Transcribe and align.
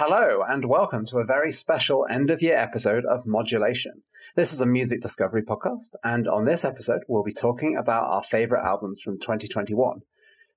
Hello, 0.00 0.44
and 0.48 0.64
welcome 0.66 1.04
to 1.06 1.18
a 1.18 1.26
very 1.26 1.50
special 1.50 2.06
end 2.08 2.30
of 2.30 2.40
year 2.40 2.56
episode 2.56 3.04
of 3.04 3.26
Modulation. 3.26 4.04
This 4.36 4.52
is 4.52 4.60
a 4.60 4.66
music 4.66 5.00
discovery 5.00 5.42
podcast, 5.42 5.90
and 6.04 6.28
on 6.28 6.44
this 6.44 6.64
episode, 6.64 7.00
we'll 7.08 7.24
be 7.24 7.32
talking 7.32 7.76
about 7.76 8.04
our 8.04 8.22
favorite 8.22 8.64
albums 8.64 9.02
from 9.02 9.18
2021. 9.18 10.02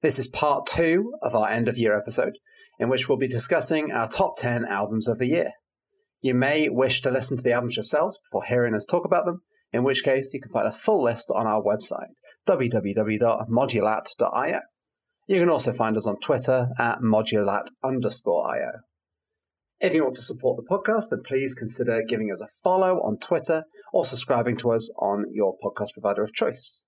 This 0.04 0.20
is 0.20 0.28
part 0.28 0.68
two 0.68 1.16
of 1.24 1.34
our 1.34 1.50
end 1.50 1.68
of 1.68 1.80
year 1.80 1.98
episode, 1.98 2.38
in 2.78 2.88
which 2.88 3.10
we'll 3.10 3.18
be 3.18 3.28
discussing 3.28 3.92
our 3.92 4.08
top 4.08 4.34
10 4.38 4.64
albums 4.64 5.08
of 5.08 5.18
the 5.18 5.30
year. 5.30 5.54
You 6.22 6.36
may 6.36 6.70
wish 6.70 7.02
to 7.02 7.10
listen 7.10 7.36
to 7.38 7.44
the 7.44 7.54
albums 7.54 7.78
yourselves 7.78 8.20
before 8.20 8.44
hearing 8.44 8.76
us 8.76 8.86
talk 8.86 9.06
about 9.06 9.26
them, 9.26 9.42
in 9.74 9.84
which 9.84 10.04
case, 10.04 10.36
you 10.36 10.40
can 10.40 10.52
find 10.52 10.68
a 10.68 10.72
full 10.72 11.02
list 11.02 11.32
on 11.34 11.48
our 11.48 11.64
website, 11.64 12.10
www.modulat.io. 12.48 14.60
You 15.26 15.40
can 15.40 15.50
also 15.50 15.74
find 15.74 15.98
us 15.98 16.06
on 16.06 16.20
Twitter 16.20 16.70
at 16.78 17.02
modulat 17.02 17.70
underscore 17.84 18.56
io. 18.56 18.82
If 19.82 19.96
you 19.96 20.04
want 20.04 20.16
to 20.18 20.22
support 20.22 20.58
the 20.58 20.70
podcast, 20.70 21.06
then 21.10 21.24
please 21.26 21.56
consider 21.56 22.04
giving 22.08 22.32
us 22.32 22.40
a 22.40 22.48
follow 22.64 22.98
on 22.98 23.18
Twitter 23.18 23.64
or 23.92 24.06
subscribing 24.06 24.56
to 24.58 24.72
us 24.74 24.92
on 25.00 25.26
your 25.34 25.56
podcast 25.58 25.94
provider 25.94 26.22
of 26.22 26.32
choice. 26.34 26.86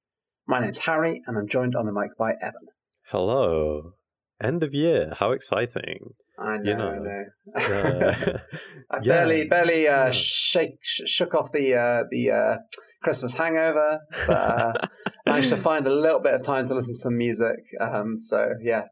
My 0.48 0.60
name's 0.60 0.78
Harry, 0.86 1.24
and 1.26 1.36
I'm 1.36 1.48
joined 1.48 1.76
on 1.76 1.88
the 1.88 1.92
mic 1.92 2.16
by 2.20 2.34
Evan. 2.40 2.68
Hello. 3.10 3.94
End 4.40 4.62
of 4.64 4.76
year. 4.76 5.12
How 5.18 5.32
exciting. 5.32 6.12
I 6.38 6.58
know, 6.58 6.72
You 6.72 6.78
know, 6.78 7.24
I 7.56 7.68
know. 7.68 8.06
Uh, 8.06 8.38
I 8.92 8.98
yeah, 8.98 9.02
barely, 9.02 9.48
barely 9.48 9.88
uh, 9.88 10.06
yeah. 10.06 10.12
shake, 10.12 10.78
sh- 10.82 11.02
shook 11.08 11.34
off 11.34 11.52
the 11.52 11.74
uh, 11.74 12.04
the 12.12 12.30
uh, 12.30 12.56
Christmas 13.02 13.34
hangover, 13.34 14.02
but 14.28 14.38
uh, 14.38 14.74
managed 15.26 15.50
to 15.50 15.58
find 15.58 15.88
a 15.88 15.94
little 15.94 16.20
bit 16.20 16.36
of 16.36 16.44
time 16.44 16.68
to 16.68 16.76
listen 16.76 16.94
to 16.94 16.98
some 16.98 17.18
music. 17.18 17.58
Um, 17.82 18.20
so 18.20 18.50
yeah, 18.62 18.84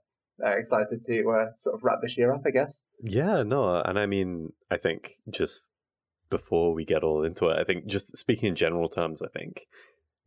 very 0.41 0.59
excited 0.59 1.03
to 1.05 1.29
uh, 1.29 1.53
sort 1.55 1.75
of 1.75 1.83
wrap 1.83 1.99
this 2.01 2.17
year 2.17 2.33
up, 2.33 2.41
I 2.45 2.51
guess. 2.51 2.83
yeah, 3.01 3.43
no, 3.43 3.81
and 3.81 3.97
I 3.97 4.05
mean, 4.05 4.53
I 4.69 4.77
think 4.77 5.13
just 5.29 5.71
before 6.29 6.73
we 6.73 6.85
get 6.85 7.03
all 7.03 7.23
into 7.23 7.49
it, 7.49 7.59
I 7.59 7.63
think 7.63 7.85
just 7.85 8.17
speaking 8.17 8.49
in 8.49 8.55
general 8.55 8.89
terms, 8.89 9.21
I 9.21 9.27
think 9.27 9.67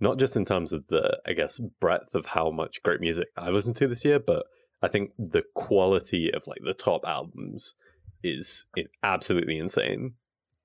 not 0.00 0.18
just 0.18 0.36
in 0.36 0.44
terms 0.44 0.72
of 0.72 0.88
the, 0.88 1.18
I 1.26 1.32
guess, 1.32 1.58
breadth 1.80 2.14
of 2.14 2.26
how 2.26 2.50
much 2.50 2.82
great 2.82 3.00
music 3.00 3.28
I 3.36 3.48
listened 3.50 3.76
to 3.76 3.88
this 3.88 4.04
year, 4.04 4.18
but 4.18 4.44
I 4.82 4.88
think 4.88 5.12
the 5.18 5.42
quality 5.54 6.30
of 6.32 6.46
like 6.46 6.60
the 6.64 6.74
top 6.74 7.02
albums 7.06 7.74
is 8.22 8.66
absolutely 9.02 9.58
insane. 9.58 10.14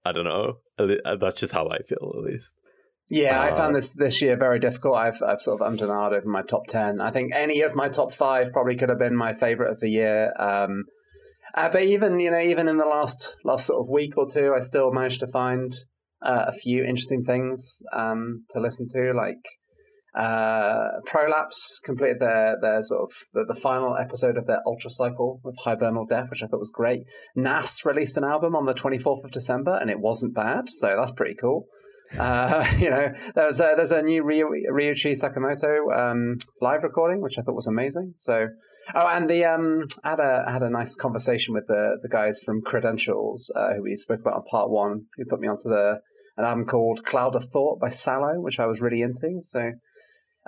I 0.04 0.12
don't 0.12 0.26
know. 0.26 0.58
Uh, 0.78 1.16
That's 1.20 1.40
just 1.40 1.54
how 1.54 1.68
I 1.70 1.80
feel, 1.84 2.14
at 2.18 2.24
least. 2.24 2.60
Yeah, 3.10 3.42
I 3.42 3.50
Uh, 3.50 3.56
found 3.56 3.76
this 3.76 3.96
this 3.96 4.22
year 4.22 4.36
very 4.38 4.60
difficult. 4.60 4.96
I've 4.96 5.22
I've 5.26 5.42
sort 5.42 5.60
of 5.60 5.68
ummed 5.68 5.82
and 5.82 5.90
ahed 5.90 6.14
over 6.14 6.28
my 6.28 6.44
top 6.44 6.68
ten. 6.68 7.02
I 7.02 7.10
think 7.12 7.34
any 7.34 7.62
of 7.62 7.76
my 7.76 7.90
top 7.90 8.12
five 8.14 8.52
probably 8.54 8.76
could 8.76 8.90
have 8.90 9.00
been 9.00 9.16
my 9.16 9.34
favorite 9.34 9.72
of 9.72 9.80
the 9.80 9.90
year. 9.90 10.34
Um, 10.38 10.82
uh, 11.56 11.70
but 11.70 11.84
even 11.84 12.20
you 12.20 12.30
know 12.30 12.40
even 12.40 12.68
in 12.68 12.78
the 12.78 12.86
last 12.86 13.36
last 13.44 13.66
sort 13.66 13.80
of 13.80 13.90
week 13.92 14.18
or 14.18 14.28
two, 14.30 14.54
I 14.56 14.60
still 14.60 14.92
managed 14.92 15.22
to 15.22 15.28
find 15.28 15.76
uh, 16.22 16.46
a 16.48 16.54
few 16.54 16.84
interesting 16.84 17.24
things 17.24 17.82
um, 17.94 18.46
to 18.52 18.60
listen 18.60 18.88
to. 18.90 19.14
Like 19.16 19.42
uh, 20.16 20.90
Prolapse 21.08 21.82
completed 21.84 22.20
their 22.20 22.58
their 22.62 22.82
sort 22.84 23.02
of 23.04 23.12
the, 23.34 23.46
the 23.54 23.60
final 23.60 23.98
episode 23.98 24.38
of 24.38 24.46
their 24.46 24.62
Ultra 24.68 24.92
Cycle 24.92 25.40
with 25.44 25.56
Hibernal 25.64 26.06
Death, 26.06 26.30
which 26.30 26.44
I 26.44 26.48
thought 26.48 26.60
was 26.60 26.72
great. 26.72 27.02
Nas 27.36 27.82
released 27.86 28.18
an 28.18 28.24
album 28.24 28.56
on 28.56 28.66
the 28.68 28.74
twenty 28.76 29.00
fourth 29.00 29.24
of 29.26 29.32
December, 29.32 29.76
and 29.82 29.90
it 29.90 30.00
wasn't 30.00 30.36
bad, 30.36 30.66
so 30.70 30.96
that's 30.96 31.12
pretty 31.12 31.36
cool. 31.36 31.66
Uh, 32.18 32.66
you 32.80 32.90
know, 32.90 33.14
there's 33.36 33.60
a, 33.60 33.74
there's 33.76 33.92
a 33.92 34.02
new 34.02 34.24
Ryu, 34.24 34.48
Ryuichi 34.72 35.12
Sakamoto 35.12 35.96
um, 35.96 36.36
live 36.62 36.84
recording, 36.84 37.22
which 37.22 37.38
I 37.38 37.42
thought 37.42 37.56
was 37.56 37.68
amazing. 37.68 38.14
So, 38.18 38.48
oh, 38.96 39.08
and 39.08 39.30
the 39.30 39.46
um, 39.46 39.86
I 40.04 40.10
had 40.12 40.20
a 40.20 40.46
I 40.48 40.52
had 40.52 40.64
a 40.64 40.70
nice 40.70 40.96
conversation 40.96 41.54
with 41.54 41.68
the 41.68 41.98
the 42.02 42.10
guys 42.10 42.40
from 42.44 42.62
Credentials 42.62 43.52
uh, 43.56 43.74
who 43.76 43.84
we 43.84 43.96
spoke 43.96 44.22
about 44.22 44.36
on 44.36 44.44
part 44.44 44.70
one, 44.70 45.06
who 45.18 45.26
put 45.26 45.40
me 45.40 45.48
onto 45.48 45.70
the 45.70 46.00
an 46.38 46.46
album 46.46 46.66
called 46.66 47.06
Cloud 47.06 47.36
of 47.36 47.44
Thought 47.46 47.80
by 47.80 47.90
Sallow, 47.90 48.40
which 48.40 48.60
I 48.60 48.66
was 48.66 48.82
really 48.82 49.02
into. 49.02 49.40
So, 49.42 49.74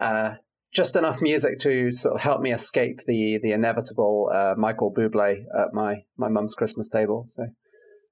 uh, 0.01 0.35
just 0.73 0.95
enough 0.95 1.22
music 1.22 1.59
to 1.59 1.91
sort 1.91 2.16
of 2.16 2.22
help 2.22 2.41
me 2.41 2.51
escape 2.51 2.99
the 3.05 3.39
the 3.41 3.51
inevitable 3.51 4.31
uh, 4.33 4.53
Michael 4.57 4.93
Bublé 4.93 5.43
at 5.57 5.73
my 5.73 6.03
my 6.17 6.29
mum's 6.29 6.55
Christmas 6.55 6.89
table. 6.89 7.25
So. 7.29 7.47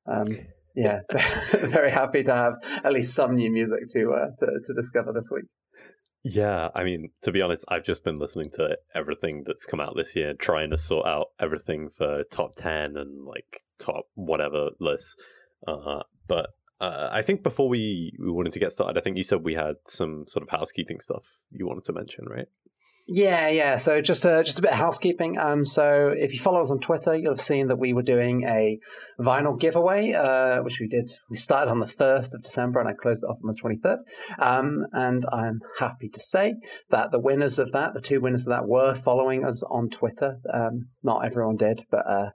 Um, 0.07 0.27
yeah, 0.75 1.01
very 1.53 1.91
happy 1.91 2.23
to 2.23 2.33
have 2.33 2.53
at 2.83 2.93
least 2.93 3.15
some 3.15 3.35
new 3.35 3.51
music 3.51 3.89
to 3.91 4.11
uh, 4.11 4.27
to, 4.37 4.59
to 4.63 4.73
discover 4.73 5.11
this 5.13 5.29
week. 5.31 5.45
Yeah, 6.23 6.69
I 6.75 6.83
mean, 6.83 7.11
to 7.23 7.31
be 7.31 7.41
honest, 7.41 7.65
I've 7.69 7.83
just 7.83 8.03
been 8.03 8.19
listening 8.19 8.51
to 8.55 8.77
everything 8.93 9.43
that's 9.45 9.65
come 9.65 9.79
out 9.79 9.95
this 9.95 10.15
year, 10.15 10.33
trying 10.33 10.69
to 10.71 10.77
sort 10.77 11.07
out 11.07 11.27
everything 11.39 11.89
for 11.89 12.23
top 12.25 12.55
10 12.57 12.97
and 12.97 13.25
like 13.25 13.63
top 13.77 14.05
whatever 14.15 14.71
lists. 14.81 15.15
Uh, 15.65 16.01
but 16.27 16.49
uh, 16.81 17.07
I 17.09 17.21
think 17.21 17.41
before 17.41 17.69
we, 17.69 18.11
we 18.19 18.31
wanted 18.31 18.51
to 18.51 18.59
get 18.59 18.73
started, 18.73 18.99
I 18.99 19.01
think 19.01 19.15
you 19.15 19.23
said 19.23 19.43
we 19.43 19.53
had 19.53 19.75
some 19.85 20.25
sort 20.27 20.43
of 20.43 20.49
housekeeping 20.49 20.99
stuff 20.99 21.23
you 21.51 21.65
wanted 21.65 21.85
to 21.85 21.93
mention, 21.93 22.25
right? 22.25 22.47
Yeah, 23.11 23.49
yeah. 23.49 23.77
So 23.77 24.01
just 24.01 24.23
a, 24.23 24.43
just 24.43 24.59
a 24.59 24.61
bit 24.61 24.69
of 24.69 24.77
housekeeping. 24.77 25.39
Um, 25.39 25.65
so 25.65 26.13
if 26.15 26.31
you 26.31 26.39
follow 26.39 26.61
us 26.61 26.69
on 26.69 26.79
Twitter, 26.79 27.15
you'll 27.15 27.31
have 27.31 27.41
seen 27.41 27.67
that 27.69 27.77
we 27.77 27.91
were 27.91 28.03
doing 28.03 28.43
a 28.43 28.77
vinyl 29.19 29.59
giveaway, 29.59 30.13
uh, 30.13 30.61
which 30.61 30.79
we 30.79 30.87
did. 30.87 31.09
We 31.27 31.35
started 31.35 31.71
on 31.71 31.79
the 31.79 31.87
first 31.87 32.35
of 32.35 32.43
December, 32.43 32.79
and 32.79 32.87
I 32.87 32.93
closed 32.93 33.23
it 33.23 33.27
off 33.27 33.39
on 33.43 33.47
the 33.47 33.59
twenty 33.59 33.77
third. 33.77 33.99
Um, 34.37 34.85
and 34.93 35.25
I'm 35.33 35.61
happy 35.79 36.07
to 36.09 36.19
say 36.19 36.57
that 36.91 37.09
the 37.09 37.19
winners 37.19 37.57
of 37.57 37.71
that, 37.71 37.95
the 37.95 38.01
two 38.01 38.21
winners 38.21 38.45
of 38.45 38.51
that, 38.51 38.67
were 38.67 38.93
following 38.93 39.43
us 39.43 39.63
on 39.63 39.89
Twitter. 39.89 40.37
Um, 40.53 40.89
not 41.01 41.25
everyone 41.25 41.57
did, 41.57 41.85
but 41.89 42.05
uh, 42.07 42.29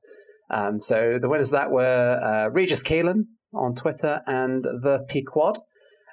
um, 0.50 0.80
so 0.80 1.20
the 1.22 1.28
winners 1.28 1.52
of 1.52 1.60
that 1.60 1.70
were 1.70 2.18
uh, 2.20 2.50
Regis 2.50 2.82
Keelan 2.82 3.26
on 3.54 3.76
Twitter 3.76 4.22
and 4.26 4.64
the 4.64 5.06
Pequod. 5.08 5.60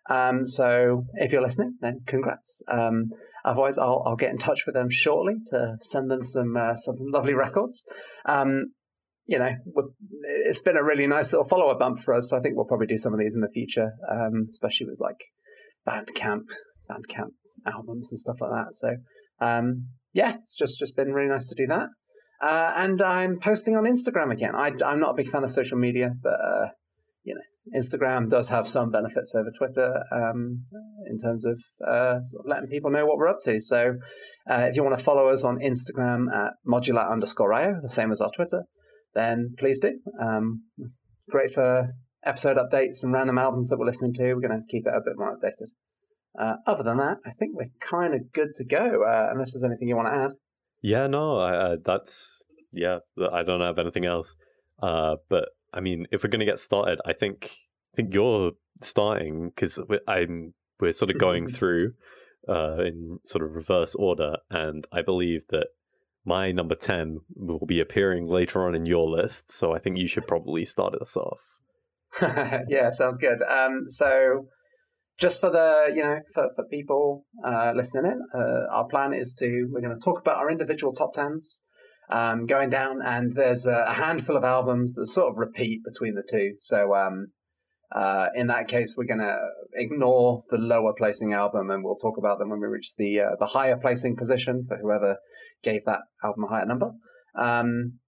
Um, 0.10 0.46
so 0.46 1.06
if 1.16 1.32
you're 1.32 1.42
listening, 1.42 1.78
then 1.82 2.02
congrats. 2.08 2.64
Um, 2.68 3.12
otherwise, 3.46 3.78
I'll, 3.78 4.04
I'll 4.06 4.16
get 4.16 4.32
in 4.32 4.38
touch 4.38 4.66
with 4.66 4.76
them 4.76 4.90
shortly 4.90 5.36
to 5.52 5.76
send 5.80 6.10
them 6.10 6.24
some 6.24 6.58
uh, 6.58 6.76
some 6.76 6.96
lovely 7.00 7.34
records. 7.34 7.84
Um, 8.26 8.74
you 9.26 9.40
know, 9.40 9.52
it's 10.46 10.62
been 10.62 10.78
a 10.78 10.84
really 10.84 11.08
nice 11.08 11.32
little 11.32 11.48
follow 11.48 11.68
up 11.68 11.80
bump 11.80 12.00
for 12.00 12.14
us. 12.14 12.30
So 12.30 12.38
I 12.38 12.42
think 12.42 12.56
we'll 12.56 12.66
probably 12.66 12.88
do 12.88 12.98
some 12.98 13.14
of 13.14 13.20
these 13.20 13.36
in 13.36 13.42
the 13.42 13.50
future, 13.54 13.92
um, 14.12 14.48
especially 14.50 14.88
with 14.88 15.00
like 15.00 15.24
Bandcamp, 15.88 16.46
Bandcamp 16.90 17.32
albums 17.66 18.12
and 18.12 18.20
stuff 18.20 18.38
like 18.42 18.52
that. 18.52 18.74
So 18.74 18.96
um, 19.40 19.88
yeah, 20.14 20.36
it's 20.36 20.56
just 20.56 20.80
just 20.80 20.96
been 20.96 21.14
really 21.14 21.30
nice 21.30 21.48
to 21.50 21.56
do 21.56 21.68
that. 21.68 21.88
Uh, 22.44 22.74
and 22.76 23.02
I'm 23.02 23.40
posting 23.40 23.78
on 23.78 23.84
Instagram 23.84 24.32
again. 24.32 24.56
I, 24.56 24.72
I'm 24.84 25.00
not 25.00 25.12
a 25.12 25.16
big 25.16 25.28
fan 25.28 25.44
of 25.44 25.52
social 25.52 25.78
media, 25.78 26.12
but 26.22 26.34
uh, 26.34 26.68
you 27.24 27.36
know, 27.36 27.42
Instagram 27.76 28.30
does 28.30 28.50
have 28.50 28.68
some 28.68 28.90
benefits 28.90 29.36
over 29.36 29.52
Twitter 29.56 30.04
um, 30.12 30.66
in 31.08 31.18
terms 31.18 31.46
of, 31.46 31.60
uh, 31.88 32.22
sort 32.24 32.46
of 32.46 32.50
letting 32.50 32.70
people 32.70 32.92
know 32.92 33.06
what 33.06 33.18
we're 33.18 33.28
up 33.28 33.38
to. 33.44 33.62
So 33.62 33.98
uh, 34.50 34.68
if 34.70 34.76
you 34.76 34.84
want 34.84 34.98
to 34.98 35.04
follow 35.04 35.28
us 35.28 35.44
on 35.44 35.60
Instagram 35.60 36.26
at 36.34 36.54
modulat 36.68 37.12
underscore 37.12 37.54
io, 37.54 37.80
the 37.82 37.90
same 37.90 38.12
as 38.12 38.20
our 38.20 38.32
Twitter, 38.36 38.64
then 39.14 39.56
please 39.60 39.80
do. 39.80 40.00
Um, 40.20 40.64
great 41.30 41.52
for 41.52 41.94
episode 42.26 42.58
updates 42.58 43.04
and 43.04 43.14
random 43.14 43.38
albums 43.38 43.70
that 43.70 43.78
we're 43.78 43.86
listening 43.86 44.14
to. 44.14 44.34
We're 44.34 44.48
going 44.48 44.60
to 44.60 44.72
keep 44.72 44.86
it 44.88 44.94
a 44.94 45.02
bit 45.04 45.18
more 45.18 45.38
updated. 45.38 45.70
Uh, 46.40 46.56
other 46.66 46.84
than 46.84 46.98
that, 46.98 47.18
I 47.26 47.32
think 47.32 47.56
we're 47.56 47.72
kind 47.88 48.14
of 48.14 48.32
good 48.34 48.52
to 48.54 48.64
go, 48.64 49.04
uh, 49.04 49.30
unless 49.32 49.54
there's 49.54 49.64
anything 49.64 49.88
you 49.88 49.96
want 49.96 50.08
to 50.08 50.20
add. 50.24 50.32
Yeah, 50.82 51.08
no, 51.08 51.40
I, 51.40 51.76
that's, 51.84 52.44
yeah, 52.74 53.00
I 53.32 53.44
don't 53.44 53.62
have 53.62 53.78
anything 53.78 54.06
else. 54.06 54.36
Uh, 54.82 55.18
but 55.30 55.50
I 55.74 55.80
mean, 55.80 56.08
if 56.12 56.24
we're 56.24 56.30
going 56.30 56.42
to 56.42 56.46
get 56.46 56.60
started, 56.60 57.00
I 57.06 57.14
think, 57.14 57.50
I 57.94 57.96
think 57.96 58.14
you're 58.14 58.52
starting 58.82 59.50
because 59.50 59.80
I'm, 60.08 60.54
we're 60.80 60.92
sort 60.94 61.12
of 61.12 61.18
going 61.18 61.48
through 61.50 61.94
uh, 62.48 62.84
in 62.84 63.20
sort 63.24 63.44
of 63.44 63.56
reverse 63.56 63.96
order, 63.96 64.38
and 64.50 64.86
I 64.92 65.02
believe 65.02 65.46
that 65.50 65.68
my 66.26 66.52
number 66.52 66.76
10 66.76 67.22
will 67.36 67.66
be 67.66 67.80
appearing 67.80 68.28
later 68.28 68.66
on 68.66 68.76
in 68.76 68.86
your 68.86 69.10
list. 69.10 69.52
So 69.52 69.74
I 69.74 69.80
think 69.80 69.98
you 69.98 70.08
should 70.08 70.28
probably 70.28 70.66
start 70.66 70.94
us 70.96 71.18
off. 71.18 71.40
yeah, 72.68 72.90
sounds 72.90 73.18
good. 73.18 73.42
Um, 73.44 73.88
so, 73.88 74.48
just 75.18 75.40
for 75.40 75.50
the 75.50 75.94
you 75.96 76.04
know 76.04 76.20
for, 76.34 76.50
for 76.56 76.66
people 76.66 77.26
uh, 77.46 77.72
listening 77.76 78.12
in, 78.12 78.22
uh, 78.34 78.74
our 78.76 78.88
plan 78.88 79.14
is 79.14 79.34
to 79.36 79.68
we're 79.72 79.82
going 79.82 79.94
to 79.94 80.00
talk 80.00 80.20
about 80.20 80.38
our 80.38 80.52
individual 80.52 80.94
top 80.94 81.14
tens, 81.14 81.62
um, 82.12 82.46
going 82.46 82.70
down, 82.70 83.02
and 83.04 83.34
there's 83.34 83.66
a, 83.66 83.86
a 83.88 83.94
handful 83.94 84.38
of 84.38 84.44
albums 84.44 84.96
that 84.96 85.08
sort 85.08 85.32
of 85.32 85.38
repeat 85.38 85.84
between 85.84 86.16
the 86.16 86.24
two. 86.30 86.54
So, 86.58 86.94
um, 86.96 87.28
uh, 87.94 88.28
in 88.36 88.48
that 88.48 88.68
case, 88.68 88.96
we're 88.98 89.06
going 89.06 89.20
to 89.20 89.38
ignore 89.74 90.44
the 90.50 90.58
lower 90.58 90.94
placing 90.98 91.34
album, 91.34 91.70
and 91.70 91.84
we'll 91.84 91.96
talk 91.96 92.18
about 92.18 92.40
them 92.40 92.50
when 92.50 92.60
we 92.60 92.68
reach 92.68 92.96
the 92.98 93.20
uh, 93.22 93.36
the 93.40 93.48
higher 93.48 93.78
placing 93.78 94.16
position 94.16 94.66
for 94.68 94.78
whoever 94.78 95.18
gave 95.64 95.86
that 95.86 96.00
album 96.24 96.44
a 96.44 96.48
higher 96.48 96.66
number. 96.66 96.92
Um, 97.36 98.00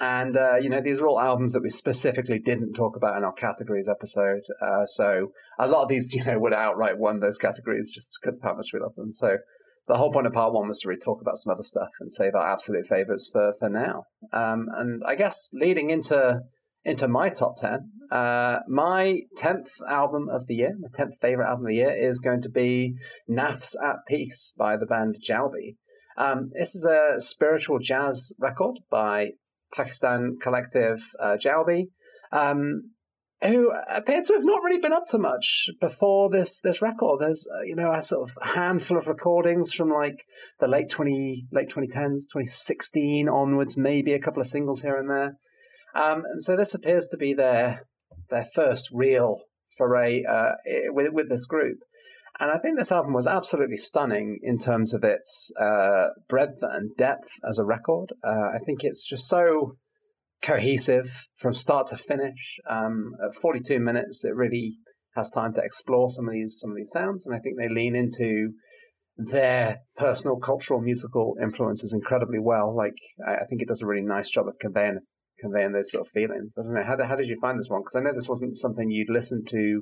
and 0.00 0.36
uh, 0.36 0.56
you 0.56 0.70
know 0.70 0.80
these 0.80 1.00
are 1.00 1.06
all 1.06 1.20
albums 1.20 1.52
that 1.52 1.62
we 1.62 1.68
specifically 1.68 2.38
didn't 2.38 2.72
talk 2.72 2.96
about 2.96 3.16
in 3.18 3.24
our 3.24 3.32
categories 3.32 3.88
episode. 3.88 4.42
Uh, 4.60 4.86
so 4.86 5.32
a 5.58 5.68
lot 5.68 5.82
of 5.82 5.88
these, 5.88 6.14
you 6.14 6.24
know, 6.24 6.38
would 6.38 6.54
outright 6.54 6.98
won 6.98 7.20
those 7.20 7.38
categories 7.38 7.90
just 7.90 8.12
because 8.20 8.36
of 8.36 8.42
how 8.42 8.54
much 8.54 8.68
we 8.72 8.80
love 8.80 8.94
them. 8.96 9.12
So 9.12 9.38
the 9.88 9.96
whole 9.96 10.12
point 10.12 10.26
of 10.26 10.32
part 10.32 10.52
one 10.52 10.68
was 10.68 10.80
to 10.80 10.88
really 10.88 11.00
talk 11.00 11.20
about 11.20 11.38
some 11.38 11.52
other 11.52 11.62
stuff 11.62 11.90
and 12.00 12.10
save 12.12 12.34
our 12.34 12.50
absolute 12.52 12.86
favorites 12.86 13.28
for 13.32 13.52
for 13.58 13.68
now. 13.68 14.04
Um, 14.32 14.68
and 14.76 15.02
I 15.06 15.14
guess 15.14 15.48
leading 15.52 15.90
into 15.90 16.40
into 16.84 17.08
my 17.08 17.28
top 17.28 17.56
ten, 17.58 17.90
uh, 18.10 18.60
my 18.68 19.20
tenth 19.36 19.70
album 19.88 20.28
of 20.30 20.46
the 20.46 20.54
year, 20.54 20.74
my 20.78 20.88
tenth 20.94 21.14
favorite 21.20 21.48
album 21.48 21.66
of 21.66 21.70
the 21.70 21.76
year, 21.76 21.94
is 21.94 22.20
going 22.20 22.42
to 22.42 22.48
be 22.48 22.94
"Nafs 23.28 23.74
at 23.84 23.96
Peace" 24.08 24.52
by 24.56 24.76
the 24.76 24.86
band 24.86 25.16
Jaubi. 25.28 25.76
Um, 26.16 26.50
this 26.56 26.74
is 26.74 26.84
a 26.84 27.20
spiritual 27.20 27.78
jazz 27.78 28.32
record 28.38 28.78
by 28.90 29.30
Pakistan 29.74 30.36
collective 30.40 31.00
uh, 31.20 31.36
Jaubi. 31.36 31.88
Um, 32.32 32.92
who 33.42 33.72
appear 33.88 34.22
to 34.22 34.34
have 34.34 34.44
not 34.44 34.62
really 34.62 34.80
been 34.80 34.92
up 34.92 35.06
to 35.08 35.18
much 35.18 35.70
before 35.80 36.28
this 36.30 36.60
this 36.60 36.82
record. 36.82 37.20
There's 37.20 37.48
uh, 37.52 37.62
you 37.62 37.74
know 37.74 37.92
a 37.92 38.02
sort 38.02 38.28
of 38.28 38.54
handful 38.54 38.98
of 38.98 39.06
recordings 39.06 39.72
from 39.72 39.90
like 39.90 40.24
the 40.58 40.68
late 40.68 40.90
twenty 40.90 41.46
late 41.50 41.70
twenty 41.70 41.88
tens, 41.88 42.26
twenty 42.30 42.46
sixteen 42.46 43.28
onwards, 43.28 43.76
maybe 43.76 44.12
a 44.12 44.20
couple 44.20 44.40
of 44.40 44.46
singles 44.46 44.82
here 44.82 44.96
and 44.96 45.08
there. 45.08 45.36
Um, 45.94 46.24
and 46.24 46.42
so 46.42 46.56
this 46.56 46.74
appears 46.74 47.08
to 47.08 47.16
be 47.16 47.32
their 47.32 47.86
their 48.28 48.44
first 48.44 48.90
real 48.92 49.40
foray 49.76 50.22
uh, 50.24 50.52
with 50.88 51.12
with 51.12 51.28
this 51.28 51.46
group. 51.46 51.78
And 52.38 52.50
I 52.50 52.58
think 52.58 52.78
this 52.78 52.92
album 52.92 53.12
was 53.12 53.26
absolutely 53.26 53.76
stunning 53.76 54.38
in 54.42 54.56
terms 54.56 54.94
of 54.94 55.04
its 55.04 55.52
uh, 55.60 56.08
breadth 56.26 56.62
and 56.62 56.96
depth 56.96 57.28
as 57.46 57.58
a 57.58 57.66
record. 57.66 58.14
Uh, 58.26 58.54
I 58.54 58.58
think 58.64 58.82
it's 58.82 59.06
just 59.06 59.28
so 59.28 59.76
cohesive 60.42 61.26
from 61.36 61.54
start 61.54 61.86
to 61.88 61.96
finish. 61.96 62.58
Um, 62.68 63.12
at 63.24 63.34
42 63.34 63.80
minutes, 63.80 64.24
it 64.24 64.34
really 64.34 64.76
has 65.16 65.30
time 65.30 65.52
to 65.54 65.62
explore 65.62 66.08
some 66.10 66.28
of 66.28 66.32
these 66.32 66.58
some 66.60 66.70
of 66.70 66.76
these 66.76 66.90
sounds, 66.90 67.26
and 67.26 67.34
I 67.34 67.38
think 67.38 67.56
they 67.58 67.68
lean 67.68 67.96
into 67.96 68.52
their 69.16 69.80
personal 69.96 70.36
cultural 70.36 70.80
musical 70.80 71.36
influences 71.42 71.92
incredibly 71.92 72.38
well. 72.38 72.74
Like 72.74 72.94
I, 73.26 73.44
think 73.48 73.60
it 73.60 73.68
does 73.68 73.82
a 73.82 73.86
really 73.86 74.06
nice 74.06 74.30
job 74.30 74.48
of 74.48 74.56
conveying 74.60 75.00
conveying 75.40 75.72
those 75.72 75.90
sort 75.90 76.06
of 76.06 76.12
feelings. 76.12 76.56
I 76.58 76.62
don't 76.62 76.74
know 76.74 76.84
how 76.84 76.96
how 77.04 77.16
did 77.16 77.28
you 77.28 77.38
find 77.40 77.58
this 77.58 77.68
one? 77.68 77.82
Because 77.82 77.96
I 77.96 78.00
know 78.00 78.12
this 78.14 78.28
wasn't 78.28 78.56
something 78.56 78.90
you'd 78.90 79.10
listened 79.10 79.48
to. 79.48 79.80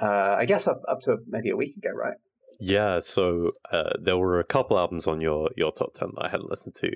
Uh, 0.00 0.36
I 0.38 0.44
guess 0.44 0.68
up 0.68 0.80
up 0.88 1.00
to 1.02 1.18
maybe 1.26 1.50
a 1.50 1.56
week 1.56 1.76
ago, 1.76 1.90
right? 1.90 2.16
Yeah, 2.60 2.98
so 2.98 3.52
uh, 3.70 3.90
there 4.02 4.18
were 4.18 4.40
a 4.40 4.44
couple 4.44 4.78
albums 4.78 5.06
on 5.06 5.20
your 5.20 5.50
your 5.56 5.72
top 5.72 5.94
ten 5.94 6.10
that 6.16 6.26
I 6.26 6.28
hadn't 6.28 6.50
listened 6.50 6.74
to 6.80 6.90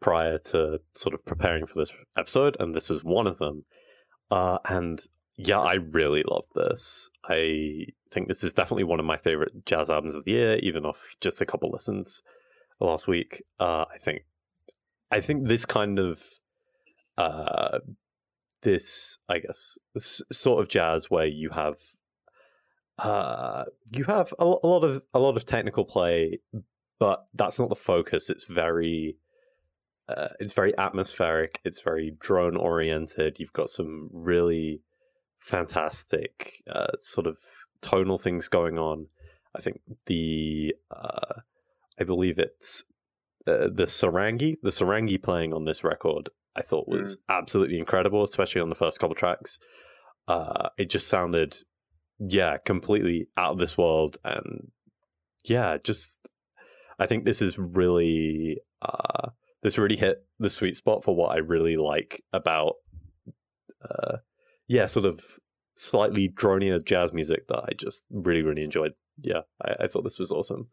prior 0.00 0.38
to 0.38 0.80
sort 0.94 1.14
of 1.14 1.24
preparing 1.24 1.66
for 1.66 1.78
this 1.78 1.92
episode, 2.16 2.56
and 2.60 2.74
this 2.74 2.88
was 2.88 3.02
one 3.02 3.26
of 3.26 3.38
them. 3.38 3.64
Uh, 4.30 4.58
and 4.68 5.00
yeah, 5.36 5.60
I 5.60 5.74
really 5.74 6.22
love 6.28 6.46
this. 6.54 7.10
I 7.28 7.86
think 8.10 8.28
this 8.28 8.42
is 8.42 8.54
definitely 8.54 8.84
one 8.84 9.00
of 9.00 9.06
my 9.06 9.16
favorite 9.16 9.64
jazz 9.66 9.90
albums 9.90 10.14
of 10.14 10.24
the 10.24 10.32
year, 10.32 10.56
even 10.62 10.84
off 10.84 11.16
just 11.20 11.40
a 11.40 11.46
couple 11.46 11.70
listens 11.70 12.22
last 12.80 13.06
week. 13.06 13.42
Uh, 13.60 13.84
I 13.92 13.98
think, 14.00 14.22
I 15.10 15.20
think 15.20 15.46
this 15.46 15.64
kind 15.64 15.98
of, 15.98 16.22
uh, 17.18 17.78
this 18.62 19.18
I 19.28 19.38
guess 19.38 19.78
this 19.94 20.22
sort 20.32 20.60
of 20.60 20.68
jazz 20.68 21.10
where 21.10 21.26
you 21.26 21.50
have, 21.50 21.76
uh, 22.98 23.64
you 23.92 24.04
have 24.04 24.32
a, 24.38 24.44
a 24.44 24.66
lot 24.66 24.84
of 24.84 25.02
a 25.12 25.18
lot 25.18 25.36
of 25.36 25.44
technical 25.44 25.84
play, 25.84 26.40
but 26.98 27.26
that's 27.34 27.58
not 27.58 27.68
the 27.68 27.76
focus. 27.76 28.30
It's 28.30 28.44
very 28.44 29.18
uh, 30.08 30.28
it's 30.38 30.52
very 30.52 30.76
atmospheric. 30.78 31.60
It's 31.64 31.80
very 31.80 32.16
drone 32.18 32.56
oriented. 32.56 33.36
You've 33.38 33.52
got 33.52 33.68
some 33.68 34.08
really 34.12 34.82
fantastic 35.38 36.62
uh, 36.72 36.96
sort 36.98 37.26
of 37.26 37.38
tonal 37.80 38.18
things 38.18 38.48
going 38.48 38.78
on. 38.78 39.06
I 39.56 39.60
think 39.60 39.80
the 40.06 40.74
uh, 40.94 41.40
I 41.98 42.04
believe 42.04 42.38
it's 42.38 42.84
uh, 43.46 43.68
the 43.72 43.86
sarangi, 43.86 44.56
the 44.62 44.70
sarangi 44.70 45.22
playing 45.22 45.52
on 45.52 45.64
this 45.64 45.82
record. 45.82 46.28
I 46.54 46.62
thought 46.62 46.88
was 46.88 47.16
mm. 47.16 47.20
absolutely 47.28 47.78
incredible, 47.78 48.22
especially 48.22 48.60
on 48.60 48.68
the 48.68 48.74
first 48.74 48.98
couple 48.98 49.14
tracks. 49.14 49.58
Uh, 50.28 50.70
it 50.78 50.90
just 50.90 51.08
sounded, 51.08 51.56
yeah, 52.18 52.56
completely 52.58 53.28
out 53.36 53.52
of 53.52 53.58
this 53.58 53.78
world, 53.78 54.18
and 54.24 54.70
yeah, 55.44 55.78
just 55.82 56.28
I 56.98 57.06
think 57.06 57.24
this 57.24 57.42
is 57.42 57.58
really 57.58 58.58
uh, 58.82 59.30
this 59.62 59.78
really 59.78 59.96
hit 59.96 60.18
the 60.38 60.50
sweet 60.50 60.76
spot 60.76 61.04
for 61.04 61.14
what 61.14 61.32
I 61.32 61.38
really 61.38 61.76
like 61.76 62.22
about, 62.32 62.74
uh, 63.82 64.18
yeah, 64.68 64.86
sort 64.86 65.06
of 65.06 65.20
slightly 65.74 66.28
dronier 66.28 66.78
jazz 66.78 67.12
music 67.12 67.48
that 67.48 67.58
I 67.58 67.72
just 67.76 68.06
really, 68.10 68.42
really 68.42 68.64
enjoyed. 68.64 68.92
Yeah, 69.20 69.42
I, 69.62 69.84
I 69.84 69.86
thought 69.88 70.04
this 70.04 70.18
was 70.18 70.30
awesome. 70.30 70.68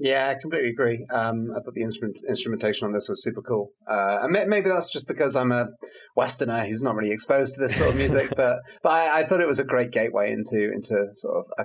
Yeah, 0.00 0.28
I 0.28 0.40
completely 0.40 0.70
agree. 0.70 1.04
Um, 1.12 1.46
I 1.50 1.60
thought 1.60 1.74
the 1.74 1.82
instrument, 1.82 2.18
instrumentation 2.28 2.86
on 2.86 2.92
this 2.92 3.08
was 3.08 3.22
super 3.22 3.42
cool. 3.42 3.70
Uh, 3.90 4.18
and 4.22 4.48
maybe 4.48 4.68
that's 4.68 4.92
just 4.92 5.08
because 5.08 5.34
I'm 5.34 5.50
a 5.50 5.68
Westerner 6.14 6.66
who's 6.66 6.84
not 6.84 6.94
really 6.94 7.10
exposed 7.10 7.56
to 7.56 7.60
this 7.60 7.76
sort 7.76 7.90
of 7.90 7.96
music, 7.96 8.30
but 8.36 8.58
but 8.82 8.90
I, 8.90 9.20
I, 9.20 9.24
thought 9.24 9.40
it 9.40 9.48
was 9.48 9.58
a 9.58 9.64
great 9.64 9.90
gateway 9.90 10.30
into 10.30 10.70
into 10.72 11.08
sort 11.14 11.38
of 11.38 11.46
a 11.58 11.64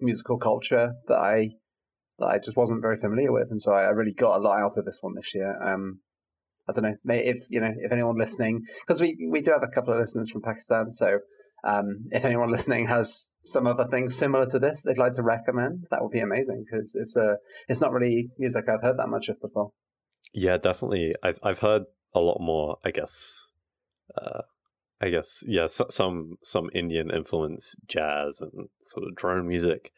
musical 0.00 0.38
culture 0.38 0.94
that 1.08 1.18
I 1.18 1.50
that 2.18 2.26
I 2.26 2.38
just 2.38 2.56
wasn't 2.56 2.82
very 2.82 2.96
familiar 2.96 3.32
with, 3.32 3.50
and 3.50 3.60
so 3.60 3.72
I 3.72 3.88
really 3.90 4.12
got 4.12 4.36
a 4.36 4.40
lot 4.40 4.58
out 4.58 4.76
of 4.76 4.84
this 4.84 5.00
one 5.00 5.14
this 5.14 5.34
year. 5.34 5.60
Um, 5.62 6.00
I 6.68 6.72
don't 6.72 6.84
know 6.84 7.14
if 7.14 7.46
you 7.50 7.60
know 7.60 7.72
if 7.76 7.92
anyone 7.92 8.18
listening, 8.18 8.64
because 8.80 9.00
we 9.00 9.28
we 9.30 9.40
do 9.40 9.52
have 9.52 9.62
a 9.62 9.74
couple 9.74 9.92
of 9.92 10.00
listeners 10.00 10.30
from 10.30 10.42
Pakistan, 10.42 10.90
so 10.90 11.18
um, 11.66 12.00
if 12.10 12.24
anyone 12.24 12.50
listening 12.52 12.86
has 12.86 13.30
some 13.42 13.66
other 13.66 13.86
things 13.86 14.16
similar 14.16 14.46
to 14.46 14.58
this 14.58 14.82
they'd 14.82 14.98
like 14.98 15.12
to 15.12 15.22
recommend, 15.22 15.86
that 15.90 16.02
would 16.02 16.12
be 16.12 16.20
amazing 16.20 16.64
because 16.64 16.94
it's 16.94 17.16
a 17.16 17.36
it's 17.68 17.80
not 17.80 17.92
really 17.92 18.30
music 18.38 18.64
I've 18.68 18.82
heard 18.82 18.98
that 18.98 19.08
much 19.08 19.28
of 19.28 19.40
before. 19.40 19.70
Yeah, 20.32 20.56
definitely. 20.56 21.14
I've 21.22 21.38
I've 21.42 21.60
heard 21.60 21.82
a 22.14 22.20
lot 22.20 22.38
more. 22.40 22.78
I 22.84 22.90
guess. 22.90 23.50
Uh, 24.16 24.42
I 25.00 25.10
guess 25.10 25.42
yeah, 25.46 25.66
so, 25.66 25.86
some 25.90 26.36
some 26.42 26.70
Indian 26.72 27.10
influence 27.10 27.76
jazz 27.86 28.40
and 28.40 28.68
sort 28.82 29.06
of 29.06 29.14
drone 29.14 29.46
music 29.46 29.92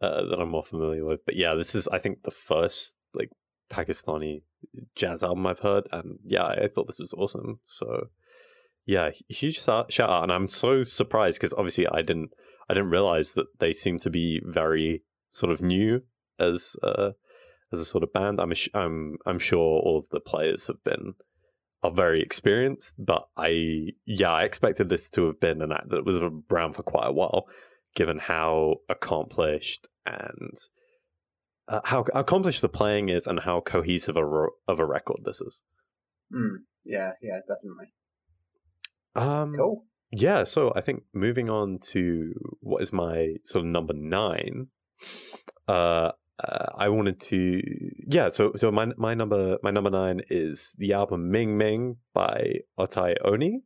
uh, 0.00 0.24
that 0.26 0.38
I'm 0.40 0.50
more 0.50 0.62
familiar 0.62 1.04
with. 1.04 1.24
But 1.24 1.36
yeah, 1.36 1.54
this 1.54 1.74
is 1.74 1.88
I 1.88 1.98
think 1.98 2.22
the 2.22 2.30
first 2.30 2.96
like 3.14 3.30
Pakistani 3.70 4.42
jazz 4.94 5.22
album 5.22 5.46
I've 5.46 5.60
heard, 5.60 5.84
and 5.92 6.18
yeah, 6.24 6.44
I, 6.44 6.68
thought 6.68 6.86
this 6.86 6.98
was 6.98 7.12
awesome. 7.12 7.60
So 7.64 8.08
yeah, 8.86 9.10
huge 9.28 9.60
shout 9.60 10.00
out, 10.00 10.22
and 10.22 10.32
I'm 10.32 10.48
so 10.48 10.84
surprised 10.84 11.38
because 11.38 11.52
obviously 11.54 11.86
I 11.86 12.02
didn't 12.02 12.30
I 12.68 12.74
didn't 12.74 12.90
realize 12.90 13.34
that 13.34 13.46
they 13.58 13.72
seem 13.72 13.98
to 13.98 14.10
be 14.10 14.40
very 14.44 15.02
sort 15.30 15.52
of 15.52 15.62
new 15.62 16.02
as 16.38 16.76
uh, 16.82 17.10
as 17.72 17.80
a 17.80 17.84
sort 17.84 18.04
of 18.04 18.12
band. 18.12 18.40
I'm 18.40 18.52
I'm 18.74 19.18
I'm 19.26 19.38
sure 19.38 19.58
all 19.58 19.98
of 19.98 20.08
the 20.10 20.20
players 20.20 20.66
have 20.66 20.82
been 20.84 21.14
are 21.82 21.90
very 21.90 22.22
experienced, 22.22 22.96
but 22.98 23.28
I 23.36 23.88
yeah 24.06 24.32
I 24.32 24.42
expected 24.42 24.88
this 24.88 25.08
to 25.10 25.26
have 25.26 25.40
been 25.40 25.62
an 25.62 25.72
act 25.72 25.90
that 25.90 26.04
was 26.04 26.20
around 26.50 26.74
for 26.74 26.82
quite 26.82 27.08
a 27.08 27.12
while 27.12 27.46
given 27.94 28.18
how 28.18 28.76
accomplished 28.88 29.88
and 30.06 30.54
uh, 31.68 31.80
how 31.84 32.04
accomplished 32.14 32.62
the 32.62 32.68
playing 32.68 33.08
is 33.08 33.26
and 33.26 33.40
how 33.40 33.60
cohesive 33.60 34.16
a 34.16 34.24
ro- 34.24 34.50
of 34.66 34.80
a 34.80 34.86
record 34.86 35.20
this 35.24 35.40
is. 35.40 35.62
Mm, 36.34 36.58
yeah, 36.84 37.12
yeah, 37.22 37.40
definitely. 37.46 37.92
Um, 39.14 39.54
cool. 39.56 39.84
Yeah, 40.12 40.44
so 40.44 40.72
I 40.74 40.80
think 40.80 41.04
moving 41.14 41.48
on 41.48 41.78
to 41.90 42.32
what 42.60 42.82
is 42.82 42.92
my 42.92 43.36
sort 43.44 43.64
of 43.64 43.70
number 43.70 43.94
nine. 43.94 44.68
Uh, 45.68 46.10
uh, 46.42 46.66
I 46.76 46.88
wanted 46.88 47.20
to 47.20 47.60
yeah. 48.08 48.28
So 48.28 48.52
so 48.56 48.72
my 48.72 48.86
my 48.96 49.14
number 49.14 49.58
my 49.62 49.70
number 49.70 49.90
nine 49.90 50.22
is 50.30 50.74
the 50.78 50.94
album 50.94 51.30
Ming 51.30 51.56
Ming 51.56 51.96
by 52.14 52.60
Otai 52.78 53.14
Oni. 53.24 53.62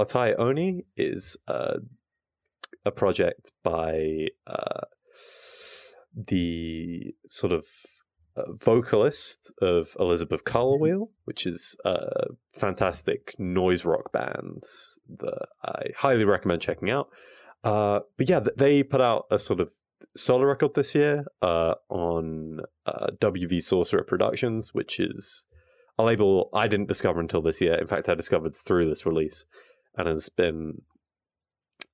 Otay:Onii 0.00 0.84
is 0.96 1.36
uh, 1.46 1.78
a 2.84 2.90
project 2.90 3.52
by 3.62 4.26
uh, 4.46 4.82
the 6.14 7.14
sort 7.26 7.52
of 7.52 7.66
uh, 8.36 8.52
vocalist 8.52 9.52
of 9.60 9.96
Elizabeth 9.98 10.44
Colour 10.44 10.78
Wheel, 10.78 11.10
which 11.24 11.46
is 11.46 11.76
a 11.84 12.26
fantastic 12.52 13.34
noise 13.38 13.84
rock 13.84 14.12
band 14.12 14.62
that 15.18 15.46
I 15.62 15.82
highly 15.96 16.24
recommend 16.24 16.62
checking 16.62 16.90
out. 16.90 17.08
Uh, 17.62 18.00
but 18.16 18.28
yeah, 18.28 18.40
they 18.56 18.82
put 18.82 19.00
out 19.00 19.26
a 19.30 19.38
sort 19.38 19.60
of 19.60 19.70
solo 20.16 20.44
record 20.44 20.74
this 20.74 20.94
year 20.94 21.24
uh, 21.42 21.74
on 21.88 22.60
uh, 22.86 23.08
WV 23.20 23.62
Sorcerer 23.62 24.02
Productions, 24.02 24.74
which 24.74 24.98
is 24.98 25.44
a 25.98 26.02
label 26.02 26.48
I 26.52 26.68
didn't 26.68 26.88
discover 26.88 27.20
until 27.20 27.42
this 27.42 27.60
year. 27.60 27.74
In 27.74 27.86
fact, 27.86 28.08
I 28.08 28.14
discovered 28.14 28.56
through 28.56 28.88
this 28.88 29.06
release 29.06 29.44
and 29.96 30.08
has 30.08 30.28
been 30.28 30.82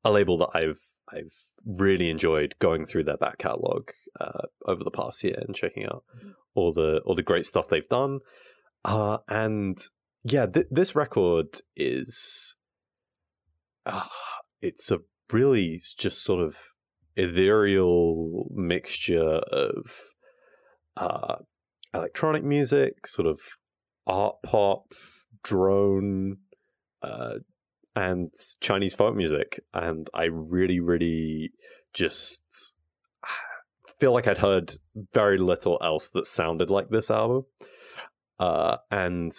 a 0.04 0.10
label 0.10 0.38
that 0.38 0.50
I've 0.54 0.80
I've 1.10 1.32
really 1.64 2.10
enjoyed 2.10 2.54
going 2.58 2.86
through 2.86 3.04
their 3.04 3.16
back 3.16 3.38
catalog 3.38 3.88
uh, 4.20 4.46
over 4.66 4.84
the 4.84 4.90
past 4.90 5.22
year 5.24 5.42
and 5.46 5.56
checking 5.56 5.84
out 5.84 6.04
mm-hmm. 6.16 6.30
all 6.54 6.72
the 6.72 7.00
all 7.04 7.14
the 7.14 7.22
great 7.22 7.46
stuff 7.46 7.68
they've 7.68 7.88
done. 7.88 8.20
Uh, 8.84 9.18
and 9.28 9.78
yeah, 10.24 10.46
th- 10.46 10.66
this 10.70 10.94
record 10.94 11.60
is 11.76 12.56
uh, 13.86 14.04
it's 14.60 14.90
a 14.90 14.98
really 15.32 15.80
just 15.98 16.22
sort 16.22 16.42
of 16.42 16.56
ethereal 17.16 18.46
mixture 18.54 19.40
of 19.52 19.96
uh, 20.96 21.36
electronic 21.94 22.44
music, 22.44 23.06
sort 23.06 23.26
of 23.26 23.38
art 24.06 24.36
pop, 24.44 24.94
drone, 25.42 26.38
uh, 27.02 27.34
and 27.98 28.32
Chinese 28.60 28.94
folk 28.94 29.16
music. 29.16 29.60
And 29.74 30.08
I 30.14 30.24
really, 30.24 30.78
really 30.78 31.50
just 31.92 32.74
feel 33.98 34.12
like 34.12 34.28
I'd 34.28 34.38
heard 34.38 34.74
very 35.12 35.36
little 35.36 35.78
else 35.82 36.10
that 36.10 36.26
sounded 36.26 36.70
like 36.70 36.90
this 36.90 37.10
album. 37.10 37.46
Uh, 38.38 38.76
and 38.92 39.32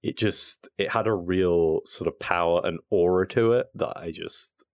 it 0.00 0.16
just 0.16 0.68
it 0.78 0.92
had 0.92 1.08
a 1.08 1.12
real 1.12 1.80
sort 1.84 2.06
of 2.06 2.20
power 2.20 2.60
and 2.62 2.78
aura 2.88 3.26
to 3.26 3.50
it 3.52 3.66
that 3.74 3.96
I 3.96 4.12
just 4.12 4.64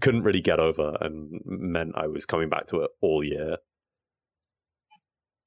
couldn't 0.00 0.24
really 0.24 0.40
get 0.40 0.58
over 0.58 0.96
and 1.00 1.40
meant 1.44 1.92
I 1.94 2.08
was 2.08 2.26
coming 2.26 2.48
back 2.48 2.64
to 2.66 2.80
it 2.80 2.90
all 3.00 3.22
year. 3.22 3.58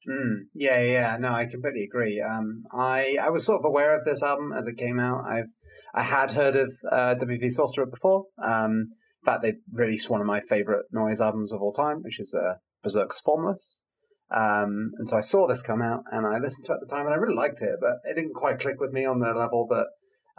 Mm, 0.09 0.47
yeah, 0.53 0.81
yeah, 0.81 1.17
no, 1.19 1.31
I 1.31 1.45
completely 1.45 1.83
agree. 1.83 2.21
Um, 2.21 2.63
I 2.73 3.17
I 3.21 3.29
was 3.29 3.45
sort 3.45 3.59
of 3.59 3.65
aware 3.65 3.97
of 3.97 4.03
this 4.03 4.23
album 4.23 4.51
as 4.57 4.67
it 4.67 4.77
came 4.77 4.99
out. 4.99 5.25
I've 5.25 5.51
I 5.93 6.03
had 6.03 6.31
heard 6.31 6.55
of 6.55 6.71
uh, 6.91 7.15
WV 7.15 7.51
Sorcerer 7.51 7.85
before. 7.85 8.25
Um, 8.43 8.93
in 9.21 9.25
fact, 9.25 9.43
they 9.43 9.55
released 9.71 10.09
one 10.09 10.21
of 10.21 10.27
my 10.27 10.41
favorite 10.41 10.85
noise 10.91 11.21
albums 11.21 11.51
of 11.51 11.61
all 11.61 11.71
time, 11.71 12.01
which 12.01 12.19
is 12.19 12.33
uh, 12.33 12.55
Berserk's 12.83 13.21
Formless. 13.21 13.83
Um, 14.31 14.91
and 14.97 15.07
so 15.07 15.17
I 15.17 15.21
saw 15.21 15.45
this 15.45 15.61
come 15.61 15.81
out 15.81 16.03
and 16.11 16.25
I 16.25 16.39
listened 16.39 16.65
to 16.65 16.71
it 16.71 16.75
at 16.75 16.87
the 16.87 16.95
time 16.95 17.05
and 17.05 17.13
I 17.13 17.17
really 17.17 17.35
liked 17.35 17.61
it, 17.61 17.75
but 17.81 17.97
it 18.09 18.15
didn't 18.15 18.33
quite 18.33 18.59
click 18.59 18.79
with 18.79 18.91
me 18.91 19.05
on 19.05 19.19
the 19.19 19.33
level 19.33 19.67
that 19.69 19.87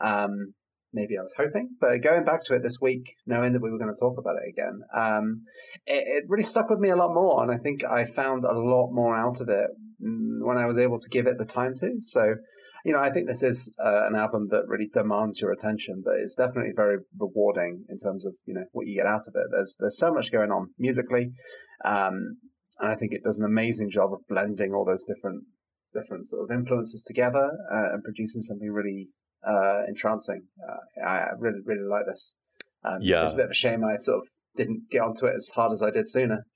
um, 0.04 0.54
maybe 0.92 1.16
I 1.18 1.22
was 1.22 1.34
hoping. 1.36 1.76
But 1.80 2.02
going 2.02 2.24
back 2.24 2.44
to 2.44 2.54
it 2.54 2.62
this 2.62 2.78
week, 2.80 3.14
knowing 3.26 3.52
that 3.52 3.62
we 3.62 3.70
were 3.70 3.78
going 3.78 3.94
to 3.94 4.00
talk 4.00 4.18
about 4.18 4.36
it 4.36 4.48
again, 4.48 4.80
um, 4.96 5.42
it, 5.86 6.04
it, 6.06 6.24
really 6.28 6.42
stuck 6.42 6.70
with 6.70 6.78
me 6.78 6.90
a 6.90 6.96
lot 6.96 7.14
more. 7.14 7.42
And 7.42 7.52
I 7.52 7.58
think 7.58 7.84
I 7.84 8.04
found 8.04 8.44
a 8.44 8.58
lot 8.58 8.92
more 8.92 9.16
out 9.16 9.40
of 9.40 9.48
it 9.48 9.70
when 9.98 10.58
I 10.58 10.66
was 10.66 10.78
able 10.78 10.98
to 10.98 11.08
give 11.08 11.26
it 11.26 11.38
the 11.38 11.44
time 11.44 11.74
to. 11.76 11.94
So, 11.98 12.34
you 12.84 12.92
know, 12.92 12.98
I 12.98 13.10
think 13.10 13.28
this 13.28 13.42
is 13.42 13.72
uh, 13.82 14.06
an 14.06 14.16
album 14.16 14.48
that 14.50 14.64
really 14.66 14.88
demands 14.92 15.40
your 15.40 15.52
attention, 15.52 16.02
but 16.04 16.14
it's 16.20 16.36
definitely 16.36 16.72
very 16.74 16.98
rewarding 17.18 17.84
in 17.88 17.96
terms 17.98 18.26
of, 18.26 18.34
you 18.44 18.54
know, 18.54 18.64
what 18.72 18.86
you 18.86 18.96
get 18.96 19.06
out 19.06 19.22
of 19.28 19.34
it. 19.34 19.46
There's, 19.52 19.76
there's 19.78 19.98
so 19.98 20.12
much 20.12 20.32
going 20.32 20.50
on 20.50 20.70
musically. 20.78 21.32
Um, 21.84 22.38
and 22.80 22.90
I 22.90 22.96
think 22.96 23.12
it 23.12 23.22
does 23.22 23.38
an 23.38 23.44
amazing 23.44 23.90
job 23.90 24.12
of 24.12 24.20
blending 24.28 24.72
all 24.72 24.84
those 24.84 25.04
different 25.04 25.44
different 25.94 26.24
sort 26.24 26.42
of 26.42 26.56
influences 26.56 27.04
together 27.04 27.50
uh, 27.70 27.92
and 27.92 28.02
producing 28.02 28.42
something 28.42 28.70
really 28.70 29.08
uh, 29.46 29.82
entrancing. 29.88 30.44
Uh, 30.62 31.06
I 31.06 31.30
really, 31.38 31.60
really 31.64 31.88
like 31.88 32.06
this. 32.06 32.36
Um, 32.84 32.98
yeah, 33.00 33.22
it's 33.22 33.32
a 33.32 33.36
bit 33.36 33.44
of 33.46 33.50
a 33.50 33.54
shame 33.54 33.84
I 33.84 33.96
sort 33.96 34.18
of 34.18 34.28
didn't 34.56 34.90
get 34.90 35.02
onto 35.02 35.26
it 35.26 35.34
as 35.34 35.50
hard 35.54 35.72
as 35.72 35.82
I 35.82 35.90
did 35.90 36.06
sooner. 36.06 36.46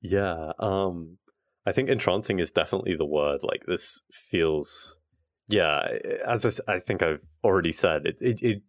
Yeah, 0.00 0.52
um, 0.58 1.18
I 1.64 1.72
think 1.72 1.88
entrancing 1.88 2.38
is 2.38 2.50
definitely 2.50 2.96
the 2.96 3.06
word. 3.06 3.40
Like 3.42 3.64
this 3.66 4.00
feels, 4.10 4.96
yeah. 5.48 5.88
As 6.26 6.60
I, 6.68 6.74
I 6.74 6.78
think 6.78 7.02
I've 7.02 7.20
already 7.44 7.72
said, 7.72 8.06
it, 8.06 8.18
it, 8.20 8.42
it 8.42 8.62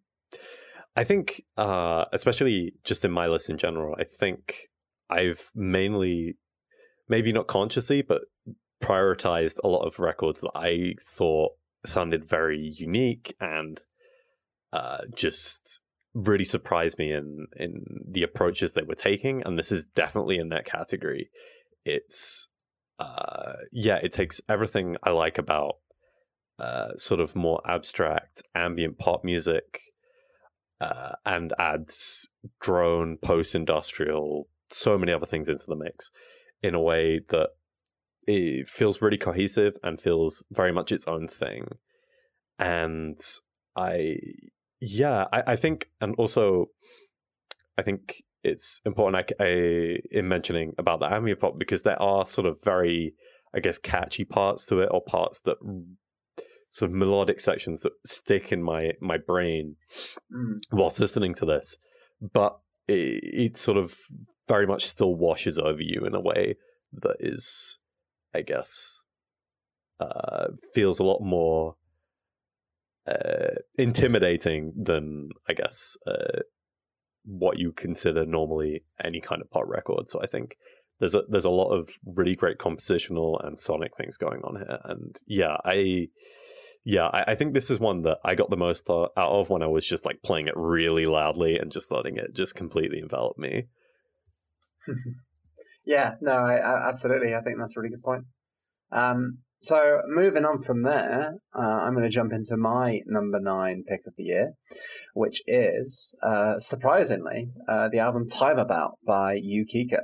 I 0.96 1.04
think, 1.04 1.42
uh, 1.56 2.04
especially 2.12 2.74
just 2.84 3.04
in 3.04 3.10
my 3.10 3.26
list 3.26 3.50
in 3.50 3.58
general, 3.58 3.96
I 3.98 4.04
think 4.04 4.68
I've 5.10 5.50
mainly, 5.54 6.36
maybe 7.08 7.32
not 7.32 7.48
consciously, 7.48 8.00
but 8.02 8.22
prioritized 8.82 9.56
a 9.64 9.68
lot 9.68 9.84
of 9.86 9.98
records 9.98 10.40
that 10.42 10.52
I 10.54 10.94
thought 11.02 11.52
sounded 11.84 12.28
very 12.28 12.74
unique 12.76 13.34
and 13.40 13.80
uh, 14.72 15.02
just 15.14 15.80
really 16.14 16.44
surprised 16.44 16.98
me 16.98 17.12
in 17.12 17.46
in 17.56 17.84
the 18.08 18.22
approaches 18.22 18.72
they 18.72 18.82
were 18.82 18.94
taking 18.94 19.42
and 19.44 19.58
this 19.58 19.72
is 19.72 19.84
definitely 19.84 20.38
in 20.38 20.48
that 20.48 20.64
category. 20.64 21.28
It's 21.84 22.48
uh 22.98 23.54
yeah 23.72 23.98
it 24.02 24.12
takes 24.12 24.40
everything 24.48 24.96
i 25.02 25.10
like 25.10 25.36
about 25.36 25.74
uh 26.60 26.94
sort 26.96 27.20
of 27.20 27.34
more 27.34 27.60
abstract 27.66 28.42
ambient 28.54 28.98
pop 28.98 29.24
music 29.24 29.80
uh 30.80 31.12
and 31.26 31.52
adds 31.58 32.28
drone 32.60 33.16
post-industrial 33.20 34.46
so 34.70 34.96
many 34.96 35.12
other 35.12 35.26
things 35.26 35.48
into 35.48 35.64
the 35.66 35.74
mix 35.74 36.10
in 36.62 36.74
a 36.74 36.80
way 36.80 37.20
that 37.30 37.48
it 38.26 38.68
feels 38.68 39.02
really 39.02 39.18
cohesive 39.18 39.76
and 39.82 40.00
feels 40.00 40.44
very 40.50 40.72
much 40.72 40.92
its 40.92 41.06
own 41.06 41.28
thing. 41.28 41.68
And 42.58 43.18
I, 43.76 44.16
yeah, 44.80 45.26
I, 45.32 45.42
I 45.48 45.56
think, 45.56 45.90
and 46.00 46.14
also, 46.16 46.66
I 47.76 47.82
think 47.82 48.22
it's 48.42 48.80
important 48.84 49.34
I, 49.40 49.44
I, 49.44 49.98
in 50.10 50.28
mentioning 50.28 50.72
about 50.78 51.00
the 51.00 51.12
ambient 51.12 51.40
pop 51.40 51.58
because 51.58 51.82
there 51.82 52.00
are 52.00 52.26
sort 52.26 52.46
of 52.46 52.62
very, 52.62 53.14
I 53.54 53.60
guess, 53.60 53.78
catchy 53.78 54.24
parts 54.24 54.66
to 54.66 54.80
it 54.80 54.88
or 54.90 55.02
parts 55.02 55.40
that 55.42 55.56
sort 56.70 56.90
of 56.90 56.96
melodic 56.96 57.40
sections 57.40 57.82
that 57.82 57.92
stick 58.04 58.52
in 58.52 58.62
my 58.62 58.92
my 59.00 59.16
brain 59.16 59.76
mm. 60.32 60.58
whilst 60.72 61.00
listening 61.00 61.34
to 61.34 61.46
this, 61.46 61.76
but 62.20 62.58
it, 62.88 63.20
it 63.22 63.56
sort 63.56 63.78
of 63.78 63.96
very 64.48 64.66
much 64.66 64.86
still 64.86 65.14
washes 65.14 65.58
over 65.58 65.80
you 65.80 66.04
in 66.04 66.14
a 66.14 66.20
way 66.20 66.56
that 66.92 67.16
is 67.20 67.78
I 68.34 68.42
guess, 68.42 69.02
uh, 70.00 70.48
feels 70.72 70.98
a 70.98 71.04
lot 71.04 71.20
more 71.20 71.76
uh, 73.06 73.60
intimidating 73.76 74.72
than 74.76 75.30
I 75.48 75.54
guess 75.54 75.96
uh, 76.06 76.40
what 77.24 77.58
you 77.58 77.72
consider 77.72 78.26
normally 78.26 78.84
any 79.02 79.20
kind 79.20 79.42
of 79.42 79.50
pop 79.50 79.64
record. 79.66 80.08
So 80.08 80.20
I 80.22 80.26
think 80.26 80.56
there's 81.00 81.14
a 81.14 81.22
there's 81.28 81.44
a 81.44 81.50
lot 81.50 81.70
of 81.70 81.88
really 82.04 82.34
great 82.34 82.58
compositional 82.58 83.44
and 83.46 83.58
sonic 83.58 83.96
things 83.96 84.16
going 84.16 84.40
on 84.42 84.56
here, 84.56 84.78
and 84.84 85.16
yeah, 85.26 85.56
I 85.64 86.08
yeah, 86.84 87.06
I, 87.06 87.32
I, 87.32 87.34
think 87.34 87.54
this 87.54 87.70
is 87.70 87.80
one 87.80 88.02
that 88.02 88.18
I 88.24 88.34
got 88.34 88.50
the 88.50 88.58
most 88.58 88.90
out 88.90 89.12
of 89.16 89.48
when 89.48 89.62
I 89.62 89.66
was 89.66 89.86
just 89.86 90.04
like 90.04 90.22
playing 90.22 90.48
it 90.48 90.54
really 90.54 91.06
loudly 91.06 91.56
and 91.56 91.72
just 91.72 91.90
letting 91.90 92.18
it 92.18 92.34
just 92.34 92.54
completely 92.54 92.98
envelop 92.98 93.38
me. 93.38 93.68
Yeah, 95.84 96.14
no, 96.20 96.32
I, 96.32 96.56
I, 96.56 96.88
absolutely. 96.88 97.34
I 97.34 97.42
think 97.42 97.58
that's 97.58 97.76
a 97.76 97.80
really 97.80 97.90
good 97.90 98.02
point. 98.02 98.24
Um, 98.92 99.38
so 99.60 100.02
moving 100.06 100.44
on 100.44 100.62
from 100.62 100.82
there, 100.82 101.36
uh, 101.58 101.60
I'm 101.60 101.94
going 101.94 102.04
to 102.04 102.10
jump 102.10 102.32
into 102.32 102.56
my 102.56 103.00
number 103.06 103.40
nine 103.40 103.82
pick 103.88 104.00
of 104.06 104.14
the 104.16 104.24
year, 104.24 104.52
which 105.14 105.42
is 105.46 106.14
uh, 106.22 106.58
surprisingly 106.58 107.48
uh, 107.68 107.88
the 107.88 107.98
album 107.98 108.28
"Timeabyss" 108.28 108.92
by 109.06 109.36
Yukika. 109.36 110.02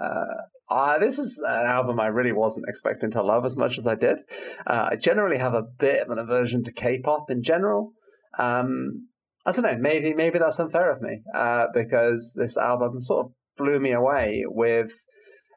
Uh, 0.00 0.98
this 0.98 1.18
is 1.18 1.42
an 1.46 1.66
album 1.66 1.98
I 1.98 2.06
really 2.06 2.32
wasn't 2.32 2.66
expecting 2.68 3.10
to 3.12 3.22
love 3.22 3.44
as 3.44 3.56
much 3.56 3.76
as 3.76 3.86
I 3.86 3.94
did. 3.96 4.20
Uh, 4.66 4.90
I 4.92 4.96
generally 4.96 5.38
have 5.38 5.54
a 5.54 5.62
bit 5.62 6.02
of 6.02 6.10
an 6.10 6.18
aversion 6.18 6.62
to 6.64 6.72
K-pop 6.72 7.30
in 7.30 7.42
general. 7.42 7.92
Um, 8.38 9.08
I 9.46 9.52
don't 9.52 9.64
know. 9.64 9.78
Maybe 9.78 10.14
maybe 10.14 10.38
that's 10.38 10.60
unfair 10.60 10.92
of 10.92 11.00
me 11.00 11.22
uh, 11.34 11.66
because 11.72 12.36
this 12.38 12.56
album 12.56 13.00
sort 13.00 13.26
of 13.26 13.32
blew 13.56 13.80
me 13.80 13.92
away 13.92 14.44
with 14.46 14.92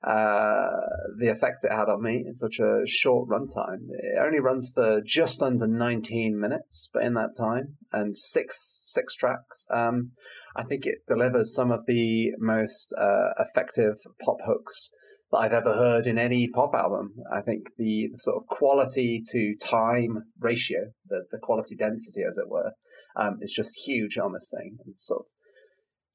uh, 0.06 0.70
the 1.18 1.30
effect 1.30 1.64
it 1.64 1.72
had 1.72 1.88
on 1.88 2.04
me 2.04 2.24
in 2.26 2.34
such 2.34 2.60
a 2.60 2.82
short 2.86 3.30
runtime. 3.30 3.88
It 3.90 4.20
only 4.22 4.40
runs 4.40 4.72
for 4.74 5.02
just 5.02 5.42
under 5.42 5.66
19 5.66 6.40
minutes, 6.40 6.90
but 6.94 7.04
in 7.04 7.14
that 7.14 7.34
time, 7.38 7.78
and 7.92 8.18
six 8.18 8.58
six 8.84 9.16
tracks. 9.16 9.66
Um, 9.72 10.08
I 10.56 10.64
think 10.64 10.86
it 10.86 11.00
delivers 11.08 11.54
some 11.54 11.72
of 11.72 11.86
the 11.88 12.32
most 12.38 12.94
uh, 13.00 13.30
effective 13.40 13.96
pop 14.24 14.38
hooks 14.46 14.92
that 15.32 15.40
I've 15.40 15.54
ever 15.54 15.74
heard 15.74 16.06
in 16.06 16.20
any 16.20 16.48
pop 16.48 16.76
album. 16.76 17.16
I 17.34 17.42
think 17.42 17.70
the, 17.78 18.10
the 18.12 18.18
sort 18.18 18.38
of 18.38 18.48
quality 18.48 19.22
to 19.32 19.56
time 19.56 20.26
ratio, 20.40 20.92
the, 21.08 21.24
the 21.32 21.40
quality 21.42 21.76
density, 21.76 22.22
as 22.28 22.38
it 22.38 22.50
were, 22.50 22.74
um, 23.16 23.40
is 23.42 23.52
just 23.52 23.86
huge 23.86 24.18
on 24.18 24.34
this 24.34 24.52
thing. 24.56 24.78
And 24.86 24.96
sort 25.00 25.22
of 25.22 25.26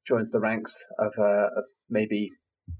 joins 0.07 0.31
the 0.31 0.39
ranks 0.39 0.85
of, 0.97 1.13
uh, 1.17 1.47
of 1.57 1.65
maybe 1.89 2.31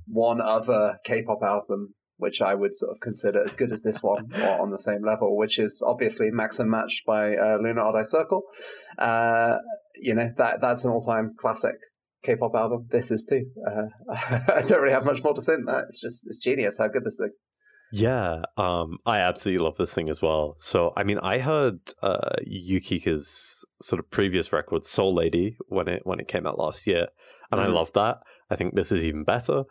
one 0.08 0.42
other 0.42 1.00
K-pop 1.04 1.42
album 1.44 1.94
which 2.20 2.42
I 2.42 2.54
would 2.54 2.76
sort 2.76 2.92
of 2.92 3.00
consider 3.00 3.42
as 3.42 3.56
good 3.56 3.72
as 3.72 3.82
this 3.82 4.04
one 4.04 4.30
or 4.36 4.62
on 4.62 4.72
the 4.72 4.78
same 4.78 5.04
level, 5.04 5.38
which 5.38 5.58
is 5.58 5.82
obviously 5.86 6.30
Max 6.32 6.60
& 6.60 6.64
Match 6.64 7.04
by 7.08 7.34
uh, 7.34 7.58
Loona 7.58 7.82
Odd 7.82 7.96
Eye 7.96 8.04
Circle. 8.04 8.44
Uh, 8.98 9.56
you 9.96 10.14
know, 10.14 10.30
that 10.38 10.60
that's 10.62 10.84
an 10.84 10.92
all 10.92 11.02
time 11.02 11.34
classic 11.40 11.76
K 12.24 12.36
pop 12.36 12.54
album. 12.56 12.88
This 12.92 13.10
is 13.10 13.26
too. 13.28 13.46
Uh, 13.66 14.14
I 14.54 14.62
don't 14.62 14.82
really 14.82 14.94
have 14.94 15.06
much 15.06 15.24
more 15.24 15.34
to 15.34 15.42
say 15.42 15.56
than 15.56 15.66
that. 15.66 15.86
It's 15.88 16.02
just, 16.02 16.28
it's 16.28 16.38
genius 16.38 16.78
how 16.78 16.90
good 16.90 17.06
this 17.06 17.18
thing. 17.20 17.32
Yeah, 17.92 18.44
um, 18.56 18.98
I 19.06 19.20
absolutely 19.20 19.64
love 19.64 19.78
this 19.78 19.94
thing 19.94 20.10
as 20.10 20.22
well. 20.22 20.56
So, 20.60 20.94
I 20.96 21.04
mean, 21.04 21.18
I 21.24 21.40
heard 21.40 21.80
uh, 22.04 22.36
Yukika's 22.48 23.66
sort 23.82 23.98
of 23.98 24.12
previous 24.12 24.54
record, 24.54 24.86
Soul 24.86 25.16
Lady, 25.16 25.58
when 25.70 25.88
it 25.88 26.02
when 26.06 26.20
it 26.20 26.28
came 26.28 26.46
out 26.46 26.60
last 26.60 26.86
year, 26.86 27.08
and 27.52 27.60
mm. 27.60 27.64
I 27.64 27.68
love 27.68 27.92
that. 27.94 28.18
I 28.52 28.56
think 28.56 28.76
this 28.76 28.92
is 28.92 29.04
even 29.04 29.24
better. 29.24 29.64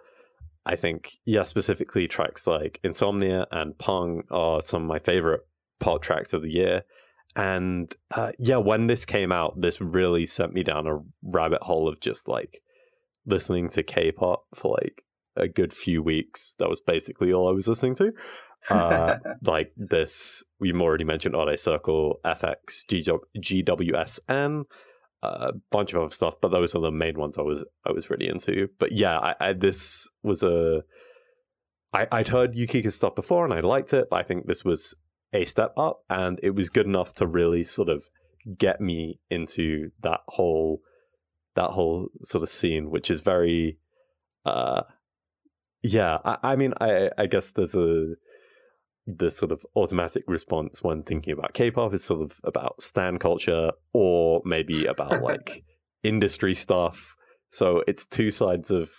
I 0.69 0.77
think, 0.77 1.13
yeah, 1.25 1.45
specifically 1.45 2.07
tracks 2.07 2.47
like 2.47 2.79
Insomnia 2.85 3.47
and 3.51 3.77
Pong 3.79 4.25
are 4.31 4.61
some 4.61 4.83
of 4.83 4.89
my 4.89 4.99
favorite 4.99 5.41
pop 5.81 6.03
tracks 6.03 6.35
of 6.35 6.43
the 6.43 6.53
year. 6.53 6.83
And 7.35 7.95
uh, 8.11 8.33
yeah, 8.39 8.59
when 8.59 8.87
this 8.87 9.07
came 9.07 9.33
out, 9.33 9.59
this 9.59 9.81
really 9.81 10.27
sent 10.27 10.53
me 10.53 10.63
down 10.63 10.87
a 10.87 10.99
rabbit 11.23 11.63
hole 11.63 11.89
of 11.89 12.01
just 12.01 12.29
like 12.29 12.61
listening 13.25 13.71
to 13.71 13.83
K 13.83 14.13
pop 14.13 14.45
for 14.55 14.77
like 14.83 15.05
a 15.37 15.49
good 15.49 15.73
few 15.73 16.03
weeks. 16.03 16.55
That 16.59 16.69
was 16.69 16.81
basically 16.81 17.33
all 17.33 17.49
I 17.49 17.53
was 17.53 17.67
listening 17.67 17.95
to. 17.97 18.13
uh, 18.71 19.15
like 19.43 19.73
this, 19.75 20.45
we've 20.61 20.79
already 20.79 21.05
mentioned 21.05 21.35
Odd 21.35 21.59
Circle, 21.59 22.21
FX, 22.27 22.85
GWSN, 23.39 24.65
a 25.23 25.53
bunch 25.71 25.93
of 25.93 26.01
other 26.03 26.15
stuff, 26.15 26.35
but 26.41 26.51
those 26.51 26.75
were 26.75 26.81
the 26.81 26.91
main 26.91 27.19
ones 27.19 27.39
I 27.39 27.43
was 27.43 27.65
I 27.85 27.93
was 27.93 28.11
really 28.11 28.29
into. 28.29 28.69
But 28.79 28.93
yeah, 28.93 29.19
I, 29.19 29.35
I 29.41 29.53
this 29.53 30.09
was 30.23 30.43
a 30.43 30.83
I, 31.93 32.07
I'd 32.13 32.29
heard 32.29 32.55
Yukika's 32.55 32.95
stuff 32.95 33.15
before 33.15 33.45
and 33.45 33.55
I 33.55 33.61
liked 33.61 33.93
it, 33.93 34.09
but 34.11 34.21
I 34.21 34.23
think 34.23 34.47
this 34.47 34.65
was 34.65 34.95
a 35.33 35.45
step 35.45 35.73
up 35.77 36.01
and 36.09 36.39
it 36.43 36.51
was 36.51 36.71
good 36.71 36.87
enough 36.87 37.15
to 37.15 37.27
really 37.27 37.65
sort 37.65 37.89
of 37.89 38.05
get 38.57 38.81
me 38.81 39.21
into 39.31 39.91
that 40.03 40.21
whole 40.29 40.81
that 41.55 41.71
whole 41.71 42.09
sort 42.23 42.43
of 42.43 42.49
scene, 42.49 42.91
which 42.91 43.11
is 43.11 43.21
very 43.21 43.79
uh 44.45 44.83
yeah, 45.83 46.19
I, 46.25 46.39
I 46.43 46.57
mean 46.57 46.75
I 46.81 47.11
I 47.19 47.27
guess 47.27 47.51
there's 47.51 47.75
a 47.75 48.15
the 49.17 49.31
sort 49.31 49.51
of 49.51 49.65
automatic 49.75 50.23
response 50.27 50.83
when 50.83 51.03
thinking 51.03 51.33
about 51.33 51.55
K-pop 51.55 51.95
is 51.95 52.05
sort 52.05 52.21
of 52.21 52.39
about 52.45 52.83
stan 52.83 53.19
culture 53.19 53.73
or 53.95 54.43
maybe 54.45 54.85
about 54.85 55.23
like 55.23 55.65
industry 56.03 56.55
stuff. 56.55 57.15
So 57.51 57.83
it's 57.87 58.05
two 58.05 58.31
sides 58.31 58.71
of 58.71 58.91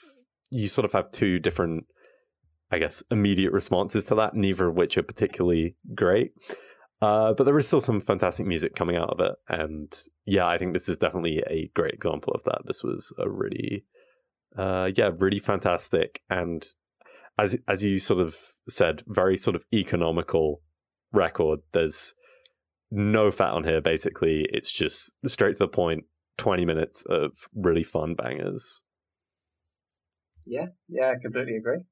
you 0.50 0.68
sort 0.68 0.86
of 0.86 0.94
have 0.94 1.12
two 1.12 1.38
different 1.38 1.86
I 2.72 2.78
guess, 2.78 3.04
immediate 3.10 3.52
responses 3.52 4.06
to 4.06 4.16
that, 4.16 4.36
neither 4.36 4.68
of 4.68 4.76
which 4.76 4.98
are 4.98 5.04
particularly 5.04 5.76
great. 5.96 6.34
Uh, 7.02 7.34
but 7.34 7.46
there 7.46 7.58
is 7.58 7.66
still 7.66 7.82
some 7.82 8.02
fantastic 8.02 8.46
music 8.46 8.76
coming 8.76 8.96
out 8.96 9.10
of 9.10 9.20
it. 9.20 9.36
And 9.48 9.98
yeah, 10.26 10.48
I 10.48 10.58
think 10.58 10.74
this 10.74 10.90
is 10.90 10.98
definitely 10.98 11.42
a 11.48 11.72
great 11.74 11.94
example 11.94 12.34
of 12.34 12.44
that. 12.44 12.62
This 12.66 12.84
was 12.84 13.14
a 13.18 13.30
really, 13.30 13.86
uh, 14.58 14.92
yeah, 14.96 15.10
really 15.18 15.40
fantastic. 15.40 16.22
And 16.30 16.68
as, 17.40 17.58
as 17.68 17.84
you 17.84 18.00
sort 18.00 18.22
of 18.22 18.36
said, 18.68 19.04
very 19.08 19.38
sort 19.38 19.56
of 19.56 19.64
economical 19.74 20.62
record. 21.12 21.60
There's 21.74 22.14
no 22.92 23.32
fat 23.32 23.52
on 23.52 23.64
here, 23.64 23.82
basically. 23.82 24.48
It's 24.52 24.72
just 24.72 25.12
straight 25.26 25.58
to 25.58 25.64
the 25.64 25.68
point. 25.68 26.06
20 26.38 26.66
minutes 26.66 27.04
of 27.10 27.32
really 27.54 27.84
fun 27.84 28.16
bangers. 28.16 28.82
Yeah, 30.46 30.68
yeah, 30.88 31.10
I 31.10 31.16
completely 31.22 31.58
agree 31.58 31.84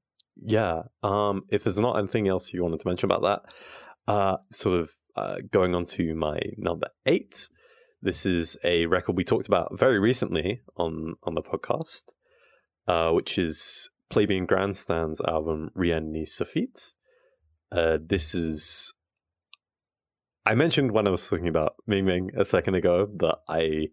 yeah. 0.42 0.82
Um, 1.02 1.42
if 1.50 1.64
there's 1.64 1.78
not 1.78 1.98
anything 1.98 2.28
else 2.28 2.52
you 2.52 2.62
wanted 2.62 2.80
to 2.80 2.88
mention 2.88 3.10
about 3.10 3.22
that, 3.22 4.12
uh, 4.12 4.36
sort 4.50 4.80
of 4.80 4.90
uh, 5.16 5.36
going 5.50 5.74
on 5.74 5.84
to 5.84 6.14
my 6.14 6.40
number 6.56 6.88
eight. 7.06 7.48
This 8.00 8.24
is 8.24 8.56
a 8.62 8.86
record 8.86 9.16
we 9.16 9.24
talked 9.24 9.48
about 9.48 9.76
very 9.76 9.98
recently 9.98 10.60
on 10.76 11.14
on 11.24 11.34
the 11.34 11.42
podcast, 11.42 12.12
uh, 12.86 13.10
which 13.10 13.38
is 13.38 13.90
Plebeian 14.10 14.46
Grandstand's 14.46 15.20
album 15.20 15.70
Rien 15.74 16.12
ne 16.12 16.24
suffit. 16.24 16.94
Uh, 17.70 17.98
this 18.00 18.34
is. 18.34 18.94
I 20.46 20.54
mentioned 20.54 20.92
when 20.92 21.06
I 21.06 21.10
was 21.10 21.28
talking 21.28 21.48
about 21.48 21.74
Ming 21.86 22.06
Ming 22.06 22.30
a 22.38 22.44
second 22.44 22.74
ago 22.74 23.08
that 23.18 23.38
I 23.48 23.88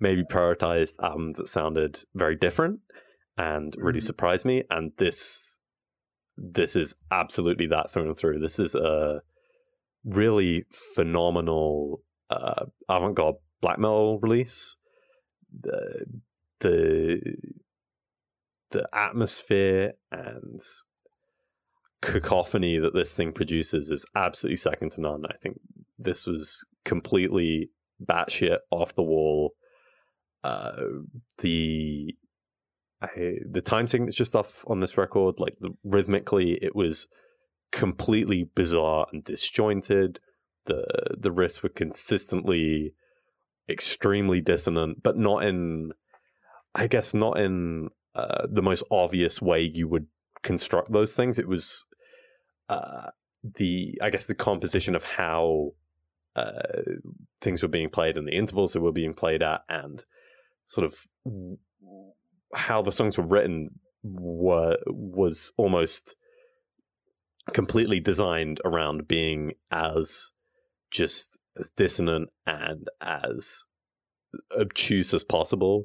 maybe 0.00 0.24
prioritized 0.24 0.94
albums 1.00 1.38
that 1.38 1.48
sounded 1.48 2.02
very 2.14 2.34
different 2.34 2.80
and 3.38 3.74
really 3.78 4.00
mm-hmm. 4.00 4.06
surprised 4.06 4.44
me. 4.44 4.64
And 4.68 4.92
this 4.98 5.58
this 6.36 6.74
is 6.74 6.96
absolutely 7.10 7.66
that 7.68 7.90
through 7.90 8.08
and 8.08 8.16
through. 8.16 8.40
This 8.40 8.58
is 8.58 8.74
a 8.74 9.22
really 10.04 10.64
phenomenal 10.94 12.02
uh, 12.30 12.66
avant-garde 12.88 13.36
black 13.60 13.78
metal 13.78 14.18
release. 14.20 14.76
The 15.60 16.06
the 16.60 17.36
the 18.72 18.88
atmosphere 18.92 19.92
and 20.10 20.60
cacophony 22.02 22.78
that 22.78 22.94
this 22.94 23.14
thing 23.14 23.32
produces 23.32 23.90
is 23.90 24.04
absolutely 24.14 24.56
second 24.56 24.90
to 24.90 25.00
none. 25.00 25.22
I 25.30 25.36
think 25.40 25.58
this 25.98 26.26
was 26.26 26.66
completely 26.84 27.70
batshit 28.04 28.58
off 28.70 28.94
the 28.94 29.02
wall. 29.02 29.52
Uh, 30.42 30.82
the 31.38 32.14
I, 33.00 33.34
the 33.48 33.62
time 33.62 33.86
signature 33.86 34.24
stuff 34.24 34.64
on 34.66 34.80
this 34.80 34.96
record, 34.96 35.38
like 35.38 35.54
the, 35.60 35.70
rhythmically, 35.84 36.58
it 36.62 36.74
was 36.74 37.06
completely 37.70 38.50
bizarre 38.54 39.06
and 39.12 39.24
disjointed. 39.24 40.18
The 40.66 40.84
the 41.18 41.30
riffs 41.30 41.62
were 41.62 41.68
consistently 41.68 42.94
extremely 43.68 44.40
dissonant, 44.40 45.02
but 45.02 45.16
not 45.16 45.44
in, 45.44 45.92
I 46.74 46.86
guess, 46.86 47.14
not 47.14 47.38
in 47.38 47.90
uh, 48.14 48.46
the 48.50 48.62
most 48.62 48.82
obvious 48.90 49.40
way 49.40 49.60
you 49.60 49.88
would 49.88 50.06
construct 50.42 50.92
those 50.92 51.14
things. 51.14 51.38
It 51.38 51.48
was 51.48 51.86
uh, 52.68 53.10
the, 53.42 53.98
I 54.02 54.10
guess, 54.10 54.26
the 54.26 54.34
composition 54.34 54.94
of 54.94 55.04
how 55.04 55.72
uh, 56.36 56.62
things 57.40 57.62
were 57.62 57.68
being 57.68 57.90
played 57.90 58.16
and 58.16 58.26
the 58.26 58.36
intervals 58.36 58.72
that 58.72 58.80
were 58.80 58.92
being 58.92 59.14
played 59.14 59.42
at, 59.42 59.62
and 59.68 60.04
sort 60.64 60.86
of 60.86 61.08
how 62.54 62.82
the 62.82 62.92
songs 62.92 63.16
were 63.16 63.26
written 63.26 63.70
were 64.02 64.76
was 64.86 65.52
almost 65.56 66.16
completely 67.52 68.00
designed 68.00 68.60
around 68.64 69.08
being 69.08 69.52
as 69.70 70.30
just 70.90 71.38
as 71.58 71.70
dissonant 71.70 72.30
and 72.46 72.88
as 73.00 73.64
obtuse 74.58 75.12
as 75.12 75.24
possible. 75.24 75.84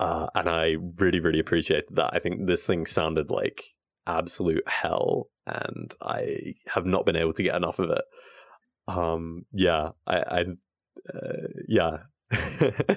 Uh, 0.00 0.26
and 0.34 0.48
I 0.48 0.76
really, 0.96 1.20
really 1.20 1.40
appreciated 1.40 1.84
that. 1.90 2.14
I 2.14 2.20
think 2.20 2.46
this 2.46 2.64
thing 2.64 2.86
sounded 2.86 3.30
like 3.30 3.62
absolute 4.06 4.66
hell, 4.66 5.28
and 5.46 5.94
I 6.00 6.54
have 6.68 6.86
not 6.86 7.04
been 7.04 7.16
able 7.16 7.34
to 7.34 7.42
get 7.42 7.54
enough 7.54 7.78
of 7.78 7.90
it. 7.90 8.04
Um, 8.88 9.44
yeah, 9.52 9.90
I, 10.06 10.16
I 10.16 10.44
uh, 11.14 11.48
yeah. 11.68 11.98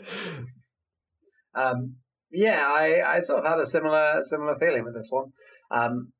um, 1.53 1.97
yeah, 2.31 2.65
I, 2.65 3.17
I 3.17 3.19
sort 3.19 3.43
of 3.43 3.51
had 3.51 3.59
a 3.59 3.65
similar 3.65 4.19
similar 4.21 4.57
feeling 4.57 4.85
with 4.85 4.95
this 4.95 5.09
one. 5.11 5.33
Um, 5.71 6.13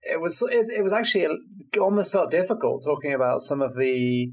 it 0.00 0.18
was 0.18 0.42
it 0.50 0.82
was 0.82 0.94
actually 0.94 1.24
it 1.24 1.78
almost 1.78 2.10
felt 2.10 2.30
difficult 2.30 2.84
talking 2.84 3.12
about 3.12 3.42
some 3.42 3.60
of 3.60 3.76
the 3.76 4.32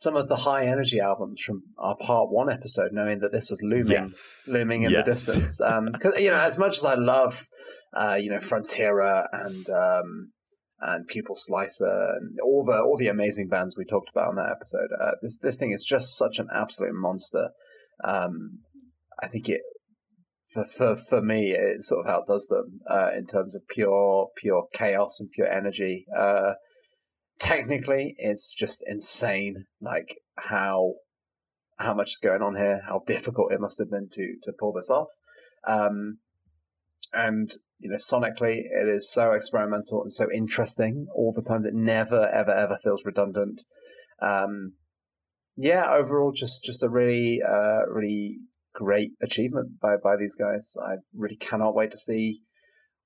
some 0.00 0.16
of 0.16 0.28
the 0.28 0.36
high 0.36 0.64
energy 0.64 0.98
albums 0.98 1.42
from 1.42 1.62
our 1.76 1.94
part 1.94 2.30
one 2.30 2.50
episode, 2.50 2.88
knowing 2.90 3.18
that 3.20 3.32
this 3.32 3.50
was 3.50 3.62
looming 3.62 3.90
yes. 3.90 4.48
looming 4.50 4.82
in 4.82 4.92
yes. 4.92 5.04
the 5.04 5.10
distance. 5.10 5.60
Um, 5.60 5.90
you 6.16 6.30
know, 6.30 6.40
as 6.40 6.56
much 6.56 6.78
as 6.78 6.86
I 6.86 6.94
love, 6.94 7.46
uh, 7.94 8.14
you 8.14 8.30
know, 8.30 8.40
Frontierer 8.40 9.28
and 9.30 9.68
um, 9.68 10.32
and 10.80 11.06
Pupil 11.06 11.36
Slicer 11.36 12.14
and 12.16 12.38
all 12.42 12.64
the 12.64 12.80
all 12.80 12.96
the 12.96 13.08
amazing 13.08 13.48
bands 13.48 13.76
we 13.76 13.84
talked 13.84 14.08
about 14.10 14.28
on 14.28 14.36
that 14.36 14.50
episode, 14.50 14.88
uh, 14.98 15.12
this 15.20 15.38
this 15.38 15.58
thing 15.58 15.70
is 15.70 15.84
just 15.84 16.16
such 16.16 16.38
an 16.38 16.48
absolute 16.50 16.94
monster. 16.94 17.50
Um, 18.02 18.60
I 19.22 19.28
think 19.28 19.50
it 19.50 19.60
for, 20.50 20.64
for, 20.64 20.96
for 20.96 21.20
me, 21.20 21.50
it 21.50 21.82
sort 21.82 22.06
of 22.06 22.10
outdoes 22.10 22.46
them 22.46 22.80
uh, 22.90 23.10
in 23.16 23.26
terms 23.26 23.54
of 23.54 23.68
pure 23.68 24.28
pure 24.38 24.64
chaos 24.72 25.20
and 25.20 25.30
pure 25.30 25.46
energy. 25.46 26.06
Uh, 26.18 26.52
technically, 27.40 28.14
it's 28.18 28.54
just 28.54 28.84
insane, 28.86 29.66
like 29.80 30.18
how 30.36 30.94
how 31.78 31.94
much 31.94 32.12
is 32.12 32.20
going 32.22 32.42
on 32.42 32.54
here, 32.54 32.82
how 32.86 33.02
difficult 33.06 33.52
it 33.52 33.60
must 33.60 33.78
have 33.78 33.90
been 33.90 34.08
to 34.12 34.36
to 34.42 34.52
pull 34.52 34.72
this 34.72 34.90
off. 34.90 35.08
Um, 35.66 36.18
and 37.12 37.50
you 37.78 37.90
know, 37.90 37.96
sonically, 37.96 38.60
it 38.70 38.88
is 38.88 39.10
so 39.10 39.32
experimental 39.32 40.02
and 40.02 40.12
so 40.12 40.26
interesting 40.32 41.06
all 41.14 41.32
the 41.32 41.42
time 41.42 41.62
that 41.62 41.74
never, 41.74 42.28
ever, 42.28 42.52
ever 42.52 42.76
feels 42.76 43.06
redundant. 43.06 43.62
Um, 44.20 44.74
yeah, 45.56 45.90
overall, 45.90 46.32
just 46.32 46.62
just 46.62 46.82
a 46.82 46.88
really, 46.88 47.40
uh, 47.42 47.86
really 47.88 48.38
great 48.74 49.12
achievement 49.20 49.80
by 49.80 49.96
by 49.96 50.16
these 50.16 50.36
guys. 50.36 50.76
I 50.80 50.96
really 51.14 51.36
cannot 51.36 51.74
wait 51.74 51.90
to 51.90 51.96
see 51.96 52.42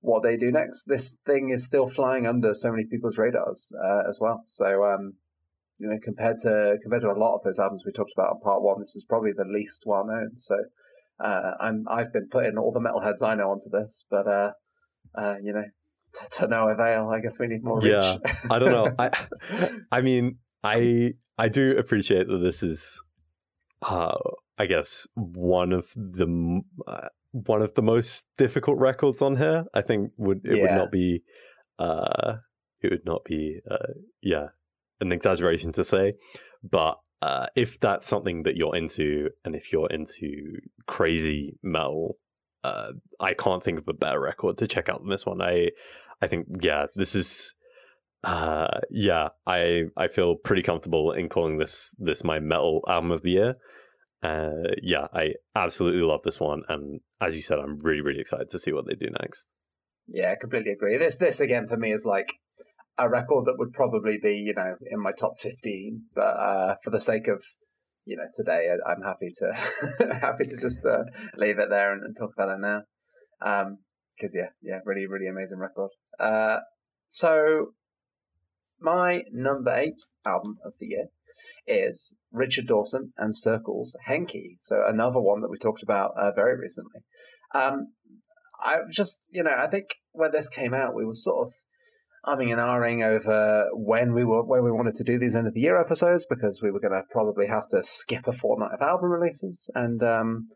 what 0.04 0.22
they 0.22 0.36
do 0.36 0.52
next. 0.52 0.84
This 0.84 1.16
thing 1.26 1.50
is 1.50 1.66
still 1.66 1.88
flying 1.88 2.26
under 2.26 2.52
so 2.52 2.70
many 2.70 2.84
people's 2.84 3.16
radars 3.16 3.72
uh, 3.82 4.02
as 4.08 4.18
well. 4.20 4.42
So 4.46 4.84
um, 4.84 5.14
you 5.78 5.88
know, 5.88 5.98
compared 6.02 6.36
to 6.42 6.76
compared 6.82 7.02
to 7.02 7.10
a 7.10 7.18
lot 7.18 7.36
of 7.36 7.42
those 7.42 7.58
albums 7.58 7.84
we 7.86 7.92
talked 7.92 8.12
about 8.16 8.30
on 8.30 8.40
part 8.40 8.62
one, 8.62 8.80
this 8.80 8.94
is 8.94 9.04
probably 9.04 9.32
the 9.32 9.44
least 9.44 9.84
well 9.86 10.06
known. 10.06 10.36
So 10.36 10.56
uh, 11.24 11.52
I'm 11.58 11.86
I've 11.90 12.12
been 12.12 12.28
putting 12.30 12.58
all 12.58 12.70
the 12.70 12.80
metalheads 12.80 13.26
I 13.26 13.34
know 13.34 13.50
onto 13.50 13.70
this, 13.70 14.04
but 14.10 14.28
uh, 14.28 14.52
uh 15.16 15.36
you 15.42 15.54
know, 15.54 15.64
to, 16.12 16.30
to 16.40 16.48
no 16.48 16.68
avail. 16.68 17.08
I 17.08 17.20
guess 17.20 17.40
we 17.40 17.46
need 17.46 17.64
more. 17.64 17.80
Yeah, 17.82 18.18
I 18.50 18.58
don't 18.58 18.72
know. 18.72 18.94
I 18.98 19.10
I 19.90 20.02
mean, 20.02 20.36
I 20.62 21.14
I 21.38 21.48
do 21.48 21.78
appreciate 21.78 22.28
that 22.28 22.38
this 22.38 22.62
is 22.62 23.02
uh, 23.80 24.18
I 24.58 24.66
guess 24.66 25.06
one 25.14 25.72
of 25.72 25.86
the 25.96 26.62
uh, 26.86 27.08
one 27.34 27.62
of 27.62 27.74
the 27.74 27.82
most 27.82 28.28
difficult 28.38 28.78
records 28.78 29.20
on 29.20 29.36
here. 29.36 29.64
I 29.74 29.82
think 29.82 30.12
would 30.16 30.42
it 30.44 30.56
yeah. 30.56 30.62
would 30.62 30.78
not 30.78 30.92
be 30.92 31.22
uh, 31.78 32.36
it 32.80 32.90
would 32.90 33.04
not 33.04 33.24
be 33.24 33.60
uh, 33.68 33.92
yeah 34.22 34.48
an 35.00 35.10
exaggeration 35.10 35.72
to 35.72 35.84
say, 35.84 36.14
but 36.62 36.98
uh, 37.22 37.46
if 37.56 37.80
that's 37.80 38.06
something 38.06 38.44
that 38.44 38.56
you're 38.56 38.76
into, 38.76 39.30
and 39.44 39.56
if 39.56 39.72
you're 39.72 39.90
into 39.90 40.58
crazy 40.86 41.58
metal, 41.62 42.18
uh, 42.62 42.92
I 43.18 43.34
can't 43.34 43.62
think 43.62 43.78
of 43.80 43.88
a 43.88 43.94
better 43.94 44.20
record 44.20 44.58
to 44.58 44.68
check 44.68 44.88
out 44.88 45.00
than 45.00 45.10
this 45.10 45.26
one. 45.26 45.42
I 45.42 45.70
I 46.22 46.28
think 46.28 46.46
yeah, 46.60 46.86
this 46.94 47.16
is 47.16 47.54
uh, 48.22 48.80
yeah, 48.90 49.30
I 49.44 49.84
I 49.96 50.06
feel 50.06 50.36
pretty 50.36 50.62
comfortable 50.62 51.12
in 51.12 51.28
calling 51.28 51.58
this 51.58 51.96
this 51.98 52.22
my 52.22 52.38
metal 52.38 52.82
album 52.88 53.10
of 53.10 53.22
the 53.22 53.32
year. 53.32 53.56
Uh, 54.24 54.72
yeah, 54.82 55.06
I 55.12 55.34
absolutely 55.54 56.00
love 56.00 56.22
this 56.24 56.40
one, 56.40 56.62
and 56.70 57.00
as 57.20 57.36
you 57.36 57.42
said, 57.42 57.58
I'm 57.58 57.78
really 57.80 58.00
really 58.00 58.20
excited 58.20 58.48
to 58.48 58.58
see 58.58 58.72
what 58.72 58.86
they 58.86 58.94
do 58.94 59.10
next. 59.20 59.52
Yeah, 60.06 60.32
I 60.32 60.36
completely 60.40 60.72
agree. 60.72 60.96
This 60.96 61.18
this 61.18 61.40
again 61.40 61.66
for 61.66 61.76
me 61.76 61.92
is 61.92 62.06
like 62.06 62.32
a 62.96 63.06
record 63.06 63.44
that 63.44 63.58
would 63.58 63.74
probably 63.74 64.18
be 64.22 64.36
you 64.36 64.54
know 64.54 64.76
in 64.90 65.02
my 65.02 65.12
top 65.12 65.32
fifteen, 65.38 66.04
but 66.14 66.22
uh, 66.22 66.76
for 66.82 66.88
the 66.88 67.00
sake 67.00 67.28
of 67.28 67.44
you 68.06 68.16
know 68.16 68.24
today, 68.32 68.70
I'm 68.86 69.02
happy 69.02 69.30
to 69.40 70.16
happy 70.22 70.46
to 70.46 70.56
just 70.56 70.86
uh, 70.86 71.04
leave 71.36 71.58
it 71.58 71.68
there 71.68 71.92
and, 71.92 72.02
and, 72.02 72.16
talk 72.16 72.30
about 72.32 72.48
it 72.48 72.60
now. 72.60 72.80
Because 73.40 74.34
um, 74.34 74.40
yeah, 74.40 74.48
yeah, 74.62 74.78
really 74.86 75.06
really 75.06 75.28
amazing 75.28 75.58
record. 75.58 75.90
Uh, 76.18 76.60
so 77.08 77.74
my 78.80 79.24
number 79.30 79.74
eight 79.74 80.00
album 80.24 80.56
of 80.64 80.72
the 80.80 80.86
year 80.86 81.08
is 81.66 82.16
Richard 82.32 82.66
Dawson 82.66 83.12
and 83.16 83.34
Circles 83.34 83.96
Henki. 84.08 84.56
So 84.60 84.82
another 84.86 85.20
one 85.20 85.40
that 85.40 85.50
we 85.50 85.58
talked 85.58 85.82
about 85.82 86.12
uh, 86.16 86.32
very 86.32 86.58
recently. 86.58 87.00
Um, 87.54 87.92
I 88.62 88.80
just, 88.90 89.26
you 89.30 89.42
know, 89.42 89.54
I 89.56 89.66
think 89.66 89.96
when 90.12 90.32
this 90.32 90.48
came 90.48 90.74
out, 90.74 90.94
we 90.94 91.04
were 91.04 91.14
sort 91.14 91.48
of 91.48 91.54
umming 92.26 92.50
and 92.50 92.60
ahhing 92.60 93.04
over 93.04 93.68
when 93.74 94.14
we 94.14 94.24
were 94.24 94.42
when 94.42 94.64
we 94.64 94.72
wanted 94.72 94.94
to 94.94 95.04
do 95.04 95.18
these 95.18 95.36
end 95.36 95.46
of 95.46 95.54
the 95.54 95.60
year 95.60 95.78
episodes 95.78 96.26
because 96.28 96.62
we 96.62 96.70
were 96.70 96.80
going 96.80 96.92
to 96.92 97.02
probably 97.10 97.46
have 97.46 97.66
to 97.68 97.82
skip 97.82 98.26
a 98.26 98.32
fortnight 98.32 98.72
of 98.72 98.80
album 98.80 99.10
releases 99.10 99.70
and 99.74 100.02
um, 100.02 100.48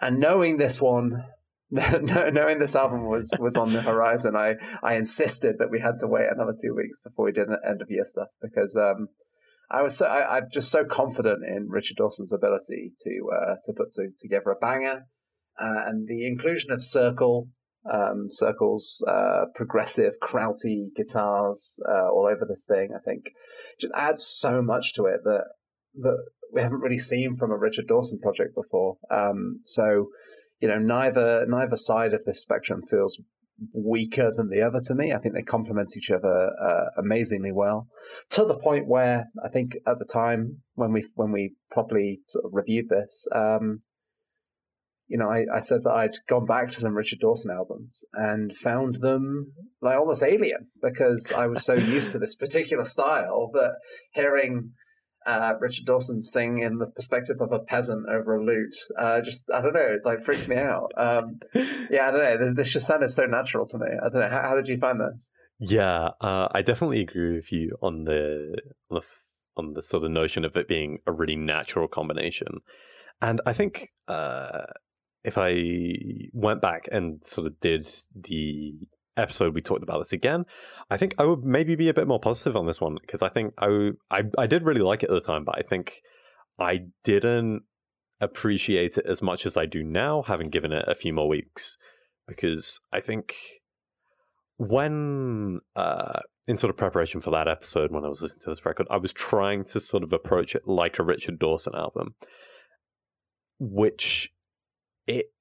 and 0.00 0.18
knowing 0.18 0.56
this 0.56 0.80
one 0.80 1.24
knowing 1.70 2.58
this 2.58 2.74
album 2.74 3.06
was 3.06 3.32
was 3.38 3.56
on 3.56 3.72
the 3.72 3.82
horizon, 3.82 4.34
I 4.34 4.56
I 4.82 4.94
insisted 4.94 5.56
that 5.58 5.70
we 5.70 5.78
had 5.80 6.00
to 6.00 6.08
wait 6.08 6.26
another 6.28 6.54
two 6.60 6.74
weeks 6.74 6.98
before 6.98 7.26
we 7.26 7.32
did 7.32 7.46
the 7.46 7.60
end 7.68 7.80
of 7.80 7.88
year 7.90 8.04
stuff 8.04 8.28
because 8.42 8.76
um, 8.76 9.06
I 9.70 9.82
was 9.82 9.98
so, 9.98 10.06
I, 10.06 10.38
am 10.38 10.48
just 10.52 10.70
so 10.70 10.84
confident 10.84 11.44
in 11.44 11.68
Richard 11.68 11.96
Dawson's 11.96 12.32
ability 12.32 12.92
to 13.02 13.30
uh, 13.32 13.54
to 13.66 13.72
put 13.72 13.90
to, 13.92 14.08
together 14.18 14.50
a 14.50 14.56
banger, 14.56 15.06
uh, 15.60 15.86
and 15.86 16.08
the 16.08 16.26
inclusion 16.26 16.72
of 16.72 16.82
Circle 16.82 17.48
um, 17.90 18.26
Circle's 18.30 19.02
uh, 19.08 19.46
progressive 19.54 20.14
krauty 20.22 20.94
guitars 20.94 21.78
uh, 21.88 22.10
all 22.10 22.28
over 22.30 22.44
this 22.48 22.66
thing, 22.66 22.90
I 22.94 23.00
think, 23.02 23.26
just 23.80 23.94
adds 23.94 24.24
so 24.24 24.60
much 24.60 24.92
to 24.94 25.06
it 25.06 25.20
that 25.24 25.44
that 26.00 26.16
we 26.52 26.62
haven't 26.62 26.80
really 26.80 26.98
seen 26.98 27.36
from 27.36 27.52
a 27.52 27.56
Richard 27.56 27.86
Dawson 27.86 28.18
project 28.18 28.54
before. 28.54 28.96
Um, 29.10 29.60
so 29.64 30.08
you 30.60 30.68
know, 30.68 30.78
neither 30.78 31.46
neither 31.48 31.76
side 31.76 32.12
of 32.12 32.24
this 32.24 32.40
spectrum 32.40 32.82
feels 32.82 33.20
weaker 33.72 34.30
than 34.36 34.48
the 34.48 34.62
other 34.62 34.80
to 34.84 34.94
me. 34.94 35.12
I 35.12 35.18
think 35.18 35.34
they 35.34 35.42
complement 35.42 35.96
each 35.96 36.10
other 36.10 36.50
uh, 36.62 36.84
amazingly 36.98 37.52
well, 37.52 37.88
to 38.30 38.44
the 38.44 38.58
point 38.58 38.88
where 38.88 39.26
I 39.44 39.48
think 39.48 39.76
at 39.86 39.98
the 39.98 40.08
time 40.10 40.62
when 40.74 40.92
we 40.92 41.06
when 41.14 41.32
we 41.32 41.54
properly 41.70 42.20
sort 42.26 42.44
of 42.44 42.52
reviewed 42.54 42.88
this, 42.88 43.26
um, 43.34 43.80
you 45.10 45.18
know, 45.18 45.28
I, 45.28 45.44
I 45.54 45.58
said 45.58 45.82
that 45.84 45.92
I'd 45.92 46.14
gone 46.28 46.46
back 46.46 46.70
to 46.70 46.80
some 46.80 46.94
Richard 46.94 47.18
Dawson 47.18 47.50
albums 47.50 48.04
and 48.12 48.54
found 48.54 49.00
them 49.00 49.52
like 49.82 49.98
almost 49.98 50.22
alien 50.22 50.68
because 50.80 51.32
I 51.32 51.48
was 51.48 51.64
so 51.64 51.74
used 51.74 52.12
to 52.12 52.18
this 52.18 52.36
particular 52.36 52.84
style 52.84 53.50
that 53.54 53.74
hearing 54.12 54.72
uh, 55.26 55.54
Richard 55.60 55.86
Dawson 55.86 56.22
sing 56.22 56.58
in 56.58 56.78
the 56.78 56.86
perspective 56.86 57.40
of 57.40 57.52
a 57.52 57.58
peasant 57.58 58.06
over 58.08 58.36
a 58.36 58.44
lute. 58.44 58.76
Uh, 58.98 59.20
just 59.20 59.50
I 59.52 59.60
don't 59.60 59.74
know, 59.74 59.80
it 59.80 60.00
like 60.04 60.20
freaked 60.20 60.48
me 60.48 60.56
out. 60.56 60.92
Um, 60.96 61.40
yeah, 61.90 62.08
I 62.08 62.10
don't 62.10 62.40
know. 62.40 62.54
This 62.54 62.72
just 62.72 62.86
sounded 62.86 63.10
so 63.10 63.26
natural 63.26 63.66
to 63.66 63.78
me. 63.78 63.86
I 63.86 64.08
don't 64.08 64.22
know. 64.22 64.28
How, 64.30 64.42
how 64.42 64.54
did 64.56 64.68
you 64.68 64.78
find 64.78 65.00
this? 65.00 65.30
Yeah, 65.58 66.10
uh, 66.20 66.48
I 66.52 66.62
definitely 66.62 67.00
agree 67.00 67.36
with 67.36 67.52
you 67.52 67.76
on 67.82 68.04
the 68.04 68.56
on 68.90 69.00
the 69.00 69.06
on 69.56 69.74
the 69.74 69.82
sort 69.82 70.04
of 70.04 70.10
notion 70.10 70.44
of 70.44 70.56
it 70.56 70.68
being 70.68 71.00
a 71.06 71.12
really 71.12 71.36
natural 71.36 71.86
combination, 71.86 72.60
and 73.20 73.42
I 73.44 73.52
think 73.52 73.90
uh, 74.08 74.62
if 75.22 75.36
I 75.36 76.30
went 76.32 76.62
back 76.62 76.88
and 76.90 77.24
sort 77.26 77.46
of 77.46 77.60
did 77.60 77.86
the 78.14 78.88
episode 79.20 79.54
we 79.54 79.62
talked 79.62 79.82
about 79.82 79.98
this 79.98 80.12
again, 80.12 80.44
I 80.90 80.96
think 80.96 81.14
I 81.18 81.24
would 81.24 81.44
maybe 81.44 81.76
be 81.76 81.88
a 81.88 81.94
bit 81.94 82.08
more 82.08 82.20
positive 82.20 82.56
on 82.56 82.66
this 82.66 82.80
one 82.80 82.96
because 83.00 83.22
I 83.22 83.28
think 83.28 83.54
I, 83.58 83.90
I 84.10 84.24
I 84.38 84.46
did 84.46 84.64
really 84.64 84.80
like 84.80 85.02
it 85.02 85.10
at 85.10 85.14
the 85.14 85.20
time, 85.20 85.44
but 85.44 85.58
I 85.58 85.62
think 85.62 86.02
I 86.58 86.80
didn't 87.04 87.62
appreciate 88.20 88.98
it 88.98 89.06
as 89.06 89.22
much 89.22 89.46
as 89.46 89.56
I 89.56 89.66
do 89.66 89.82
now, 89.82 90.22
having 90.22 90.50
given 90.50 90.72
it 90.72 90.84
a 90.86 90.94
few 90.94 91.12
more 91.12 91.28
weeks. 91.28 91.76
Because 92.28 92.80
I 92.92 93.00
think 93.00 93.34
when 94.56 95.60
uh, 95.74 96.20
in 96.46 96.56
sort 96.56 96.70
of 96.70 96.76
preparation 96.76 97.20
for 97.20 97.30
that 97.30 97.48
episode, 97.48 97.90
when 97.90 98.04
I 98.04 98.08
was 98.08 98.22
listening 98.22 98.44
to 98.44 98.50
this 98.50 98.64
record, 98.66 98.86
I 98.90 98.98
was 98.98 99.12
trying 99.12 99.64
to 99.64 99.80
sort 99.80 100.02
of 100.02 100.12
approach 100.12 100.54
it 100.54 100.68
like 100.68 100.98
a 100.98 101.02
Richard 101.02 101.38
Dawson 101.38 101.74
album, 101.74 102.14
which 103.58 104.30
it, 105.06 105.32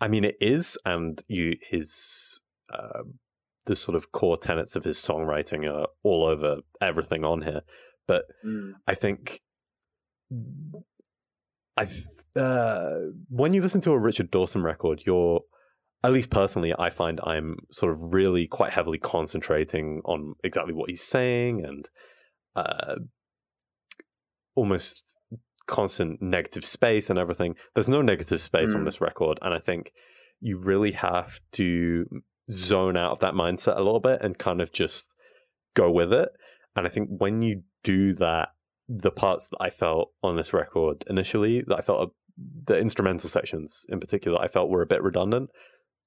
I 0.00 0.08
mean, 0.08 0.24
it 0.24 0.36
is, 0.40 0.78
and 0.84 1.22
you 1.26 1.56
his 1.68 2.40
uh, 2.72 3.02
the 3.68 3.76
sort 3.76 3.94
of 3.94 4.10
core 4.10 4.38
tenets 4.38 4.74
of 4.74 4.82
his 4.82 4.98
songwriting 4.98 5.70
are 5.70 5.86
all 6.02 6.24
over 6.24 6.56
everything 6.80 7.24
on 7.24 7.42
here. 7.42 7.60
But 8.06 8.24
mm. 8.44 8.72
I 8.86 8.94
think 8.94 9.40
I 11.76 11.88
uh, 12.34 12.94
when 13.28 13.52
you 13.52 13.60
listen 13.60 13.82
to 13.82 13.92
a 13.92 13.98
Richard 13.98 14.30
Dawson 14.30 14.62
record, 14.62 15.02
you're 15.04 15.42
at 16.02 16.12
least 16.12 16.30
personally, 16.30 16.72
I 16.78 16.90
find 16.90 17.20
I'm 17.24 17.56
sort 17.70 17.92
of 17.92 18.14
really 18.14 18.46
quite 18.46 18.72
heavily 18.72 18.98
concentrating 18.98 20.00
on 20.04 20.34
exactly 20.42 20.72
what 20.72 20.88
he's 20.88 21.02
saying 21.02 21.64
and 21.64 21.88
uh, 22.56 22.94
almost 24.54 25.16
constant 25.66 26.22
negative 26.22 26.64
space 26.64 27.10
and 27.10 27.18
everything. 27.18 27.54
There's 27.74 27.88
no 27.88 28.00
negative 28.00 28.40
space 28.40 28.72
mm. 28.72 28.76
on 28.76 28.84
this 28.84 29.00
record, 29.00 29.38
and 29.42 29.52
I 29.52 29.58
think 29.58 29.92
you 30.40 30.58
really 30.58 30.92
have 30.92 31.40
to 31.52 32.06
zone 32.50 32.96
out 32.96 33.12
of 33.12 33.20
that 33.20 33.34
mindset 33.34 33.76
a 33.76 33.82
little 33.82 34.00
bit 34.00 34.20
and 34.22 34.38
kind 34.38 34.60
of 34.60 34.72
just 34.72 35.14
go 35.74 35.90
with 35.90 36.12
it. 36.12 36.30
And 36.76 36.86
I 36.86 36.90
think 36.90 37.08
when 37.10 37.42
you 37.42 37.62
do 37.82 38.14
that, 38.14 38.50
the 38.88 39.10
parts 39.10 39.48
that 39.48 39.58
I 39.60 39.70
felt 39.70 40.12
on 40.22 40.36
this 40.36 40.52
record 40.52 41.04
initially, 41.10 41.62
that 41.66 41.78
I 41.78 41.82
felt 41.82 42.14
the 42.64 42.78
instrumental 42.78 43.28
sections 43.28 43.84
in 43.88 44.00
particular, 44.00 44.40
I 44.40 44.48
felt 44.48 44.70
were 44.70 44.82
a 44.82 44.86
bit 44.86 45.02
redundant, 45.02 45.50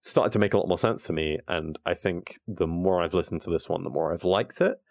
started 0.02 0.32
to 0.32 0.40
make 0.40 0.54
a 0.54 0.58
lot 0.58 0.68
more 0.68 0.78
sense 0.78 1.06
to 1.06 1.14
me. 1.14 1.38
And 1.48 1.78
I 1.86 1.94
think 1.94 2.40
the 2.48 2.68
more 2.68 3.02
I've 3.02 3.14
listened 3.14 3.42
to 3.42 3.52
this 3.52 3.70
one, 3.70 3.84
the 3.84 3.90
more 3.90 4.14
I've 4.14 4.24
liked 4.24 4.62
it. 4.62 4.82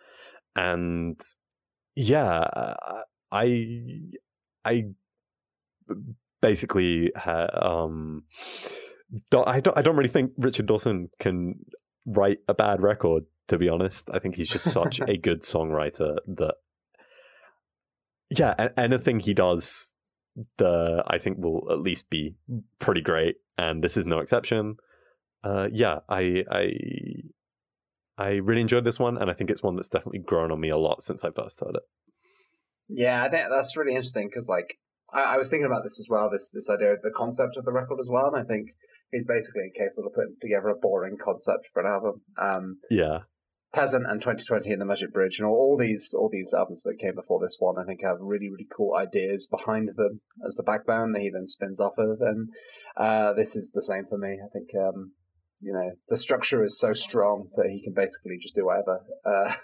And 0.55 1.21
yeah, 1.97 2.75
I, 3.33 4.11
I 4.65 4.85
basically, 6.41 7.13
um, 7.15 8.25
I 9.47 9.61
don't 9.61 9.77
I 9.77 9.83
don't 9.83 9.97
really 9.97 10.11
think 10.11 10.33
Richard 10.39 10.67
Dawson 10.67 11.11
can 11.19 11.55
write 12.07 12.39
a 12.49 12.55
bad 12.55 12.81
record. 12.81 13.25
To 13.49 13.59
be 13.59 13.69
honest, 13.69 14.09
I 14.13 14.21
think 14.21 14.37
he's 14.37 14.49
just 14.49 14.71
such 14.71 15.01
a 15.09 15.17
good 15.17 15.43
songwriter 15.43 16.19
that 16.27 16.55
yeah, 18.31 18.69
anything 18.77 19.19
he 19.19 19.35
does, 19.35 19.93
the 20.59 21.03
I 21.07 21.19
think 21.19 21.39
will 21.39 21.67
at 21.71 21.81
least 21.81 22.11
be 22.11 22.37
pretty 22.79 23.01
great, 23.01 23.37
and 23.59 23.83
this 23.83 23.97
is 23.97 24.07
no 24.07 24.21
exception. 24.21 24.77
Uh, 25.43 25.69
yeah, 25.73 25.99
I 26.09 26.45
I 26.51 26.73
I 28.17 28.29
really 28.35 28.61
enjoyed 28.61 28.85
this 28.85 29.01
one, 29.01 29.19
and 29.19 29.31
I 29.31 29.35
think 29.35 29.51
it's 29.51 29.63
one 29.63 29.75
that's 29.75 29.89
definitely 29.89 30.21
grown 30.21 30.53
on 30.53 30.61
me 30.61 30.69
a 30.69 30.77
lot 30.77 31.03
since 31.03 31.25
I 31.25 31.31
first 31.31 31.59
heard 31.61 31.75
it. 31.75 31.83
Yeah, 32.89 33.25
I 33.25 33.29
think 33.29 33.49
that's 33.51 33.77
really 33.77 33.95
interesting 33.95 34.29
because 34.29 34.49
like 34.49 34.79
I, 35.13 35.35
I, 35.35 35.37
was 35.37 35.49
thinking 35.49 35.67
about 35.67 35.83
this 35.83 35.99
as 35.99 36.09
well. 36.09 36.29
This 36.31 36.51
this 36.51 36.69
idea, 36.71 36.97
the 37.03 37.11
concept 37.11 37.57
of 37.57 37.65
the 37.65 37.73
record 37.73 37.99
as 38.01 38.09
well, 38.11 38.27
and 38.27 38.37
I 38.37 38.45
think 38.45 38.71
he's 39.13 39.27
basically 39.27 39.63
incapable 39.65 40.07
of 40.07 40.15
putting 40.15 40.37
together 40.41 40.69
a 40.69 40.77
boring 40.77 41.17
concept 41.23 41.69
for 41.73 41.83
an 41.83 41.93
album. 41.93 42.23
Um, 42.41 42.79
yeah. 42.91 43.21
Peasant 43.73 44.05
and 44.09 44.21
2020 44.21 44.73
and 44.73 44.81
the 44.81 44.85
Magic 44.87 45.13
Bridge 45.13 45.39
and 45.39 45.47
all, 45.47 45.55
all, 45.55 45.77
these 45.79 46.13
all 46.13 46.29
these 46.29 46.53
albums 46.53 46.83
that 46.83 46.99
came 47.01 47.15
before 47.15 47.39
this 47.41 47.57
one, 47.61 47.77
I 47.79 47.85
think 47.85 48.01
have 48.03 48.17
really 48.19 48.51
really 48.51 48.67
cool 48.77 48.97
ideas 48.97 49.47
behind 49.47 49.91
them 49.97 50.23
as 50.45 50.57
the 50.57 50.65
backbone 50.65 51.13
that 51.13 51.23
he 51.23 51.31
then 51.31 51.47
spins 51.47 51.79
off 51.79 51.97
of, 51.97 52.21
and 52.21 52.49
uh, 52.97 53.33
this 53.33 53.55
is 53.55 53.71
the 53.73 53.83
same 53.83 54.07
for 54.09 54.19
me. 54.19 54.39
I 54.45 54.49
think 54.53 54.71
um, 54.75 55.13
you 55.61 55.73
know 55.73 55.93
the 56.09 56.17
structure 56.17 56.65
is 56.65 56.81
so 56.81 56.93
strong 56.93 57.51
that 57.55 57.71
he 57.71 57.81
can 57.81 57.93
basically 57.95 58.39
just 58.43 58.57
do 58.57 58.67
whatever. 58.67 59.03
Uh, 59.25 59.55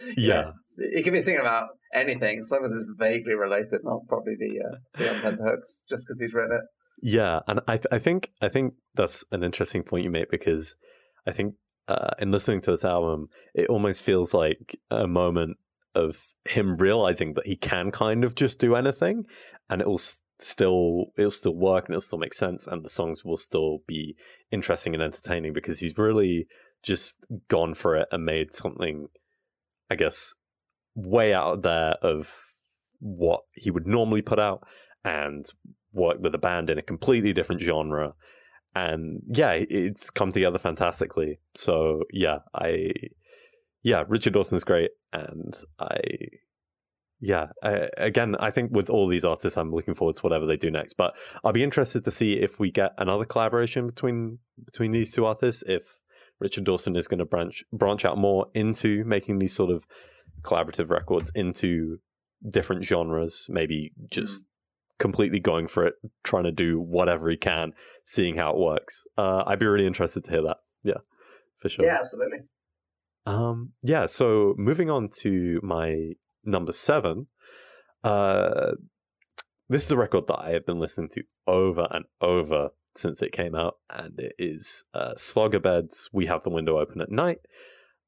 yeah, 0.16 0.52
he 0.94 1.02
can 1.02 1.12
be 1.12 1.20
singing 1.20 1.42
about 1.42 1.68
anything 1.92 2.38
as 2.38 2.50
long 2.50 2.64
as 2.64 2.72
it's 2.72 2.88
vaguely 2.96 3.34
related, 3.34 3.80
not 3.84 4.08
probably 4.08 4.36
the 4.38 4.58
uh, 4.58 5.30
the 5.30 5.36
hooks, 5.36 5.84
just 5.86 6.06
because 6.06 6.18
he's 6.18 6.32
written 6.32 6.56
it. 6.56 6.64
Yeah, 7.02 7.40
and 7.46 7.60
I 7.66 7.76
th- 7.76 7.86
I 7.90 7.98
think 7.98 8.30
I 8.40 8.48
think 8.48 8.74
that's 8.94 9.24
an 9.32 9.42
interesting 9.42 9.82
point 9.82 10.04
you 10.04 10.10
make 10.10 10.30
because 10.30 10.76
I 11.26 11.32
think 11.32 11.54
uh, 11.88 12.10
in 12.18 12.30
listening 12.30 12.60
to 12.62 12.70
this 12.72 12.84
album, 12.84 13.28
it 13.54 13.68
almost 13.68 14.02
feels 14.02 14.34
like 14.34 14.76
a 14.90 15.06
moment 15.06 15.56
of 15.94 16.28
him 16.44 16.76
realizing 16.76 17.34
that 17.34 17.46
he 17.46 17.56
can 17.56 17.90
kind 17.90 18.22
of 18.24 18.34
just 18.34 18.58
do 18.58 18.76
anything, 18.76 19.24
and 19.68 19.80
it 19.80 19.86
will 19.88 20.00
still 20.38 21.06
it'll 21.16 21.30
still 21.30 21.54
work 21.54 21.86
and 21.86 21.94
it'll 21.94 22.00
still 22.02 22.18
make 22.18 22.34
sense, 22.34 22.66
and 22.66 22.84
the 22.84 22.90
songs 22.90 23.24
will 23.24 23.38
still 23.38 23.78
be 23.86 24.14
interesting 24.50 24.94
and 24.94 25.02
entertaining 25.02 25.52
because 25.52 25.80
he's 25.80 25.96
really 25.96 26.46
just 26.82 27.24
gone 27.48 27.74
for 27.74 27.96
it 27.96 28.08
and 28.10 28.24
made 28.24 28.52
something 28.54 29.08
I 29.90 29.96
guess, 29.96 30.34
way 30.94 31.34
out 31.34 31.62
there 31.62 31.96
of 32.00 32.32
what 33.00 33.40
he 33.54 33.70
would 33.70 33.86
normally 33.86 34.22
put 34.22 34.38
out 34.38 34.62
and 35.04 35.44
work 35.92 36.18
with 36.20 36.34
a 36.34 36.38
band 36.38 36.70
in 36.70 36.78
a 36.78 36.82
completely 36.82 37.32
different 37.32 37.60
genre. 37.60 38.14
And 38.74 39.22
yeah, 39.28 39.52
it's 39.52 40.10
come 40.10 40.30
together 40.30 40.58
fantastically. 40.58 41.40
So 41.54 42.02
yeah, 42.12 42.38
I 42.54 42.92
yeah, 43.82 44.04
Richard 44.06 44.34
Dawson's 44.34 44.64
great, 44.64 44.90
and 45.12 45.54
I 45.78 46.00
yeah, 47.20 47.48
uh, 47.62 47.88
again, 47.98 48.34
I 48.40 48.50
think 48.50 48.70
with 48.72 48.88
all 48.88 49.06
these 49.06 49.26
artists, 49.26 49.58
I'm 49.58 49.72
looking 49.72 49.94
forward 49.94 50.16
to 50.16 50.22
whatever 50.22 50.46
they 50.46 50.56
do 50.56 50.70
next. 50.70 50.94
But 50.94 51.14
I'll 51.44 51.52
be 51.52 51.62
interested 51.62 52.02
to 52.04 52.10
see 52.10 52.34
if 52.34 52.58
we 52.58 52.70
get 52.70 52.92
another 52.96 53.26
collaboration 53.26 53.86
between 53.86 54.38
between 54.64 54.92
these 54.92 55.12
two 55.12 55.26
artists. 55.26 55.62
If 55.66 55.98
Richard 56.38 56.64
Dawson 56.64 56.96
is 56.96 57.08
going 57.08 57.18
to 57.18 57.26
branch 57.26 57.62
branch 57.72 58.04
out 58.04 58.16
more 58.16 58.46
into 58.54 59.04
making 59.04 59.38
these 59.38 59.54
sort 59.54 59.70
of 59.70 59.86
collaborative 60.42 60.88
records 60.88 61.30
into 61.34 61.98
different 62.48 62.84
genres, 62.84 63.46
maybe 63.48 63.92
just. 64.10 64.44
Completely 65.00 65.40
going 65.40 65.66
for 65.66 65.84
it, 65.84 65.94
trying 66.22 66.44
to 66.44 66.52
do 66.52 66.78
whatever 66.78 67.28
he 67.28 67.36
can, 67.36 67.72
seeing 68.04 68.36
how 68.36 68.52
it 68.52 68.58
works. 68.58 69.02
Uh, 69.18 69.42
I'd 69.46 69.58
be 69.58 69.66
really 69.66 69.86
interested 69.86 70.24
to 70.24 70.30
hear 70.30 70.42
that. 70.42 70.58
Yeah, 70.84 71.00
for 71.58 71.68
sure. 71.68 71.84
Yeah, 71.84 71.96
absolutely. 71.98 72.40
Um, 73.26 73.72
yeah. 73.82 74.06
So 74.06 74.54
moving 74.56 74.90
on 74.90 75.08
to 75.22 75.58
my 75.62 76.12
number 76.44 76.72
seven, 76.72 77.26
uh, 78.04 78.72
this 79.68 79.84
is 79.84 79.90
a 79.90 79.96
record 79.96 80.26
that 80.28 80.38
I 80.38 80.50
have 80.50 80.66
been 80.66 80.78
listening 80.78 81.08
to 81.14 81.22
over 81.46 81.88
and 81.90 82.04
over 82.20 82.70
since 82.94 83.22
it 83.22 83.32
came 83.32 83.54
out, 83.54 83.76
and 83.88 84.18
it 84.18 84.34
is 84.38 84.84
uh, 84.94 85.14
Slugabeds. 85.16 86.08
We 86.12 86.26
have 86.26 86.42
the 86.42 86.50
window 86.50 86.78
open 86.78 87.00
at 87.00 87.10
night. 87.10 87.38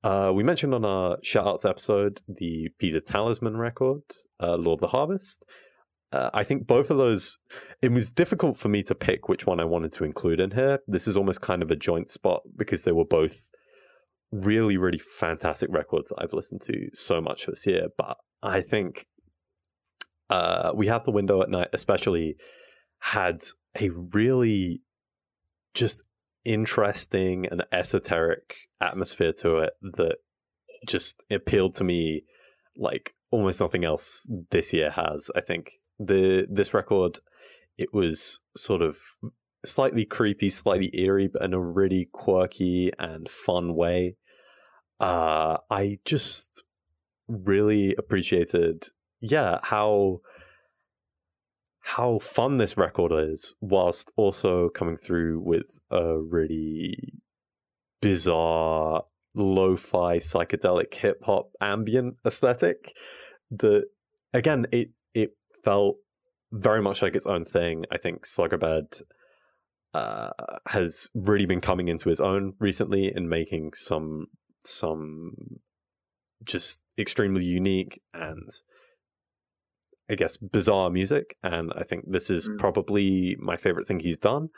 Uh, 0.04 0.32
we 0.34 0.42
mentioned 0.42 0.74
on 0.74 0.84
our 0.84 1.18
shoutouts 1.18 1.68
episode 1.68 2.20
the 2.26 2.68
Peter 2.78 3.00
Talisman 3.00 3.56
record, 3.56 4.02
uh, 4.42 4.56
Lord 4.56 4.78
of 4.78 4.80
the 4.80 4.88
Harvest. 4.88 5.44
Uh, 6.12 6.30
I 6.34 6.44
think 6.44 6.66
both 6.66 6.90
of 6.90 6.98
those, 6.98 7.38
it 7.80 7.90
was 7.90 8.12
difficult 8.12 8.56
for 8.58 8.68
me 8.68 8.82
to 8.84 8.94
pick 8.94 9.28
which 9.28 9.46
one 9.46 9.60
I 9.60 9.64
wanted 9.64 9.92
to 9.92 10.04
include 10.04 10.40
in 10.40 10.50
here. 10.50 10.80
This 10.86 11.08
is 11.08 11.16
almost 11.16 11.40
kind 11.40 11.62
of 11.62 11.70
a 11.70 11.76
joint 11.76 12.10
spot 12.10 12.42
because 12.56 12.84
they 12.84 12.92
were 12.92 13.06
both 13.06 13.48
really, 14.30 14.76
really 14.76 14.98
fantastic 14.98 15.70
records 15.72 16.10
that 16.10 16.18
I've 16.18 16.34
listened 16.34 16.60
to 16.62 16.88
so 16.92 17.20
much 17.20 17.46
this 17.46 17.66
year. 17.66 17.86
But 17.96 18.18
I 18.42 18.60
think 18.60 19.06
uh, 20.28 20.72
we 20.74 20.86
had 20.86 21.04
the 21.04 21.12
window 21.12 21.42
at 21.42 21.50
night, 21.50 21.68
especially 21.72 22.36
had 22.98 23.42
a 23.80 23.88
really 23.90 24.82
just 25.74 26.02
interesting 26.44 27.46
and 27.50 27.64
esoteric 27.72 28.56
atmosphere 28.80 29.32
to 29.32 29.58
it 29.58 29.72
that 29.80 30.16
just 30.86 31.22
appealed 31.30 31.74
to 31.74 31.84
me 31.84 32.24
like 32.76 33.14
almost 33.30 33.60
nothing 33.60 33.84
else 33.84 34.28
this 34.50 34.72
year 34.72 34.90
has. 34.90 35.30
I 35.36 35.40
think 35.40 35.72
the 35.98 36.46
this 36.50 36.74
record 36.74 37.18
it 37.78 37.92
was 37.94 38.40
sort 38.56 38.82
of 38.82 38.98
slightly 39.64 40.04
creepy, 40.04 40.50
slightly 40.50 40.90
eerie, 40.92 41.28
but 41.28 41.42
in 41.42 41.54
a 41.54 41.60
really 41.60 42.08
quirky 42.12 42.92
and 42.98 43.28
fun 43.28 43.74
way 43.74 44.16
uh, 45.02 45.58
I 45.68 45.98
just 46.04 46.62
really 47.26 47.94
appreciated, 47.96 48.86
yeah, 49.20 49.58
how 49.62 50.20
how 51.80 52.20
fun 52.20 52.58
this 52.58 52.76
record 52.76 53.12
is, 53.12 53.54
whilst 53.60 54.12
also 54.16 54.68
coming 54.68 54.96
through 54.96 55.40
with 55.40 55.80
a 55.90 56.18
really 56.18 57.14
bizarre 58.00 59.02
lo-fi 59.34 60.18
psychedelic 60.18 60.94
hip 60.94 61.20
hop 61.24 61.50
ambient 61.60 62.14
aesthetic. 62.24 62.92
That 63.50 63.86
again, 64.32 64.66
it 64.70 64.90
it 65.14 65.36
felt 65.62 65.96
very 66.52 66.82
much 66.82 67.02
like 67.02 67.14
its 67.14 67.26
own 67.26 67.44
thing. 67.44 67.84
I 67.90 67.98
think 67.98 68.26
Slugabed 68.26 69.02
uh, 69.94 70.30
has 70.68 71.08
really 71.14 71.46
been 71.46 71.60
coming 71.60 71.88
into 71.88 72.08
his 72.08 72.20
own 72.20 72.54
recently 72.58 73.12
in 73.14 73.28
making 73.28 73.72
some 73.74 74.26
some 74.60 75.32
just 76.44 76.84
extremely 76.98 77.44
unique 77.44 78.00
and 78.14 78.48
I 80.10 80.14
guess 80.14 80.36
bizarre 80.36 80.90
music, 80.90 81.36
and 81.42 81.72
I 81.74 81.84
think 81.84 82.04
this 82.10 82.28
is 82.28 82.48
mm. 82.48 82.58
probably 82.58 83.36
my 83.40 83.56
favorite 83.56 83.86
thing 83.86 84.00
he's 84.00 84.18
done. 84.18 84.50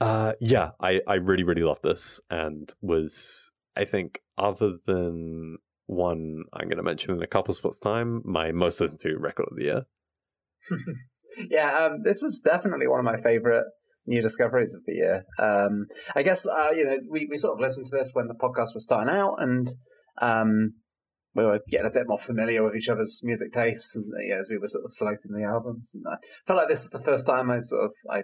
Uh, 0.00 0.32
yeah, 0.40 0.70
I 0.80 1.00
I 1.06 1.14
really 1.14 1.42
really 1.44 1.62
love 1.62 1.80
this, 1.82 2.20
and 2.30 2.72
was 2.80 3.50
I 3.76 3.84
think 3.84 4.20
other 4.38 4.74
than 4.86 5.58
one 5.86 6.44
I'm 6.52 6.68
going 6.68 6.78
to 6.78 6.82
mention 6.82 7.14
in 7.14 7.22
a 7.22 7.26
couple 7.26 7.54
spots 7.54 7.78
time, 7.78 8.22
my 8.24 8.52
most 8.52 8.80
listened 8.80 9.00
to 9.00 9.16
record 9.18 9.48
of 9.50 9.56
the 9.56 9.64
year. 9.64 9.86
yeah, 11.50 11.86
um, 11.86 12.02
this 12.04 12.22
is 12.22 12.42
definitely 12.44 12.86
one 12.86 13.00
of 13.00 13.04
my 13.04 13.16
favorite 13.16 13.64
new 14.06 14.22
discoveries 14.22 14.74
of 14.74 14.82
the 14.86 14.94
year. 14.94 15.24
Um, 15.38 15.86
I 16.14 16.22
guess 16.22 16.46
uh, 16.46 16.70
you 16.74 16.84
know 16.84 16.98
we, 17.10 17.26
we 17.30 17.36
sort 17.36 17.54
of 17.54 17.60
listened 17.60 17.86
to 17.86 17.96
this 17.96 18.12
when 18.12 18.28
the 18.28 18.34
podcast 18.34 18.74
was 18.74 18.84
starting 18.84 19.14
out, 19.14 19.36
and 19.38 19.72
um, 20.20 20.74
we 21.34 21.44
were 21.44 21.60
getting 21.68 21.86
a 21.86 21.94
bit 21.94 22.08
more 22.08 22.18
familiar 22.18 22.64
with 22.64 22.74
each 22.74 22.88
other's 22.88 23.20
music 23.22 23.52
tastes, 23.52 23.96
and 23.96 24.06
as 24.38 24.50
we 24.50 24.58
were 24.58 24.66
sort 24.66 24.84
of 24.84 24.92
selecting 24.92 25.32
the 25.32 25.44
albums. 25.44 25.94
And 25.94 26.04
I 26.10 26.16
felt 26.46 26.58
like 26.58 26.68
this 26.68 26.84
is 26.84 26.90
the 26.90 27.02
first 27.02 27.26
time 27.26 27.50
I 27.50 27.58
sort 27.58 27.84
of 27.84 27.92
I 28.10 28.22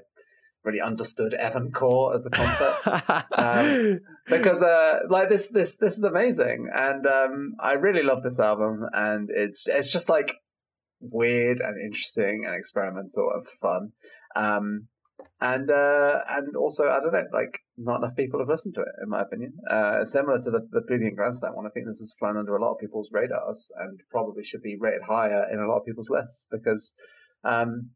really 0.64 0.80
understood 0.80 1.34
Evan 1.34 1.72
Core 1.72 2.14
as 2.14 2.24
a 2.24 2.30
concept 2.30 2.86
um, 3.32 4.00
because 4.28 4.62
uh, 4.62 5.00
like 5.08 5.28
this 5.28 5.48
this 5.48 5.76
this 5.76 5.98
is 5.98 6.04
amazing, 6.04 6.68
and 6.74 7.06
um, 7.06 7.54
I 7.60 7.72
really 7.72 8.02
love 8.02 8.22
this 8.22 8.40
album, 8.40 8.86
and 8.92 9.28
it's 9.34 9.66
it's 9.66 9.92
just 9.92 10.08
like 10.08 10.36
weird 11.02 11.60
and 11.60 11.80
interesting 11.80 12.44
and 12.46 12.54
experimental 12.54 13.30
and 13.34 13.46
fun. 13.46 13.92
Um, 14.34 14.88
and 15.40 15.70
uh, 15.70 16.20
and 16.30 16.56
also 16.56 16.88
I 16.88 17.00
don't 17.00 17.12
know, 17.12 17.24
like 17.32 17.58
not 17.76 17.98
enough 17.98 18.16
people 18.16 18.38
have 18.38 18.48
listened 18.48 18.74
to 18.76 18.80
it, 18.82 18.94
in 19.02 19.08
my 19.08 19.22
opinion. 19.22 19.54
Uh, 19.68 20.04
similar 20.04 20.38
to 20.40 20.50
the 20.50 20.68
the 20.70 20.82
Plebeian 20.82 21.16
Grandstand 21.16 21.56
one, 21.56 21.66
I 21.66 21.70
think 21.70 21.86
this 21.86 21.98
has 21.98 22.14
flown 22.18 22.36
under 22.36 22.56
a 22.56 22.62
lot 22.62 22.72
of 22.72 22.78
people's 22.78 23.10
radars 23.12 23.70
and 23.78 24.00
probably 24.10 24.44
should 24.44 24.62
be 24.62 24.76
rated 24.78 25.02
higher 25.08 25.44
in 25.52 25.58
a 25.58 25.66
lot 25.66 25.78
of 25.78 25.86
people's 25.86 26.10
lists 26.16 26.46
because 26.50 26.94
um, 27.44 27.90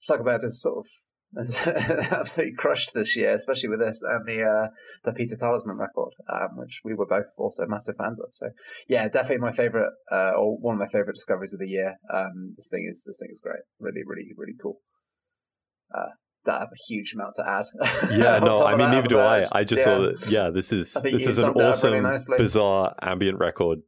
Slugabed 0.00 0.44
is 0.44 0.60
sort 0.60 0.78
of 0.78 0.86
absolutely 1.36 2.54
crushed 2.56 2.94
this 2.94 3.14
year, 3.14 3.34
especially 3.34 3.68
with 3.68 3.80
this 3.80 4.02
and 4.02 4.26
the 4.26 4.42
uh, 4.42 4.68
the 5.04 5.12
Peter 5.12 5.36
Talisman 5.36 5.76
record, 5.76 6.14
um, 6.32 6.56
which 6.56 6.80
we 6.84 6.94
were 6.94 7.06
both 7.06 7.26
also 7.38 7.66
massive 7.66 7.96
fans 7.96 8.20
of. 8.20 8.28
So 8.30 8.50
yeah, 8.88 9.08
definitely 9.08 9.38
my 9.38 9.52
favorite 9.52 9.92
uh, 10.10 10.32
or 10.36 10.56
one 10.56 10.74
of 10.74 10.80
my 10.80 10.88
favorite 10.88 11.14
discoveries 11.14 11.52
of 11.52 11.60
the 11.60 11.68
year. 11.68 11.96
Um, 12.12 12.54
this 12.56 12.70
thing 12.70 12.86
is 12.88 13.04
this 13.06 13.20
thing 13.20 13.28
is 13.30 13.40
great, 13.40 13.60
really, 13.78 14.02
really, 14.06 14.32
really 14.36 14.56
cool. 14.60 14.80
Uh, 15.94 16.12
that 16.46 16.60
have 16.60 16.68
a 16.68 16.92
huge 16.92 17.12
amount 17.14 17.34
to 17.34 17.46
add. 17.46 17.66
Yeah, 18.10 18.38
no, 18.38 18.64
I 18.64 18.74
mean 18.74 18.90
neither 18.90 19.08
do 19.08 19.18
I. 19.18 19.44
I 19.54 19.64
just 19.64 19.80
yeah. 19.80 19.84
thought 19.84 20.20
that 20.20 20.30
yeah, 20.30 20.50
this 20.50 20.72
is 20.72 20.94
this 20.94 21.26
is 21.26 21.40
an 21.40 21.50
awesome, 21.50 21.92
really 21.92 22.18
bizarre 22.38 22.94
ambient 23.02 23.38
record, 23.38 23.80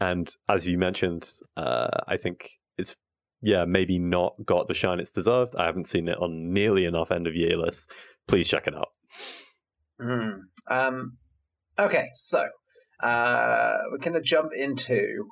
and 0.00 0.32
as 0.48 0.68
you 0.68 0.78
mentioned, 0.78 1.28
uh, 1.56 1.88
I 2.06 2.16
think 2.16 2.50
it's 2.76 2.94
yeah 3.40 3.64
maybe 3.64 3.98
not 3.98 4.34
got 4.44 4.68
the 4.68 4.74
shine 4.74 5.00
it's 5.00 5.12
deserved. 5.12 5.54
I 5.56 5.66
haven't 5.66 5.86
seen 5.86 6.08
it 6.08 6.18
on 6.18 6.52
nearly 6.52 6.84
enough 6.84 7.10
end 7.10 7.26
of 7.26 7.34
year 7.34 7.56
lists. 7.56 7.86
Please 8.26 8.48
check 8.48 8.66
it 8.66 8.74
out. 8.74 8.88
Mm. 10.00 10.40
Um, 10.68 11.18
okay, 11.78 12.08
so 12.12 12.48
uh, 13.02 13.78
we're 13.90 13.98
going 13.98 14.14
to 14.14 14.20
jump 14.20 14.52
into 14.54 15.28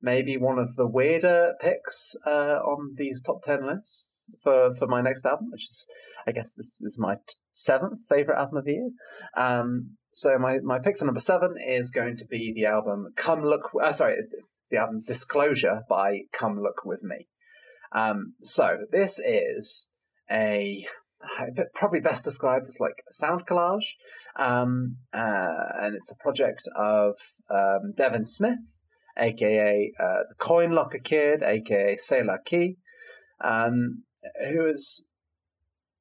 maybe 0.00 0.36
one 0.36 0.58
of 0.58 0.76
the 0.76 0.86
weirder 0.86 1.54
picks 1.60 2.14
uh, 2.26 2.60
on 2.64 2.94
these 2.96 3.22
top 3.22 3.42
10 3.42 3.66
lists 3.66 4.30
for, 4.42 4.72
for 4.74 4.86
my 4.86 5.00
next 5.00 5.26
album, 5.26 5.48
which 5.50 5.66
is, 5.68 5.86
I 6.26 6.32
guess, 6.32 6.52
this 6.52 6.80
is 6.80 6.98
my 6.98 7.16
seventh 7.50 8.00
favorite 8.08 8.38
album 8.38 8.58
of 8.58 8.64
the 8.64 8.72
year. 8.72 8.90
Um, 9.36 9.96
so 10.10 10.38
my, 10.38 10.58
my 10.62 10.78
pick 10.78 10.98
for 10.98 11.04
number 11.04 11.20
seven 11.20 11.56
is 11.66 11.90
going 11.90 12.16
to 12.18 12.26
be 12.26 12.52
the 12.52 12.66
album 12.66 13.08
Come 13.16 13.42
Look, 13.44 13.70
uh, 13.82 13.92
sorry, 13.92 14.14
it's 14.14 14.28
the 14.70 14.78
album 14.78 15.02
Disclosure 15.04 15.82
by 15.88 16.22
Come 16.32 16.60
Look 16.60 16.84
With 16.84 17.02
Me. 17.02 17.26
Um, 17.92 18.34
so 18.40 18.78
this 18.90 19.18
is 19.18 19.88
a 20.30 20.86
probably 21.74 22.00
best 22.00 22.24
described 22.24 22.66
as 22.66 22.78
like 22.80 23.02
a 23.08 23.12
sound 23.12 23.46
collage. 23.46 23.94
Um, 24.36 24.98
uh, 25.12 25.64
and 25.80 25.96
it's 25.96 26.12
a 26.12 26.22
project 26.22 26.68
of 26.76 27.16
um, 27.50 27.92
Devin 27.96 28.24
Smith, 28.24 28.78
aka 29.18 29.92
uh, 29.98 30.22
the 30.28 30.34
Coin 30.38 30.72
Locker 30.72 31.00
Kid, 31.02 31.42
aka 31.42 31.96
Sailor 31.96 32.38
Key, 32.44 32.76
um, 33.42 34.04
who 34.48 34.66
is 34.66 35.08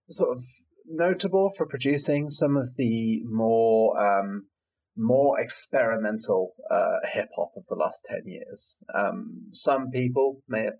sort 0.07 0.37
of 0.37 0.43
notable 0.85 1.49
for 1.49 1.65
producing 1.65 2.29
some 2.29 2.55
of 2.55 2.75
the 2.77 3.21
more 3.25 3.99
um, 3.99 4.47
more 4.95 5.39
experimental 5.39 6.53
uh, 6.71 6.97
hip 7.11 7.29
hop 7.35 7.51
of 7.55 7.63
the 7.69 7.75
last 7.75 8.05
ten 8.07 8.21
years. 8.25 8.83
Um, 8.93 9.47
some 9.51 9.89
people 9.89 10.41
may 10.47 10.65
have 10.65 10.79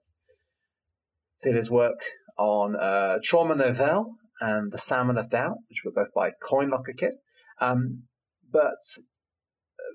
seen 1.37 1.55
his 1.55 1.71
work 1.71 1.99
on 2.37 2.75
uh, 2.75 3.19
Trauma 3.23 3.55
Nouvelle 3.55 4.15
and 4.41 4.71
The 4.71 4.77
Salmon 4.77 5.17
of 5.17 5.29
Doubt, 5.29 5.57
which 5.69 5.83
were 5.85 5.91
both 5.91 6.13
by 6.13 6.31
Coin 6.47 6.69
Locker 6.69 6.93
Kid. 6.97 7.13
Um, 7.59 8.03
but 8.51 8.79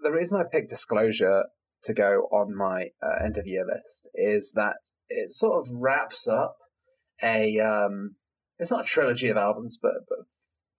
the 0.03 0.13
reason 0.13 0.41
I 0.41 0.45
picked 0.51 0.71
Disclosure 0.71 1.45
to 1.85 1.95
go 1.95 2.29
on 2.33 2.57
my 2.57 2.91
uh, 3.03 3.25
end 3.25 3.37
of 3.37 3.47
year 3.47 3.65
list 3.67 4.09
is 4.15 4.53
that 4.55 4.77
it 5.09 5.31
sort 5.31 5.59
of 5.59 5.75
wraps 5.75 6.29
up 6.29 6.57
a 7.23 7.59
um, 7.59 8.17
it's 8.59 8.71
not 8.71 8.85
a 8.85 8.89
trilogy 8.89 9.29
of 9.29 9.37
albums, 9.37 9.79
but, 9.81 9.93
but 10.09 10.19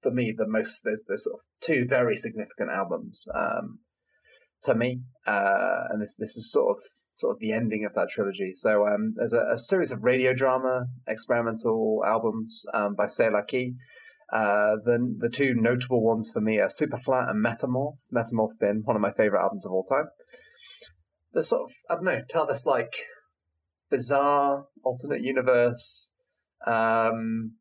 for 0.02 0.12
me, 0.12 0.34
the 0.36 0.48
most 0.48 0.82
there's 0.84 1.06
there's 1.08 1.26
sort 1.26 1.40
of 1.40 1.46
two 1.62 1.86
very 1.88 2.16
significant 2.16 2.70
albums 2.72 3.28
um, 3.34 3.80
to 4.64 4.76
me, 4.76 5.02
uh, 5.28 5.84
and 5.90 6.02
this 6.02 6.16
this 6.18 6.36
is 6.38 6.52
sort 6.52 6.78
of 6.78 6.84
sort 7.16 7.36
of 7.36 7.40
the 7.40 7.52
ending 7.52 7.86
of 7.86 7.94
that 7.94 8.10
trilogy. 8.10 8.52
So 8.54 8.88
um, 8.88 9.14
there's 9.16 9.34
a, 9.34 9.46
a, 9.54 9.58
series 9.58 9.92
of 9.92 10.04
radio 10.04 10.34
drama 10.34 10.88
experimental 11.08 12.04
albums 12.06 12.66
um, 12.74 12.96
by 12.96 13.06
Selah 13.06 13.46
Key. 13.48 13.76
Uh, 14.32 14.78
the 14.84 15.16
the 15.20 15.30
two 15.30 15.54
notable 15.54 16.04
ones 16.04 16.30
for 16.34 16.42
me 16.42 16.60
are 16.60 16.68
Superflat 16.68 17.30
and 17.30 17.46
Metamorph. 17.46 17.98
Metamorph 18.12 18.58
been 18.60 18.82
one 18.84 18.96
of 18.96 19.02
my 19.02 19.12
favorite 19.12 19.42
albums 19.42 19.66
of 19.66 19.72
all 19.72 19.84
time. 19.84 20.06
The 21.34 21.44
sort 21.44 21.64
of 21.64 21.72
I 21.90 21.96
don't 21.96 22.06
know 22.06 22.22
tell 22.28 22.48
this 22.48 22.66
like 22.66 22.96
bizarre 23.92 24.66
alternate 24.84 25.22
universe 25.22 26.14
um, 26.66 27.54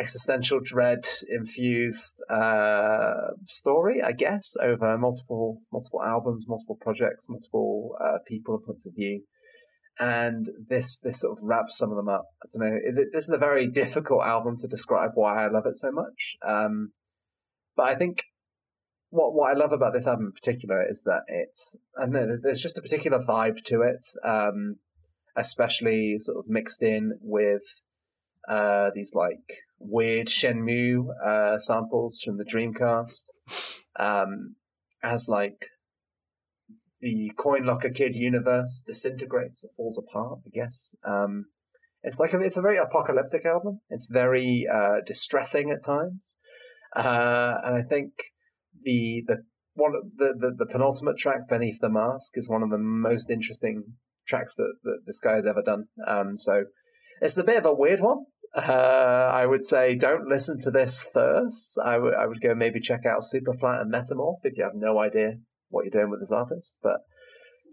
existential 0.00 0.60
dread 0.62 1.06
infused 1.28 2.24
uh, 2.30 3.34
story, 3.44 4.00
I 4.02 4.12
guess, 4.12 4.56
over 4.62 4.96
multiple 4.96 5.60
multiple 5.72 6.02
albums, 6.02 6.46
multiple 6.48 6.78
projects, 6.80 7.28
multiple 7.28 7.96
uh, 8.02 8.18
people 8.26 8.54
and 8.54 8.64
points 8.64 8.86
of 8.86 8.94
view. 8.94 9.22
And 9.98 10.48
this 10.68 10.98
this 11.00 11.20
sort 11.20 11.36
of 11.36 11.46
wraps 11.46 11.76
some 11.76 11.90
of 11.90 11.96
them 11.96 12.08
up. 12.08 12.24
I 12.42 12.46
don't 12.52 12.66
know. 12.66 12.78
It, 12.82 13.08
this 13.12 13.24
is 13.24 13.32
a 13.32 13.38
very 13.38 13.66
difficult 13.66 14.22
album 14.24 14.56
to 14.60 14.66
describe 14.66 15.10
why 15.14 15.44
I 15.44 15.48
love 15.48 15.66
it 15.66 15.74
so 15.74 15.92
much. 15.92 16.36
Um, 16.46 16.92
but 17.76 17.88
I 17.88 17.94
think 17.94 18.24
what 19.10 19.34
what 19.34 19.50
I 19.50 19.58
love 19.58 19.72
about 19.72 19.92
this 19.92 20.06
album 20.06 20.26
in 20.26 20.32
particular 20.32 20.88
is 20.88 21.02
that 21.04 21.22
it's 21.28 21.76
I 21.98 22.02
don't 22.02 22.12
know. 22.12 22.38
There's 22.42 22.62
just 22.62 22.78
a 22.78 22.82
particular 22.82 23.18
vibe 23.18 23.62
to 23.66 23.82
it, 23.82 24.02
um, 24.26 24.76
especially 25.36 26.14
sort 26.16 26.38
of 26.38 26.50
mixed 26.50 26.82
in 26.82 27.18
with 27.20 27.82
uh, 28.48 28.88
these 28.94 29.12
like 29.14 29.58
weird 29.80 30.28
Shenmue 30.28 31.06
uh, 31.26 31.58
samples 31.58 32.20
from 32.22 32.36
the 32.36 32.44
Dreamcast 32.44 33.24
um, 33.98 34.56
as 35.02 35.28
like 35.28 35.70
the 37.00 37.32
Coin 37.36 37.64
Locker 37.64 37.90
Kid 37.90 38.14
universe 38.14 38.82
disintegrates 38.86 39.64
or 39.64 39.70
falls 39.76 39.98
apart. 39.98 40.40
I 40.46 40.50
guess 40.52 40.94
um, 41.04 41.46
it's 42.02 42.20
like 42.20 42.34
a, 42.34 42.40
it's 42.40 42.58
a 42.58 42.62
very 42.62 42.78
apocalyptic 42.78 43.44
album. 43.46 43.80
It's 43.88 44.08
very 44.10 44.66
uh, 44.72 45.00
distressing 45.04 45.70
at 45.70 45.84
times, 45.84 46.36
uh, 46.94 47.54
and 47.64 47.74
I 47.74 47.82
think 47.82 48.12
the 48.82 49.24
the 49.26 49.44
one 49.74 49.92
the, 50.16 50.34
the 50.38 50.54
the 50.58 50.66
penultimate 50.66 51.16
track 51.16 51.48
beneath 51.48 51.80
the 51.80 51.88
mask 51.88 52.36
is 52.36 52.48
one 52.48 52.62
of 52.62 52.70
the 52.70 52.78
most 52.78 53.30
interesting 53.30 53.94
tracks 54.26 54.54
that, 54.56 54.74
that 54.84 55.00
this 55.06 55.20
guy 55.20 55.34
has 55.34 55.46
ever 55.46 55.62
done. 55.62 55.86
Um, 56.06 56.36
so 56.36 56.64
it's 57.20 57.38
a 57.38 57.44
bit 57.44 57.58
of 57.58 57.66
a 57.66 57.74
weird 57.74 58.00
one. 58.00 58.26
Uh, 58.54 59.30
I 59.32 59.46
would 59.46 59.62
say 59.62 59.94
don't 59.94 60.28
listen 60.28 60.60
to 60.62 60.70
this 60.70 61.06
first. 61.12 61.78
I 61.84 61.98
would 61.98 62.14
I 62.14 62.26
would 62.26 62.40
go 62.40 62.54
maybe 62.54 62.80
check 62.80 63.06
out 63.06 63.22
Superflat 63.22 63.82
and 63.82 63.92
Metamorph 63.92 64.40
if 64.42 64.56
you 64.56 64.64
have 64.64 64.74
no 64.74 64.98
idea 64.98 65.34
what 65.70 65.84
you're 65.84 66.00
doing 66.00 66.10
with 66.10 66.20
this 66.20 66.32
artist. 66.32 66.78
But 66.82 66.98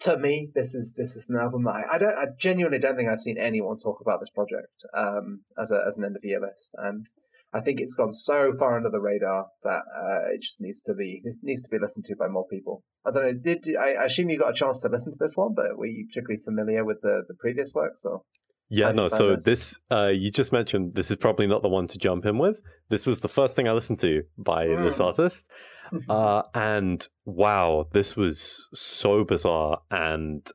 to 0.01 0.17
me, 0.17 0.49
this 0.53 0.75
is 0.75 0.93
this 0.95 1.15
is 1.15 1.29
an 1.29 1.37
album 1.39 1.63
that 1.63 1.71
I, 1.71 1.95
I 1.95 1.97
don't 1.97 2.15
I 2.15 2.25
genuinely 2.39 2.79
don't 2.79 2.95
think 2.95 3.09
I've 3.09 3.19
seen 3.19 3.37
anyone 3.39 3.77
talk 3.77 3.99
about 4.01 4.19
this 4.19 4.29
project 4.29 4.85
um, 4.95 5.41
as 5.59 5.71
a 5.71 5.81
as 5.87 5.97
an 5.97 6.05
end 6.05 6.15
of 6.15 6.23
year 6.23 6.39
list, 6.39 6.71
and 6.77 7.07
I 7.53 7.61
think 7.61 7.79
it's 7.79 7.95
gone 7.95 8.11
so 8.11 8.51
far 8.51 8.77
under 8.77 8.89
the 8.89 8.99
radar 8.99 9.47
that 9.63 9.81
uh, 9.95 10.29
it 10.33 10.41
just 10.41 10.61
needs 10.61 10.81
to 10.83 10.93
be 10.93 11.21
it 11.23 11.35
needs 11.41 11.63
to 11.63 11.69
be 11.69 11.79
listened 11.79 12.05
to 12.05 12.15
by 12.15 12.27
more 12.27 12.45
people. 12.47 12.83
I 13.05 13.11
don't 13.11 13.23
know. 13.23 13.33
Did 13.33 13.75
I 13.75 14.03
assume 14.05 14.29
you 14.29 14.37
got 14.37 14.51
a 14.51 14.53
chance 14.53 14.81
to 14.81 14.89
listen 14.89 15.11
to 15.13 15.19
this 15.19 15.35
one, 15.35 15.53
but 15.55 15.77
were 15.77 15.87
you 15.87 16.05
particularly 16.07 16.41
familiar 16.43 16.85
with 16.85 17.01
the 17.01 17.23
the 17.27 17.33
previous 17.33 17.73
works? 17.73 18.05
Or 18.05 18.21
yeah, 18.69 18.91
no. 18.91 19.07
So 19.07 19.35
this, 19.35 19.45
this 19.45 19.79
uh, 19.89 20.11
you 20.13 20.29
just 20.31 20.51
mentioned, 20.51 20.95
this 20.95 21.09
is 21.09 21.17
probably 21.17 21.47
not 21.47 21.61
the 21.61 21.69
one 21.69 21.87
to 21.87 21.97
jump 21.97 22.25
in 22.25 22.37
with. 22.37 22.61
This 22.89 23.05
was 23.05 23.21
the 23.21 23.29
first 23.29 23.55
thing 23.55 23.67
I 23.67 23.71
listened 23.71 23.99
to 23.99 24.23
by 24.37 24.67
mm. 24.67 24.83
this 24.83 24.99
artist, 24.99 25.47
uh, 26.09 26.43
and 26.53 27.07
wow, 27.25 27.87
this 27.91 28.15
was 28.15 28.69
so 28.73 29.23
bizarre 29.23 29.79
and 29.89 30.47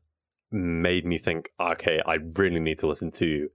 made 0.50 1.06
me 1.06 1.18
think. 1.18 1.48
Okay, 1.60 2.00
I 2.06 2.18
really 2.36 2.60
need 2.60 2.78
to 2.80 2.86
listen 2.86 3.10
to 3.12 3.48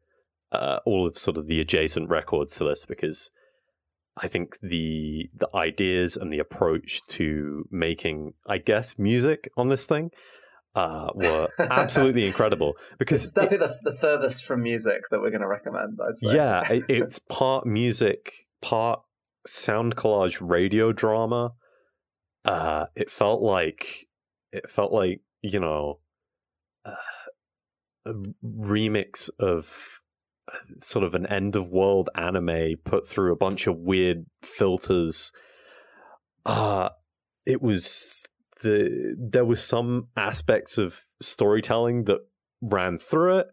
uh, 0.52 0.80
all 0.86 1.08
of 1.08 1.18
sort 1.18 1.38
of 1.38 1.48
the 1.48 1.60
adjacent 1.60 2.10
records 2.10 2.56
to 2.58 2.64
this 2.64 2.86
because 2.86 3.30
I 4.22 4.28
think 4.28 4.58
the 4.62 5.30
the 5.36 5.50
ideas 5.54 6.18
and 6.18 6.34
the 6.34 6.40
approach 6.40 7.02
to 7.10 7.66
making, 7.70 8.34
I 8.48 8.58
guess, 8.58 8.98
music 8.98 9.50
on 9.56 9.70
this 9.70 9.86
thing 9.86 10.12
uh, 10.78 11.10
were 11.16 11.48
absolutely 11.60 12.26
incredible 12.28 12.78
because 13.00 13.24
it's 13.24 13.34
definitely 13.34 13.66
it, 13.66 13.72
the, 13.84 13.92
the 13.92 13.98
furthest 13.98 14.46
from 14.46 14.62
music 14.62 15.02
that 15.10 15.20
we're 15.20 15.32
going 15.32 15.42
to 15.42 15.48
recommend. 15.48 15.98
Yeah, 16.22 16.72
it, 16.72 16.84
it's 16.90 17.20
part 17.20 17.66
music, 17.66 18.32
part 18.62 19.02
sound 19.46 19.96
collage, 19.96 20.38
radio 20.40 20.92
drama. 20.92 21.54
Uh, 22.46 22.86
it 22.96 23.10
felt 23.10 23.42
like 23.42 24.08
it 24.52 24.70
felt 24.70 24.94
like 24.94 25.22
you 25.42 25.60
know 25.60 26.00
uh, 26.86 26.94
a 28.06 28.14
remix 28.46 29.30
of 29.40 30.00
uh, 30.54 30.58
sort 30.78 31.04
of 31.04 31.16
an 31.16 31.26
end 31.26 31.56
of 31.56 31.72
world 31.72 32.10
anime 32.16 32.76
put 32.86 33.08
through 33.08 33.34
a 33.34 33.38
bunch 33.38 33.66
of 33.66 33.78
weird 33.78 34.26
filters. 34.44 35.32
Uh 36.46 36.90
it 37.46 37.62
was 37.62 38.26
the 38.62 39.16
there 39.20 39.46
was 39.46 39.64
some 39.64 40.08
aspects 40.16 40.78
of 40.78 41.04
storytelling 41.22 42.06
that 42.06 42.20
ran 42.62 42.98
through 42.98 43.38
it 43.38 43.48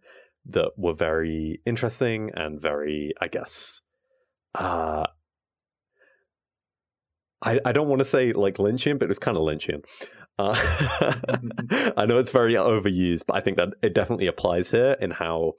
that 0.47 0.73
were 0.77 0.95
very 0.95 1.61
interesting 1.67 2.31
and 2.35 2.61
very, 2.61 3.13
I 3.21 3.29
guess, 3.29 3.81
uh, 4.55 5.05
I, 7.43 7.61
I 7.65 7.73
don't 7.73 7.89
want 7.89 8.01
to 8.01 8.05
say 8.05 8.33
like 8.33 8.57
Lynchian, 8.57 8.99
but 8.99 9.07
it 9.07 9.09
was 9.09 9.19
kind 9.19 9.37
of 9.37 9.43
Lynchian. 9.43 9.85
Uh, 10.39 10.55
I 11.97 12.07
know 12.07 12.19
it's 12.19 12.31
very 12.31 12.55
overused, 12.55 13.25
but 13.27 13.37
I 13.37 13.41
think 13.41 13.57
that 13.57 13.71
it 13.83 13.95
definitely 13.95 14.27
applies 14.27 14.71
here 14.71 14.97
in 15.01 15.13
how 15.13 15.53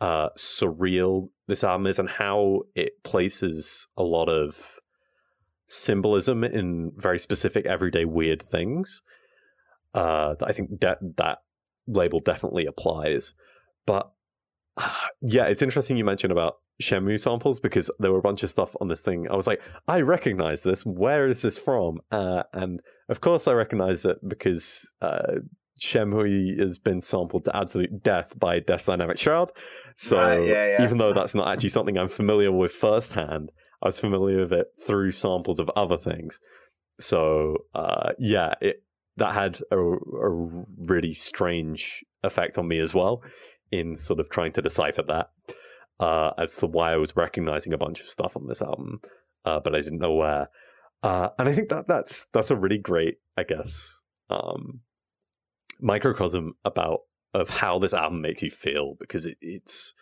uh, 0.00 0.30
surreal 0.36 1.28
this 1.46 1.62
album 1.62 1.86
is 1.86 1.98
and 1.98 2.08
how 2.08 2.62
it 2.74 3.02
places 3.04 3.88
a 3.96 4.02
lot 4.02 4.28
of 4.28 4.79
symbolism 5.70 6.42
in 6.42 6.90
very 6.96 7.18
specific 7.18 7.64
everyday 7.64 8.04
weird 8.04 8.42
things. 8.42 9.02
Uh, 9.94 10.34
I 10.42 10.52
think 10.52 10.80
that 10.80 10.98
that 11.16 11.38
label 11.86 12.18
definitely 12.18 12.66
applies. 12.66 13.34
But 13.86 14.10
uh, 14.76 14.92
yeah, 15.22 15.44
it's 15.44 15.62
interesting 15.62 15.96
you 15.96 16.04
mentioned 16.04 16.32
about 16.32 16.54
Shenmue 16.82 17.20
samples 17.20 17.60
because 17.60 17.88
there 18.00 18.10
were 18.10 18.18
a 18.18 18.22
bunch 18.22 18.42
of 18.42 18.50
stuff 18.50 18.74
on 18.80 18.88
this 18.88 19.02
thing. 19.02 19.28
I 19.30 19.36
was 19.36 19.46
like, 19.46 19.62
I 19.86 20.00
recognize 20.00 20.64
this. 20.64 20.84
Where 20.84 21.28
is 21.28 21.42
this 21.42 21.56
from? 21.56 22.00
Uh, 22.10 22.42
and 22.52 22.80
of 23.08 23.20
course, 23.20 23.46
I 23.46 23.52
recognize 23.52 24.04
it 24.04 24.16
because 24.26 24.90
uh, 25.00 25.34
Shenmue 25.80 26.58
has 26.58 26.80
been 26.80 27.00
sampled 27.00 27.44
to 27.44 27.56
absolute 27.56 28.02
death 28.02 28.36
by 28.38 28.58
Death 28.58 28.86
Dynamic 28.86 29.18
Shroud. 29.18 29.52
So 29.96 30.16
right, 30.16 30.44
yeah, 30.44 30.66
yeah. 30.66 30.84
even 30.84 30.98
though 30.98 31.12
that's 31.12 31.34
not 31.34 31.46
actually 31.46 31.68
something 31.68 31.96
I'm 31.96 32.08
familiar 32.08 32.50
with 32.50 32.72
firsthand, 32.72 33.52
I 33.82 33.88
was 33.88 34.00
familiar 34.00 34.40
with 34.40 34.52
it 34.52 34.68
through 34.86 35.12
samples 35.12 35.58
of 35.58 35.70
other 35.70 35.96
things. 35.96 36.40
So 36.98 37.56
uh, 37.74 38.12
yeah, 38.18 38.54
it 38.60 38.82
that 39.16 39.34
had 39.34 39.60
a, 39.70 39.76
a 39.76 40.64
really 40.78 41.12
strange 41.12 42.04
effect 42.22 42.58
on 42.58 42.68
me 42.68 42.78
as 42.78 42.94
well 42.94 43.22
in 43.70 43.96
sort 43.96 44.20
of 44.20 44.30
trying 44.30 44.52
to 44.52 44.62
decipher 44.62 45.02
that 45.02 45.30
uh, 46.00 46.32
as 46.38 46.56
to 46.56 46.66
why 46.66 46.92
I 46.92 46.96
was 46.96 47.14
recognizing 47.14 47.72
a 47.72 47.78
bunch 47.78 48.00
of 48.00 48.08
stuff 48.08 48.36
on 48.36 48.46
this 48.46 48.62
album, 48.62 49.00
uh, 49.44 49.60
but 49.60 49.74
I 49.74 49.82
didn't 49.82 49.98
know 49.98 50.14
where. 50.14 50.48
Uh, 51.02 51.28
and 51.38 51.48
I 51.48 51.52
think 51.52 51.68
that 51.68 51.86
that's 51.86 52.26
that's 52.32 52.50
a 52.50 52.56
really 52.56 52.78
great, 52.78 53.18
I 53.36 53.44
guess, 53.44 54.02
um, 54.28 54.80
microcosm 55.80 56.54
about 56.64 57.00
of 57.32 57.48
how 57.48 57.78
this 57.78 57.94
album 57.94 58.22
makes 58.22 58.42
you 58.42 58.50
feel 58.50 58.96
because 58.98 59.24
it, 59.24 59.38
it's 59.40 59.94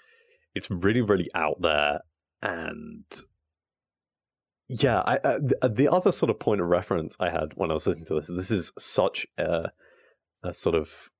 it's 0.54 0.70
really 0.70 1.02
really 1.02 1.28
out 1.34 1.60
there 1.60 2.00
and 2.42 3.04
yeah, 4.68 5.02
I, 5.06 5.16
uh, 5.16 5.38
uh, 5.62 5.68
the 5.68 5.88
other 5.88 6.12
sort 6.12 6.30
of 6.30 6.38
point 6.38 6.60
of 6.60 6.68
reference 6.68 7.16
I 7.18 7.30
had 7.30 7.52
when 7.54 7.70
I 7.70 7.74
was 7.74 7.86
listening 7.86 8.06
to 8.06 8.14
this, 8.14 8.28
this 8.28 8.50
is 8.50 8.72
such 8.78 9.26
a, 9.38 9.70
a 10.42 10.52
sort 10.52 10.74
of 10.74 11.10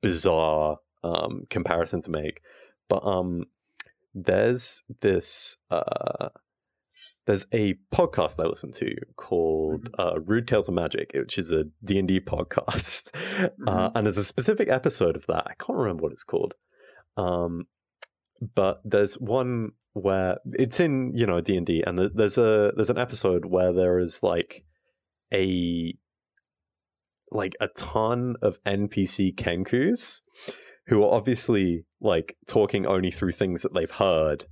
bizarre 0.00 0.78
um, 1.04 1.42
comparison 1.50 2.00
to 2.02 2.10
make, 2.10 2.40
but 2.88 3.04
um, 3.04 3.44
there's 4.14 4.82
this 5.00 5.58
uh, 5.70 6.30
there's 7.26 7.46
a 7.52 7.74
podcast 7.94 8.42
I 8.42 8.48
listen 8.48 8.72
to 8.72 8.94
called 9.16 9.90
mm-hmm. 9.92 10.16
uh, 10.16 10.20
Rude 10.20 10.48
Tales 10.48 10.68
of 10.68 10.74
Magic, 10.74 11.10
which 11.14 11.36
is 11.36 11.52
a 11.52 11.64
D 11.84 11.98
and 11.98 12.08
D 12.08 12.20
podcast, 12.20 13.08
uh, 13.14 13.48
mm-hmm. 13.48 13.68
uh, 13.68 13.90
and 13.94 14.06
there's 14.06 14.16
a 14.16 14.24
specific 14.24 14.68
episode 14.70 15.14
of 15.14 15.26
that. 15.26 15.46
I 15.46 15.52
can't 15.62 15.78
remember 15.78 16.04
what 16.04 16.12
it's 16.12 16.24
called, 16.24 16.54
um, 17.18 17.66
but 18.54 18.80
there's 18.82 19.16
one 19.16 19.72
where 19.98 20.38
it's 20.52 20.80
in 20.80 21.12
you 21.14 21.26
know 21.26 21.40
D 21.40 21.56
and 21.56 21.66
D, 21.66 21.82
and 21.86 21.98
there's 22.14 22.38
a 22.38 22.72
there's 22.74 22.90
an 22.90 22.98
episode 22.98 23.46
where 23.46 23.72
there 23.72 23.98
is 23.98 24.22
like 24.22 24.64
a 25.32 25.94
like 27.30 27.56
a 27.60 27.68
ton 27.68 28.36
of 28.42 28.62
NPC 28.64 29.34
Kenkus 29.34 30.20
who 30.86 31.02
are 31.02 31.14
obviously 31.14 31.84
like 32.00 32.36
talking 32.46 32.86
only 32.86 33.10
through 33.10 33.32
things 33.32 33.62
that 33.62 33.74
they've 33.74 33.90
heard. 33.90 34.46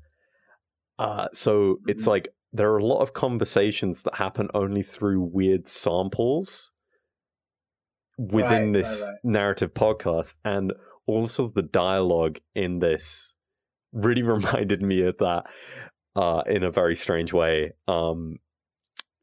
Uh, 0.99 1.29
so 1.33 1.53
mm-hmm. 1.53 1.91
it's 1.91 2.07
like 2.07 2.29
there 2.53 2.71
are 2.71 2.79
a 2.79 2.85
lot 2.85 3.01
of 3.01 3.13
conversations 3.13 4.03
that 4.03 4.17
happen 4.17 4.49
only 4.55 4.83
through 4.83 5.21
weird 5.21 5.67
samples 5.67 6.73
within 8.19 8.67
right, 8.67 8.73
this 8.73 9.03
right, 9.03 9.09
right. 9.09 9.19
narrative 9.25 9.75
podcast, 9.75 10.37
and 10.45 10.73
also 11.07 11.49
the 11.49 11.63
dialogue 11.63 12.39
in 12.55 12.79
this 12.81 13.35
really 13.97 14.23
reminded 14.37 14.83
me 14.83 15.03
of 15.03 15.17
that 15.19 15.45
uh, 16.15 16.43
in 16.47 16.63
a 16.63 16.71
very 16.71 16.95
strange 16.95 17.33
way. 17.33 17.73
Um, 17.89 18.37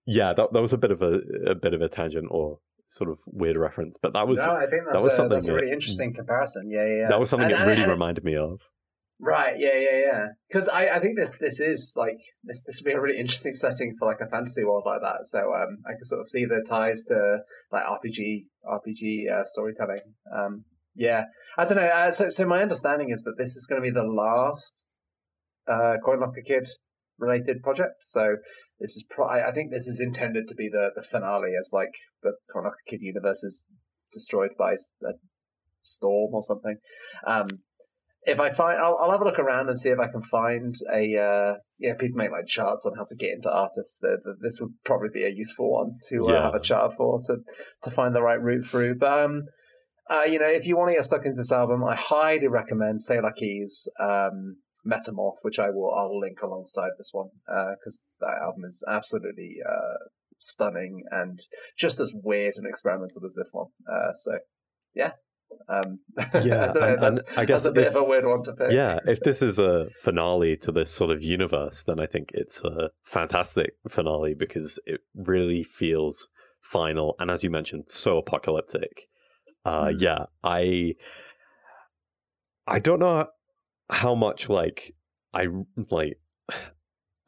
yeah, 0.06 0.34
that, 0.34 0.52
that 0.52 0.62
was 0.62 0.74
a 0.74 0.78
bit 0.78 0.92
of 0.92 1.02
a, 1.02 1.22
a 1.48 1.56
bit 1.56 1.74
of 1.74 1.82
a 1.82 1.88
tangent 1.88 2.28
or 2.30 2.60
sort 2.88 3.10
of 3.10 3.20
weird 3.26 3.58
reference, 3.58 3.98
but 4.02 4.14
that 4.14 4.28
was 4.28 4.40
no, 4.40 4.56
I 4.56 4.68
think 4.68 4.84
that's, 4.86 5.00
that 5.00 5.06
was 5.06 5.14
a, 5.14 5.16
something 5.16 5.30
that's 5.30 5.48
a 5.48 5.56
really 5.56 5.72
interesting 5.72 6.14
comparison. 6.14 6.70
Yeah, 6.70 6.86
yeah, 6.86 6.98
yeah. 7.02 7.08
That 7.08 7.20
was 7.20 7.30
something 7.30 7.52
and, 7.52 7.62
it 7.62 7.66
really 7.66 7.84
and, 7.84 7.92
reminded 7.92 8.24
me 8.24 8.36
of. 8.36 8.60
Right. 9.20 9.56
Yeah. 9.58 9.76
Yeah. 9.76 10.00
Yeah. 10.06 10.26
Because 10.50 10.68
I, 10.68 10.88
I 10.90 11.00
think 11.00 11.18
this 11.18 11.38
this 11.38 11.62
is 11.62 11.94
like 11.96 12.18
this 12.44 12.64
this 12.64 12.82
would 12.82 12.90
be 12.90 12.94
a 12.94 13.00
really 13.00 13.20
interesting 13.20 13.54
setting 13.66 13.96
for 13.98 14.08
like 14.08 14.20
a 14.22 14.30
fantasy 14.30 14.66
world 14.66 14.84
like 14.86 15.02
that. 15.02 15.26
So 15.26 15.40
um, 15.40 15.78
I 15.88 15.94
can 15.94 16.04
sort 16.04 16.20
of 16.20 16.28
see 16.28 16.46
the 16.46 16.64
ties 16.68 17.04
to 17.06 17.40
like 17.72 17.84
RPG 17.86 18.46
RPG 18.66 19.32
uh, 19.32 19.44
storytelling. 19.44 20.00
Um, 20.36 20.66
yeah. 20.96 21.26
I 21.58 21.66
don't 21.66 21.78
know. 21.78 21.88
Uh, 21.88 22.12
so 22.12 22.30
so 22.30 22.46
my 22.46 22.62
understanding 22.62 23.10
is 23.10 23.24
that 23.24 23.36
this 23.38 23.56
is 23.56 23.68
going 23.68 23.82
to 23.82 23.86
be 23.86 23.94
the 23.94 24.04
last 24.04 24.88
uh, 25.68 25.96
Coin 26.04 26.20
Locker 26.20 26.44
Kid 26.46 26.70
related 27.18 27.62
project. 27.62 27.96
So 28.04 28.38
this 28.80 28.96
is 28.96 29.06
pro- 29.10 29.30
I 29.30 29.52
think 29.52 29.72
this 29.72 29.88
is 29.88 30.00
intended 30.00 30.48
to 30.50 30.56
be 30.56 30.70
the 30.70 30.92
the 30.96 31.04
finale 31.04 31.52
as 31.58 31.72
like 31.74 31.94
the 32.22 32.34
Coin 32.52 32.66
Locker 32.66 32.78
Kid 32.88 33.02
universe 33.02 33.44
is 33.44 33.68
destroyed 34.12 34.52
by 34.58 34.74
a 34.74 35.14
storm 35.82 36.34
or 36.34 36.42
something. 36.42 36.78
Um, 37.26 37.48
if 38.26 38.40
I 38.40 38.52
find, 38.52 38.80
I'll, 38.80 38.98
I'll 39.02 39.12
have 39.12 39.22
a 39.22 39.26
look 39.26 39.40
around 39.40 39.68
and 39.68 39.78
see 39.78 39.90
if 39.90 40.00
I 40.00 40.08
can 40.08 40.22
find 40.22 40.74
a. 40.94 41.18
Uh, 41.18 41.54
yeah, 41.78 41.94
people 42.00 42.18
make 42.18 42.32
like 42.32 42.48
charts 42.48 42.86
on 42.86 42.94
how 42.96 43.06
to 43.06 43.16
get 43.16 43.34
into 43.34 43.52
artists. 43.52 44.00
The, 44.00 44.18
the, 44.24 44.36
this 44.42 44.60
would 44.62 44.72
probably 44.86 45.10
be 45.14 45.26
a 45.26 45.30
useful 45.30 45.72
one 45.72 45.98
to 46.10 46.26
uh, 46.28 46.32
yeah. 46.32 46.44
have 46.44 46.56
a 46.56 46.62
chart 46.62 46.94
for 46.96 47.20
to 47.28 47.38
to 47.84 47.92
find 47.92 48.16
the 48.16 48.22
right 48.22 48.42
route 48.42 48.66
through. 48.66 48.96
But 48.96 49.20
um, 49.20 49.42
uh, 50.10 50.24
you 50.24 50.40
know, 50.40 50.48
if 50.48 50.68
you 50.68 50.78
want 50.78 50.90
to 50.90 50.96
get 50.96 51.06
stuck 51.06 51.26
into 51.26 51.38
this 51.38 51.52
album, 51.52 51.84
I 51.84 51.96
highly 51.96 52.48
recommend 52.48 53.00
Key's 53.38 53.88
um, 54.00 54.58
Metamorph, 54.86 55.38
which 55.44 55.60
I 55.60 55.70
will 55.70 55.94
I'll 55.94 56.20
link 56.20 56.42
alongside 56.42 56.92
this 56.98 57.10
one 57.14 57.30
because 57.46 58.04
uh, 58.22 58.26
that 58.28 58.44
album 58.44 58.66
is 58.66 58.84
absolutely 58.88 59.58
uh, 59.66 60.10
stunning 60.38 61.04
and 61.12 61.40
just 61.78 62.00
as 62.00 62.14
weird 62.24 62.56
and 62.58 62.68
experimental 62.68 63.26
as 63.26 63.36
this 63.36 63.52
one. 63.54 63.68
Uh, 63.90 64.14
so 64.16 64.40
yeah, 64.94 65.12
um, 65.70 66.00
yeah, 66.44 66.74
I, 66.80 66.90
and, 66.90 67.04
and 67.04 67.20
I 67.38 67.46
guess 67.46 67.64
that's 67.64 67.66
a 67.66 67.72
bit 67.72 67.88
if, 67.88 67.96
of 67.96 68.02
a 68.02 68.04
weird 68.04 68.26
one 68.26 68.44
to 68.44 68.54
pick. 68.54 68.72
Yeah, 68.72 69.00
if 69.06 69.22
this 69.22 69.42
is 69.42 69.60
a 69.60 69.88
finale 70.02 70.58
to 70.58 70.72
this 70.72 70.92
sort 70.92 71.12
of 71.12 71.24
universe, 71.24 71.84
then 71.84 72.00
I 72.00 72.06
think 72.06 72.32
it's 72.34 72.64
a 72.64 72.90
fantastic 73.04 73.76
finale 73.88 74.34
because 74.34 74.80
it 74.86 75.02
really 75.16 75.64
feels 75.64 76.28
final 76.62 77.16
and, 77.20 77.30
as 77.30 77.44
you 77.44 77.50
mentioned, 77.50 77.86
so 77.88 78.18
apocalyptic. 78.18 79.08
Uh, 79.66 79.86
mm. 79.86 80.02
Yeah, 80.02 80.26
I 80.44 80.96
I 82.68 82.80
don't 82.80 83.00
know 83.00 83.28
how 83.90 84.16
much 84.16 84.50
like 84.50 84.96
I 85.34 85.48
like 85.90 86.20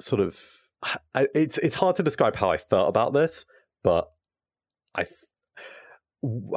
sort 0.02 0.22
of 0.22 0.40
I, 1.14 1.28
it's 1.34 1.58
it's 1.60 1.76
hard 1.76 1.96
to 1.98 2.04
describe 2.04 2.36
how 2.36 2.52
I 2.52 2.58
felt 2.58 2.90
about 2.90 3.14
this, 3.14 3.46
but 3.84 4.10
I 4.96 5.06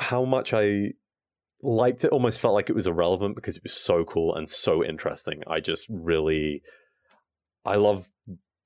how 0.01 0.25
much 0.25 0.53
I 0.53 0.93
liked 1.63 2.05
it 2.05 2.13
almost 2.13 2.39
felt 2.39 2.55
like 2.55 2.71
it 2.71 2.77
was 2.77 2.87
irrelevant 2.87 3.35
because 3.35 3.57
it 3.57 3.63
was 3.63 3.75
so 3.75 4.05
cool 4.05 4.35
and 4.35 4.49
so 4.49 4.85
interesting. 4.85 5.43
I 5.47 5.61
just 5.61 5.87
really 5.91 6.63
I 7.65 7.77
love 7.77 8.11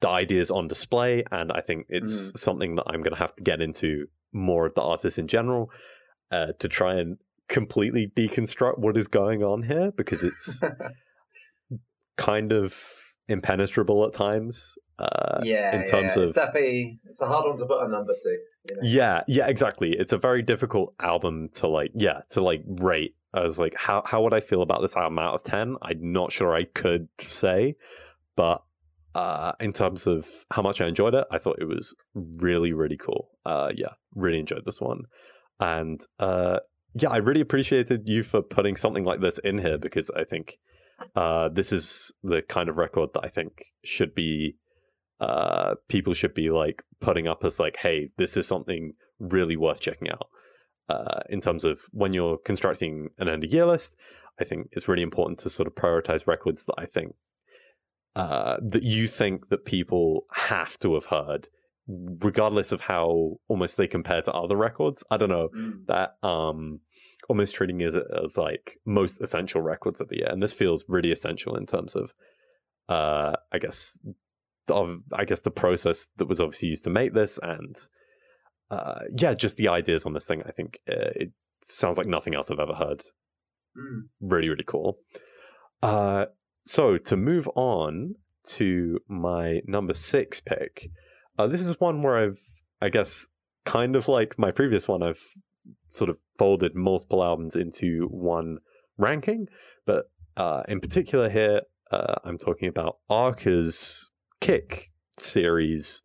the 0.00 0.08
ideas 0.08 0.50
on 0.50 0.68
display 0.68 1.24
and 1.30 1.52
I 1.52 1.60
think 1.60 1.86
it's 1.88 2.32
mm. 2.32 2.38
something 2.38 2.74
that 2.76 2.84
I'm 2.86 3.02
going 3.02 3.14
to 3.14 3.20
have 3.20 3.34
to 3.36 3.42
get 3.42 3.60
into 3.60 4.06
more 4.32 4.66
of 4.66 4.74
the 4.74 4.82
artists 4.82 5.18
in 5.18 5.28
general 5.28 5.70
uh, 6.32 6.52
to 6.58 6.68
try 6.68 6.94
and 6.94 7.18
completely 7.48 8.10
deconstruct 8.16 8.78
what 8.78 8.96
is 8.96 9.06
going 9.06 9.42
on 9.42 9.62
here 9.62 9.92
because 9.92 10.22
it's 10.22 10.60
kind 12.16 12.52
of 12.52 12.82
impenetrable 13.28 14.04
at 14.04 14.12
times. 14.12 14.76
Uh, 14.98 15.40
yeah, 15.42 15.74
in 15.74 15.84
terms 15.84 16.14
yeah. 16.14 16.22
of 16.22 16.28
it's 16.28 16.32
definitely 16.32 17.00
it's 17.06 17.20
a 17.20 17.26
hard 17.26 17.44
one 17.46 17.56
to 17.56 17.66
put 17.66 17.82
a 17.82 17.88
number 17.88 18.12
to. 18.14 18.28
You 18.28 18.76
know? 18.76 18.80
Yeah, 18.82 19.22
yeah, 19.26 19.48
exactly. 19.48 19.92
It's 19.92 20.12
a 20.12 20.18
very 20.18 20.42
difficult 20.42 20.94
album 21.00 21.48
to 21.54 21.66
like, 21.66 21.90
yeah, 21.94 22.20
to 22.30 22.40
like 22.40 22.62
rate. 22.66 23.16
I 23.34 23.42
was 23.42 23.58
like, 23.58 23.74
how 23.76 24.02
how 24.04 24.22
would 24.22 24.34
I 24.34 24.40
feel 24.40 24.62
about 24.62 24.82
this 24.82 24.96
album 24.96 25.18
out 25.18 25.34
of 25.34 25.42
ten? 25.42 25.76
I'm 25.82 26.12
not 26.12 26.30
sure 26.30 26.54
I 26.54 26.64
could 26.64 27.08
say, 27.18 27.76
but 28.36 28.62
uh, 29.14 29.52
in 29.60 29.72
terms 29.72 30.06
of 30.06 30.28
how 30.50 30.62
much 30.62 30.80
I 30.80 30.86
enjoyed 30.86 31.14
it, 31.14 31.26
I 31.30 31.38
thought 31.38 31.58
it 31.60 31.68
was 31.68 31.94
really, 32.14 32.72
really 32.72 32.96
cool. 32.96 33.30
Uh, 33.44 33.72
yeah, 33.74 33.94
really 34.14 34.38
enjoyed 34.38 34.64
this 34.64 34.80
one, 34.80 35.04
and 35.62 36.04
uh, 36.18 36.58
yeah, 36.94 37.10
I 37.10 37.18
really 37.18 37.40
appreciated 37.40 38.08
you 38.08 38.24
for 38.24 38.42
putting 38.42 38.76
something 38.76 39.04
like 39.04 39.20
this 39.20 39.38
in 39.38 39.58
here 39.58 39.78
because 39.78 40.10
I 40.10 40.24
think 40.24 40.58
uh, 41.14 41.50
this 41.50 41.72
is 41.72 42.12
the 42.24 42.42
kind 42.42 42.68
of 42.68 42.76
record 42.76 43.10
that 43.14 43.24
I 43.24 43.28
think 43.28 43.66
should 43.84 44.12
be 44.12 44.56
uh, 45.20 45.76
people 45.88 46.14
should 46.14 46.34
be 46.34 46.50
like 46.50 46.82
putting 47.00 47.28
up 47.28 47.44
as 47.44 47.60
like, 47.60 47.76
hey, 47.76 48.10
this 48.16 48.36
is 48.36 48.46
something 48.48 48.94
really 49.20 49.56
worth 49.56 49.78
checking 49.78 50.10
out. 50.10 50.26
Uh, 50.88 51.20
in 51.30 51.40
terms 51.40 51.64
of 51.64 51.82
when 51.92 52.12
you're 52.12 52.38
constructing 52.38 53.10
an 53.18 53.28
end 53.28 53.44
of 53.44 53.52
year 53.52 53.64
list, 53.64 53.96
I 54.40 54.44
think 54.44 54.68
it's 54.72 54.88
really 54.88 55.02
important 55.02 55.38
to 55.40 55.50
sort 55.50 55.68
of 55.68 55.76
prioritize 55.76 56.26
records 56.26 56.66
that 56.66 56.74
I 56.76 56.86
think 56.86 57.14
uh, 58.16 58.56
that 58.60 58.82
you 58.82 59.06
think 59.06 59.48
that 59.48 59.64
people 59.64 60.26
have 60.32 60.76
to 60.80 60.94
have 60.94 61.06
heard, 61.06 61.48
regardless 61.88 62.72
of 62.72 62.82
how 62.82 63.36
almost 63.48 63.76
they 63.76 63.86
compare 63.86 64.22
to 64.22 64.32
other 64.32 64.56
records. 64.56 65.02
I 65.10 65.16
don't 65.16 65.28
know 65.28 65.48
mm. 65.56 65.86
that 65.86 66.16
um, 66.22 66.80
almost 67.28 67.54
treating 67.54 67.80
it 67.80 67.86
as, 67.86 67.96
as 68.24 68.38
like 68.38 68.78
most 68.84 69.20
essential 69.20 69.60
records 69.62 70.00
of 70.00 70.08
the 70.08 70.18
year, 70.18 70.28
and 70.28 70.42
this 70.42 70.52
feels 70.52 70.84
really 70.88 71.12
essential 71.12 71.56
in 71.56 71.66
terms 71.66 71.96
of, 71.96 72.14
uh, 72.88 73.34
I 73.52 73.58
guess, 73.58 73.98
of 74.68 75.02
I 75.12 75.24
guess 75.24 75.42
the 75.42 75.50
process 75.50 76.08
that 76.16 76.26
was 76.26 76.40
obviously 76.40 76.68
used 76.68 76.84
to 76.84 76.90
make 76.90 77.14
this, 77.14 77.38
and 77.42 77.76
uh, 78.70 79.00
yeah, 79.16 79.34
just 79.34 79.56
the 79.56 79.68
ideas 79.68 80.06
on 80.06 80.14
this 80.14 80.26
thing. 80.26 80.42
I 80.46 80.52
think 80.52 80.80
uh, 80.88 81.12
it 81.16 81.32
sounds 81.60 81.98
like 81.98 82.06
nothing 82.06 82.34
else 82.34 82.50
I've 82.50 82.58
ever 82.60 82.74
heard. 82.74 83.02
Mm. 83.76 84.02
Really, 84.20 84.48
really 84.48 84.64
cool. 84.64 84.98
Uh, 85.82 86.26
so 86.64 86.96
to 86.96 87.16
move 87.16 87.48
on 87.56 88.14
to 88.44 88.98
my 89.08 89.60
number 89.66 89.94
six 89.94 90.40
pick, 90.40 90.90
uh, 91.38 91.46
this 91.46 91.60
is 91.60 91.78
one 91.80 92.02
where 92.02 92.16
I've, 92.16 92.40
I 92.80 92.88
guess, 92.88 93.28
kind 93.64 93.96
of 93.96 94.08
like 94.08 94.38
my 94.38 94.50
previous 94.50 94.88
one, 94.88 95.02
I've 95.02 95.22
sort 95.88 96.10
of 96.10 96.18
folded 96.38 96.74
multiple 96.74 97.22
albums 97.22 97.56
into 97.56 98.08
one 98.10 98.58
ranking. 98.98 99.48
But 99.86 100.10
uh, 100.36 100.62
in 100.68 100.80
particular, 100.80 101.28
here, 101.28 101.62
uh, 101.90 102.14
I'm 102.24 102.38
talking 102.38 102.68
about 102.68 102.98
Arca's 103.08 104.10
Kick 104.40 104.92
series. 105.18 106.02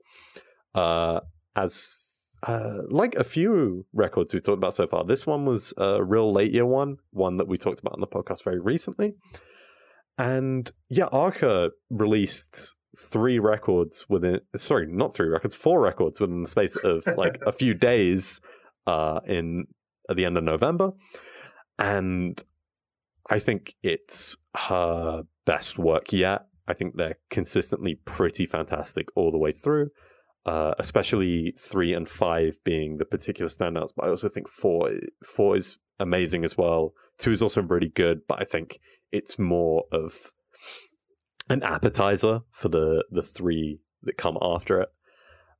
Uh, 0.75 1.21
as 1.55 2.38
uh, 2.43 2.80
like 2.89 3.15
a 3.15 3.23
few 3.23 3.86
records 3.93 4.34
we've 4.34 4.43
talked 4.43 4.57
about 4.57 4.73
so 4.73 4.86
far, 4.86 5.03
this 5.03 5.25
one 5.25 5.45
was 5.45 5.73
a 5.78 6.03
real 6.03 6.32
late 6.32 6.51
year 6.51 6.65
one, 6.65 6.97
one 7.11 7.38
that 7.38 7.47
we 7.47 7.57
talked 7.57 7.80
about 7.80 7.93
on 7.93 8.01
the 8.01 8.07
podcast 8.07 8.43
very 8.43 8.59
recently. 8.59 9.15
And 10.17 10.69
yeah, 10.89 11.07
Arca 11.11 11.71
released 11.89 12.75
three 12.97 13.39
records 13.39 14.05
within 14.09 14.39
sorry, 14.55 14.87
not 14.87 15.13
three 15.13 15.27
records, 15.27 15.55
four 15.55 15.81
records 15.81 16.19
within 16.19 16.41
the 16.41 16.49
space 16.49 16.75
of 16.77 17.05
like 17.17 17.39
a 17.45 17.51
few 17.51 17.73
days 17.73 18.41
uh, 18.85 19.19
in 19.27 19.65
at 20.09 20.15
the 20.15 20.25
end 20.25 20.37
of 20.37 20.43
November, 20.43 20.91
and 21.77 22.41
I 23.29 23.39
think 23.39 23.75
it's 23.83 24.37
her 24.55 25.23
best 25.45 25.77
work 25.77 26.11
yet. 26.11 26.45
I 26.67 26.73
think 26.73 26.95
they're 26.95 27.17
consistently 27.29 27.99
pretty 28.05 28.45
fantastic 28.45 29.07
all 29.15 29.31
the 29.31 29.37
way 29.37 29.51
through, 29.51 29.89
uh, 30.45 30.73
especially 30.79 31.53
three 31.57 31.93
and 31.93 32.07
five 32.07 32.57
being 32.65 32.97
the 32.97 33.05
particular 33.05 33.49
standouts. 33.49 33.91
But 33.95 34.05
I 34.05 34.09
also 34.09 34.29
think 34.29 34.47
four 34.47 34.91
four 35.23 35.55
is 35.55 35.79
amazing 35.99 36.43
as 36.43 36.57
well. 36.57 36.93
Two 37.17 37.31
is 37.31 37.41
also 37.41 37.61
really 37.61 37.89
good, 37.89 38.21
but 38.27 38.41
I 38.41 38.45
think 38.45 38.79
it's 39.11 39.39
more 39.39 39.85
of 39.91 40.31
an 41.49 41.63
appetizer 41.63 42.41
for 42.51 42.69
the 42.69 43.03
the 43.11 43.21
three 43.21 43.79
that 44.03 44.17
come 44.17 44.37
after 44.41 44.81
it. 44.81 44.89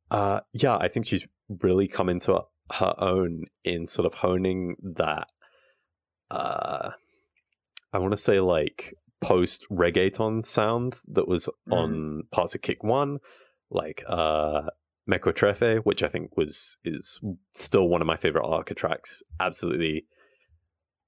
Uh, 0.10 0.42
yeah, 0.54 0.78
I 0.78 0.88
think 0.88 1.06
she's 1.06 1.28
really 1.62 1.88
come 1.88 2.10
into 2.10 2.42
her 2.72 2.96
own 2.98 3.46
in 3.64 3.88
sort 3.88 4.06
of 4.06 4.16
honing 4.16 4.76
that 4.82 5.28
uh 6.30 6.92
I 7.94 7.98
want 8.00 8.12
to 8.12 8.18
say 8.18 8.42
like 8.42 8.94
post 9.22 9.66
reggaeton 9.72 10.46
sound 10.46 11.02
that 11.08 11.28
was 11.28 11.48
mm. 11.68 11.74
on 11.74 12.24
parts 12.32 12.56
of 12.56 12.62
Kick 12.62 12.84
One, 12.84 13.20
like 13.70 14.04
uh 14.08 14.64
Mequetrefe, 15.10 15.80
which 15.86 16.04
I 16.04 16.08
think 16.08 16.36
was 16.36 16.78
is 16.84 17.20
still 17.54 17.88
one 17.88 18.02
of 18.02 18.08
my 18.08 18.18
favorite 18.18 18.46
Arca 18.46 18.74
tracks. 18.74 19.24
Absolutely 19.40 20.06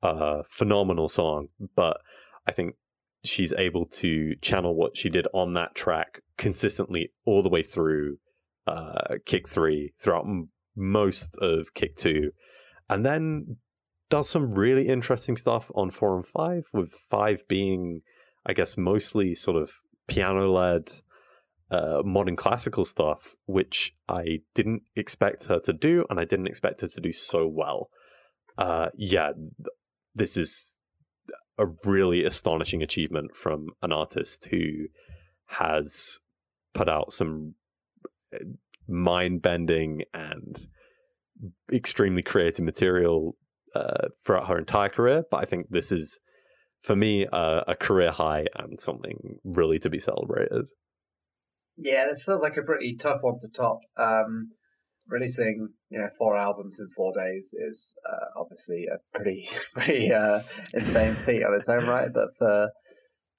uh, 0.01 0.43
phenomenal 0.47 1.09
song, 1.09 1.49
but 1.75 1.99
I 2.47 2.51
think 2.51 2.75
she's 3.24 3.53
able 3.53 3.86
to 3.86 4.36
channel 4.41 4.76
what 4.76 4.95
she 4.95 5.09
did 5.09 5.28
on 5.34 5.53
that 5.53 5.76
track 5.76 6.22
consistently 6.38 7.11
all 7.26 7.43
the 7.43 7.49
way 7.49 7.61
through 7.61 8.17
uh, 8.67 9.15
kick 9.26 9.47
three, 9.47 9.93
throughout 9.99 10.26
m- 10.26 10.49
most 10.76 11.38
of 11.41 11.74
kick 11.74 11.95
two, 11.95 12.32
and 12.89 13.05
then 13.05 13.57
does 14.09 14.30
some 14.30 14.53
really 14.53 14.88
interesting 14.88 15.38
stuff 15.38 15.72
on 15.76 15.89
four 15.89 16.15
and 16.15 16.26
five, 16.26 16.63
with 16.74 16.91
five 16.91 17.47
being, 17.47 18.01
I 18.45 18.53
guess, 18.53 18.78
mostly 18.78 19.36
sort 19.36 19.61
of 19.61 19.72
piano 20.07 20.51
led. 20.51 20.91
Uh, 21.72 22.01
modern 22.03 22.36
classical 22.36 22.84
stuff, 22.84 23.36
which 23.45 23.93
I 24.07 24.39
didn't 24.55 24.82
expect 24.95 25.45
her 25.45 25.59
to 25.65 25.72
do, 25.72 26.03
and 26.09 26.20
I 26.20 26.26
didn't 26.26 26.47
expect 26.47 26.82
her 26.82 26.88
to 26.88 26.99
do 26.99 27.11
so 27.11 27.47
well. 27.47 27.89
Uh, 28.57 28.89
yeah, 28.97 29.34
this 30.15 30.36
is 30.36 30.78
a 31.60 31.68
really 31.84 32.24
astonishing 32.26 32.82
achievement 32.82 33.36
from 33.36 33.68
an 33.82 33.91
artist 33.91 34.47
who 34.49 34.88
has 35.47 36.20
put 36.74 36.88
out 36.88 37.12
some 37.12 37.55
uh, 38.34 38.39
mind 38.88 39.41
bending 39.41 40.03
and 40.14 40.68
extremely 41.72 42.22
creative 42.22 42.64
material 42.64 43.36
uh, 43.76 44.07
throughout 44.26 44.47
her 44.47 44.57
entire 44.57 44.89
career. 44.89 45.24
But 45.30 45.38
I 45.38 45.45
think 45.45 45.68
this 45.70 45.91
is, 45.91 46.20
for 46.82 46.95
me, 46.95 47.28
uh, 47.28 47.62
a 47.68 47.76
career 47.76 48.12
high 48.12 48.45
and 48.55 48.80
something 48.80 49.39
really 49.43 49.80
to 49.80 49.89
be 49.89 49.99
celebrated. 49.99 50.70
Yeah, 51.78 52.05
this 52.07 52.24
feels 52.24 52.41
like 52.41 52.57
a 52.57 52.64
pretty 52.64 52.95
tough 52.95 53.20
one 53.22 53.38
to 53.41 53.47
top. 53.47 53.80
Um, 53.97 54.51
releasing 55.07 55.70
you 55.89 55.99
know 55.99 56.09
four 56.17 56.37
albums 56.37 56.79
in 56.79 56.89
four 56.89 57.13
days 57.13 57.53
is 57.53 57.97
uh, 58.07 58.39
obviously 58.39 58.85
a 58.85 58.97
pretty 59.17 59.49
pretty 59.73 60.11
uh, 60.11 60.41
insane 60.73 61.15
feat 61.15 61.43
on 61.43 61.53
its 61.53 61.69
own 61.69 61.85
right. 61.85 62.09
But 62.13 62.29
for 62.37 62.71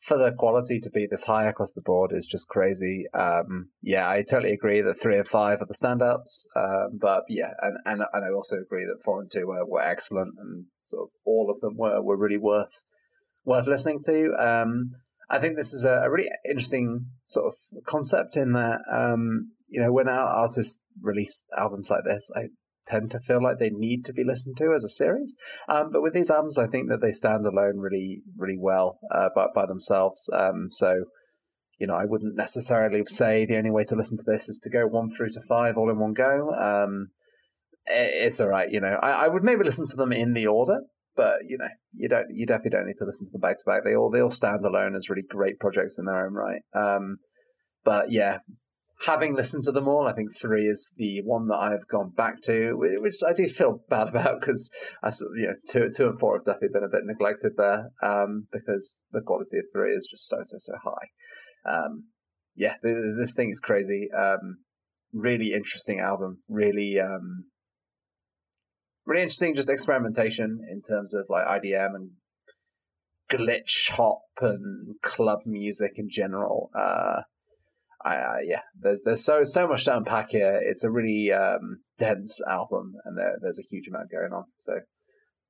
for 0.00 0.16
the 0.16 0.32
quality 0.32 0.80
to 0.80 0.90
be 0.90 1.06
this 1.06 1.24
high 1.24 1.46
across 1.46 1.74
the 1.74 1.82
board 1.82 2.10
is 2.14 2.26
just 2.26 2.48
crazy. 2.48 3.04
Um, 3.12 3.70
yeah, 3.82 4.08
I 4.08 4.24
totally 4.28 4.52
agree 4.52 4.80
that 4.80 4.98
three 4.98 5.18
and 5.18 5.28
five 5.28 5.60
are 5.60 5.66
the 5.66 5.74
standouts. 5.74 6.46
Um, 6.56 6.98
but 6.98 7.24
yeah, 7.28 7.52
and, 7.60 7.76
and 7.84 8.02
and 8.12 8.24
I 8.24 8.34
also 8.34 8.56
agree 8.56 8.84
that 8.86 9.02
four 9.04 9.20
and 9.20 9.30
two 9.30 9.46
were, 9.46 9.64
were 9.66 9.82
excellent, 9.82 10.34
and 10.38 10.66
sort 10.82 11.04
of 11.04 11.08
all 11.24 11.50
of 11.50 11.60
them 11.60 11.76
were, 11.76 12.02
were 12.02 12.16
really 12.16 12.38
worth 12.38 12.84
worth 13.44 13.66
listening 13.66 14.00
to. 14.06 14.32
Um, 14.38 14.92
I 15.28 15.38
think 15.38 15.56
this 15.56 15.72
is 15.72 15.84
a, 15.84 16.10
really 16.10 16.28
interesting 16.48 17.06
sort 17.24 17.46
of 17.46 17.84
concept 17.86 18.36
in 18.36 18.52
that 18.54 18.80
um, 18.92 19.52
you 19.70 19.80
know, 19.80 19.92
when 19.92 20.08
our 20.08 20.26
artists 20.26 20.80
release 21.00 21.46
albums 21.58 21.90
like 21.90 22.04
this, 22.04 22.30
I 22.36 22.48
tend 22.86 23.10
to 23.12 23.20
feel 23.20 23.42
like 23.42 23.58
they 23.58 23.70
need 23.70 24.04
to 24.04 24.12
be 24.12 24.24
listened 24.24 24.56
to 24.58 24.72
as 24.74 24.84
a 24.84 24.88
series. 24.88 25.36
Um, 25.68 25.90
but 25.92 26.02
with 26.02 26.14
these 26.14 26.30
albums, 26.30 26.58
I 26.58 26.66
think 26.66 26.88
that 26.88 27.00
they 27.00 27.12
stand 27.12 27.46
alone 27.46 27.78
really, 27.78 28.22
really 28.36 28.58
well 28.58 28.98
uh, 29.14 29.28
by, 29.34 29.46
by 29.54 29.66
themselves. 29.66 30.28
Um, 30.32 30.68
so, 30.70 31.04
you 31.78 31.86
know, 31.86 31.94
I 31.94 32.04
wouldn't 32.04 32.36
necessarily 32.36 33.02
say 33.06 33.46
the 33.46 33.56
only 33.56 33.70
way 33.70 33.84
to 33.84 33.96
listen 33.96 34.18
to 34.18 34.24
this 34.26 34.48
is 34.48 34.58
to 34.64 34.70
go 34.70 34.86
one 34.86 35.08
through 35.10 35.30
to 35.30 35.40
five 35.48 35.76
all 35.76 35.90
in 35.90 35.98
one 35.98 36.14
go. 36.14 36.50
Um, 36.52 37.06
it, 37.86 38.26
it's 38.26 38.40
all 38.40 38.48
right, 38.48 38.70
you 38.70 38.80
know. 38.80 38.98
I, 39.02 39.24
I 39.24 39.28
would 39.28 39.44
maybe 39.44 39.64
listen 39.64 39.86
to 39.88 39.96
them 39.96 40.12
in 40.12 40.34
the 40.34 40.46
order, 40.46 40.80
but 41.16 41.36
you 41.46 41.58
know, 41.58 41.68
you 41.92 42.08
don't, 42.08 42.26
you 42.30 42.46
definitely 42.46 42.70
don't 42.70 42.86
need 42.86 42.96
to 42.96 43.04
listen 43.04 43.26
to 43.26 43.32
them 43.32 43.40
back 43.40 43.58
to 43.58 43.64
back. 43.66 43.84
They 43.84 43.94
all, 43.94 44.10
they 44.10 44.20
all 44.20 44.30
stand 44.30 44.64
alone 44.64 44.94
as 44.94 45.08
really 45.08 45.24
great 45.28 45.58
projects 45.58 45.98
in 45.98 46.06
their 46.06 46.26
own 46.26 46.34
right. 46.34 46.62
Um, 46.74 47.18
but 47.84 48.10
yeah, 48.10 48.38
having 49.06 49.34
listened 49.34 49.64
to 49.64 49.72
them 49.72 49.88
all, 49.88 50.06
I 50.06 50.12
think 50.12 50.28
three 50.40 50.66
is 50.66 50.92
the 50.96 51.22
one 51.24 51.48
that 51.48 51.56
I've 51.56 51.86
gone 51.88 52.10
back 52.10 52.42
to, 52.42 52.72
which 52.74 53.16
I 53.26 53.32
do 53.32 53.46
feel 53.46 53.80
bad 53.88 54.08
about 54.08 54.40
because 54.40 54.70
I, 55.02 55.10
you 55.36 55.46
know, 55.46 55.54
two, 55.68 55.90
two 55.94 56.08
and 56.08 56.18
four 56.18 56.36
have 56.36 56.44
definitely 56.44 56.68
been 56.74 56.84
a 56.84 56.88
bit 56.88 57.04
neglected 57.04 57.52
there 57.56 57.90
um, 58.02 58.46
because 58.52 59.04
the 59.12 59.20
quality 59.20 59.58
of 59.58 59.64
three 59.72 59.92
is 59.94 60.08
just 60.10 60.28
so 60.28 60.38
so 60.42 60.56
so 60.58 60.74
high. 60.84 61.70
Um, 61.70 62.04
yeah, 62.54 62.74
this 62.82 63.34
thing 63.34 63.50
is 63.50 63.60
crazy. 63.60 64.08
Um, 64.16 64.58
really 65.12 65.52
interesting 65.52 66.00
album. 66.00 66.42
Really, 66.48 66.98
um, 67.00 67.44
really 69.06 69.22
interesting. 69.22 69.54
Just 69.54 69.70
experimentation 69.70 70.60
in 70.70 70.80
terms 70.82 71.14
of 71.14 71.24
like 71.28 71.46
IDM 71.46 71.94
and 71.94 72.10
glitch 73.30 73.90
hop 73.90 74.22
and 74.40 75.00
club 75.02 75.40
music 75.46 75.92
in 75.96 76.08
general. 76.10 76.70
Uh, 76.78 77.22
I, 78.04 78.16
uh, 78.16 78.36
yeah, 78.42 78.60
there's 78.78 79.02
there's 79.04 79.24
so 79.24 79.44
so 79.44 79.68
much 79.68 79.84
to 79.84 79.96
unpack 79.96 80.30
here. 80.30 80.58
It's 80.62 80.84
a 80.84 80.90
really 80.90 81.32
um, 81.32 81.80
dense 81.98 82.40
album, 82.48 82.94
and 83.04 83.18
there, 83.18 83.36
there's 83.40 83.58
a 83.58 83.68
huge 83.70 83.88
amount 83.88 84.10
going 84.10 84.32
on. 84.32 84.44
So, 84.58 84.72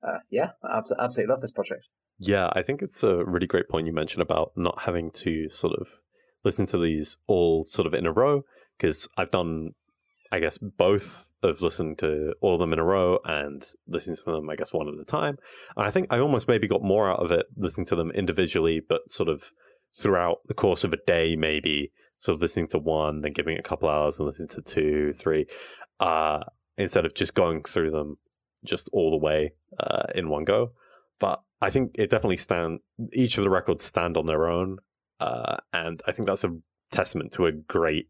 uh, 0.06 0.18
yeah, 0.30 0.50
I 0.64 0.78
absolutely 0.78 1.32
love 1.32 1.40
this 1.40 1.52
project. 1.52 1.84
Yeah, 2.18 2.50
I 2.52 2.62
think 2.62 2.82
it's 2.82 3.02
a 3.02 3.24
really 3.24 3.46
great 3.46 3.68
point 3.68 3.86
you 3.86 3.94
mentioned 3.94 4.22
about 4.22 4.52
not 4.56 4.82
having 4.82 5.10
to 5.12 5.48
sort 5.48 5.74
of 5.80 5.88
listen 6.44 6.66
to 6.66 6.78
these 6.78 7.16
all 7.26 7.64
sort 7.64 7.86
of 7.86 7.94
in 7.94 8.06
a 8.06 8.12
row 8.12 8.42
because 8.76 9.08
I've 9.16 9.30
done, 9.30 9.70
I 10.32 10.40
guess, 10.40 10.58
both 10.58 11.28
of 11.42 11.62
listening 11.62 11.96
to 11.96 12.34
all 12.40 12.54
of 12.54 12.60
them 12.60 12.72
in 12.72 12.78
a 12.78 12.84
row 12.84 13.18
and 13.24 13.64
listening 13.86 14.16
to 14.16 14.32
them, 14.32 14.50
I 14.50 14.56
guess, 14.56 14.72
one 14.72 14.88
at 14.88 15.00
a 15.00 15.04
time. 15.04 15.38
And 15.76 15.86
I 15.86 15.90
think 15.90 16.08
I 16.10 16.18
almost 16.18 16.48
maybe 16.48 16.68
got 16.68 16.82
more 16.82 17.10
out 17.10 17.20
of 17.20 17.30
it 17.30 17.46
listening 17.56 17.86
to 17.86 17.96
them 17.96 18.10
individually, 18.10 18.80
but 18.86 19.10
sort 19.10 19.28
of 19.28 19.50
throughout 19.98 20.38
the 20.46 20.54
course 20.54 20.84
of 20.84 20.92
a 20.92 20.98
day, 21.06 21.36
maybe 21.36 21.90
sort 22.20 22.36
of 22.36 22.42
listening 22.42 22.68
to 22.68 22.78
one, 22.78 23.22
then 23.22 23.32
giving 23.32 23.56
it 23.56 23.60
a 23.60 23.68
couple 23.68 23.88
hours 23.88 24.18
and 24.18 24.26
listening 24.26 24.48
to 24.48 24.60
two, 24.60 25.12
three, 25.14 25.46
uh, 26.00 26.40
instead 26.76 27.06
of 27.06 27.14
just 27.14 27.34
going 27.34 27.62
through 27.62 27.90
them 27.90 28.18
just 28.62 28.90
all 28.92 29.10
the 29.10 29.16
way 29.16 29.52
uh, 29.80 30.02
in 30.14 30.28
one 30.28 30.44
go. 30.44 30.72
But 31.18 31.40
I 31.62 31.70
think 31.70 31.92
it 31.94 32.10
definitely 32.10 32.36
stand. 32.36 32.80
Each 33.14 33.38
of 33.38 33.44
the 33.44 33.50
records 33.50 33.82
stand 33.82 34.18
on 34.18 34.26
their 34.26 34.48
own, 34.48 34.78
uh, 35.18 35.56
and 35.72 36.02
I 36.06 36.12
think 36.12 36.28
that's 36.28 36.44
a 36.44 36.56
testament 36.92 37.32
to 37.32 37.46
a 37.46 37.52
great, 37.52 38.08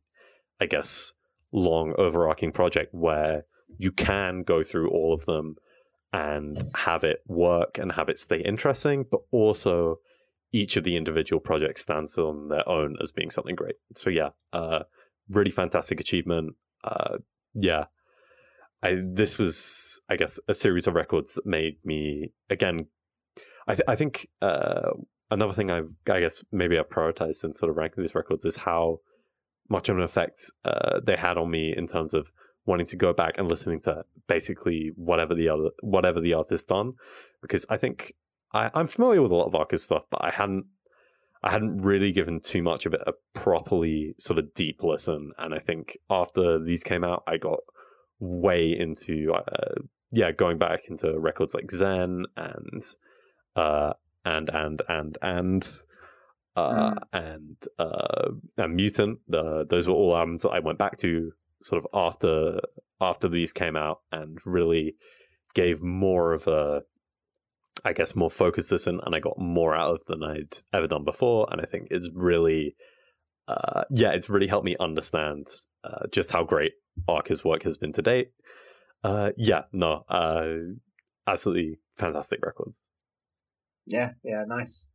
I 0.61 0.67
guess, 0.67 1.15
long 1.53 1.95
overarching 1.97 2.51
project 2.51 2.93
where 2.93 3.45
you 3.79 3.93
can 3.93 4.43
go 4.43 4.65
through 4.65 4.91
all 4.91 5.15
of 5.15 5.25
them 5.25 5.55
and 6.13 6.69
have 6.75 7.05
it 7.05 7.23
work 7.29 7.79
and 7.79 7.93
have 7.93 8.09
it 8.09 8.19
stay 8.19 8.41
interesting, 8.41 9.05
but 9.09 9.21
also 9.31 10.01
each 10.53 10.77
of 10.77 10.85
the 10.85 10.97
individual 10.97 11.41
projects 11.41 11.83
stands 11.83 12.19
on 12.19 12.49
their 12.49 12.69
own 12.69 12.97
as 13.03 13.11
being 13.11 13.31
something 13.31 13.55
great. 13.55 13.77
So 13.97 14.11
yeah, 14.11 14.31
uh, 14.53 14.81
really 15.29 15.51
fantastic 15.51 16.01
achievement. 16.01 16.55
Uh, 16.83 17.19
yeah, 17.55 17.85
I 18.83 18.99
this 19.03 19.39
was 19.39 20.01
I 20.09 20.17
guess 20.17 20.41
a 20.49 20.55
series 20.55 20.87
of 20.87 20.95
records 20.95 21.35
that 21.35 21.47
made 21.47 21.77
me 21.85 22.33
again. 22.49 22.87
I 23.69 23.75
th- 23.75 23.85
I 23.87 23.95
think 23.95 24.29
uh, 24.43 24.91
another 25.31 25.53
thing 25.53 25.71
I 25.71 25.83
I 26.11 26.21
guess 26.21 26.43
maybe 26.51 26.79
I 26.79 26.83
prioritized 26.83 27.45
in 27.45 27.55
sort 27.55 27.71
of 27.71 27.77
ranking 27.77 28.03
these 28.03 28.15
records 28.15 28.45
is 28.45 28.57
how 28.57 29.01
much 29.69 29.89
of 29.89 29.97
an 29.97 30.03
effect 30.03 30.41
uh, 30.65 31.01
they 31.05 31.17
had 31.17 31.37
on 31.37 31.51
me 31.51 31.73
in 31.77 31.87
terms 31.87 32.13
of 32.13 32.33
wanting 32.67 32.87
to 32.87 32.97
go 32.97 33.13
back 33.13 33.35
and 33.39 33.49
listening 33.49 33.81
to 33.81 34.05
basically 34.27 34.91
whatever 34.97 35.35
the 35.35 35.49
other 35.49 35.71
whatever 35.81 36.21
the 36.21 36.35
artist 36.35 36.69
done 36.69 36.95
because 37.41 37.65
I 37.71 37.77
think 37.77 38.15
I, 38.53 38.71
I'm 38.75 38.87
familiar 38.87 39.23
with 39.23 39.33
a 39.33 39.37
lot 39.37 39.47
of 39.47 39.55
Arca's 39.55 39.83
stuff, 39.83 40.05
but 40.11 40.25
I 40.25 40.31
hadn't 40.31 40.67
I 41.43 41.51
hadn't 41.51 41.79
really 41.79 42.13
given 42.13 42.41
too 42.41 42.63
much 42.63 42.85
of 42.85 42.93
it 42.93 43.01
a 43.07 43.15
properly 43.35 44.15
sort 44.19 44.39
of 44.39 44.53
deep 44.55 44.83
listen. 44.83 45.33
And 45.39 45.55
I 45.55 45.59
think 45.59 45.97
after 46.11 46.63
these 46.63 46.83
came 46.83 47.03
out, 47.03 47.23
I 47.27 47.39
got 47.39 47.61
way 48.19 48.77
into 48.79 49.33
uh, 49.33 49.81
yeah, 50.13 50.33
going 50.33 50.59
back 50.59 50.87
into 50.89 51.19
records 51.19 51.55
like 51.55 51.67
Xen 51.67 52.25
and 52.37 52.83
uh, 53.57 53.93
and 54.25 54.51
and 54.51 54.83
and 54.89 55.19
and 55.23 55.69
uh, 56.57 56.91
mm. 56.91 56.99
and 57.13 57.57
uh, 57.79 58.31
and 58.59 58.77
Mutant. 58.77 59.21
Uh, 59.33 59.65
those 59.69 59.87
were 59.87 59.95
all 59.95 60.17
albums 60.17 60.43
that 60.43 60.51
I 60.51 60.59
went 60.59 60.79
back 60.79 60.97
to 60.99 61.33
sort 61.63 61.83
of 61.83 61.89
after 61.95 62.61
after 63.01 63.29
these 63.29 63.53
came 63.53 63.77
out 63.77 64.01
and 64.13 64.39
really 64.45 64.95
gave 65.55 65.83
more 65.83 66.33
of 66.33 66.47
a 66.47 66.83
I 67.85 67.93
guess, 67.93 68.15
more 68.15 68.31
focused 68.31 68.71
this 68.71 68.87
and, 68.87 69.01
and 69.05 69.15
I 69.15 69.21
got 69.21 69.39
more 69.39 69.75
out 69.75 69.95
of 69.95 70.05
than 70.07 70.23
I'd 70.23 70.59
ever 70.73 70.87
done 70.87 71.05
before. 71.05 71.49
And 71.51 71.61
I 71.61 71.65
think 71.65 71.89
it's 71.91 72.11
really, 72.15 72.77
uh, 73.49 73.85
yeah, 73.91 74.11
it's 74.11 74.29
really 74.29 74.47
helped 74.47 74.65
me 74.65 74.77
understand 74.81 75.47
uh, 75.85 76.07
just 76.13 76.33
how 76.33 76.45
great 76.45 76.73
Arca's 77.09 77.45
work 77.45 77.63
has 77.63 77.77
been 77.77 77.93
to 77.95 78.03
date. 78.03 78.29
Uh, 79.03 79.31
yeah, 79.37 79.63
no, 79.73 80.05
uh, 80.09 80.53
absolutely 81.27 81.79
fantastic 81.97 82.45
records. 82.45 82.81
Yeah, 83.87 84.11
yeah, 84.23 84.45
nice. 84.47 84.87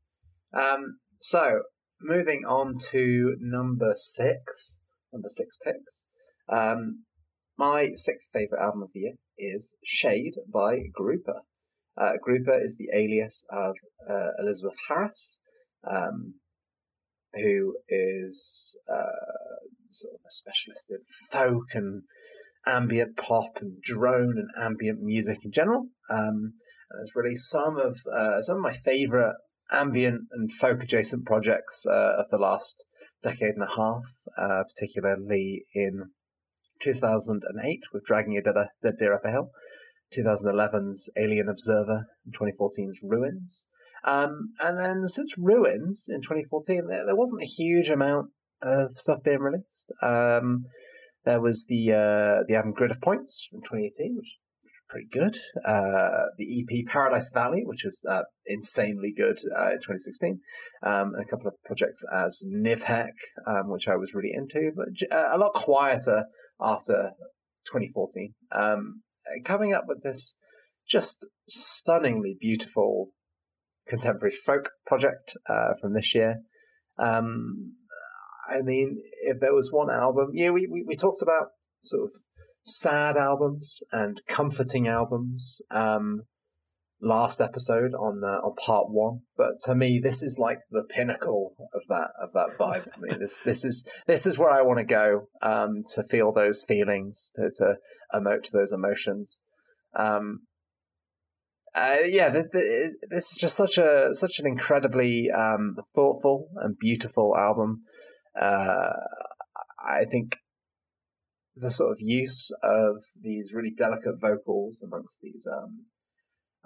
Um, 0.53 0.99
so 1.17 1.61
moving 2.01 2.43
on 2.47 2.77
to 2.91 3.36
number 3.39 3.93
six, 3.95 4.79
number 5.11 5.29
six 5.29 5.57
picks. 5.63 6.07
Um, 6.47 7.05
my 7.57 7.91
sixth 7.93 8.27
favorite 8.31 8.61
album 8.61 8.83
of 8.83 8.89
the 8.93 8.99
year 8.99 9.13
is 9.38 9.75
Shade 9.83 10.36
by 10.51 10.77
Grouper. 10.93 11.41
Uh, 11.97 12.13
Grouper 12.21 12.59
is 12.61 12.77
the 12.77 12.89
alias 12.93 13.45
of 13.51 13.75
uh, 14.09 14.31
Elizabeth 14.39 14.75
Harris, 14.89 15.39
um, 15.89 16.35
who 17.33 17.75
is 17.87 18.77
uh, 18.91 19.75
sort 19.89 20.15
of 20.15 20.19
a 20.27 20.31
specialist 20.31 20.91
in 20.91 20.99
folk 21.31 21.67
and 21.73 22.03
ambient 22.67 23.17
pop 23.17 23.57
and 23.61 23.81
drone 23.81 24.35
and 24.37 24.49
ambient 24.61 25.01
music 25.01 25.39
in 25.43 25.51
general. 25.51 25.87
Um, 26.09 26.53
and 26.91 26.99
has 26.99 27.15
released 27.15 27.49
some 27.49 27.77
of 27.77 27.97
uh, 28.13 28.41
some 28.41 28.57
of 28.57 28.61
my 28.61 28.73
favorite 28.73 29.35
ambient 29.71 30.21
and 30.31 30.51
folk 30.51 30.83
adjacent 30.83 31.25
projects 31.25 31.85
uh, 31.89 32.13
of 32.19 32.29
the 32.29 32.37
last 32.37 32.85
decade 33.23 33.55
and 33.55 33.63
a 33.63 33.75
half, 33.75 34.03
uh, 34.37 34.63
particularly 34.63 35.65
in 35.73 36.11
2008 36.81 37.79
with 37.91 38.05
Dragging 38.05 38.37
a 38.37 38.41
Dead 38.41 38.97
Deer 38.99 39.15
Up 39.15 39.25
a 39.25 39.31
Hill, 39.31 39.49
2011's 40.14 41.10
Alien 41.18 41.49
Observer, 41.49 42.08
and 42.26 42.34
2014's 42.38 43.01
Ruins. 43.03 43.68
Um, 44.03 44.53
and 44.60 44.80
then 44.80 45.06
since 45.06 45.36
Ruins 45.38 46.08
in 46.10 46.22
2014, 46.22 46.88
there, 46.88 47.06
there, 47.06 47.16
wasn't 47.16 47.41
a 47.41 47.47
huge 47.47 47.89
amount 47.89 48.30
of 48.62 48.93
stuff 48.93 49.24
being 49.24 49.39
released. 49.39 49.91
Um, 50.01 50.66
there 51.26 51.41
was 51.41 51.66
the 51.68 51.91
uh, 51.91 52.43
the 52.47 52.56
album 52.56 52.74
Grid 52.74 52.91
of 52.91 53.01
Points 53.01 53.47
from 53.49 53.62
2018, 53.62 54.16
which 54.16 54.38
was 54.64 54.82
pretty 54.88 55.08
good. 55.12 55.38
Uh, 55.68 56.30
the 56.38 56.62
EP 56.62 56.86
Paradise 56.86 57.32
Valley, 57.34 57.64
which 57.66 57.84
was 57.84 58.06
uh, 58.08 58.22
insanely 58.45 59.12
good 59.16 59.39
uh, 59.58 59.72
in 59.72 59.78
2016, 59.78 60.39
um, 60.84 61.14
and 61.16 61.26
a 61.26 61.30
couple 61.30 61.47
of 61.47 61.56
projects 61.66 62.06
as 62.14 62.43
Nivhek, 62.47 63.18
um, 63.47 63.72
which 63.72 63.88
I 63.88 63.95
was 63.95 64.14
really 64.14 64.32
into, 64.34 64.72
but 64.76 64.89
uh, 65.12 65.36
a 65.36 65.39
lot 65.39 65.53
quieter 65.56 66.26
after 66.62 67.12
2014. 67.66 68.36
Um, 68.51 69.01
coming 69.43 69.73
up 69.73 69.86
with 69.88 70.01
this 70.01 70.36
just 70.88 71.28
stunningly 71.47 72.38
beautiful 72.39 73.11
contemporary 73.88 74.36
folk 74.36 74.71
project 74.86 75.36
uh, 75.49 75.73
from 75.80 75.93
this 75.93 76.13
year. 76.15 76.41
Um, 76.97 77.73
I 78.49 78.61
mean, 78.61 79.01
if 79.23 79.39
there 79.39 79.53
was 79.53 79.71
one 79.71 79.89
album, 79.89 80.32
yeah, 80.34 80.51
we, 80.51 80.67
we, 80.67 80.84
we 80.88 80.95
talked 80.95 81.21
about 81.21 81.47
sort 81.84 82.03
of 82.03 82.11
sad 82.63 83.17
albums 83.17 83.84
and 83.91 84.21
comforting 84.28 84.88
albums 84.88 85.61
um, 85.71 86.23
last 87.06 87.39
episode 87.39 87.93
on 87.93 88.24
uh, 88.24 88.45
on 88.45 88.56
part 88.56 88.89
one. 88.89 89.22
But 89.38 89.60
to 89.66 89.76
me, 89.76 89.99
this 90.03 90.22
is 90.22 90.39
like 90.39 90.60
the 90.72 90.84
pinnacle 90.84 91.53
of 91.74 91.84
that 91.88 92.10
of 92.22 92.34
that 92.34 92.58
vibe 92.60 92.86
for 92.93 92.99
me. 92.99 93.16
This 93.20 93.39
this 93.39 93.64
is 93.64 93.88
this 94.08 94.26
is 94.26 94.38
where 94.38 94.49
I 94.49 94.62
want 94.62 94.80
to 94.80 94.86
go 94.86 95.28
um, 95.41 95.84
to 95.89 96.03
feel 96.03 96.34
those 96.34 96.66
feelings, 96.68 97.32
to 97.36 97.51
to 97.56 97.76
emote 98.14 98.51
those 98.51 98.74
emotions. 98.74 99.43
Um, 99.95 100.41
uh, 101.74 101.97
yeah, 102.06 102.30
this 102.30 103.32
is 103.32 103.38
just 103.39 103.56
such 103.56 103.78
a 103.78 104.10
such 104.12 104.39
an 104.39 104.47
incredibly 104.47 105.30
um, 105.32 105.78
thoughtful 105.93 106.49
and 106.58 106.78
beautiful 106.78 107.36
album. 107.38 107.84
Uh, 108.39 108.93
I 109.88 110.06
think 110.06 110.39
the 111.56 111.72
sort 111.72 111.91
of 111.91 111.99
use 112.01 112.51
of 112.64 113.03
these 113.22 113.53
really 113.53 113.72
delicate 113.72 114.20
vocals 114.20 114.82
amongst 114.84 115.22
these 115.22 115.47
um 115.49 115.86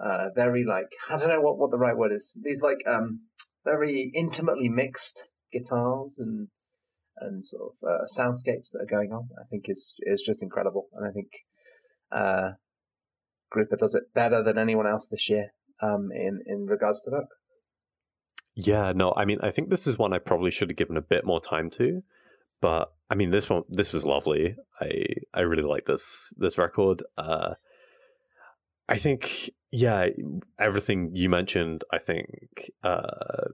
uh 0.02 0.28
very 0.34 0.64
like 0.64 0.88
I 1.10 1.16
don't 1.16 1.28
know 1.28 1.40
what 1.40 1.58
what 1.58 1.70
the 1.70 1.78
right 1.78 1.96
word 1.96 2.12
is 2.12 2.38
these 2.42 2.62
like 2.62 2.82
um 2.86 3.20
very 3.64 4.10
intimately 4.14 4.68
mixed 4.68 5.28
guitars 5.52 6.16
and 6.18 6.48
and 7.18 7.44
sort 7.44 7.72
of 7.72 7.88
uh, 7.88 8.04
soundscapes 8.06 8.70
that 8.72 8.80
are 8.82 8.90
going 8.90 9.12
on 9.12 9.28
I 9.38 9.44
think 9.50 9.64
is 9.68 9.94
is 10.00 10.22
just 10.22 10.42
incredible 10.42 10.88
and 10.94 11.06
I 11.06 11.10
think 11.12 11.28
uh 12.10 12.52
Grouper 13.50 13.76
does 13.76 13.94
it 13.94 14.14
better 14.14 14.42
than 14.42 14.58
anyone 14.58 14.86
else 14.86 15.08
this 15.08 15.28
year 15.28 15.52
um 15.82 16.10
in 16.12 16.40
in 16.46 16.66
regards 16.66 17.02
to 17.02 17.10
that 17.10 17.26
yeah 18.54 18.92
no 18.94 19.12
I 19.16 19.24
mean 19.24 19.38
I 19.42 19.50
think 19.50 19.70
this 19.70 19.86
is 19.86 19.98
one 19.98 20.12
I 20.12 20.18
probably 20.18 20.50
should 20.50 20.70
have 20.70 20.76
given 20.76 20.96
a 20.96 21.02
bit 21.02 21.24
more 21.24 21.40
time 21.40 21.68
to 21.70 22.02
but 22.60 22.92
I 23.08 23.14
mean, 23.14 23.30
this 23.30 23.48
one, 23.48 23.64
this 23.68 23.92
was 23.92 24.04
lovely. 24.04 24.56
I 24.80 25.04
I 25.32 25.40
really 25.40 25.62
like 25.62 25.86
this 25.86 26.32
this 26.36 26.58
record. 26.58 27.02
Uh, 27.16 27.54
I 28.88 28.96
think, 28.98 29.50
yeah, 29.72 30.06
everything 30.58 31.10
you 31.14 31.28
mentioned. 31.28 31.84
I 31.92 31.98
think 31.98 32.70
uh, 32.82 33.48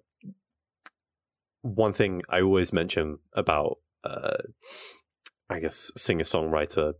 one 1.62 1.92
thing 1.92 2.22
I 2.28 2.40
always 2.40 2.72
mention 2.72 3.18
about, 3.34 3.78
uh, 4.04 4.38
I 5.50 5.60
guess, 5.60 5.92
singer 5.96 6.24
songwriter 6.24 6.94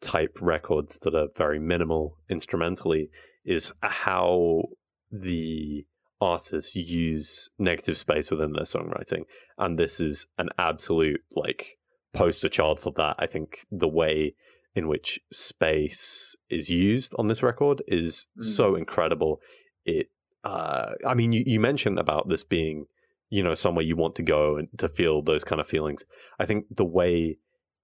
type 0.00 0.38
records 0.40 0.98
that 1.00 1.14
are 1.14 1.28
very 1.36 1.58
minimal 1.58 2.18
instrumentally 2.28 3.10
is 3.44 3.72
how 3.80 4.62
the 5.10 5.86
artists 6.20 6.74
use 6.74 7.50
negative 7.58 7.96
space 7.96 8.30
within 8.30 8.52
their 8.52 8.64
songwriting 8.64 9.24
and 9.58 9.78
this 9.78 10.00
is 10.00 10.26
an 10.38 10.48
absolute 10.58 11.20
like 11.34 11.78
poster 12.14 12.48
child 12.48 12.80
for 12.80 12.90
that 12.96 13.14
i 13.18 13.26
think 13.26 13.66
the 13.70 13.88
way 13.88 14.34
in 14.76 14.86
which 14.86 15.18
space 15.32 16.36
is 16.50 16.68
used 16.68 17.14
on 17.18 17.26
this 17.26 17.42
record 17.42 17.82
is 17.88 18.26
mm. 18.38 18.42
so 18.44 18.76
incredible 18.76 19.40
it 19.84 20.10
uh 20.44 20.90
i 21.06 21.14
mean 21.14 21.32
you, 21.32 21.42
you 21.46 21.58
mentioned 21.58 21.98
about 21.98 22.28
this 22.28 22.44
being 22.44 22.86
you 23.30 23.42
know 23.42 23.54
somewhere 23.54 23.84
you 23.84 23.96
want 23.96 24.14
to 24.14 24.22
go 24.22 24.56
and 24.56 24.68
to 24.76 24.88
feel 24.88 25.22
those 25.22 25.42
kind 25.42 25.60
of 25.60 25.66
feelings 25.66 26.04
i 26.38 26.44
think 26.44 26.66
the 26.70 26.84
way 26.84 27.38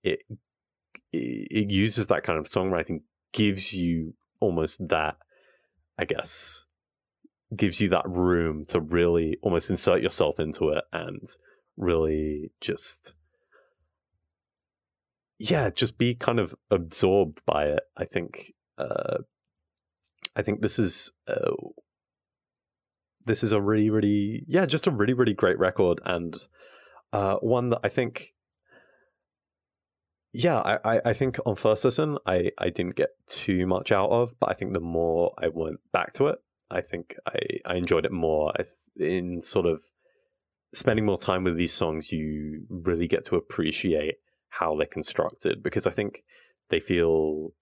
it 0.05 0.21
it 1.13 1.71
uses 1.71 2.07
that 2.07 2.23
kind 2.23 2.39
of 2.39 2.45
songwriting 2.45 3.01
gives 3.33 3.73
you 3.73 4.15
almost 4.41 4.87
that 4.89 5.17
i 5.99 6.05
guess 6.05 6.67
gives 7.57 7.81
you 7.81 7.89
that 7.89 8.09
room 8.09 8.65
to 8.67 8.81
really 8.81 9.37
almost 9.43 9.71
insert 9.71 10.03
yourself 10.03 10.39
into 10.39 10.69
it 10.71 10.85
and 10.93 11.23
really 11.77 12.51
just 12.61 13.15
yeah 15.51 15.71
just 15.71 15.99
be 15.99 16.15
kind 16.15 16.39
of 16.39 16.55
absorbed 16.71 17.45
by 17.45 17.65
it 17.65 17.83
i 17.97 18.05
think 18.05 18.53
uh 18.79 19.19
i 20.37 20.43
think 20.43 20.63
this 20.63 20.79
is 20.79 21.11
uh, 21.27 21.51
this 23.27 23.43
is 23.43 23.53
a 23.53 23.61
really 23.61 23.91
really 23.91 24.45
yeah 24.47 24.67
just 24.67 24.87
a 24.87 24.91
really 24.91 25.15
really 25.15 25.35
great 25.35 25.59
record 25.59 26.01
and 26.05 26.37
uh 27.13 27.37
one 27.37 27.71
that 27.71 27.81
i 27.83 27.89
think 27.89 28.33
yeah, 30.35 30.79
I, 30.83 31.01
I 31.05 31.13
think 31.13 31.39
on 31.45 31.57
first 31.57 31.85
listen, 31.85 32.17
I, 32.25 32.53
I 32.57 32.71
didn't 32.71 32.97
get 32.97 33.11
too 33.27 33.67
much 33.67 33.93
out 33.93 34.09
of, 34.09 34.35
but 34.41 34.49
I 34.49 34.55
think 34.55 34.73
the 34.73 34.81
more 34.81 35.35
I 35.37 35.49
went 35.49 35.81
back 35.93 36.15
to 36.15 36.29
it, 36.29 36.39
I 36.71 36.81
think 36.81 37.15
I, 37.27 37.39
I 37.67 37.75
enjoyed 37.75 38.07
it 38.07 38.13
more. 38.13 38.55
in 38.97 39.43
sort 39.43 39.67
of 39.67 39.83
spending 40.73 41.05
more 41.05 41.19
time 41.19 41.45
with 41.45 41.57
these 41.57 41.75
songs, 41.75 42.13
you 42.13 42.65
really 42.71 43.07
get 43.07 43.27
to 43.27 43.37
appreciate 43.37 44.15
how 44.59 44.77
they're 44.77 44.87
constructed 44.87 45.63
because 45.63 45.87
I 45.87 45.91
think 45.91 46.25
they 46.69 46.81
feel, 46.81 47.53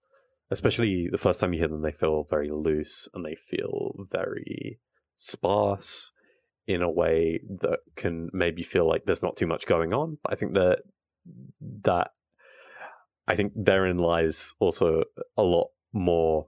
especially 0.49 1.07
the 1.11 1.17
first 1.17 1.39
time 1.39 1.53
you 1.53 1.59
hear 1.59 1.67
them, 1.67 1.81
they 1.81 1.91
feel 1.91 2.25
very 2.29 2.49
loose 2.51 3.07
and 3.13 3.25
they 3.25 3.35
feel 3.35 3.95
very 4.11 4.79
sparse 5.15 6.11
in 6.67 6.81
a 6.81 6.89
way 6.89 7.39
that 7.61 7.79
can 7.95 8.29
maybe 8.33 8.61
feel 8.61 8.87
like 8.87 9.05
there's 9.05 9.23
not 9.23 9.35
too 9.35 9.47
much 9.47 9.65
going 9.65 9.93
on. 9.93 10.17
But 10.23 10.33
I 10.33 10.35
think 10.35 10.53
that 10.53 10.79
that 11.83 12.11
I 13.27 13.35
think 13.35 13.53
therein 13.55 13.97
lies 13.97 14.53
also 14.59 15.03
a 15.37 15.43
lot 15.43 15.69
more 15.93 16.47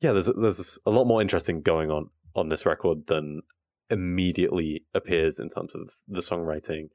yeah, 0.00 0.12
there's 0.12 0.26
there's 0.26 0.78
a 0.84 0.90
lot 0.90 1.06
more 1.06 1.22
interesting 1.22 1.62
going 1.62 1.90
on 1.90 2.10
on 2.34 2.48
this 2.48 2.66
record 2.66 3.06
than 3.06 3.42
immediately 3.90 4.84
appears 4.94 5.38
in 5.38 5.48
terms 5.48 5.74
of 5.74 5.90
the 6.08 6.20
songwriting 6.20 6.88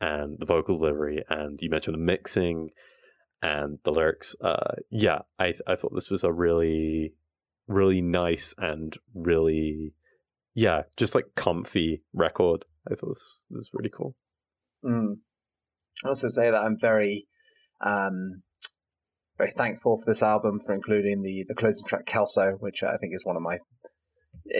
and 0.00 0.38
the 0.38 0.46
vocal 0.46 0.78
delivery. 0.78 1.22
And 1.28 1.58
you 1.60 1.70
mentioned 1.70 1.94
the 1.94 1.98
mixing 1.98 2.70
and 3.42 3.78
the 3.84 3.92
lyrics. 3.92 4.34
Uh, 4.40 4.74
yeah, 4.90 5.20
I 5.38 5.54
I 5.66 5.76
thought 5.76 5.94
this 5.94 6.10
was 6.10 6.24
a 6.24 6.32
really 6.32 7.14
really 7.66 8.00
nice 8.00 8.54
and 8.58 8.96
really 9.14 9.92
yeah, 10.54 10.82
just 10.96 11.14
like 11.14 11.36
comfy 11.36 12.02
record. 12.12 12.64
I 12.90 12.94
thought 12.94 13.10
this, 13.10 13.44
this 13.50 13.58
was 13.58 13.70
really 13.72 13.90
cool. 13.90 14.16
Mm. 14.84 15.18
I 16.04 16.08
also 16.08 16.28
say 16.28 16.50
that 16.50 16.62
I'm 16.62 16.76
very 16.78 17.28
um, 17.84 18.42
very 19.36 19.52
thankful 19.56 19.98
for 19.98 20.10
this 20.10 20.22
album 20.22 20.60
for 20.64 20.74
including 20.74 21.22
the 21.22 21.44
the 21.46 21.54
closing 21.54 21.86
track 21.86 22.06
Kelso, 22.06 22.56
which 22.58 22.82
I 22.82 22.96
think 22.96 23.14
is 23.14 23.24
one 23.24 23.36
of 23.36 23.42
my 23.42 23.58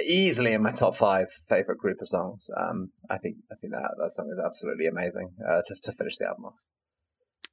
easily 0.05 0.53
in 0.53 0.63
my 0.63 0.73
top 0.73 0.97
five 0.97 1.29
favorite 1.49 1.79
Grouper 1.79 2.05
songs. 2.05 2.51
Um, 2.57 2.91
I 3.11 3.19
think 3.19 3.37
I 3.51 3.55
think 3.55 3.73
that 3.73 3.95
that 4.01 4.11
song 4.11 4.31
is 4.31 4.39
absolutely 4.39 4.87
amazing 4.87 5.31
uh, 5.47 5.61
to 5.67 5.75
to 5.83 5.93
finish 5.93 6.17
the 6.17 6.27
album 6.27 6.47
off. 6.47 6.65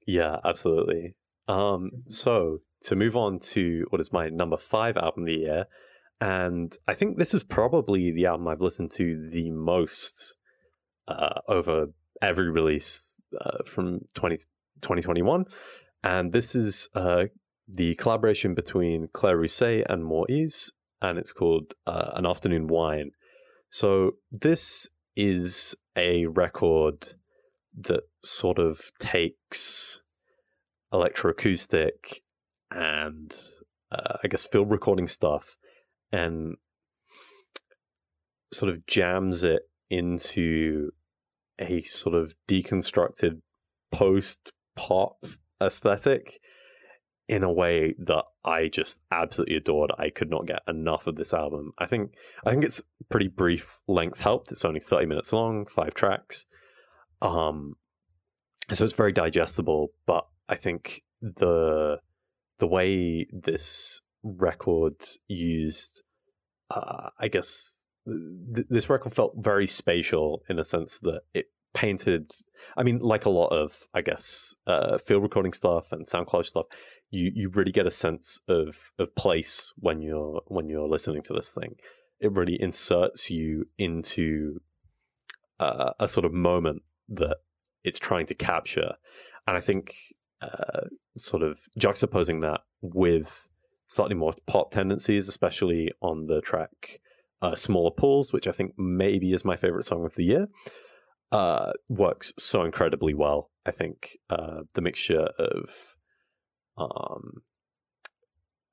Yeah, 0.05 0.37
absolutely. 0.43 1.15
Um, 1.47 1.91
so 2.05 2.59
to 2.83 2.95
move 2.95 3.15
on 3.15 3.39
to 3.39 3.85
what 3.89 3.99
is 3.99 4.13
my 4.13 4.29
number 4.29 4.57
five 4.57 4.97
album 4.97 5.23
of 5.23 5.27
the 5.27 5.39
year, 5.39 5.65
and 6.21 6.75
I 6.87 6.93
think 6.93 7.17
this 7.17 7.33
is 7.33 7.43
probably 7.43 8.11
the 8.11 8.25
album 8.25 8.47
I've 8.47 8.61
listened 8.61 8.91
to 8.91 9.29
the 9.29 9.51
most 9.51 10.35
uh, 11.07 11.41
over 11.47 11.87
every 12.21 12.49
release 12.49 13.19
uh, 13.39 13.59
from 13.65 14.01
20, 14.13 14.37
2021. 14.81 15.45
And 16.03 16.31
this 16.31 16.55
is 16.55 16.87
uh, 16.93 17.25
the 17.67 17.95
collaboration 17.95 18.53
between 18.53 19.09
Claire 19.13 19.37
Rousay 19.37 19.83
and 19.89 20.05
More 20.05 20.29
Eaze, 20.29 20.71
and 21.01 21.17
it's 21.17 21.33
called 21.33 21.73
uh, 21.85 22.11
An 22.15 22.25
Afternoon 22.25 22.67
Whine. 22.67 23.11
So 23.69 24.11
this 24.31 24.89
is 25.15 25.75
a 25.95 26.25
record 26.27 27.13
that 27.77 28.03
sort 28.23 28.59
of 28.59 28.91
takes 28.99 30.01
electroacoustic 30.93 32.21
and 32.71 33.35
uh, 33.91 34.17
I 34.23 34.27
guess 34.27 34.45
field 34.45 34.71
recording 34.71 35.07
stuff 35.07 35.55
and 36.11 36.55
sort 38.53 38.71
of 38.71 38.85
jams 38.87 39.43
it 39.43 39.63
into 39.89 40.91
a 41.59 41.81
sort 41.81 42.15
of 42.15 42.35
deconstructed 42.47 43.41
post 43.91 44.51
pop 44.75 45.17
aesthetic 45.61 46.39
in 47.27 47.43
a 47.43 47.51
way 47.51 47.95
that 47.97 48.23
I 48.43 48.67
just 48.67 49.01
absolutely 49.11 49.55
adored. 49.55 49.91
I 49.97 50.09
could 50.09 50.29
not 50.29 50.45
get 50.45 50.61
enough 50.67 51.07
of 51.07 51.15
this 51.15 51.33
album. 51.33 51.73
I 51.77 51.85
think 51.85 52.13
I 52.45 52.51
think 52.51 52.63
it's 52.63 52.83
pretty 53.09 53.27
brief 53.27 53.79
length 53.87 54.19
helped. 54.19 54.51
It's 54.51 54.65
only 54.65 54.79
30 54.79 55.07
minutes 55.07 55.33
long, 55.33 55.65
five 55.65 55.93
tracks. 55.93 56.45
Um 57.21 57.75
so 58.71 58.83
it's 58.83 58.93
very 58.93 59.11
digestible, 59.11 59.89
but 60.05 60.27
I 60.49 60.55
think 60.55 61.03
the 61.21 61.99
the 62.59 62.67
way 62.67 63.27
this 63.31 64.01
record 64.23 64.95
used 65.27 66.01
uh, 66.71 67.09
I 67.19 67.27
guess 67.27 67.87
th- 68.07 68.67
this 68.69 68.89
record 68.89 69.13
felt 69.13 69.33
very 69.37 69.67
spatial 69.67 70.43
in 70.49 70.59
a 70.59 70.63
sense 70.63 70.99
that 70.99 71.21
it 71.33 71.47
painted 71.75 72.31
i 72.77 72.83
mean 72.83 72.99
like 72.99 73.25
a 73.25 73.29
lot 73.29 73.49
of 73.49 73.85
i 73.93 74.01
guess 74.01 74.55
uh, 74.65 74.97
field 74.97 75.21
recording 75.21 75.51
stuff 75.51 75.91
and 75.91 76.07
soundcloud 76.07 76.45
stuff 76.45 76.65
you 77.15 77.31
you 77.33 77.49
really 77.49 77.71
get 77.71 77.87
a 77.87 77.91
sense 77.91 78.39
of 78.47 78.91
of 78.99 79.15
place 79.15 79.73
when 79.77 80.01
you're 80.01 80.41
when 80.47 80.69
you're 80.69 80.87
listening 80.87 81.21
to 81.23 81.33
this 81.33 81.51
thing 81.51 81.75
it 82.19 82.31
really 82.31 82.61
inserts 82.61 83.29
you 83.29 83.67
into 83.77 84.59
uh, 85.59 85.91
a 85.99 86.07
sort 86.07 86.25
of 86.25 86.33
moment 86.33 86.81
that 87.09 87.37
it's 87.83 87.99
trying 87.99 88.25
to 88.25 88.35
capture 88.35 88.93
and 89.47 89.57
i 89.57 89.61
think 89.61 89.95
uh, 90.41 90.87
sort 91.17 91.41
of 91.43 91.59
juxtaposing 91.79 92.41
that 92.41 92.61
with 92.81 93.47
slightly 93.87 94.15
more 94.15 94.33
pop 94.45 94.71
tendencies 94.71 95.27
especially 95.29 95.91
on 96.01 96.27
the 96.27 96.41
track 96.41 96.99
uh, 97.41 97.55
Smaller 97.55 97.91
Pools, 97.91 98.33
which 98.33 98.47
I 98.47 98.51
think 98.51 98.73
maybe 98.77 99.33
is 99.33 99.45
my 99.45 99.55
favorite 99.55 99.85
song 99.85 100.05
of 100.05 100.15
the 100.15 100.23
year, 100.23 100.47
uh, 101.31 101.73
works 101.89 102.33
so 102.37 102.63
incredibly 102.63 103.13
well. 103.13 103.51
I 103.65 103.71
think 103.71 104.17
uh, 104.29 104.61
the 104.73 104.81
mixture 104.81 105.27
of 105.37 105.95
um, 106.77 107.41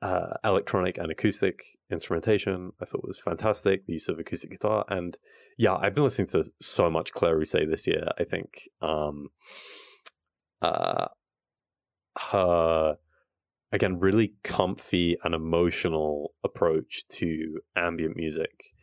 uh, 0.01 0.35
electronic 0.45 0.99
and 0.99 1.13
acoustic 1.13 1.63
instrumentation 1.91 2.73
I 2.81 2.85
thought 2.85 3.07
was 3.07 3.19
fantastic. 3.19 3.87
The 3.87 3.95
use 3.95 4.09
of 4.09 4.19
acoustic 4.19 4.51
guitar, 4.51 4.85
and 4.89 5.17
yeah, 5.57 5.77
I've 5.77 5.95
been 5.95 6.05
listening 6.05 6.29
to 6.29 6.51
so 6.61 6.91
much 6.91 7.13
Claire 7.13 7.39
Rousay 7.39 7.69
this 7.69 7.87
year. 7.87 8.09
I 8.19 8.25
think 8.25 8.69
um, 8.81 9.29
uh, 10.61 11.07
her 12.33 12.97
again 13.71 13.99
really 13.99 14.35
comfy 14.43 15.17
and 15.25 15.35
emotional 15.35 16.35
approach 16.45 17.07
to 17.09 17.61
ambient 17.77 18.17
music 18.17 18.75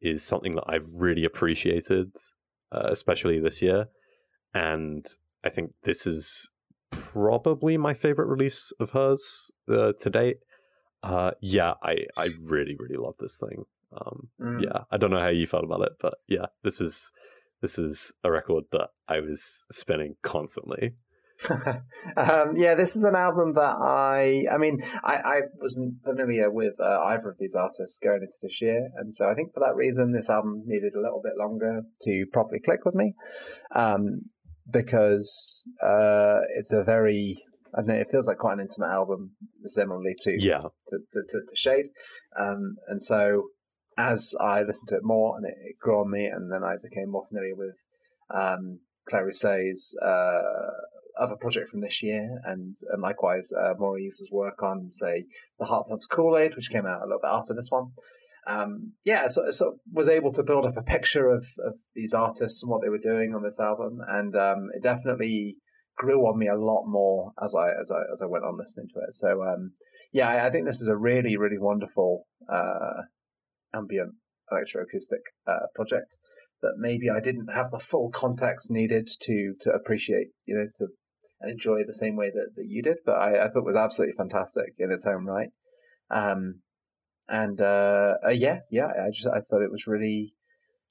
is 0.00 0.22
something 0.22 0.54
that 0.56 0.64
I've 0.66 0.88
really 0.98 1.24
appreciated, 1.24 2.12
uh, 2.72 2.88
especially 2.90 3.38
this 3.38 3.62
year. 3.62 3.88
And 4.54 5.06
I 5.44 5.48
think 5.48 5.72
this 5.84 6.06
is 6.06 6.50
probably 6.92 7.76
my 7.76 7.94
favorite 7.94 8.28
release 8.28 8.72
of 8.78 8.90
hers 8.90 9.50
uh, 9.68 9.92
to 9.98 10.10
date. 10.10 10.38
Uh, 11.02 11.32
yeah, 11.40 11.74
I, 11.82 12.06
I 12.16 12.30
really 12.40 12.76
really 12.78 12.96
love 12.96 13.16
this 13.18 13.38
thing. 13.38 13.64
Um, 13.92 14.28
mm. 14.40 14.62
Yeah, 14.62 14.84
I 14.90 14.96
don't 14.96 15.10
know 15.10 15.20
how 15.20 15.28
you 15.28 15.46
felt 15.46 15.64
about 15.64 15.82
it, 15.82 15.92
but 16.00 16.14
yeah, 16.28 16.46
this 16.62 16.80
is 16.80 17.12
this 17.60 17.78
is 17.78 18.12
a 18.24 18.30
record 18.30 18.64
that 18.72 18.90
I 19.08 19.20
was 19.20 19.66
spinning 19.70 20.16
constantly. 20.22 20.94
um, 22.16 22.54
yeah, 22.56 22.74
this 22.74 22.94
is 22.94 23.04
an 23.04 23.16
album 23.16 23.52
that 23.54 23.76
I, 23.80 24.44
I 24.52 24.58
mean, 24.58 24.82
I, 25.02 25.14
I 25.16 25.40
wasn't 25.60 26.02
familiar 26.04 26.50
with 26.50 26.74
uh, 26.80 27.00
either 27.06 27.30
of 27.30 27.38
these 27.38 27.54
artists 27.54 27.98
going 27.98 28.22
into 28.22 28.38
this 28.42 28.60
year, 28.60 28.90
and 28.96 29.12
so 29.12 29.28
I 29.28 29.34
think 29.34 29.52
for 29.52 29.60
that 29.60 29.74
reason, 29.74 30.12
this 30.12 30.30
album 30.30 30.58
needed 30.66 30.94
a 30.94 31.00
little 31.00 31.20
bit 31.22 31.32
longer 31.36 31.82
to 32.02 32.26
properly 32.32 32.60
click 32.60 32.84
with 32.84 32.94
me, 32.94 33.14
um, 33.74 34.22
because 34.70 35.64
uh, 35.82 36.40
it's 36.56 36.72
a 36.72 36.82
very, 36.82 37.42
I 37.74 37.80
don't 37.80 37.88
know, 37.88 37.94
it 37.94 38.10
feels 38.10 38.28
like 38.28 38.38
quite 38.38 38.54
an 38.54 38.60
intimate 38.60 38.92
album, 38.92 39.32
similarly 39.64 40.14
to 40.22 40.36
yeah. 40.38 40.62
To, 40.88 40.98
to, 41.12 41.22
to, 41.28 41.40
to 41.48 41.56
Shade, 41.56 41.86
um, 42.38 42.76
and 42.88 43.00
so 43.00 43.44
as 43.98 44.34
I 44.40 44.62
listened 44.62 44.88
to 44.88 44.96
it 44.96 45.04
more 45.04 45.36
and 45.36 45.46
it, 45.46 45.54
it, 45.62 45.76
grew 45.80 46.00
on 46.00 46.10
me, 46.10 46.26
and 46.26 46.50
then 46.50 46.64
I 46.64 46.76
became 46.82 47.10
more 47.10 47.24
familiar 47.28 47.54
with 47.54 47.76
um, 48.34 48.80
Claire 49.08 49.26
Rousay's 49.26 49.94
uh, 50.02 51.20
other 51.20 51.36
project 51.36 51.68
from 51.68 51.80
this 51.80 52.02
year, 52.02 52.40
and, 52.44 52.74
and 52.90 53.02
likewise 53.02 53.52
uh, 53.52 53.74
More 53.78 53.98
Eaze's 53.98 54.30
work 54.32 54.62
on, 54.62 54.90
say, 54.92 55.24
the 55.58 55.66
Heart 55.66 55.88
Pumps 55.88 56.06
Kool 56.06 56.38
Aid, 56.38 56.56
which 56.56 56.70
came 56.70 56.86
out 56.86 57.02
a 57.02 57.04
little 57.04 57.20
bit 57.22 57.30
after 57.30 57.54
this 57.54 57.70
one. 57.70 57.92
Um, 58.46 58.94
yeah, 59.04 59.28
so, 59.28 59.50
so 59.50 59.76
was 59.92 60.08
able 60.08 60.32
to 60.32 60.42
build 60.42 60.66
up 60.66 60.76
a 60.76 60.82
picture 60.82 61.28
of, 61.28 61.46
of 61.64 61.76
these 61.94 62.12
artists 62.12 62.62
and 62.62 62.70
what 62.70 62.82
they 62.82 62.88
were 62.88 62.98
doing 62.98 63.34
on 63.34 63.42
this 63.42 63.60
album, 63.60 64.00
and 64.08 64.34
um, 64.34 64.68
it 64.74 64.82
definitely 64.82 65.56
grew 65.96 66.26
on 66.26 66.38
me 66.38 66.48
a 66.48 66.58
lot 66.58 66.84
more 66.86 67.32
as 67.42 67.54
I 67.54 67.68
as 67.80 67.90
I 67.90 68.00
as 68.12 68.20
I 68.20 68.26
went 68.26 68.44
on 68.44 68.58
listening 68.58 68.88
to 68.94 69.00
it. 69.00 69.14
So 69.14 69.42
um, 69.42 69.72
yeah, 70.12 70.28
I, 70.28 70.46
I, 70.46 70.50
think 70.50 70.66
this 70.66 70.80
is 70.80 70.88
a 70.88 70.96
really 70.96 71.36
really 71.36 71.58
wonderful 71.58 72.26
uh, 72.52 73.02
ambient 73.74 74.14
electroacoustic 74.52 75.22
uh, 75.46 75.66
project 75.74 76.06
that 76.62 76.74
maybe 76.78 77.10
I 77.10 77.20
didn't 77.20 77.48
have 77.52 77.70
the 77.70 77.78
full 77.78 78.10
context 78.10 78.70
needed 78.70 79.08
to 79.20 79.54
to 79.60 79.70
appreciate, 79.70 80.28
you 80.46 80.56
know, 80.56 80.66
to 80.78 80.88
enjoy 81.48 81.84
the 81.84 81.94
same 81.94 82.16
way 82.16 82.30
that, 82.30 82.54
that 82.56 82.66
you 82.66 82.82
did. 82.82 82.98
But 83.04 83.16
I, 83.16 83.44
I 83.44 83.48
thought 83.48 83.60
it 83.60 83.66
was 83.66 83.76
absolutely 83.76 84.14
fantastic 84.16 84.74
in 84.78 84.90
its 84.90 85.06
own 85.06 85.26
right. 85.26 85.50
Um, 86.10 86.60
and 87.28 87.60
uh, 87.60 88.14
uh, 88.26 88.30
yeah, 88.30 88.60
yeah, 88.70 88.86
I 88.86 89.10
just 89.10 89.26
I 89.26 89.40
thought 89.40 89.62
it 89.62 89.70
was 89.70 89.86
really, 89.86 90.34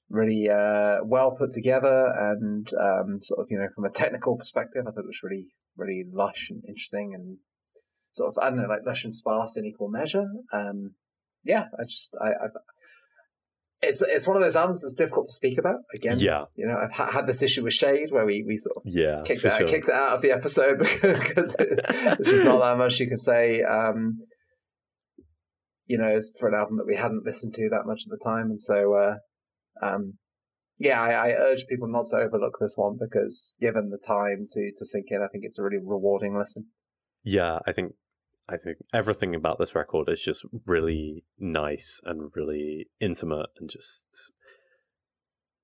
really 0.08 0.48
uh, 0.48 0.98
well 1.04 1.32
put 1.32 1.50
together, 1.50 2.12
and 2.18 2.68
um, 2.74 3.18
sort 3.20 3.40
of 3.40 3.46
you 3.50 3.58
know 3.58 3.68
from 3.74 3.84
a 3.84 3.90
technical 3.90 4.36
perspective, 4.36 4.84
I 4.86 4.90
thought 4.90 5.04
it 5.04 5.06
was 5.06 5.22
really, 5.22 5.48
really 5.76 6.04
lush 6.10 6.48
and 6.50 6.62
interesting, 6.66 7.12
and 7.14 7.38
sort 8.12 8.34
of 8.34 8.42
I 8.42 8.50
don't 8.50 8.58
know 8.58 8.68
like 8.68 8.86
lush 8.86 9.04
and 9.04 9.14
sparse 9.14 9.56
in 9.56 9.66
equal 9.66 9.88
measure. 9.88 10.26
Um, 10.52 10.94
yeah, 11.44 11.66
I 11.78 11.84
just 11.84 12.14
I, 12.20 12.44
I've 12.44 12.52
it's 13.82 14.00
it's 14.00 14.28
one 14.28 14.36
of 14.36 14.42
those 14.42 14.56
albums 14.56 14.82
that's 14.82 14.94
difficult 14.94 15.26
to 15.26 15.32
speak 15.32 15.58
about. 15.58 15.80
Again, 15.94 16.18
yeah, 16.18 16.44
you 16.54 16.66
know, 16.66 16.76
I've 16.76 16.92
ha- 16.92 17.10
had 17.10 17.26
this 17.26 17.42
issue 17.42 17.64
with 17.64 17.72
Shade 17.72 18.12
where 18.12 18.24
we, 18.24 18.44
we 18.46 18.56
sort 18.56 18.76
of 18.76 18.82
yeah 18.86 19.22
kicked 19.24 19.44
it, 19.44 19.52
sure. 19.58 19.68
kicked 19.68 19.88
it 19.88 19.94
out 19.94 20.14
of 20.14 20.22
the 20.22 20.30
episode 20.30 20.78
because 21.02 21.56
it's, 21.58 21.82
it's, 21.88 22.30
just 22.30 22.44
not 22.44 22.60
that 22.60 22.78
much 22.78 23.00
you 23.00 23.08
can 23.08 23.16
say. 23.16 23.62
Um, 23.62 24.20
you 25.86 25.98
know, 25.98 26.18
for 26.38 26.48
an 26.48 26.54
album 26.54 26.76
that 26.78 26.86
we 26.86 26.96
hadn't 26.96 27.24
listened 27.24 27.54
to 27.54 27.68
that 27.70 27.86
much 27.86 28.02
at 28.06 28.10
the 28.10 28.24
time, 28.24 28.50
and 28.50 28.60
so 28.60 28.94
uh, 28.94 29.86
um, 29.86 30.14
yeah, 30.78 31.00
I, 31.00 31.10
I, 31.10 31.28
urge 31.30 31.66
people 31.68 31.88
not 31.88 32.06
to 32.08 32.16
overlook 32.16 32.58
this 32.60 32.74
one 32.76 32.98
because 32.98 33.54
given 33.60 33.90
the 33.90 33.98
time 33.98 34.46
to 34.50 34.72
to 34.76 34.86
sink 34.86 35.06
in, 35.10 35.22
I 35.22 35.28
think 35.28 35.44
it's 35.44 35.58
a 35.58 35.62
really 35.62 35.78
rewarding 35.82 36.36
listen. 36.38 36.66
Yeah, 37.22 37.58
I 37.66 37.72
think 37.72 37.92
I 38.48 38.56
think 38.56 38.78
everything 38.92 39.34
about 39.34 39.58
this 39.58 39.74
record 39.74 40.08
is 40.08 40.22
just 40.22 40.44
really 40.66 41.24
nice 41.38 42.00
and 42.04 42.30
really 42.34 42.88
intimate 43.00 43.50
and 43.58 43.70
just 43.70 44.32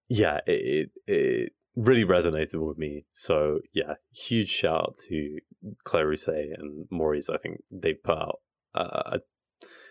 yeah, 0.09 0.41
it 0.47 0.91
it, 1.07 1.53
really 1.75 2.05
resonated 2.05 2.66
with 2.66 2.79
me. 2.79 3.05
So 3.12 3.61
yeah, 3.73 3.95
huge 4.12 4.49
shout 4.49 4.81
out 4.81 4.97
to 5.09 5.39
Claire 5.85 6.07
Rousay 6.07 6.47
and 6.57 6.87
More 6.91 7.14
Eaze. 7.14 7.31
I 7.31 7.37
think 7.37 7.59
they've 7.71 8.03
put 8.03 8.19
out 8.19 8.41
uh, 8.75 9.19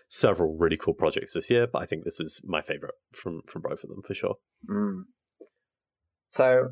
several 0.08 0.56
really 0.56 0.76
cool 0.76 0.94
projects 0.94 1.34
this 1.34 1.50
year, 1.50 1.66
but 1.70 1.82
I 1.82 1.86
think 1.86 2.04
this 2.04 2.18
was 2.18 2.40
my 2.44 2.60
favorite 2.60 2.94
from 3.12 3.42
from 3.46 3.62
both 3.62 3.84
of 3.84 3.90
them 3.90 4.02
for 4.02 4.14
sure. 4.14 4.36
Mm. 4.68 5.02
So 6.30 6.70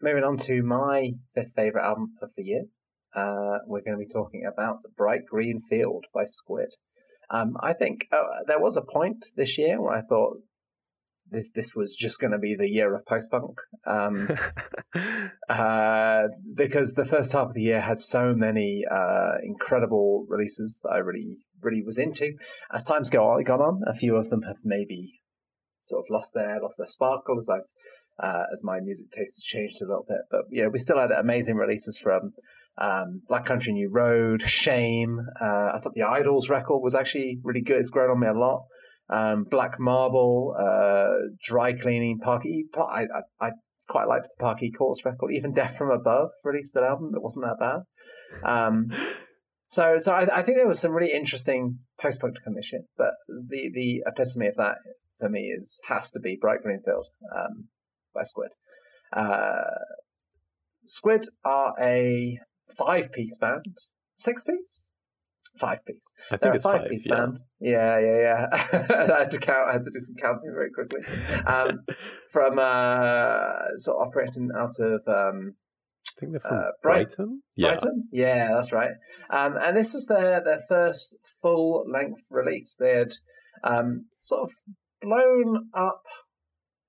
moving 0.00 0.24
on 0.24 0.36
to 0.38 0.62
my 0.62 1.12
fifth 1.34 1.52
favorite 1.54 1.84
album 1.84 2.14
of 2.22 2.30
the 2.36 2.44
year 2.44 2.64
uh, 3.14 3.58
we're 3.66 3.82
going 3.82 3.98
to 3.98 4.04
be 4.04 4.12
talking 4.12 4.44
about 4.50 4.78
Bright 4.96 5.26
Green 5.26 5.60
Field 5.60 6.04
by 6.14 6.24
Squid. 6.24 6.74
Um, 7.30 7.56
I 7.60 7.72
think 7.72 8.06
uh, 8.12 8.44
there 8.46 8.60
was 8.60 8.76
a 8.76 8.82
point 8.82 9.26
this 9.36 9.56
year 9.58 9.80
where 9.80 9.96
I 9.96 10.00
thought 10.00 10.38
this 11.30 11.52
this 11.52 11.76
was 11.76 11.94
just 11.94 12.18
going 12.20 12.32
to 12.32 12.38
be 12.38 12.56
the 12.56 12.68
year 12.68 12.92
of 12.92 13.06
post 13.06 13.30
punk, 13.30 13.56
um, 13.86 14.28
uh, 15.48 16.22
because 16.54 16.94
the 16.94 17.04
first 17.04 17.32
half 17.32 17.48
of 17.48 17.54
the 17.54 17.62
year 17.62 17.80
had 17.80 17.98
so 17.98 18.34
many 18.34 18.82
uh, 18.90 19.34
incredible 19.44 20.26
releases 20.28 20.80
that 20.82 20.90
I 20.90 20.98
really 20.98 21.38
really 21.62 21.82
was 21.82 21.98
into. 21.98 22.34
As 22.72 22.84
time's 22.84 23.10
go 23.10 23.24
on, 23.28 23.42
gone 23.44 23.60
on, 23.60 23.82
a 23.86 23.94
few 23.94 24.16
of 24.16 24.30
them 24.30 24.42
have 24.42 24.58
maybe 24.64 25.20
sort 25.82 26.04
of 26.04 26.10
lost 26.10 26.32
their 26.34 26.60
lost 26.60 26.78
their 26.78 26.86
sparkle 26.86 27.38
as 27.38 27.48
I've 27.48 27.68
uh, 28.22 28.44
as 28.52 28.62
my 28.62 28.80
music 28.80 29.10
taste 29.12 29.36
has 29.36 29.44
changed 29.44 29.80
a 29.82 29.86
little 29.86 30.04
bit. 30.06 30.20
But 30.30 30.42
yeah, 30.50 30.66
we 30.66 30.78
still 30.78 30.98
had 30.98 31.10
amazing 31.10 31.56
releases 31.56 31.98
from 31.98 32.32
um, 32.78 33.22
Black 33.28 33.44
Country 33.44 33.72
New 33.72 33.90
Road, 33.90 34.42
Shame. 34.42 35.20
Uh, 35.40 35.72
I 35.74 35.78
thought 35.82 35.94
the 35.94 36.02
IDLES 36.02 36.50
record 36.50 36.80
was 36.80 36.94
actually 36.94 37.38
really 37.42 37.62
good. 37.62 37.78
It's 37.78 37.90
grown 37.90 38.10
on 38.10 38.20
me 38.20 38.26
a 38.26 38.32
lot. 38.32 38.64
Um, 39.12 39.44
Black 39.50 39.80
Marble, 39.80 40.54
uh, 40.58 41.32
Dry 41.42 41.72
Cleaning, 41.72 42.18
Park. 42.18 42.42
I, 42.76 43.02
I, 43.02 43.46
I 43.46 43.50
quite 43.88 44.06
liked 44.06 44.28
the 44.28 44.42
Parquet 44.42 44.70
Courts 44.70 45.04
record. 45.04 45.32
Even 45.34 45.52
Death 45.52 45.76
from 45.76 45.90
Above 45.90 46.30
released 46.44 46.76
an 46.76 46.84
album 46.84 47.10
that 47.12 47.20
wasn't 47.20 47.44
that 47.44 47.58
bad. 47.58 47.80
Um, 48.48 48.90
so, 49.70 49.98
so 49.98 50.12
I, 50.12 50.38
I, 50.38 50.42
think 50.42 50.56
there 50.56 50.66
was 50.66 50.80
some 50.80 50.90
really 50.90 51.12
interesting 51.12 51.78
post 52.00 52.20
punk 52.20 52.34
to 52.34 52.40
come 52.42 52.56
this 52.56 52.72
year. 52.72 52.82
But 52.98 53.12
the 53.28 53.70
the 53.72 54.02
epitome 54.04 54.48
of 54.48 54.56
that 54.56 54.78
for 55.20 55.28
me 55.28 55.54
is 55.56 55.80
has 55.86 56.10
to 56.10 56.18
be 56.18 56.36
Bright 56.40 56.62
Green 56.64 56.82
Field 56.84 57.06
um, 57.32 57.68
by 58.12 58.24
Squid. 58.24 58.50
Uh, 59.12 59.62
Squid 60.86 61.26
are 61.44 61.74
a 61.80 62.40
five 62.76 63.12
piece 63.12 63.38
band, 63.38 63.64
six 64.16 64.42
piece, 64.42 64.92
five 65.56 65.86
piece. 65.86 66.12
I 66.26 66.30
think 66.30 66.40
They're 66.40 66.54
it's 66.54 66.64
a 66.64 66.72
five, 66.72 66.88
piece 66.90 67.06
yeah. 67.06 67.14
band. 67.14 67.38
Yeah, 67.60 68.00
yeah, 68.00 68.18
yeah. 68.18 68.46
I 69.16 69.18
had 69.20 69.30
to 69.30 69.38
count. 69.38 69.68
I 69.68 69.72
had 69.74 69.84
to 69.84 69.90
do 69.92 70.00
some 70.00 70.16
counting 70.16 70.52
very 70.52 70.70
quickly. 70.72 71.02
Um, 71.46 71.84
from 72.32 72.58
uh, 72.58 73.76
sort 73.76 74.00
of 74.00 74.08
operating 74.08 74.50
out 74.58 74.80
of. 74.80 75.02
Um, 75.06 75.54
I 76.20 76.24
think 76.26 76.32
they're 76.32 76.40
from 76.40 76.58
uh, 76.58 76.70
Brighton. 76.82 77.42
Yeah. 77.56 77.68
Brighton. 77.70 78.08
Yeah, 78.12 78.48
that's 78.52 78.72
right. 78.72 78.92
Um, 79.30 79.56
and 79.58 79.74
this 79.74 79.94
is 79.94 80.06
their 80.06 80.42
their 80.44 80.60
first 80.68 81.16
full 81.40 81.84
length 81.90 82.26
release. 82.30 82.76
They 82.78 82.90
had 82.90 83.12
um, 83.64 84.00
sort 84.18 84.42
of 84.42 84.50
blown 85.00 85.70
up 85.74 86.02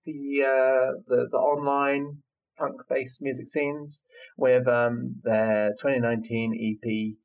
the 0.06 0.44
uh, 0.44 1.00
the 1.08 1.28
the 1.32 1.38
online 1.38 2.24
punk 2.58 2.82
based 2.90 3.22
music 3.22 3.48
scenes 3.48 4.04
with 4.36 4.68
um, 4.68 5.02
their 5.24 5.70
2019 5.82 6.78
EP 6.84 7.16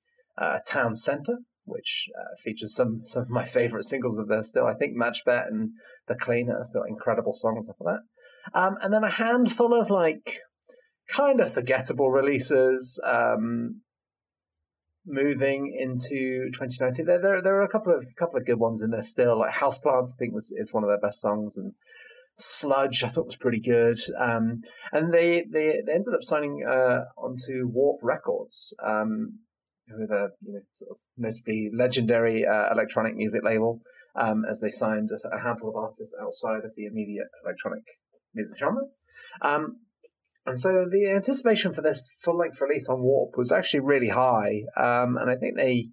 uh, 0.41 0.61
Town 0.65 0.95
Center, 0.95 1.39
which 1.65 2.09
uh, 2.17 2.37
features 2.45 2.73
some 2.73 3.01
some 3.05 3.23
of 3.23 3.31
my 3.31 3.45
favorite 3.45 3.83
singles 3.83 4.21
of 4.21 4.29
theirs 4.29 4.49
still. 4.49 4.67
I 4.67 4.75
think 4.75 4.95
Match 4.95 5.25
Bet 5.25 5.47
and 5.49 5.71
The 6.07 6.15
Cleaner 6.15 6.57
are 6.57 6.65
still 6.65 6.85
incredible 6.85 7.33
songs 7.33 7.69
off 7.69 7.81
of 7.81 7.87
that. 7.87 8.01
Um, 8.55 8.77
and 8.81 8.95
then 8.95 9.03
a 9.03 9.11
handful 9.11 9.75
of 9.75 9.91
like 9.91 10.39
kind 11.09 11.41
of 11.41 11.53
forgettable 11.53 12.11
releases. 12.11 13.01
Um, 13.05 13.83
moving 15.07 15.77
into 15.79 16.51
2019, 16.53 17.07
there, 17.07 17.21
there 17.21 17.41
there 17.41 17.57
are 17.57 17.63
a 17.63 17.69
couple 17.69 17.95
of 17.95 18.05
couple 18.17 18.37
of 18.39 18.47
good 18.47 18.59
ones 18.59 18.83
in 18.83 18.91
there 18.91 19.03
still. 19.03 19.39
Like 19.39 19.55
Houseplants, 19.55 20.15
I 20.15 20.19
think 20.19 20.35
was 20.35 20.53
is 20.57 20.73
one 20.73 20.83
of 20.83 20.89
their 20.89 21.01
best 21.01 21.21
songs, 21.21 21.57
and 21.57 21.75
Sludge, 22.37 23.03
I 23.03 23.09
thought 23.09 23.27
was 23.27 23.37
pretty 23.37 23.61
good. 23.61 23.99
Um, 24.19 24.63
and 24.93 25.13
they, 25.13 25.45
they, 25.51 25.81
they 25.87 25.93
ended 25.93 26.13
up 26.15 26.23
signing 26.23 26.65
uh, 26.69 27.05
onto 27.17 27.67
Warp 27.67 28.01
Records, 28.03 28.75
um, 28.85 29.41
with 29.89 30.11
a 30.11 30.31
you 30.43 30.53
know 30.53 30.61
sort 30.73 30.91
of 30.91 30.97
notably 31.17 31.71
legendary 31.73 32.45
uh, 32.45 32.71
electronic 32.71 33.17
music 33.17 33.43
label, 33.43 33.81
um, 34.15 34.45
as 34.49 34.61
they 34.61 34.71
signed 34.71 35.11
a, 35.11 35.41
handful 35.41 35.71
of 35.71 35.77
artists 35.77 36.15
outside 36.21 36.65
of 36.65 36.73
the 36.77 36.85
immediate 36.85 37.29
electronic 37.45 37.85
music 38.35 38.59
genre. 38.59 38.83
Um, 39.41 39.79
and 40.47 40.59
so 40.59 40.87
the 40.91 41.09
anticipation 41.09 41.73
for 41.73 41.83
this 41.83 42.13
full 42.19 42.39
length 42.39 42.61
release 42.61 42.89
on 42.89 43.03
Warp 43.03 43.37
was 43.37 43.53
actually 43.53 43.81
really 43.81 44.09
high, 44.09 44.63
um, 44.77 45.17
and 45.17 45.31
I 45.31 45.37
think 45.37 45.57
they 45.57 45.89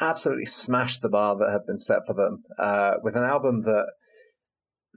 absolutely 0.00 0.46
smashed 0.46 1.02
the 1.02 1.08
bar 1.08 1.36
that 1.36 1.50
had 1.50 1.66
been 1.66 1.78
set 1.78 2.06
for 2.06 2.14
them 2.14 2.42
uh, 2.58 2.94
with 3.02 3.16
an 3.16 3.24
album 3.24 3.62
that 3.62 3.86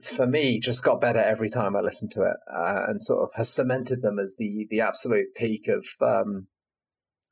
for 0.02 0.26
me, 0.26 0.58
just 0.58 0.82
got 0.82 1.00
better 1.00 1.18
every 1.18 1.50
time 1.50 1.76
I 1.76 1.80
listened 1.80 2.10
to 2.12 2.22
it, 2.22 2.36
uh, 2.52 2.84
and 2.88 3.00
sort 3.00 3.22
of 3.22 3.30
has 3.36 3.52
cemented 3.52 4.02
them 4.02 4.18
as 4.18 4.36
the 4.38 4.66
the 4.70 4.80
absolute 4.80 5.34
peak 5.36 5.68
of 5.68 5.86
um, 6.00 6.46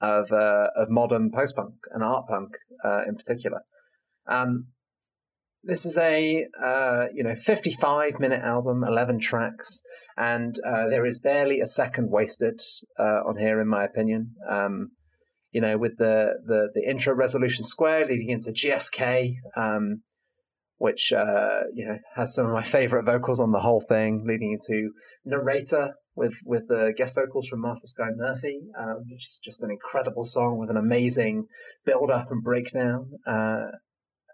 of 0.00 0.30
uh, 0.32 0.68
of 0.76 0.90
modern 0.90 1.30
post 1.30 1.56
punk 1.56 1.74
and 1.92 2.02
art 2.02 2.26
punk 2.28 2.50
uh, 2.84 3.02
in 3.06 3.16
particular. 3.16 3.62
Um, 4.26 4.68
this 5.62 5.84
is 5.84 5.96
a 5.96 6.46
uh, 6.62 7.06
you 7.14 7.22
know 7.22 7.34
55 7.34 8.20
minute 8.20 8.42
album, 8.42 8.84
11 8.86 9.20
tracks, 9.20 9.82
and 10.16 10.56
uh, 10.66 10.88
there 10.88 11.04
is 11.04 11.18
barely 11.18 11.60
a 11.60 11.66
second 11.66 12.10
wasted 12.10 12.60
uh, 12.98 13.22
on 13.26 13.36
here, 13.38 13.60
in 13.60 13.68
my 13.68 13.84
opinion. 13.84 14.34
Um, 14.48 14.86
you 15.50 15.60
know, 15.60 15.78
with 15.78 15.96
the, 15.96 16.34
the 16.46 16.68
the 16.74 16.88
intro 16.88 17.14
resolution 17.14 17.64
square 17.64 18.06
leading 18.06 18.30
into 18.30 18.52
GSK. 18.52 19.34
Um, 19.56 20.02
which 20.78 21.12
uh, 21.12 21.62
you 21.74 21.84
know 21.84 21.98
has 22.14 22.34
some 22.34 22.46
of 22.46 22.52
my 22.52 22.62
favorite 22.62 23.04
vocals 23.04 23.40
on 23.40 23.50
the 23.50 23.60
whole 23.60 23.80
thing, 23.80 24.24
leading 24.26 24.52
into 24.52 24.92
narrator 25.24 25.94
with 26.14 26.34
with 26.44 26.68
the 26.68 26.92
guest 26.96 27.16
vocals 27.16 27.48
from 27.48 27.60
Martha 27.60 27.86
Skye 27.86 28.10
Murphy, 28.16 28.60
um, 28.78 29.04
which 29.10 29.26
is 29.26 29.40
just 29.44 29.62
an 29.62 29.70
incredible 29.70 30.24
song 30.24 30.56
with 30.58 30.70
an 30.70 30.76
amazing 30.76 31.46
build 31.84 32.10
up 32.10 32.30
and 32.30 32.42
breakdown. 32.42 33.10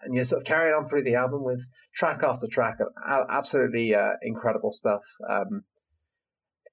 And 0.05 0.15
you're 0.15 0.25
sort 0.25 0.43
of 0.43 0.47
carrying 0.47 0.75
on 0.75 0.85
through 0.87 1.05
the 1.05 1.15
album 1.15 1.43
with 1.45 1.67
track 1.95 2.23
after 2.23 2.47
track 2.47 2.79
of 2.81 3.27
absolutely 3.31 3.95
uh, 3.95 4.13
incredible 4.23 4.73
stuff. 4.73 5.03
Um, 5.29 5.65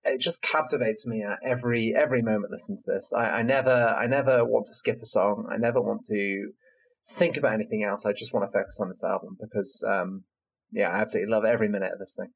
it 0.04 0.20
just 0.20 0.42
captivates 0.42 1.06
me 1.06 1.24
at 1.24 1.38
every 1.46 1.94
every 1.96 2.22
moment. 2.22 2.52
Listen 2.52 2.76
to 2.76 2.84
this. 2.86 3.14
I, 3.16 3.40
I 3.40 3.42
never 3.44 3.96
I 3.98 4.08
never 4.08 4.44
want 4.44 4.66
to 4.68 4.76
skip 4.76 5.00
a 5.02 5.06
song. 5.06 5.48
I 5.52 5.58
never 5.58 5.80
want 5.80 6.04
to 6.10 6.52
think 7.06 7.38
about 7.38 7.54
anything 7.54 7.84
else. 7.84 8.06
I 8.06 8.14
just 8.14 8.34
want 8.34 8.48
to 8.48 8.52
focus 8.52 8.80
on 8.80 8.90
this 8.90 9.04
album 9.04 9.38
because, 9.40 9.84
um, 9.88 10.24
yeah, 10.72 10.90
I 10.90 11.02
absolutely 11.02 11.32
love 11.32 11.46
every 11.46 11.68
minute 11.68 11.92
of 11.94 12.00
this 12.00 12.16
thing. 12.18 12.32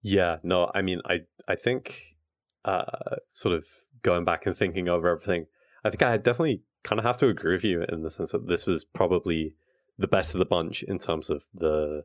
Yeah, 0.00 0.38
no, 0.42 0.70
I 0.74 0.82
mean, 0.82 1.00
I 1.04 1.20
I 1.46 1.54
think, 1.54 2.16
uh, 2.64 3.16
sort 3.28 3.54
of 3.54 3.66
going 4.02 4.24
back 4.24 4.46
and 4.46 4.56
thinking 4.56 4.88
over 4.88 5.08
everything, 5.08 5.46
I 5.84 5.90
think 5.90 6.02
I 6.02 6.16
definitely 6.16 6.62
kind 6.82 6.98
of 6.98 7.04
have 7.04 7.18
to 7.18 7.28
agree 7.28 7.54
with 7.54 7.64
you 7.64 7.82
in 7.82 8.02
the 8.02 8.10
sense 8.10 8.32
that 8.32 8.48
this 8.48 8.66
was 8.66 8.84
probably 8.84 9.54
the 9.98 10.08
best 10.08 10.34
of 10.34 10.38
the 10.38 10.44
bunch 10.44 10.82
in 10.82 10.98
terms 10.98 11.30
of 11.30 11.44
the 11.54 12.04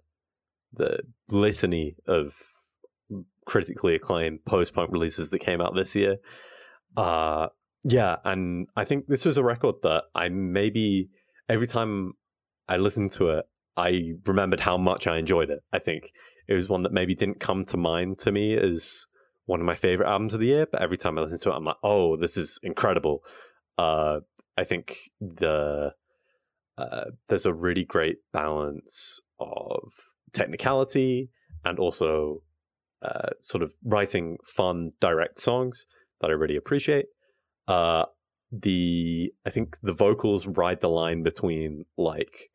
the 0.74 1.00
litany 1.30 1.96
of 2.08 2.36
critically 3.46 3.96
acclaimed 3.96 4.44
post 4.46 4.74
punk 4.74 4.92
releases 4.92 5.30
that 5.30 5.40
came 5.40 5.62
out 5.62 5.76
this 5.76 5.96
year. 5.96 6.18
Uh, 6.96 7.48
yeah, 7.84 8.18
and 8.26 8.68
I 8.76 8.84
think 8.86 9.08
this 9.08 9.26
was 9.26 9.38
a 9.38 9.44
record 9.44 9.76
that 9.84 10.06
I 10.14 10.30
maybe 10.30 11.10
every 11.48 11.68
time 11.68 12.14
I 12.68 12.78
listened 12.78 13.12
to 13.14 13.30
it, 13.30 13.46
I 13.78 14.14
remembered 14.26 14.60
how 14.60 14.78
much 14.78 15.08
I 15.08 15.18
enjoyed 15.18 15.50
it. 15.50 15.60
I 15.72 15.80
think 15.80 16.12
it 16.48 16.54
was 16.54 16.68
one 16.68 16.84
that 16.84 16.92
maybe 16.92 17.16
didn't 17.16 17.40
come 17.40 17.64
to 17.66 17.78
mind 17.78 18.20
to 18.20 18.32
me 18.32 18.56
as 18.56 19.06
one 19.46 19.62
of 19.62 19.66
my 19.66 19.76
favorite 19.76 20.10
albums 20.10 20.34
of 20.34 20.40
the 20.42 20.48
year, 20.48 20.66
but 20.70 20.82
every 20.82 20.98
time 20.98 21.18
I 21.18 21.22
listen 21.22 21.40
to 21.40 21.52
it, 21.52 21.56
I'm 21.56 21.64
like, 21.64 21.78
oh, 21.84 22.18
this 22.18 22.36
is 22.36 22.60
incredible. 22.64 23.24
Uh, 23.78 24.20
I 24.58 24.64
think 24.64 24.98
the 25.22 25.94
uh, 26.78 27.06
there's 27.28 27.46
a 27.46 27.54
really 27.54 27.84
great 27.84 28.18
balance 28.32 29.20
of 29.40 29.92
technicality 30.34 31.30
and 31.66 31.80
also 31.80 32.44
uh, 33.02 33.30
sort 33.42 33.64
of 33.64 33.74
writing 33.84 34.38
fun, 34.44 34.92
direct 35.00 35.40
songs 35.40 35.86
that 36.22 36.30
I 36.30 36.34
really 36.34 36.56
appreciate. 36.56 37.06
Uh, 37.68 38.06
the 38.52 39.34
I 39.46 39.50
think 39.50 39.76
the 39.84 39.94
vocals 39.94 40.48
ride 40.48 40.80
the 40.80 40.90
line 40.90 41.22
between 41.22 41.86
like 41.98 42.50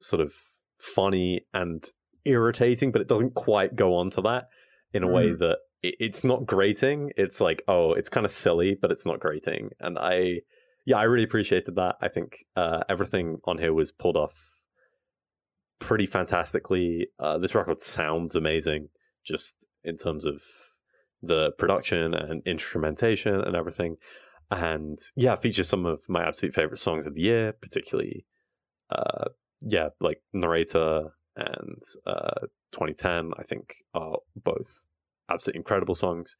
sort 0.00 0.22
of 0.22 0.32
funny 0.78 1.46
and 1.52 1.84
irritating, 2.24 2.92
but 2.92 3.02
it 3.02 3.08
doesn't 3.08 3.34
quite 3.34 3.76
go 3.76 3.94
on 3.94 4.10
to 4.10 4.22
that 4.22 4.48
in 4.92 5.02
a 5.02 5.06
mm. 5.06 5.14
way 5.14 5.32
that 5.32 5.58
it, 5.82 5.96
it's 5.98 6.24
not 6.24 6.46
grating. 6.46 7.12
It's 7.16 7.40
like, 7.40 7.62
oh, 7.68 7.92
it's 7.92 8.08
kind 8.08 8.24
of 8.24 8.32
silly, 8.32 8.76
but 8.80 8.90
it's 8.90 9.06
not 9.06 9.20
grating. 9.20 9.70
And 9.80 9.98
I, 9.98 10.40
yeah, 10.84 10.96
I 10.96 11.04
really 11.04 11.24
appreciated 11.24 11.74
that. 11.76 11.96
I 12.00 12.08
think 12.08 12.44
uh, 12.56 12.80
everything 12.88 13.38
on 13.44 13.58
here 13.58 13.72
was 13.72 13.92
pulled 13.92 14.16
off 14.16 14.60
pretty 15.78 16.06
fantastically. 16.06 17.08
Uh, 17.18 17.38
this 17.38 17.54
record 17.54 17.80
sounds 17.80 18.34
amazing, 18.34 18.88
just 19.24 19.66
in 19.84 19.96
terms 19.96 20.24
of 20.24 20.42
the 21.22 21.52
production 21.58 22.14
and 22.14 22.42
instrumentation 22.46 23.40
and 23.40 23.54
everything 23.54 23.96
and 24.52 24.98
yeah, 25.16 25.34
features 25.36 25.68
some 25.68 25.86
of 25.86 26.02
my 26.08 26.26
absolute 26.26 26.54
favorite 26.54 26.78
songs 26.78 27.06
of 27.06 27.14
the 27.14 27.22
year, 27.22 27.52
particularly, 27.52 28.26
uh, 28.90 29.26
yeah, 29.60 29.88
like 30.00 30.20
Narrator 30.32 31.14
and 31.36 31.82
uh, 32.06 32.40
2010. 32.72 33.32
I 33.38 33.42
think 33.44 33.76
are 33.94 34.18
both 34.36 34.84
absolutely 35.30 35.60
incredible 35.60 35.94
songs. 35.94 36.36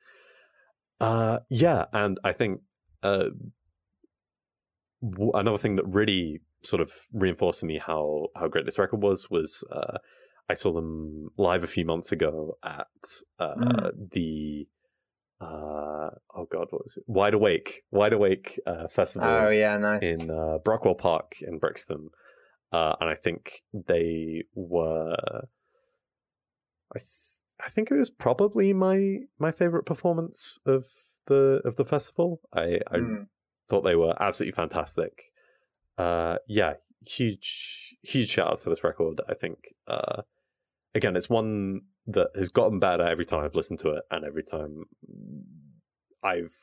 Uh, 1.01 1.39
yeah, 1.49 1.87
and 1.93 2.21
I 2.23 2.33
think 2.33 2.61
uh, 3.03 3.31
another 5.35 5.59
thing 5.59 5.77
that 5.77 5.87
really 5.87 6.41
sort 6.63 6.81
of 6.81 6.93
reinforced 7.13 7.61
to 7.61 7.67
me 7.67 7.79
how 7.79 8.29
how 8.37 8.49
great 8.49 8.65
this 8.65 8.79
record 8.79 9.03
was 9.03 9.29
was 9.31 9.65
uh, 9.73 9.99
I 10.49 10.55
saw 10.55 10.73
them 10.73 11.31
live 11.37 11.65
a 11.65 11.69
few 11.69 11.85
months 11.85 12.13
ago 12.13 12.57
at 12.65 12.87
uh, 13.39 13.55
mm. 13.57 14.11
the 14.13 14.67
uh, 15.41 16.11
oh 16.37 16.47
god, 16.51 16.69
what 16.71 16.83
was 16.83 16.97
it? 16.97 17.05
Wide 17.07 17.35
Awake, 17.35 17.83
Wide 17.91 18.13
Awake 18.13 18.61
uh, 18.67 18.87
festival. 18.89 19.29
Oh 19.29 19.51
yeah, 19.51 19.77
nice 19.77 20.03
in 20.03 20.31
uh, 20.31 20.59
Brockwell 20.65 20.97
Park 20.97 21.33
in 21.41 21.59
Brixton, 21.59 22.11
uh, 22.73 22.95
and 23.01 23.11
I 23.11 23.15
think 23.15 23.63
they 23.73 24.45
were. 24.55 25.17
I 26.95 26.99
th- 26.99 27.43
I 27.65 27.69
think 27.69 27.91
it 27.91 27.97
was 27.97 28.11
probably 28.11 28.73
my 28.73 29.19
my 29.39 29.51
favorite 29.51 29.87
performance 29.87 30.59
of 30.67 30.85
the 31.27 31.61
of 31.65 31.77
the 31.77 31.85
festival. 31.85 32.41
I 32.55 32.81
I 32.91 32.99
mm. 32.99 33.27
Thought 33.73 33.85
they 33.85 33.97
were 33.97 34.15
absolutely 34.21 34.53
fantastic. 34.53 35.33
Uh, 35.97 36.37
yeah, 36.47 36.75
huge 37.07 37.97
huge 38.03 38.29
shout 38.29 38.51
out 38.51 38.59
to 38.59 38.69
this 38.69 38.85
record. 38.85 39.23
I 39.27 39.33
think 39.33 39.73
uh, 39.89 40.23
again, 40.95 41.17
it's 41.17 41.31
one 41.31 41.81
that 42.07 42.29
has 42.37 42.51
gotten 42.51 42.79
better 42.79 43.05
every 43.05 43.25
time 43.25 43.43
I've 43.43 43.55
listened 43.55 43.79
to 43.81 43.93
it, 43.93 44.03
and 44.11 44.27
every 44.27 44.43
time 44.43 44.85
I've 46.23 46.55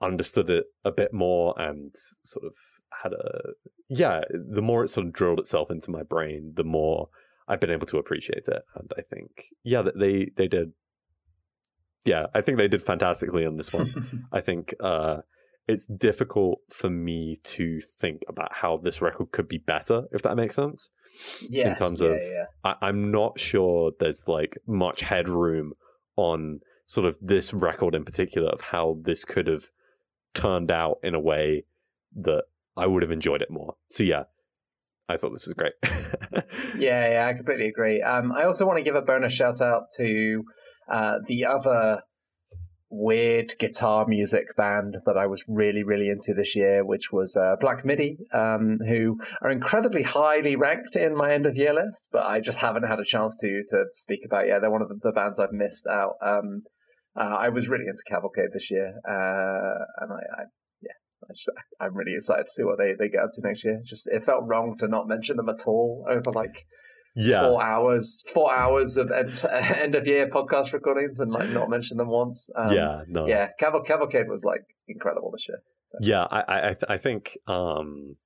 understood 0.00 0.48
it 0.48 0.64
a 0.82 0.90
bit 0.90 1.12
more 1.12 1.54
and 1.60 1.94
sort 2.24 2.46
of 2.46 2.54
had 3.02 3.12
a 3.12 3.50
yeah 3.90 4.22
the 4.32 4.62
more 4.62 4.82
it 4.82 4.88
sort 4.88 5.06
of 5.06 5.12
drilled 5.12 5.38
itself 5.38 5.70
into 5.70 5.90
my 5.90 6.02
brain 6.02 6.52
the 6.54 6.64
more 6.64 7.10
i've 7.48 7.60
been 7.60 7.70
able 7.70 7.86
to 7.86 7.98
appreciate 7.98 8.48
it 8.48 8.62
and 8.76 8.90
i 8.96 9.02
think 9.02 9.44
yeah 9.62 9.82
they 9.94 10.30
they 10.36 10.48
did 10.48 10.72
yeah 12.06 12.28
i 12.34 12.40
think 12.40 12.56
they 12.56 12.66
did 12.66 12.82
fantastically 12.82 13.44
on 13.44 13.58
this 13.58 13.74
one 13.74 14.26
i 14.32 14.40
think 14.40 14.72
uh 14.80 15.18
it's 15.70 15.86
difficult 15.86 16.58
for 16.68 16.90
me 16.90 17.40
to 17.44 17.80
think 17.80 18.22
about 18.28 18.52
how 18.52 18.76
this 18.76 19.00
record 19.00 19.30
could 19.32 19.48
be 19.48 19.58
better 19.58 20.04
if 20.12 20.22
that 20.22 20.36
makes 20.36 20.54
sense 20.54 20.90
yes, 21.48 21.78
in 21.78 21.84
terms 21.84 22.00
yeah, 22.00 22.08
of 22.08 22.20
yeah. 22.22 22.44
I, 22.64 22.74
i'm 22.88 23.10
not 23.10 23.38
sure 23.38 23.92
there's 23.98 24.28
like 24.28 24.58
much 24.66 25.00
headroom 25.00 25.72
on 26.16 26.60
sort 26.86 27.06
of 27.06 27.16
this 27.20 27.54
record 27.54 27.94
in 27.94 28.04
particular 28.04 28.48
of 28.48 28.60
how 28.60 28.98
this 29.02 29.24
could 29.24 29.46
have 29.46 29.64
turned 30.34 30.70
out 30.70 30.98
in 31.02 31.14
a 31.14 31.20
way 31.20 31.64
that 32.16 32.44
I 32.76 32.86
would 32.86 33.02
have 33.02 33.12
enjoyed 33.12 33.42
it 33.42 33.50
more. 33.50 33.74
So 33.88 34.02
yeah, 34.02 34.24
I 35.08 35.16
thought 35.16 35.30
this 35.30 35.46
was 35.46 35.54
great. 35.54 35.72
Yeah, 36.76 37.12
yeah, 37.12 37.26
I 37.26 37.34
completely 37.34 37.66
agree. 37.66 38.00
Um, 38.00 38.32
I 38.32 38.44
also 38.44 38.66
want 38.66 38.78
to 38.78 38.82
give 38.82 38.94
a 38.94 39.02
bonus 39.02 39.32
shout 39.32 39.60
out 39.60 39.90
to 39.96 40.44
uh, 40.88 41.18
the 41.26 41.44
other 41.44 42.02
weird 42.90 43.54
guitar 43.58 44.04
music 44.06 44.46
band 44.56 44.96
that 45.06 45.16
I 45.16 45.26
was 45.26 45.44
really, 45.48 45.84
really 45.84 46.08
into 46.08 46.34
this 46.34 46.56
year, 46.56 46.84
which 46.84 47.12
was 47.12 47.36
uh, 47.36 47.54
Black 47.60 47.84
Midi, 47.84 48.18
um, 48.32 48.78
who 48.86 49.18
are 49.40 49.50
incredibly 49.50 50.02
highly 50.02 50.56
ranked 50.56 50.96
in 50.96 51.16
my 51.16 51.32
end 51.32 51.46
of 51.46 51.56
year 51.56 51.72
list, 51.72 52.08
but 52.12 52.26
I 52.26 52.40
just 52.40 52.58
haven't 52.58 52.88
had 52.88 52.98
a 52.98 53.04
chance 53.04 53.38
to 53.40 53.62
to 53.68 53.84
speak 53.92 54.20
about. 54.24 54.48
Yeah, 54.48 54.58
they're 54.58 54.70
one 54.70 54.82
of 54.82 54.88
the, 54.88 54.98
the 55.02 55.12
bands 55.12 55.38
I've 55.38 55.52
missed 55.52 55.86
out. 55.86 56.14
Um, 56.20 56.62
uh, 57.16 57.36
I 57.38 57.48
was 57.48 57.68
really 57.68 57.86
into 57.86 58.02
Cavalcade 58.08 58.50
this 58.52 58.70
year, 58.70 58.94
uh, 59.08 59.84
and 59.98 60.12
I, 60.12 60.42
I 60.42 60.44
yeah, 60.82 60.98
I 61.24 61.32
just, 61.32 61.50
I'm 61.80 61.94
really 61.94 62.14
excited 62.14 62.46
to 62.46 62.52
see 62.52 62.64
what 62.64 62.78
they, 62.78 62.94
they 62.98 63.08
get 63.08 63.22
up 63.22 63.30
to 63.34 63.42
next 63.42 63.64
year. 63.64 63.80
Just 63.84 64.08
it 64.08 64.24
felt 64.24 64.44
wrong 64.46 64.76
to 64.78 64.88
not 64.88 65.08
mention 65.08 65.36
them 65.36 65.48
at 65.48 65.66
all 65.66 66.04
over 66.08 66.32
like 66.32 66.66
yeah, 67.16 67.40
four 67.42 67.62
hours, 67.62 68.22
four 68.32 68.52
hours 68.54 68.96
of 68.96 69.10
end, 69.10 69.42
end 69.50 69.94
of 69.94 70.06
year 70.06 70.28
podcast 70.28 70.72
recordings, 70.72 71.20
and 71.20 71.30
like 71.32 71.50
not 71.50 71.68
mention 71.70 71.96
them 71.96 72.08
once. 72.08 72.50
Um, 72.56 72.72
yeah, 72.72 73.02
no, 73.08 73.26
yeah. 73.26 73.48
Caval- 73.60 73.84
Cavalcade 73.86 74.28
was 74.28 74.44
like 74.44 74.62
incredible 74.88 75.30
this 75.32 75.46
year. 75.48 75.58
So. 75.86 75.98
yeah. 76.00 76.24
I 76.30 76.40
I 76.40 76.58
I, 76.68 76.72
th- 76.74 76.84
I 76.88 76.96
think 76.98 77.36
um, 77.46 78.16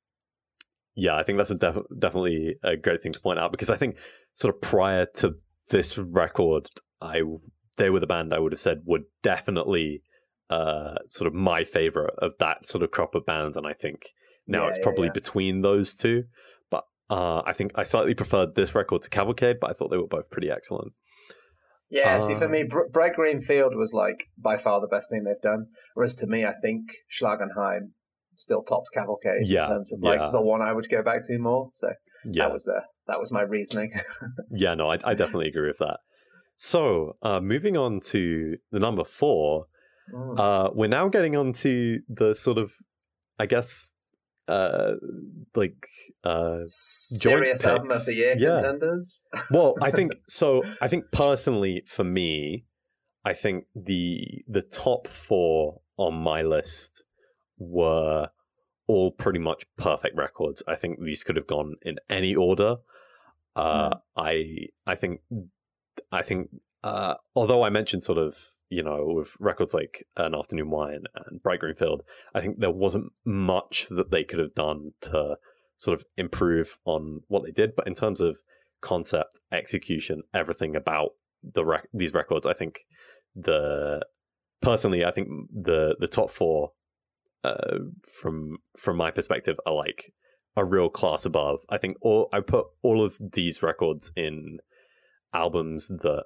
yeah, 0.95 1.17
I 1.17 1.23
think 1.23 1.39
that's 1.39 1.51
a 1.51 1.55
def- 1.57 1.87
definitely 1.99 2.57
a 2.63 2.77
great 2.77 3.03
thing 3.03 3.13
to 3.13 3.21
point 3.21 3.39
out 3.39 3.51
because 3.51 3.71
I 3.71 3.77
think 3.77 3.97
sort 4.35 4.55
of 4.55 4.61
prior 4.61 5.07
to 5.17 5.37
this 5.71 5.97
record, 5.99 6.69
I 7.01 7.23
they 7.79 7.91
were 7.91 8.01
the 8.01 8.07
band 8.07 8.33
I 8.35 8.39
would 8.39 8.53
have 8.53 8.61
said 8.61 8.83
would 8.85 9.05
definitely 9.23 10.03
uh 10.51 10.97
sort 11.09 11.27
of 11.27 11.33
my 11.35 11.65
favorite 11.65 12.15
of 12.19 12.35
that 12.39 12.65
sort 12.67 12.83
of 12.85 12.91
crop 12.91 13.15
of 13.15 13.25
bands, 13.25 13.57
and 13.57 13.67
I 13.67 13.73
think 13.73 14.11
now 14.47 14.63
Yeah, 14.65 14.69
it's 14.69 14.77
yeah, 14.79 14.83
probably 14.83 15.07
yeah. 15.07 15.13
between 15.15 15.63
those 15.63 15.95
two. 15.95 16.25
Uh, 17.11 17.43
I 17.45 17.53
think 17.53 17.73
I 17.75 17.83
slightly 17.83 18.15
preferred 18.15 18.55
this 18.55 18.75
record 18.75 19.03
to 19.03 19.11
Cavalcade, 19.11 19.57
but 19.61 19.71
I 19.71 19.73
thought 19.75 19.91
they 19.91 19.97
were 19.99 20.07
both 20.07 20.31
pretty 20.31 20.51
excellent. 20.51 20.93
Yeah, 21.91 22.19
see, 22.19 22.35
for 22.35 22.47
Uh, 22.47 22.49
me, 22.49 22.63
Br- 22.65 22.89
Bright 22.91 23.13
Green 23.15 23.41
Field 23.41 23.77
was 23.77 23.93
like 23.93 24.25
by 24.39 24.57
far 24.57 24.81
the 24.81 24.87
best 24.89 25.11
thing 25.11 25.25
they've 25.25 25.41
done. 25.43 25.67
Whereas 25.95 26.17
to 26.17 26.27
me, 26.27 26.45
I 26.45 26.53
think 26.63 26.83
Schlagenheim 27.13 27.91
still 28.37 28.63
tops 28.63 28.91
Cavalcade 28.91 29.47
Yeah, 29.47 29.65
in 29.67 29.71
terms 29.71 29.93
of 29.93 30.01
like 30.01 30.19
yeah. 30.19 30.31
the 30.33 30.41
one 30.43 30.63
I 30.63 30.73
would 30.73 30.89
go 30.89 31.03
back 31.03 31.21
to 31.27 31.39
more. 31.39 31.71
So 31.75 31.93
Yeah, 32.25 32.45
that 32.45 32.53
was 32.53 32.67
uh, 32.67 32.81
that 33.07 33.21
was 33.21 33.31
my 33.31 33.43
reasoning. 33.43 33.93
yeah, 34.51 34.75
no, 34.75 34.91
I, 34.91 34.99
I 35.05 35.15
definitely 35.15 35.49
agree 35.49 35.69
with 35.69 35.79
that. 35.79 36.01
So, 36.57 37.17
uh, 37.23 37.41
moving 37.41 37.77
on 37.77 38.01
to 38.07 38.57
the 38.71 38.79
number 38.81 39.05
four, 39.05 39.67
Mm. 40.13 40.39
uh, 40.39 40.71
we're 40.75 40.87
now 40.87 41.09
getting 41.09 41.35
on 41.35 41.55
to 41.55 42.01
the 42.11 42.35
sort 42.35 42.59
of, 42.59 42.73
I 43.39 43.47
guess, 43.47 43.95
uh, 44.49 44.93
like, 45.55 45.87
uh, 46.25 46.61
Serious 46.67 47.65
album 47.65 47.91
of 47.91 48.05
the 48.07 48.15
year 48.15 48.35
Yeah. 48.39 48.61
contenders. 48.61 49.27
well, 49.51 49.75
I 49.83 49.91
think 49.91 50.13
so. 50.29 50.63
I 50.81 50.89
think 50.89 51.05
personally, 51.13 51.83
for 51.87 52.05
me, 52.05 52.67
I 53.25 53.33
think 53.33 53.67
the 53.75 54.43
the 54.49 54.63
top 54.63 55.07
four 55.09 55.81
on 55.97 56.15
my 56.15 56.43
list 56.43 57.05
were 57.59 58.29
all 58.87 59.11
pretty 59.13 59.39
much 59.39 59.65
perfect 59.77 60.17
records. 60.17 60.63
I 60.69 60.75
think 60.77 61.01
these 61.01 61.25
could 61.25 61.37
have 61.37 61.47
gone 61.47 61.77
in 61.83 61.97
any 62.11 62.35
order. 62.35 62.77
Uh, 63.57 63.95
I 64.17 64.69
I 64.87 64.95
think 64.97 65.21
I 66.13 66.23
think 66.23 66.51
uh, 66.85 67.15
although 67.35 67.65
I 67.65 67.71
mentioned 67.71 68.03
sort 68.03 68.19
of 68.19 68.37
you 68.69 68.83
know 68.83 69.05
with 69.07 69.37
records 69.41 69.73
like 69.73 70.05
An 70.17 70.35
Afternoon 70.35 70.71
Whine 70.71 71.05
and 71.15 71.43
Bright 71.43 71.61
Green 71.61 71.75
Field, 71.75 72.03
I 72.35 72.41
think 72.41 72.61
there 72.61 72.71
wasn't 72.71 73.11
much 73.25 73.87
that 73.89 74.11
they 74.11 74.23
could 74.23 74.39
have 74.39 74.55
done 74.55 74.93
to 75.03 75.37
sort 75.79 75.99
of 75.99 76.05
improve 76.17 76.79
on 76.85 77.23
what 77.29 77.43
they 77.43 77.51
did. 77.51 77.75
But 77.75 77.87
in 77.87 77.95
terms 77.95 78.21
of 78.21 78.39
concept, 78.83 79.41
execution, 79.51 80.23
everything 80.35 80.77
about 80.77 81.13
the 81.43 81.65
rec- 81.65 81.89
these 81.95 82.13
records, 82.13 82.45
I 82.45 82.53
think 82.53 82.81
the 83.35 84.05
personally, 84.61 85.07
I 85.07 85.11
think 85.11 85.29
the 85.51 85.97
the 85.99 86.09
top 86.09 86.29
four 86.29 86.73
uh, 87.45 87.79
from 88.21 88.59
from 88.77 88.99
my 88.99 89.11
perspective 89.11 89.59
are 89.65 89.75
like 89.75 90.13
a 90.55 90.67
real 90.67 90.91
class 90.91 91.25
above. 91.25 91.61
I 91.71 91.79
think 91.79 91.97
all 92.03 92.29
I 92.31 92.41
put 92.41 92.67
all 92.83 93.03
of 93.03 93.17
these 93.33 93.63
records 93.63 94.13
in 94.15 94.59
albums 95.33 95.89
that 95.89 96.25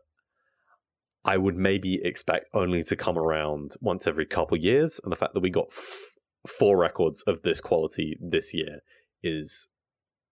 I 1.28 1.36
would 1.36 1.56
maybe 1.56 2.00
expect 2.02 2.48
only 2.54 2.82
to 2.84 2.96
come 2.96 3.18
around 3.18 3.74
once 3.82 4.06
every 4.06 4.24
couple 4.24 4.56
years, 4.56 4.98
and 5.02 5.12
the 5.12 5.16
fact 5.16 5.34
that 5.34 5.40
we 5.40 5.50
got 5.50 5.66
f- 5.70 6.14
four 6.46 6.78
records 6.78 7.22
of 7.26 7.42
this 7.42 7.60
quality 7.60 8.16
this 8.18 8.54
year 8.54 8.80
is 9.22 9.68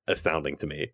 astounding 0.09 0.57
to 0.57 0.67
me. 0.67 0.93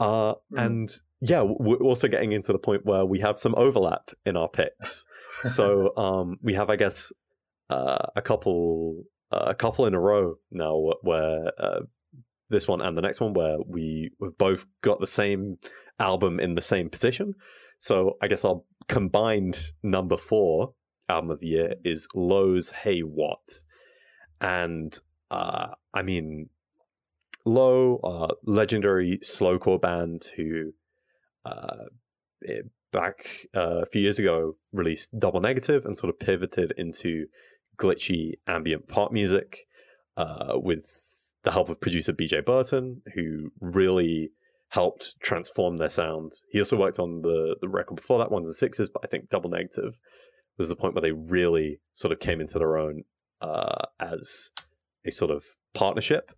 Uh, 0.00 0.34
Mm. 0.52 0.66
And 0.66 0.88
yeah, 1.20 1.42
we're 1.42 1.76
also 1.90 2.08
getting 2.08 2.32
into 2.32 2.52
the 2.52 2.58
point 2.58 2.84
where 2.84 3.04
we 3.04 3.20
have 3.20 3.36
some 3.38 3.54
overlap 3.56 4.10
in 4.26 4.36
our 4.36 4.48
picks. 4.48 5.06
so 5.44 5.96
um, 6.04 6.38
we 6.42 6.54
have, 6.54 6.68
I 6.70 6.76
guess, 6.76 7.12
uh, 7.70 8.06
a 8.16 8.22
couple 8.22 9.04
uh, 9.30 9.46
a 9.48 9.54
couple 9.54 9.86
in 9.86 9.94
a 9.94 10.00
row 10.00 10.36
now 10.50 10.74
where 11.02 11.52
uh, 11.58 11.80
this 12.48 12.66
one 12.66 12.80
and 12.80 12.96
the 12.96 13.02
next 13.02 13.20
one 13.20 13.34
where 13.34 13.58
we 13.66 14.10
have 14.22 14.36
both 14.38 14.66
got 14.82 14.98
the 15.00 15.06
same 15.06 15.58
album 16.00 16.40
in 16.40 16.54
the 16.54 16.62
same 16.62 16.88
position. 16.88 17.34
So 17.78 18.16
I 18.22 18.26
guess 18.28 18.44
our 18.44 18.62
combined 18.88 19.72
number 19.82 20.16
four 20.16 20.74
album 21.08 21.30
of 21.30 21.40
the 21.40 21.48
year 21.48 21.74
is 21.84 22.08
Low's 22.14 22.70
Hey 22.70 23.00
What. 23.00 23.46
And 24.40 24.98
uh, 25.30 25.68
I 25.94 26.02
mean, 26.02 26.48
Low, 27.44 27.98
uh, 28.04 28.34
legendary 28.44 29.18
slowcore 29.18 29.80
band 29.80 30.26
who 30.36 30.72
uh, 31.46 31.84
eh, 32.46 32.62
back 32.92 33.46
uh, 33.56 33.82
a 33.82 33.86
few 33.86 34.02
years 34.02 34.18
ago 34.18 34.56
released 34.72 35.18
Double 35.18 35.40
Negative 35.40 35.86
and 35.86 35.96
sort 35.96 36.10
of 36.10 36.18
pivoted 36.18 36.74
into 36.76 37.26
glitchy 37.78 38.32
ambient 38.46 38.88
pop 38.88 39.12
music 39.12 39.66
uh, 40.18 40.54
with 40.56 40.84
the 41.44 41.52
help 41.52 41.70
of 41.70 41.80
producer 41.80 42.12
BJ 42.12 42.44
Burton, 42.44 43.00
who 43.14 43.50
really 43.60 44.30
helped 44.70 45.14
transform 45.20 45.76
their 45.76 45.88
sound. 45.88 46.32
He 46.50 46.58
also 46.58 46.76
worked 46.76 46.98
on 46.98 47.22
the, 47.22 47.56
the 47.60 47.68
record 47.68 47.96
before 47.96 48.18
that, 48.18 48.30
Ones 48.30 48.48
and 48.48 48.54
Sixes, 48.54 48.88
but 48.88 49.02
I 49.04 49.08
think 49.08 49.30
Double 49.30 49.50
Negative 49.50 49.98
was 50.58 50.68
the 50.68 50.76
point 50.76 50.94
where 50.94 51.02
they 51.02 51.12
really 51.12 51.80
sort 51.92 52.12
of 52.12 52.18
came 52.18 52.40
into 52.40 52.58
their 52.58 52.76
own 52.76 53.04
uh, 53.40 53.86
as 54.00 54.50
a 55.06 55.10
sort 55.10 55.30
of 55.30 55.44
partnership. 55.74 56.32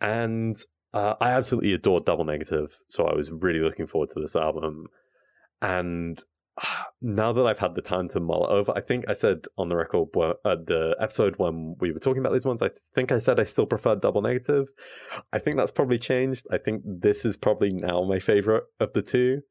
And 0.00 0.56
uh, 0.92 1.14
I 1.20 1.30
absolutely 1.30 1.72
adored 1.72 2.04
Double 2.04 2.24
Negative, 2.24 2.72
so 2.88 3.06
I 3.06 3.14
was 3.14 3.30
really 3.30 3.60
looking 3.60 3.86
forward 3.86 4.10
to 4.10 4.20
this 4.20 4.36
album. 4.36 4.86
And 5.62 6.22
now 7.00 7.32
that 7.32 7.46
I've 7.46 7.58
had 7.58 7.74
the 7.74 7.82
time 7.82 8.08
to 8.08 8.20
mull 8.20 8.46
over, 8.48 8.72
I 8.76 8.80
think 8.80 9.04
I 9.08 9.14
said 9.14 9.46
on 9.56 9.68
the 9.68 9.76
record, 9.76 10.08
uh, 10.16 10.56
the 10.66 10.96
episode 11.00 11.34
when 11.38 11.76
we 11.80 11.92
were 11.92 11.98
talking 11.98 12.20
about 12.20 12.32
these 12.32 12.44
ones, 12.44 12.62
I 12.62 12.70
think 12.94 13.12
I 13.12 13.18
said 13.18 13.40
I 13.40 13.44
still 13.44 13.66
prefer 13.66 13.96
Double 13.96 14.22
Negative. 14.22 14.68
I 15.32 15.38
think 15.38 15.56
that's 15.56 15.70
probably 15.70 15.98
changed. 15.98 16.46
I 16.52 16.58
think 16.58 16.82
this 16.84 17.24
is 17.24 17.36
probably 17.36 17.72
now 17.72 18.02
my 18.04 18.18
favorite 18.18 18.64
of 18.78 18.92
the 18.92 19.02
two. 19.02 19.42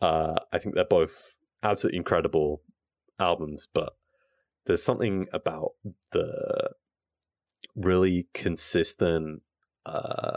Uh, 0.00 0.34
I 0.52 0.58
think 0.58 0.74
they're 0.74 0.84
both 0.84 1.34
absolutely 1.62 1.98
incredible 1.98 2.62
albums, 3.18 3.66
but 3.72 3.94
there's 4.66 4.82
something 4.82 5.26
about 5.32 5.72
the 6.12 6.70
really 7.74 8.28
consistent 8.34 9.42
uh, 9.86 10.36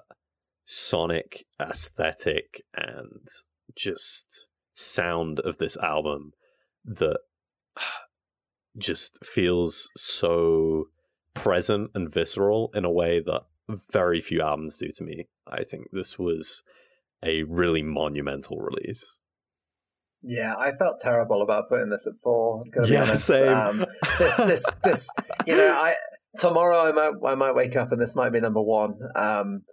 sonic 0.64 1.46
aesthetic 1.60 2.64
and 2.76 3.28
just 3.76 4.48
sound 4.74 5.40
of 5.42 5.58
this 5.58 5.78
album 5.78 6.34
that 6.86 7.20
just 8.78 9.24
feels 9.24 9.90
so 9.96 10.86
present 11.34 11.92
and 11.94 12.12
visceral 12.12 12.72
in 12.74 12.86
a 12.86 12.92
way 12.92 13.20
that 13.20 13.42
very 13.92 14.20
few 14.20 14.42
albums 14.42 14.78
do 14.78 14.90
to 14.96 15.04
me. 15.04 15.28
I 15.48 15.64
think 15.64 15.88
this 15.92 16.18
was 16.18 16.64
a 17.24 17.44
really 17.44 17.82
monumental 17.82 18.58
release. 18.58 19.20
Yeah, 20.24 20.54
I 20.58 20.72
felt 20.72 21.00
terrible 21.00 21.42
about 21.42 21.70
putting 21.70 21.90
this 21.90 22.08
at 22.08 22.14
four. 22.24 22.64
Yeah, 22.86 23.14
same. 23.16 23.48
Um, 23.48 23.86
this, 24.20 24.38
this, 24.38 24.72
this. 24.84 25.10
You 25.48 25.58
know, 25.58 25.74
I 25.74 25.96
tomorrow 26.38 26.88
I 26.88 26.92
might 26.92 27.14
I 27.28 27.36
might 27.36 27.56
wake 27.56 27.76
up 27.76 27.92
and 27.92 28.00
this 28.00 28.16
might 28.16 28.32
be 28.32 28.40
number 28.40 28.62
one. 28.62 29.00
Um, 29.16 29.64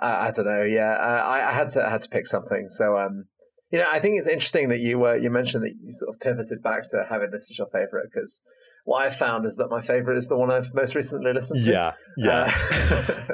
I, 0.00 0.28
I 0.28 0.30
don't 0.32 0.46
know. 0.46 0.62
Yeah, 0.62 0.90
I, 0.94 1.48
I 1.48 1.52
had 1.52 1.68
to 1.70 1.86
I 1.86 1.90
had 1.90 2.02
to 2.02 2.08
pick 2.08 2.26
something. 2.26 2.68
So 2.68 2.98
um, 2.98 3.26
you 3.74 3.80
know, 3.80 3.86
I 3.90 3.98
think 3.98 4.16
it's 4.18 4.28
interesting 4.28 4.68
that 4.68 4.78
you 4.78 5.04
uh, 5.04 5.14
you 5.14 5.30
mentioned 5.30 5.64
that 5.64 5.72
you 5.82 5.90
sort 5.90 6.14
of 6.14 6.20
pivoted 6.20 6.62
back 6.62 6.88
to 6.90 7.04
having 7.10 7.32
this 7.32 7.50
as 7.50 7.58
your 7.58 7.66
favorite 7.66 8.08
because 8.08 8.40
what 8.84 9.04
I've 9.04 9.16
found 9.16 9.44
is 9.46 9.56
that 9.56 9.66
my 9.68 9.80
favorite 9.80 10.16
is 10.16 10.28
the 10.28 10.36
one 10.36 10.52
I've 10.52 10.72
most 10.72 10.94
recently 10.94 11.32
listened 11.32 11.64
to. 11.64 11.72
Yeah, 11.72 11.92
yeah. 12.16 12.54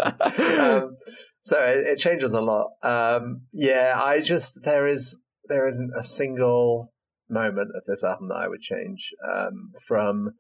Uh, 0.01 0.81
um, 0.83 0.97
so 1.43 1.61
it, 1.61 1.87
it, 1.89 1.99
changes 1.99 2.33
a 2.33 2.41
lot. 2.41 2.69
Um, 2.83 3.43
yeah, 3.53 4.01
I 4.03 4.23
just 4.23 4.61
there 4.63 4.87
is 4.87 5.21
there 5.45 5.67
isn't 5.67 5.91
a 5.95 6.03
single 6.03 6.91
moment 7.29 7.73
of 7.77 7.85
this 7.87 8.03
album 8.03 8.29
that 8.29 8.37
I 8.37 8.49
would 8.49 8.63
change. 8.63 9.11
Um, 9.23 9.73
from 9.87 10.31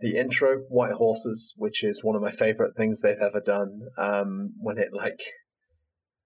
the 0.00 0.16
intro, 0.16 0.58
White 0.68 0.94
Horses, 0.94 1.54
which 1.56 1.84
is 1.84 2.02
one 2.02 2.16
of 2.16 2.22
my 2.22 2.32
favorite 2.32 2.76
things 2.76 3.00
they've 3.00 3.16
ever 3.22 3.40
done. 3.40 3.82
Um, 3.96 4.48
when 4.58 4.76
it 4.76 4.88
like, 4.92 5.20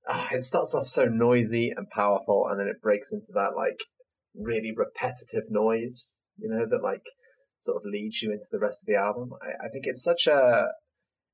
oh, 0.08 0.28
it 0.32 0.42
starts 0.42 0.74
off 0.74 0.86
so 0.86 1.04
noisy 1.04 1.72
and 1.74 1.88
powerful, 1.90 2.46
and 2.50 2.58
then 2.58 2.68
it 2.68 2.82
breaks 2.82 3.12
into 3.12 3.32
that 3.34 3.56
like 3.56 3.80
really 4.34 4.72
repetitive 4.74 5.50
noise, 5.50 6.22
you 6.38 6.48
know, 6.48 6.66
that 6.68 6.82
like 6.82 7.02
sort 7.60 7.76
of 7.76 7.82
leads 7.84 8.22
you 8.22 8.30
into 8.32 8.46
the 8.50 8.58
rest 8.58 8.82
of 8.82 8.86
the 8.86 8.98
album. 8.98 9.30
I, 9.42 9.66
I 9.66 9.68
think 9.68 9.86
it's 9.86 10.02
such 10.02 10.26
a, 10.26 10.68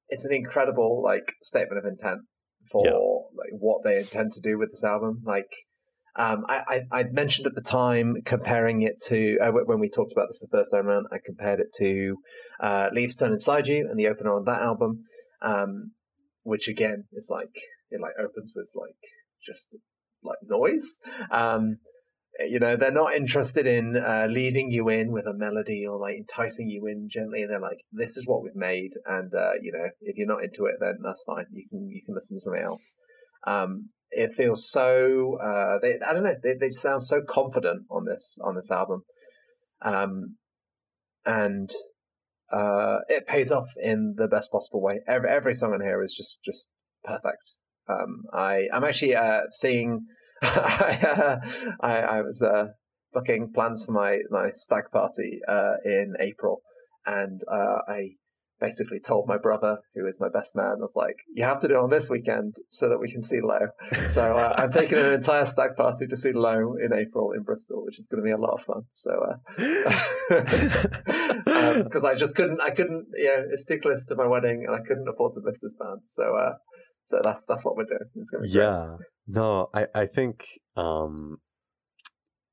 it's 0.09 0.25
an 0.25 0.33
incredible 0.33 1.03
like 1.03 1.33
statement 1.43 1.79
of 1.79 1.91
intent 1.91 2.23
for 2.71 2.85
yeah. 2.85 2.93
like 2.93 3.53
what 3.53 3.85
they 3.85 3.99
intend 3.99 4.33
to 4.33 4.41
do 4.41 4.59
with 4.59 4.71
this 4.71 4.85
album. 4.85 5.23
Like, 5.25 5.51
um, 6.17 6.45
I, 6.49 6.63
I, 6.69 7.01
I, 7.01 7.05
mentioned 7.13 7.47
at 7.47 7.55
the 7.55 7.61
time 7.61 8.17
comparing 8.25 8.81
it 8.81 8.95
to 9.09 9.37
uh, 9.39 9.51
when 9.51 9.79
we 9.79 9.91
talked 9.91 10.13
about 10.13 10.29
this 10.29 10.41
the 10.41 10.49
first 10.51 10.71
time 10.71 10.87
around. 10.87 11.07
I 11.13 11.19
compared 11.25 11.61
it 11.61 11.67
to 11.79 12.17
uh, 12.59 12.89
"Leaves 12.93 13.17
Turn 13.17 13.33
Inside 13.33 13.67
You" 13.67 13.87
and 13.91 13.99
the 13.99 14.09
opener 14.09 14.35
on 14.35 14.45
that 14.47 14.63
album, 14.63 15.05
um, 15.43 15.93
which 16.43 16.69
again 16.69 17.05
is 17.13 17.29
like 17.31 17.55
it 17.91 18.01
like 18.01 18.15
opens 18.19 18.53
with 18.55 18.69
like 18.75 18.97
just 19.45 19.75
like 20.23 20.39
noise. 20.43 20.99
Um, 21.31 21.79
you 22.39 22.59
know, 22.59 22.77
they're 22.77 22.93
not 22.93 23.15
interested 23.15 23.67
in 23.67 23.97
uh, 23.97 24.27
leading 24.29 24.71
you 24.71 24.91
in 24.91 25.11
with 25.11 25.27
a 25.27 25.33
melody 25.33 25.87
or 25.87 25.99
like 25.99 26.17
enticing 26.17 26.69
you 26.69 26.87
in 26.87 27.09
gently. 27.11 27.47
They're 27.47 27.61
like, 27.61 27.85
"This 27.91 28.17
is 28.17 28.27
what 28.27 28.43
we've 28.43 28.55
made," 28.55 28.93
and 29.07 29.33
uh, 29.35 29.53
you 29.63 29.73
know, 29.73 29.89
if 30.03 30.17
you're 30.17 30.27
not 30.27 30.45
into 30.45 30.67
it, 30.67 30.77
then 30.81 30.99
that's 31.03 31.25
fine. 31.27 31.47
You 31.53 31.67
can 31.69 31.89
you 31.89 32.03
can 32.05 32.15
listen 32.15 32.37
to 32.37 32.41
something 32.41 32.63
else. 32.63 32.93
Um, 33.47 33.91
it 34.11 34.33
feels 34.33 34.69
so 34.69 35.39
uh, 35.43 35.79
they, 35.81 35.99
I 36.07 36.13
don't 36.13 36.25
know 36.25 36.35
they, 36.43 36.55
they 36.59 36.71
sound 36.71 37.03
so 37.03 37.23
confident 37.27 37.85
on 37.91 38.05
this 38.05 38.39
on 38.43 38.55
this 38.55 38.71
album 38.71 39.05
um, 39.83 40.37
and 41.25 41.71
uh, 42.53 42.99
it 43.09 43.27
pays 43.27 43.51
off 43.51 43.69
in 43.83 44.15
the 44.17 44.29
best 44.29 44.53
possible 44.53 44.81
way 44.81 45.01
every, 45.07 45.29
every 45.29 45.55
song 45.55 45.73
on 45.75 45.81
here 45.81 46.03
is 46.03 46.15
just 46.15 46.41
just 46.45 46.71
perfect 47.05 47.43
um, 47.89 48.25
I 48.33 48.69
I'm 48.73 48.85
actually 48.85 49.15
uh, 49.15 49.43
seeing 49.51 50.07
I, 50.43 51.39
I, 51.81 51.97
I 51.97 52.23
was 52.23 52.43
uh, 52.43 52.67
booking 53.13 53.53
plans 53.53 53.87
for 53.87 53.93
my 53.93 54.21
my 54.31 54.51
stag 54.51 54.85
party 54.93 55.41
uh, 55.49 55.75
in 55.85 56.15
April 56.21 56.61
and 57.07 57.41
uh, 57.51 57.79
I 57.89 58.17
basically 58.61 58.99
told 58.99 59.29
my 59.29 59.37
brother, 59.37 59.79
who 59.95 60.07
is 60.07 60.19
my 60.21 60.29
best 60.29 60.57
man, 60.57 60.77
I 60.79 60.81
was 60.81 60.97
like, 60.97 61.17
you 61.35 61.45
have 61.45 61.61
to 61.61 61.69
do 61.69 61.75
it 61.75 61.79
on 61.79 61.91
this 61.91 62.09
weekend 62.09 62.55
so 62.69 62.89
that 62.89 62.99
we 62.99 63.11
can 63.11 63.21
see 63.21 63.41
Low. 63.41 63.69
So 64.09 64.35
uh, 64.35 64.55
I'm 64.57 64.71
taking 64.71 64.99
an 64.99 65.15
entire 65.15 65.47
stag 65.47 65.77
party 65.77 66.07
to 66.07 66.17
see 66.17 66.33
Low 66.33 66.77
in 66.83 66.93
April 66.93 67.33
in 67.33 67.43
Bristol, 67.43 67.85
which 67.85 67.99
is 67.99 68.09
going 68.09 68.23
to 68.23 68.25
be 68.25 68.31
a 68.31 68.39
lot 68.39 68.55
of 68.55 68.63
fun. 68.63 68.83
So, 68.93 69.11
because 69.57 69.95
uh, 71.47 71.99
um, 71.99 72.07
I 72.07 72.15
just 72.15 72.37
couldn't, 72.37 72.61
I 72.61 72.71
couldn't, 72.71 73.07
yeah, 73.17 73.43
it's 73.51 73.67
too 73.67 73.79
close 73.81 74.05
to 74.07 74.17
my 74.17 74.27
wedding 74.27 74.65
and 74.67 74.75
I 74.75 74.81
couldn't 74.87 75.09
afford 75.09 75.35
to 75.35 75.41
miss 75.45 75.61
this 75.61 75.75
band. 75.75 76.01
So, 76.07 76.37
uh, 76.37 76.55
so 77.07 77.21
that's 77.23 77.45
that's 77.45 77.65
what 77.65 77.77
we're 77.77 77.85
doing. 77.85 78.11
It's 78.15 78.31
to 78.31 78.41
be 78.41 78.49
yeah. 78.49 78.97
Great. 78.97 79.09
No, 79.29 79.71
I 79.73 79.87
I 79.95 80.07
think 80.07 80.45
um, 80.77 81.39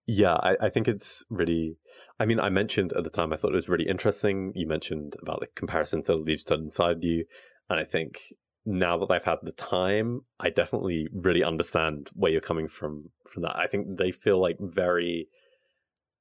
yeah, 0.08 0.34
I, 0.34 0.56
I 0.62 0.70
think 0.70 0.88
it's 0.88 1.24
really 1.30 1.78
I 2.20 2.26
mean, 2.26 2.40
I 2.40 2.50
mentioned 2.50 2.94
at 2.94 3.04
the 3.04 3.10
time 3.10 3.34
I 3.34 3.36
thought 3.36 3.52
it 3.52 3.56
was 3.56 3.70
really 3.70 3.88
interesting. 3.88 4.54
You 4.56 4.68
mentioned 4.68 5.16
about 5.22 5.40
the 5.40 5.48
comparison 5.56 6.04
to 6.04 6.16
Leaves 6.16 6.44
Turn 6.44 6.62
Inside 6.62 6.98
You, 7.02 7.26
and 7.70 7.80
I 7.80 7.84
think 7.84 8.22
now 8.66 8.98
that 8.98 9.12
I've 9.12 9.26
had 9.26 9.40
the 9.44 9.52
time, 9.52 10.22
I 10.40 10.50
definitely 10.50 11.08
really 11.12 11.44
understand 11.44 12.12
where 12.14 12.32
you're 12.32 12.42
coming 12.42 12.68
from 12.68 13.10
from 13.28 13.44
that. 13.44 13.58
I 13.58 13.68
think 13.68 13.98
they 13.98 14.12
feel 14.12 14.40
like 14.40 14.58
very 14.60 15.28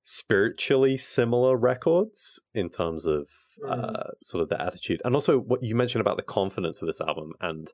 spiritually 0.02 0.96
similar 0.96 1.56
records 1.56 2.40
in 2.54 2.68
terms 2.68 3.06
of 3.06 3.28
mm. 3.64 3.70
uh, 3.70 4.10
sort 4.20 4.42
of 4.42 4.48
the 4.48 4.60
attitude, 4.60 5.02
and 5.04 5.14
also 5.14 5.38
what 5.38 5.62
you 5.62 5.74
mentioned 5.74 6.00
about 6.00 6.16
the 6.16 6.22
confidence 6.22 6.80
of 6.80 6.86
this 6.86 7.00
album. 7.00 7.32
And 7.40 7.68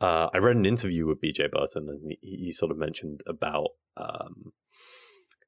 uh, 0.00 0.28
I 0.32 0.38
read 0.38 0.56
an 0.56 0.66
interview 0.66 1.06
with 1.06 1.20
BJ 1.20 1.50
Burton, 1.50 1.88
and 1.88 2.16
he, 2.20 2.44
he 2.44 2.52
sort 2.52 2.70
of 2.70 2.78
mentioned 2.78 3.22
about 3.26 3.68
um, 3.96 4.52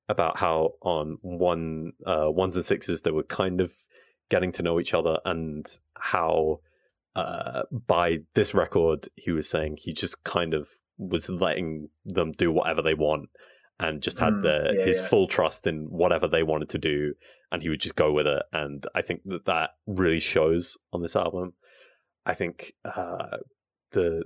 about 0.08 0.38
how 0.38 0.72
on 0.82 1.18
one 1.22 1.92
uh, 2.06 2.30
ones 2.30 2.56
and 2.56 2.64
sixes 2.64 3.02
they 3.02 3.12
were 3.12 3.22
kind 3.22 3.60
of 3.60 3.72
getting 4.28 4.52
to 4.52 4.62
know 4.62 4.80
each 4.80 4.92
other 4.94 5.18
and 5.24 5.66
how 5.94 6.60
uh, 7.16 7.62
by 7.86 8.18
this 8.34 8.54
record 8.54 9.08
he 9.16 9.30
was 9.30 9.48
saying 9.48 9.76
he 9.78 9.92
just 9.92 10.24
kind 10.24 10.54
of 10.54 10.68
was 10.98 11.28
letting 11.28 11.88
them 12.04 12.32
do 12.32 12.52
whatever 12.52 12.82
they 12.82 12.94
want 12.94 13.28
and 13.78 14.02
just 14.02 14.18
had 14.18 14.34
mm, 14.34 14.42
the 14.42 14.74
yeah, 14.76 14.84
his 14.84 15.00
yeah. 15.00 15.06
full 15.08 15.26
trust 15.26 15.66
in 15.66 15.86
whatever 15.88 16.28
they 16.28 16.42
wanted 16.42 16.68
to 16.68 16.78
do 16.78 17.14
and 17.50 17.62
he 17.62 17.68
would 17.68 17.80
just 17.80 17.96
go 17.96 18.12
with 18.12 18.26
it 18.26 18.42
and 18.52 18.86
i 18.94 19.02
think 19.02 19.22
that 19.24 19.44
that 19.46 19.70
really 19.86 20.20
shows 20.20 20.76
on 20.92 21.02
this 21.02 21.16
album 21.16 21.54
i 22.26 22.34
think 22.34 22.74
uh, 22.84 23.38
the 23.92 24.22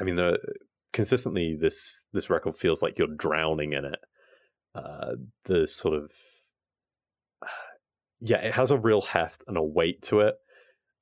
i 0.00 0.04
mean 0.04 0.16
the 0.16 0.38
consistently 0.92 1.56
this 1.60 2.06
this 2.12 2.30
record 2.30 2.56
feels 2.56 2.82
like 2.82 2.98
you're 2.98 3.06
drowning 3.06 3.72
in 3.72 3.84
it 3.84 4.00
uh, 4.74 5.12
the 5.44 5.66
sort 5.66 5.94
of 5.94 6.12
yeah, 8.20 8.38
it 8.38 8.54
has 8.54 8.70
a 8.70 8.78
real 8.78 9.00
heft 9.00 9.44
and 9.46 9.56
a 9.56 9.62
weight 9.62 10.02
to 10.02 10.20
it 10.20 10.36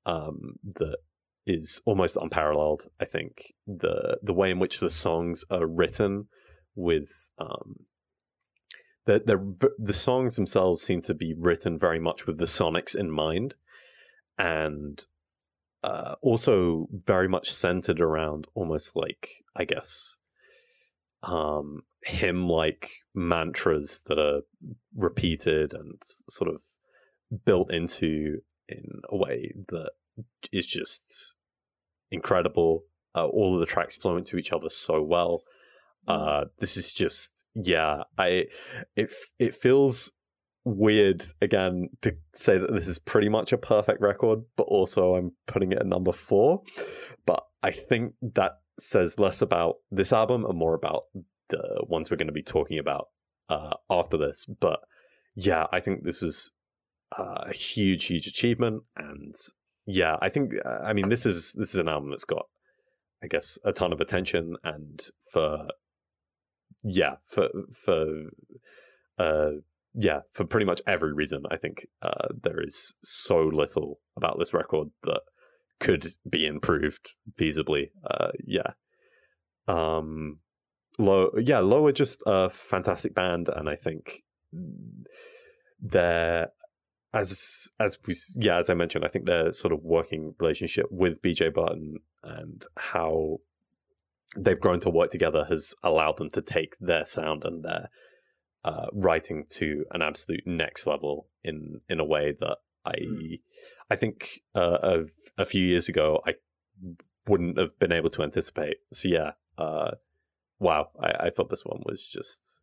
um, 0.07 0.55
that 0.65 0.99
is 1.47 1.81
almost 1.85 2.17
unparalleled. 2.17 2.85
I 3.01 3.05
think 3.05 3.55
the 3.67 4.19
the 4.23 4.35
way 4.35 4.51
in 4.51 4.59
which 4.59 4.81
the 4.81 4.91
songs 4.91 5.45
are 5.51 5.67
written 5.67 6.29
with 6.75 7.11
um, 7.39 7.87
the 9.07 9.21
the 9.25 9.71
the 9.79 9.95
songs 9.95 10.37
themselves 10.37 10.83
seem 10.83 11.01
to 11.03 11.15
be 11.15 11.35
written 11.37 11.79
very 11.79 12.01
much 12.01 12.27
with 12.27 12.39
the 12.39 12.47
sonics 12.47 12.95
in 12.95 13.11
mind, 13.11 13.55
and 14.39 15.05
uh, 15.89 16.15
also 16.21 16.87
very 16.93 17.29
much 17.29 17.51
centered 17.51 18.01
around 18.01 18.47
almost 18.55 18.95
like 18.95 19.45
I 19.57 19.65
guess 19.65 20.19
um, 21.23 21.83
hymn 22.03 22.49
like 22.49 22.91
mantras 23.15 24.03
that 24.07 24.19
are 24.19 24.43
repeated 24.95 25.73
and 25.73 26.01
sort 26.29 26.51
of 26.51 26.61
built 27.45 27.73
into 27.73 28.39
in 28.69 29.01
a 29.09 29.17
way 29.17 29.53
that 29.69 29.91
is 30.53 30.67
just 30.67 31.35
incredible. 32.11 32.85
Uh, 33.15 33.27
all 33.27 33.55
of 33.55 33.61
the 33.61 33.67
tracks 33.67 33.97
flow 33.97 34.17
into 34.17 34.37
each 34.37 34.53
other 34.53 34.69
so 34.69 35.03
well. 35.03 35.43
Mm. 36.07 36.15
Uh, 36.15 36.45
this 36.59 36.77
is 36.77 36.93
just 36.93 37.47
yeah, 37.55 38.03
I 38.19 38.47
it 38.95 39.11
it 39.39 39.55
feels 39.55 40.13
weird 40.77 41.25
again 41.41 41.89
to 42.03 42.15
say 42.35 42.59
that 42.59 42.73
this 42.73 42.89
is 42.89 42.99
pretty 42.99 43.29
much 43.29 43.53
a 43.53 43.59
perfect 43.59 44.01
record, 44.01 44.41
but 44.57 44.65
also 44.65 45.15
I'm 45.15 45.33
putting 45.47 45.73
it 45.73 45.79
at 45.79 45.87
number 45.87 46.13
four. 46.13 46.63
But 47.27 47.45
I 47.63 47.71
think 47.71 48.15
that 48.35 48.61
says 48.79 49.19
less 49.19 49.43
about 49.43 49.77
this 49.91 50.13
album 50.13 50.45
and 50.45 50.59
more 50.59 50.75
about 50.75 51.05
the 51.49 51.85
ones 51.89 52.11
we're 52.11 52.17
going 52.17 52.29
to 52.29 52.33
be 52.33 52.43
talking 52.43 52.79
about 52.79 53.09
uh, 53.49 53.75
after 53.91 54.17
this. 54.17 54.47
But 54.47 54.81
yeah, 55.35 55.67
I 55.73 55.81
think 55.81 56.05
this 56.05 56.23
is 56.23 56.53
uh, 57.19 57.45
a 57.47 57.53
huge, 57.53 58.05
huge 58.05 58.27
achievement, 58.27 58.83
and 58.97 59.35
yeah, 59.87 60.17
I 60.21 60.29
think 60.29 60.53
I 60.85 60.93
mean 60.93 61.09
this 61.09 61.25
is 61.25 61.55
this 61.55 61.71
is 61.71 61.81
an 61.81 61.89
album 61.89 62.11
that's 62.11 62.25
got, 62.25 62.47
I 63.23 63.27
guess, 63.27 63.59
a 63.65 63.73
ton 63.73 63.93
of 63.93 64.01
attention, 64.01 64.57
and 64.63 65.01
for 65.33 65.69
yeah, 66.85 67.17
for 67.25 67.49
for 67.73 68.25
uh 69.19 69.51
yeah, 70.01 70.21
for 70.33 70.45
pretty 70.45 70.65
much 70.65 70.81
every 70.87 71.13
reason, 71.13 71.43
I 71.51 71.57
think 71.57 71.87
uh, 72.03 72.29
there 72.43 72.63
is 72.63 72.95
so 73.03 73.41
little 73.41 73.99
about 74.17 74.39
this 74.39 74.55
record 74.55 74.89
that 75.03 75.23
could 75.81 76.07
be 76.29 76.47
improved 76.47 77.15
feasibly. 77.37 77.91
Uh, 78.09 78.31
yeah. 78.45 78.73
Um, 79.67 80.39
Low, 81.01 81.31
yeah, 81.37 81.59
Low 81.59 81.87
are 81.87 81.93
just 81.93 82.23
a 82.27 82.49
fantastic 82.49 83.15
band, 83.15 83.49
and 83.49 83.69
I 83.69 83.75
think 83.75 84.23
they're 85.81 86.49
as 87.13 87.69
as 87.81 87.99
we 88.07 88.17
yeah 88.37 88.59
as 88.59 88.71
I 88.71 88.75
mentioned, 88.75 89.05
I 89.05 89.09
think 89.09 89.27
their 89.27 89.53
sort 89.53 89.73
of 89.73 89.83
working 89.83 90.35
relationship 90.39 90.87
with 90.91 91.23
BJ 91.23 91.53
Burton 91.53 91.97
and 92.23 92.65
how 92.77 93.39
they've 94.37 94.61
grown 94.61 94.81
to 94.81 94.91
work 94.91 95.11
together 95.11 95.47
has 95.49 95.75
allowed 95.83 96.19
them 96.19 96.31
to 96.31 96.43
take 96.43 96.77
their 96.81 97.05
sound 97.05 97.45
and 97.45 97.65
their 97.65 97.91
uh, 98.65 98.87
writing 98.93 99.45
to 99.49 99.85
an 99.93 100.03
absolute 100.03 100.47
next 100.47 100.87
level 100.87 101.29
in 101.45 101.81
in 101.89 102.01
a 102.01 102.05
way 102.05 102.33
that 102.41 102.59
I 102.85 102.95
Mm. 102.95 103.41
I 103.91 103.97
think 103.97 104.43
uh, 104.55 104.79
of 104.83 105.11
a 105.37 105.45
few 105.45 105.65
years 105.65 105.89
ago 105.89 106.21
I 106.27 106.35
wouldn't 107.27 107.59
have 107.59 107.79
been 107.79 107.93
able 107.93 108.11
to 108.11 108.23
anticipate. 108.23 108.79
So 108.93 109.09
yeah, 109.09 109.33
uh, 109.57 109.93
wow, 110.59 110.91
I, 111.01 111.27
I 111.27 111.31
thought 111.31 111.51
this 111.51 111.65
one 111.65 111.83
was 111.85 112.07
just 112.07 112.61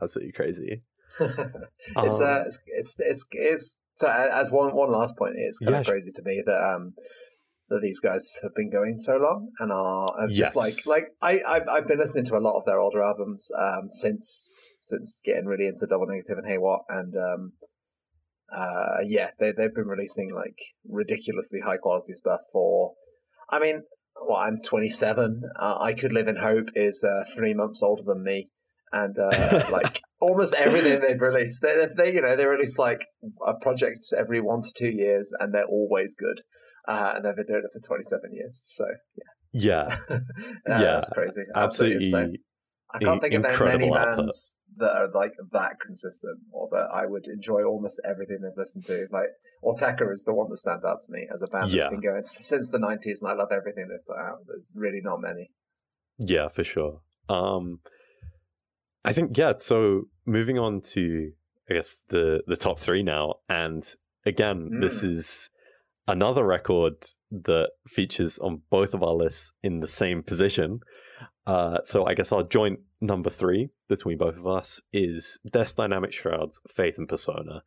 absolutely 0.00 0.32
crazy. 0.32 0.82
it's, 1.20 1.96
Um, 1.96 2.22
uh, 2.22 2.42
it's 2.46 2.60
it's 2.66 2.96
it's 3.00 3.26
it's 3.32 3.80
so 3.94 4.08
uh, 4.08 4.28
as 4.32 4.50
one 4.50 4.74
one 4.74 4.90
last 4.92 5.16
point, 5.16 5.34
it's 5.36 5.58
kind 5.58 5.74
Yeah, 5.74 5.80
of 5.80 5.86
crazy 5.86 6.12
to 6.12 6.22
me 6.22 6.42
that 6.44 6.74
um 6.74 6.90
that 7.68 7.80
these 7.82 8.00
guys 8.00 8.38
have 8.42 8.54
been 8.54 8.70
going 8.70 8.96
so 8.96 9.16
long 9.16 9.48
and 9.58 9.72
are, 9.72 10.12
are 10.18 10.28
just 10.28 10.56
like 10.56 10.74
like 10.86 11.12
I 11.22 11.40
I've 11.46 11.68
I've 11.68 11.86
been 11.88 11.98
listening 11.98 12.26
to 12.26 12.36
a 12.36 12.40
lot 12.44 12.58
of 12.58 12.64
their 12.66 12.78
older 12.80 13.02
albums 13.02 13.50
um 13.58 13.88
since 13.90 14.50
since 14.84 15.20
getting 15.24 15.46
really 15.46 15.66
into 15.66 15.86
Double 15.86 16.06
Negative 16.06 16.38
and 16.38 16.46
Hey 16.46 16.58
What 16.58 16.82
and 16.88 17.14
um 17.16 17.52
uh 18.54 18.98
yeah 19.04 19.30
they 19.38 19.52
they've 19.52 19.74
been 19.74 19.86
releasing 19.88 20.32
like 20.34 20.58
ridiculously 20.88 21.60
high 21.60 21.78
quality 21.78 22.12
stuff 22.12 22.40
for 22.52 22.92
I 23.50 23.58
mean 23.58 23.82
well 24.28 24.36
I'm 24.38 24.58
27 24.64 25.42
uh, 25.58 25.78
I 25.80 25.94
could 25.94 26.12
live 26.12 26.28
in 26.28 26.36
hope 26.36 26.68
is 26.74 27.02
uh, 27.02 27.24
three 27.36 27.54
months 27.54 27.82
older 27.82 28.02
than 28.06 28.22
me 28.22 28.50
and 28.92 29.16
uh, 29.18 29.64
like 29.72 30.02
almost 30.20 30.54
everything 30.54 31.00
they've 31.00 31.20
released. 31.20 31.60
They, 31.62 31.74
they, 31.74 31.88
they, 31.96 32.14
you 32.14 32.22
know, 32.22 32.36
they 32.36 32.46
release 32.46 32.78
like 32.78 33.04
a 33.46 33.54
project 33.54 33.98
every 34.16 34.40
one 34.40 34.62
to 34.62 34.72
two 34.72 34.88
years, 34.88 35.32
and 35.38 35.52
they're 35.52 35.66
always 35.66 36.14
good. 36.14 36.42
Uh, 36.86 37.14
and 37.16 37.24
they've 37.24 37.34
been 37.36 37.46
doing 37.46 37.62
it 37.64 37.72
for 37.72 37.86
27 37.86 38.20
years. 38.32 38.62
So 38.62 38.84
yeah, 39.52 39.96
yeah, 40.08 40.18
Yeah, 40.68 40.78
that's 40.94 41.10
crazy. 41.10 41.42
absolutely. 41.54 42.06
insane. 42.06 42.36
I 42.92 42.98
can't 43.00 43.20
think 43.20 43.34
of 43.34 43.42
many 43.42 43.90
output. 43.90 44.16
bands 44.18 44.58
that 44.78 44.92
are 44.96 45.08
like 45.12 45.32
that 45.52 45.80
consistent, 45.80 46.38
or 46.52 46.68
that 46.72 46.88
I 46.92 47.06
would 47.06 47.26
enjoy 47.26 47.62
almost 47.64 48.00
everything 48.08 48.38
they've 48.42 48.56
listened 48.56 48.86
to. 48.86 49.06
Like 49.10 49.28
Autechre 49.64 50.12
is 50.12 50.24
the 50.24 50.34
one 50.34 50.48
that 50.50 50.56
stands 50.58 50.84
out 50.84 51.00
to 51.02 51.10
me 51.10 51.26
as 51.32 51.42
a 51.42 51.46
band 51.46 51.70
Yeah. 51.70 51.80
that's 51.84 51.90
been 51.90 52.00
going 52.00 52.22
since 52.22 52.70
the 52.70 52.78
90s, 52.78 53.22
and 53.22 53.30
I 53.30 53.34
love 53.34 53.52
everything 53.52 53.88
they've 53.88 54.06
put 54.06 54.18
out. 54.18 54.38
There's 54.46 54.70
really 54.74 55.00
not 55.02 55.20
many. 55.20 55.50
Yeah, 56.18 56.48
for 56.48 56.64
sure. 56.64 57.00
Um, 57.28 57.80
I 59.04 59.12
think 59.12 59.36
yeah. 59.36 59.54
So 59.58 60.04
moving 60.26 60.58
on 60.58 60.80
to 60.92 61.32
I 61.70 61.74
guess 61.74 62.04
the 62.08 62.42
the 62.46 62.56
top 62.56 62.78
three 62.78 63.02
now, 63.02 63.36
and 63.48 63.82
again, 64.26 64.80
this 64.80 65.02
Mm. 65.02 65.08
is 65.16 65.50
another 66.06 66.44
record 66.44 66.96
that 67.30 67.70
features 67.86 68.38
on 68.38 68.62
both 68.70 68.92
of 68.94 69.02
our 69.02 69.14
lists 69.14 69.52
in 69.62 69.80
the 69.80 69.88
same 69.88 70.22
position. 70.22 70.80
Uh, 71.46 71.78
so 71.84 72.04
I 72.06 72.14
guess 72.14 72.30
our 72.32 72.42
joint 72.42 72.80
number 73.04 73.30
three 73.30 73.68
between 73.88 74.18
both 74.18 74.36
of 74.36 74.46
us 74.46 74.80
is 74.92 75.38
Death 75.50 75.76
Dynamic 75.76 76.12
Shrouds, 76.12 76.60
Faith 76.68 76.98
in 76.98 77.06
Persona. 77.06 77.62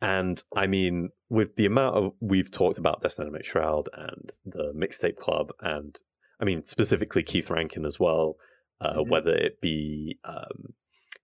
And 0.00 0.42
I 0.56 0.66
mean, 0.66 1.10
with 1.28 1.56
the 1.56 1.66
amount 1.66 1.96
of 1.96 2.12
we've 2.20 2.50
talked 2.50 2.78
about 2.78 3.02
Death 3.02 3.16
Dynamic 3.16 3.44
Shroud 3.44 3.88
and 3.92 4.30
the 4.44 4.72
Mixtape 4.76 5.16
Club, 5.16 5.52
and 5.60 5.96
I 6.40 6.44
mean 6.44 6.64
specifically 6.64 7.22
Keith 7.22 7.50
Rankin 7.50 7.84
as 7.84 8.00
well, 8.00 8.36
uh, 8.80 8.94
Mhm. 8.98 9.08
whether 9.08 9.34
it 9.34 9.60
be 9.60 10.18
um, 10.24 10.74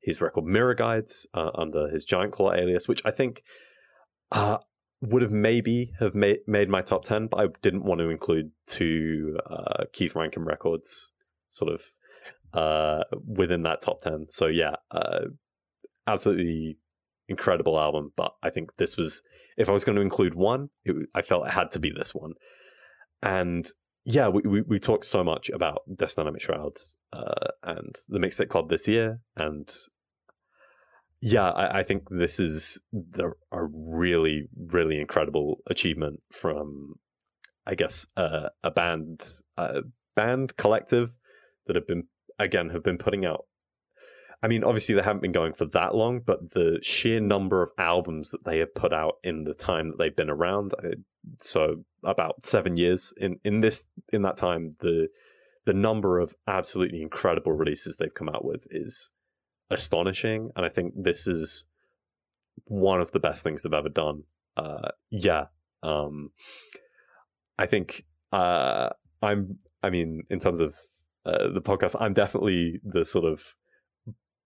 his 0.01 0.21
record 0.21 0.45
Mirror 0.45 0.75
Guides 0.75 1.27
uh, 1.35 1.51
under 1.55 1.89
his 1.89 2.05
Giant 2.05 2.33
Claw 2.33 2.53
alias, 2.53 2.87
which 2.89 3.03
I 3.05 3.11
think 3.11 3.43
uh, 4.31 4.59
would 5.01 5.23
have 5.23 5.33
maybe 5.33 5.93
have 5.99 6.15
made 6.15 6.41
made 6.47 6.69
my 6.69 6.83
top 6.83 7.03
ten, 7.05 7.27
but 7.27 7.41
I 7.41 7.47
didn't 7.63 7.85
want 7.85 8.01
to 8.01 8.11
include 8.11 8.53
two 8.67 9.39
uh, 9.49 9.85
Keith 9.93 10.15
Rankin 10.15 10.45
records 10.45 11.13
sort 11.49 11.73
of 11.73 11.83
uh, 12.53 13.05
within 13.27 13.63
that 13.63 13.81
top 13.81 14.01
ten. 14.01 14.27
So 14.29 14.47
yeah, 14.47 14.77
uh, 14.91 15.27
absolutely 16.07 16.79
incredible 17.29 17.79
album. 17.79 18.13
But 18.17 18.33
I 18.43 18.51
think 18.51 18.77
this 18.77 18.97
was 18.97 19.23
if 19.57 19.69
I 19.69 19.73
was 19.73 19.85
going 19.85 19.97
to 19.97 20.03
include 20.03 20.35
one, 20.35 20.71
it, 20.85 20.95
I 21.15 21.23
felt 21.23 21.47
it 21.47 21.53
had 21.53 21.71
to 21.73 21.81
be 21.81 21.91
this 21.91 22.15
one. 22.15 22.35
And 23.23 23.69
yeah, 24.05 24.29
we, 24.29 24.43
we, 24.43 24.61
we 24.63 24.79
talked 24.79 25.05
so 25.05 25.23
much 25.23 25.51
about 25.51 25.83
Death 25.95 26.17
Dynamic 26.17 26.41
Shrouds 26.41 26.97
uh, 27.13 27.49
and 27.63 27.95
the 28.09 28.19
Mixtape 28.19 28.49
Club 28.49 28.71
this 28.71 28.89
year, 28.89 29.21
and 29.37 29.71
yeah, 31.21 31.51
I, 31.51 31.81
I 31.81 31.83
think 31.83 32.05
this 32.09 32.39
is 32.39 32.81
the, 32.93 33.33
a 33.53 33.65
really 33.65 34.49
really 34.57 35.01
incredible 35.01 35.59
achievement 35.67 36.21
from, 36.31 36.95
I 37.67 37.75
guess, 37.75 38.07
uh, 38.17 38.49
a 38.63 38.71
band 38.71 39.29
a 39.57 39.83
band 40.15 40.57
collective 40.57 41.17
that 41.67 41.77
have 41.77 41.87
been 41.87 42.05
again 42.39 42.71
have 42.71 42.83
been 42.83 42.99
putting 42.99 43.25
out. 43.25 43.47
I 44.43 44.47
mean, 44.47 44.63
obviously 44.63 44.95
they 44.95 45.03
haven't 45.03 45.23
been 45.23 45.33
going 45.33 45.53
for 45.53 45.65
that 45.67 45.97
long, 45.97 46.21
but 46.25 46.53
the 46.53 46.79
sheer 46.81 47.21
number 47.21 47.61
of 47.63 47.73
albums 47.77 48.31
that 48.31 48.45
they 48.45 48.59
have 48.59 48.73
put 48.75 48.93
out 48.93 49.15
in 49.25 49.45
the 49.45 49.55
time 49.55 49.89
that 49.89 49.99
they've 49.99 50.15
been 50.15 50.31
around, 50.31 50.75
uh, 50.75 50.91
so 51.41 51.85
about 52.05 52.45
seven 52.45 52.77
years 52.77 53.13
in 53.17 53.41
in 53.45 53.61
this 53.61 53.87
in 54.13 54.23
that 54.23 54.37
time, 54.37 54.71
the 54.81 55.09
the 55.67 55.75
number 55.75 56.19
of 56.19 56.35
absolutely 56.47 57.03
incredible 57.03 57.53
releases 57.53 57.97
they've 57.97 58.15
come 58.15 58.29
out 58.29 58.45
with 58.45 58.67
is 58.71 59.11
astonishing, 59.71 60.51
and 60.57 60.65
I 60.65 60.69
think 60.69 60.95
this 60.97 61.27
is 61.27 61.67
one 62.65 63.01
of 63.01 63.13
the 63.13 63.21
best 63.21 63.43
things 63.43 63.63
they've 63.63 63.73
ever 63.73 63.89
done. 63.89 64.23
Uh, 64.57 64.91
yeah, 65.11 65.47
um, 65.83 66.31
I 67.59 67.67
think 67.67 68.05
uh, 68.33 68.91
I'm. 69.21 69.59
I 69.83 69.91
mean, 69.91 70.23
in 70.31 70.41
terms 70.41 70.61
of 70.61 70.75
uh, 71.29 71.53
the 71.53 71.61
podcast, 71.61 71.97
I'm 72.01 72.13
definitely 72.15 72.81
the 72.85 73.05
sort 73.05 73.25
of 73.25 73.55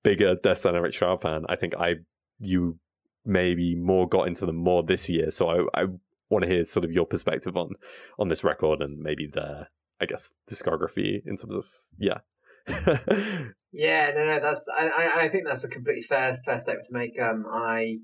bigger 0.03 0.35
Death 0.35 0.63
Dynamic 0.63 0.93
Shroud 0.93 1.21
fan. 1.23 1.45
I 1.49 1.57
think 1.57 1.75
I 1.77 1.97
you 2.39 2.79
maybe 3.25 3.75
more 3.75 4.09
got 4.09 4.27
into 4.27 4.47
them 4.47 4.57
more 4.57 4.83
this 4.83 5.09
year, 5.09 5.31
so 5.31 5.49
I, 5.49 5.83
I 5.83 5.85
want 6.29 6.43
to 6.45 6.51
hear 6.51 6.65
sort 6.65 6.85
of 6.85 6.93
your 6.93 7.07
perspective 7.07 7.57
on 7.57 7.75
on 8.19 8.29
this 8.29 8.43
record 8.43 8.81
and 8.83 8.99
maybe 8.99 9.27
their 9.27 9.69
I 10.01 10.07
guess 10.07 10.33
discography 10.51 11.23
in 11.27 11.37
terms 11.37 11.55
of 11.55 11.67
yeah. 11.99 12.19
Yeah, 13.75 14.11
no, 14.15 14.27
no, 14.27 14.39
that's 14.39 14.67
I, 14.77 15.25
I- 15.25 15.29
think 15.29 15.47
that's 15.47 15.65
a 15.65 15.69
completely 15.69 16.03
fair 16.03 16.35
fair 16.35 16.59
statement 16.59 16.89
to 16.89 16.93
make. 16.93 17.19
Um, 17.19 17.47
I 17.51 18.01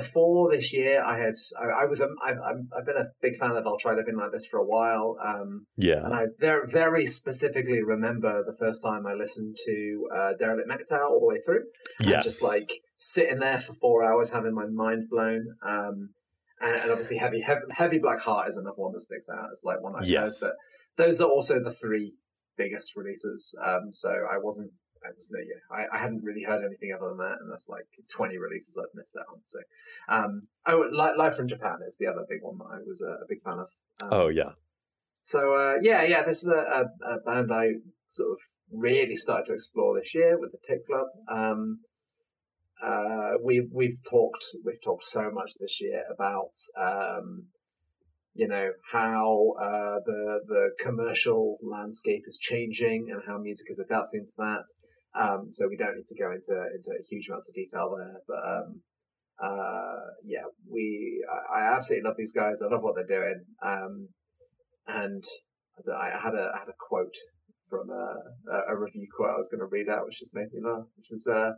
before 0.00 0.50
this 0.50 0.72
year, 0.72 1.02
I 1.02 1.14
had 1.24 1.34
I, 1.60 1.82
I 1.82 1.84
was 1.86 2.00
a, 2.00 2.08
I've 2.26 2.40
I'm- 2.48 2.68
I've 2.76 2.86
been 2.90 2.96
a 2.96 3.08
big 3.20 3.34
fan 3.40 3.52
of 3.52 3.66
I'll 3.66 3.78
try 3.84 3.92
living 3.94 4.16
like 4.16 4.32
this 4.32 4.46
for 4.50 4.58
a 4.58 4.64
while. 4.74 5.16
Um, 5.30 5.66
yeah. 5.76 6.04
and 6.04 6.14
I 6.14 6.22
very 6.38 6.66
very 6.80 7.06
specifically 7.06 7.82
remember 7.82 8.32
the 8.44 8.56
first 8.58 8.82
time 8.82 9.02
I 9.06 9.14
listened 9.14 9.56
to 9.66 9.76
uh, 10.16 10.30
Derelict 10.38 10.68
Meat 10.68 10.80
Tour 10.88 11.04
all 11.04 11.20
the 11.20 11.26
way 11.26 11.40
through. 11.44 11.64
Yes. 12.00 12.24
just 12.24 12.42
like 12.42 12.70
sitting 12.96 13.40
there 13.40 13.58
for 13.58 13.72
four 13.74 14.04
hours 14.08 14.30
having 14.30 14.54
my 14.54 14.66
mind 14.66 15.02
blown. 15.10 15.42
Um, 15.66 15.96
and, 16.60 16.74
and 16.82 16.90
obviously, 16.90 17.18
heavy, 17.18 17.40
heavy, 17.40 17.60
heavy 17.70 17.98
Black 17.98 18.20
Heart 18.22 18.48
is 18.48 18.56
another 18.56 18.74
one 18.76 18.92
that 18.92 19.00
sticks 19.00 19.28
out. 19.32 19.46
It's 19.52 19.62
like 19.64 19.80
one 19.80 19.94
I've 19.96 20.08
Yes. 20.08 20.40
heard, 20.40 20.48
but 20.96 21.04
those 21.04 21.20
are 21.20 21.28
also 21.28 21.54
the 21.62 21.70
three 21.82 22.14
biggest 22.56 22.96
releases. 22.96 23.54
Um, 23.64 23.84
so 23.92 24.08
I 24.10 24.38
wasn't, 24.42 24.72
I 25.04 25.10
was 25.14 25.30
no, 25.30 25.40
yeah, 25.40 25.62
I, 25.70 25.96
I 25.96 26.00
hadn't 26.00 26.22
really 26.22 26.42
heard 26.42 26.64
anything 26.64 26.92
other 26.96 27.08
than 27.08 27.18
that, 27.18 27.38
and 27.40 27.50
that's 27.50 27.68
like 27.68 27.86
twenty 28.10 28.38
releases 28.38 28.76
I've 28.76 28.94
missed 28.94 29.16
out 29.18 29.26
on. 29.32 29.42
So, 29.42 29.58
um, 30.08 30.48
oh, 30.66 30.88
Li- 30.90 31.16
Live 31.16 31.36
from 31.36 31.48
Japan 31.48 31.78
is 31.86 31.98
the 31.98 32.06
other 32.06 32.24
big 32.28 32.42
one 32.42 32.58
that 32.58 32.70
I 32.72 32.78
was 32.86 33.02
a, 33.02 33.24
a 33.24 33.26
big 33.28 33.42
fan 33.42 33.58
of. 33.58 33.68
Um, 34.00 34.08
oh 34.12 34.28
yeah. 34.28 34.52
so 35.22 35.54
uh, 35.54 35.76
yeah, 35.82 36.02
yeah, 36.02 36.22
this 36.22 36.42
is 36.42 36.48
a, 36.48 36.84
a, 37.04 37.14
a 37.14 37.20
band 37.24 37.52
I 37.52 37.72
sort 38.08 38.30
of 38.32 38.38
really 38.72 39.16
started 39.16 39.46
to 39.46 39.54
explore 39.54 39.98
this 39.98 40.14
year 40.14 40.38
with 40.38 40.52
the 40.52 40.58
Tick 40.66 40.86
Club. 40.86 41.06
Um, 41.30 41.80
uh, 42.82 43.32
we've 43.42 43.70
we've 43.72 43.98
talked 44.08 44.44
we've 44.64 44.80
talked 44.82 45.04
so 45.04 45.30
much 45.30 45.52
this 45.58 45.80
year 45.80 46.04
about 46.12 46.52
um, 46.76 47.46
you 48.34 48.46
know 48.46 48.70
how 48.92 49.54
uh, 49.60 49.98
the 50.06 50.40
the 50.46 50.70
commercial 50.78 51.58
landscape 51.60 52.22
is 52.26 52.38
changing 52.38 53.08
and 53.10 53.22
how 53.26 53.36
music 53.38 53.66
is 53.68 53.80
adapting 53.80 54.24
to 54.24 54.32
that. 54.38 54.64
Um, 55.18 55.50
so 55.50 55.66
we 55.68 55.76
don't 55.76 55.96
need 55.96 56.06
to 56.06 56.22
go 56.22 56.30
into 56.30 56.54
into 56.74 56.90
huge 57.10 57.28
amounts 57.28 57.48
of 57.48 57.54
detail 57.54 57.92
there, 57.96 58.22
but 58.26 58.38
um, 58.38 58.82
uh, 59.42 60.14
yeah, 60.24 60.46
we 60.70 61.24
I, 61.28 61.60
I 61.60 61.74
absolutely 61.74 62.08
love 62.08 62.16
these 62.16 62.32
guys. 62.32 62.62
I 62.62 62.72
love 62.72 62.82
what 62.82 62.94
they're 62.94 63.18
doing. 63.20 63.44
Um, 63.64 64.08
and 64.86 65.24
I, 65.94 66.10
had 66.22 66.34
a 66.34 66.50
I 66.54 66.58
had 66.60 66.68
a 66.68 66.78
quote 66.78 67.14
from 67.68 67.90
a, 67.90 68.72
a, 68.72 68.76
review 68.76 69.06
quote 69.14 69.30
I 69.30 69.36
was 69.36 69.48
going 69.48 69.60
to 69.60 69.66
read 69.66 69.88
out, 69.88 70.06
which 70.06 70.18
just 70.18 70.34
made 70.34 70.52
me 70.52 70.60
laugh, 70.64 70.86
which 70.96 71.08
was 71.10 71.26
uh, 71.26 71.52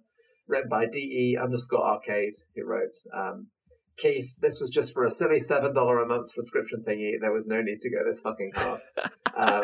written 0.48 0.68
by 0.68 0.86
de 0.86 1.36
underscore 1.40 1.86
arcade, 1.86 2.34
who 2.54 2.64
wrote, 2.66 2.96
um, 3.16 3.48
"Keith, 4.00 4.30
this 4.40 4.60
was 4.60 4.70
just 4.70 4.92
for 4.94 5.04
a 5.04 5.10
silly 5.10 5.40
seven 5.40 5.74
dollar 5.74 6.02
a 6.02 6.06
month 6.06 6.28
subscription 6.28 6.82
thingy. 6.86 7.12
There 7.20 7.32
was 7.32 7.46
no 7.46 7.60
need 7.62 7.80
to 7.80 7.90
go 7.90 7.98
this 8.06 8.20
fucking 8.20 8.52
hard." 8.54 8.80
Um, 9.36 9.62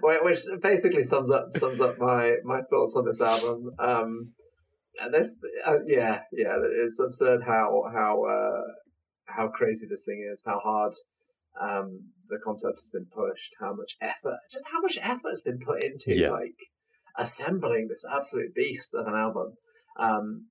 which 0.00 0.40
basically 0.62 1.02
sums 1.02 1.30
up 1.30 1.48
sums 1.52 1.80
up 1.80 1.98
my 1.98 2.36
my 2.44 2.60
thoughts 2.70 2.96
on 2.96 3.04
this 3.04 3.20
album. 3.20 3.70
Um, 3.78 4.32
and 5.00 5.12
this, 5.12 5.34
uh, 5.66 5.78
yeah, 5.86 6.20
yeah, 6.32 6.56
it's 6.82 6.98
absurd 7.00 7.42
how 7.46 7.82
how 7.92 8.24
uh, 8.24 8.62
how 9.26 9.48
crazy 9.48 9.86
this 9.88 10.04
thing 10.06 10.26
is, 10.30 10.42
how 10.46 10.58
hard 10.62 10.92
um, 11.60 12.12
the 12.28 12.38
concept 12.42 12.78
has 12.78 12.90
been 12.92 13.06
pushed, 13.06 13.52
how 13.60 13.74
much 13.74 13.96
effort, 14.00 14.38
just 14.50 14.66
how 14.72 14.80
much 14.80 14.98
effort 15.00 15.30
has 15.30 15.42
been 15.42 15.58
put 15.58 15.82
into 15.82 16.14
Yeah. 16.18 16.30
like 16.30 16.56
assembling 17.18 17.88
this 17.88 18.04
absolute 18.10 18.54
beast 18.54 18.94
of 18.94 19.06
an 19.06 19.14
album. 19.14 19.54
Um, 19.98 20.46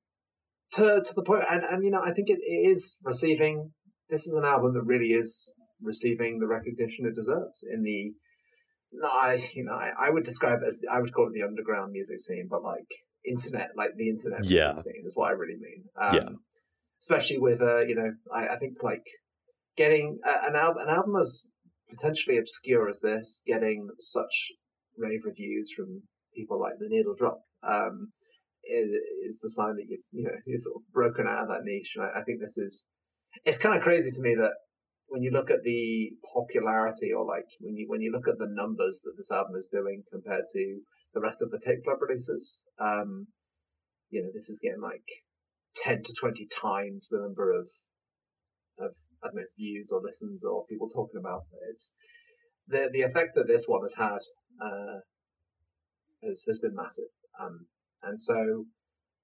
to 0.76 1.02
to 1.04 1.14
the 1.16 1.24
point, 1.24 1.44
and, 1.50 1.64
and 1.64 1.84
you 1.84 1.92
know, 1.92 2.02
I 2.02 2.12
think 2.14 2.30
it, 2.30 2.40
it 2.42 2.70
is 2.70 2.98
receiving. 3.04 3.72
This 4.10 4.28
is 4.28 4.34
an 4.34 4.46
album 4.46 4.74
that 4.74 4.84
really 4.84 5.12
is 5.12 5.54
receiving 5.82 6.40
the 6.40 6.48
recognition 6.48 7.06
it 7.06 7.16
deserves 7.16 7.64
in 7.64 7.84
the. 7.84 8.14
I 9.04 9.38
you 9.54 9.66
know 9.66 9.74
I, 9.74 10.08
I 10.08 10.10
would 10.10 10.24
describe 10.24 10.60
it 10.62 10.68
as 10.68 10.80
the, 10.80 10.88
I 10.92 11.00
would 11.00 11.14
call 11.14 11.28
it 11.28 11.34
the 11.34 11.44
underground 11.46 11.92
music 11.92 12.20
scene, 12.20 12.48
but 12.50 12.64
like 12.64 12.88
internet, 13.26 13.70
like 13.76 13.92
the 13.98 14.10
internet 14.10 14.46
Yeah. 14.46 14.68
music 14.68 14.84
scene 14.84 15.04
is 15.06 15.16
what 15.18 15.30
I 15.30 15.32
really 15.32 15.58
mean. 15.60 15.84
Um, 16.02 16.16
Yeah. 16.16 16.30
Especially 17.02 17.38
with 17.38 17.62
uh, 17.62 17.86
you 17.86 17.96
know, 17.96 18.12
I, 18.34 18.56
I 18.56 18.58
think 18.58 18.78
like 18.82 19.06
getting 19.76 20.20
uh, 20.26 20.48
an 20.48 20.56
album, 20.56 20.84
an 20.88 20.90
album 20.90 21.16
as 21.20 21.48
potentially 21.90 22.38
obscure 22.38 22.88
as 22.88 23.02
this, 23.02 23.42
getting 23.46 23.90
such 24.00 24.52
rave 24.98 25.22
reviews 25.26 25.72
from 25.76 26.04
people 26.36 26.60
like 26.60 26.74
the 26.80 26.88
Needle 26.90 27.16
Drop, 27.16 27.42
um, 27.68 28.14
is, 28.72 29.40
the 29.42 29.50
sign 29.50 29.76
that 29.76 29.86
you 29.88 30.00
you 30.12 30.24
know 30.24 30.38
you're 30.46 30.60
sort 30.60 30.78
of 30.78 30.94
broken 30.94 31.28
out 31.28 31.44
of 31.44 31.50
that 31.50 31.64
niche. 31.64 31.94
And 31.96 32.06
I, 32.06 32.22
I 32.22 32.24
think 32.24 32.40
this 32.40 32.58
is 32.58 32.88
it's 33.44 33.58
kind 33.58 33.76
of 33.76 33.84
crazy 33.84 34.12
to 34.12 34.22
me 34.22 34.36
that 34.36 34.54
when 35.08 35.22
you 35.22 35.32
look 35.32 35.52
at 35.52 35.64
the 35.64 36.12
popularity 36.34 37.12
or 37.14 37.26
like 37.26 37.46
when 37.60 37.76
you 37.76 37.86
when 37.88 38.02
you 38.02 38.12
look 38.12 38.28
at 38.28 38.38
the 38.38 38.50
numbers 38.50 39.02
that 39.04 39.14
this 39.18 39.32
album 39.32 39.56
is 39.56 39.70
doing 39.72 40.04
compared 40.12 40.46
to 40.54 40.80
the 41.14 41.22
rest 41.22 41.42
of 41.42 41.52
the 41.52 41.60
tape 41.60 41.84
club 41.84 41.98
releases, 42.02 42.66
um, 42.80 43.26
you 44.10 44.22
know, 44.22 44.30
this 44.34 44.50
is 44.50 44.60
getting 44.62 44.82
like 44.82 45.06
ten 45.76 46.04
to 46.04 46.14
twenty 46.20 46.48
times 46.48 47.08
the 47.10 47.20
number 47.20 47.52
of 47.52 47.70
of 48.80 48.92
I 49.24 49.28
don't 49.28 49.36
know 49.36 49.44
views 49.58 49.92
or 49.92 50.02
listens 50.04 50.44
or 50.44 50.66
people 50.66 50.90
talking 50.90 51.20
about 51.20 51.42
it. 51.54 51.70
It's 51.70 51.94
the 52.68 52.90
the 52.92 53.02
effect 53.02 53.36
that 53.36 53.48
this 53.48 53.66
one 53.68 53.82
has 53.82 53.96
had 53.96 54.20
uh, 54.62 55.00
has 56.24 56.46
has 56.48 56.60
been 56.60 56.76
massive. 56.76 57.12
Um, 57.40 57.68
and 58.06 58.20
so, 58.20 58.66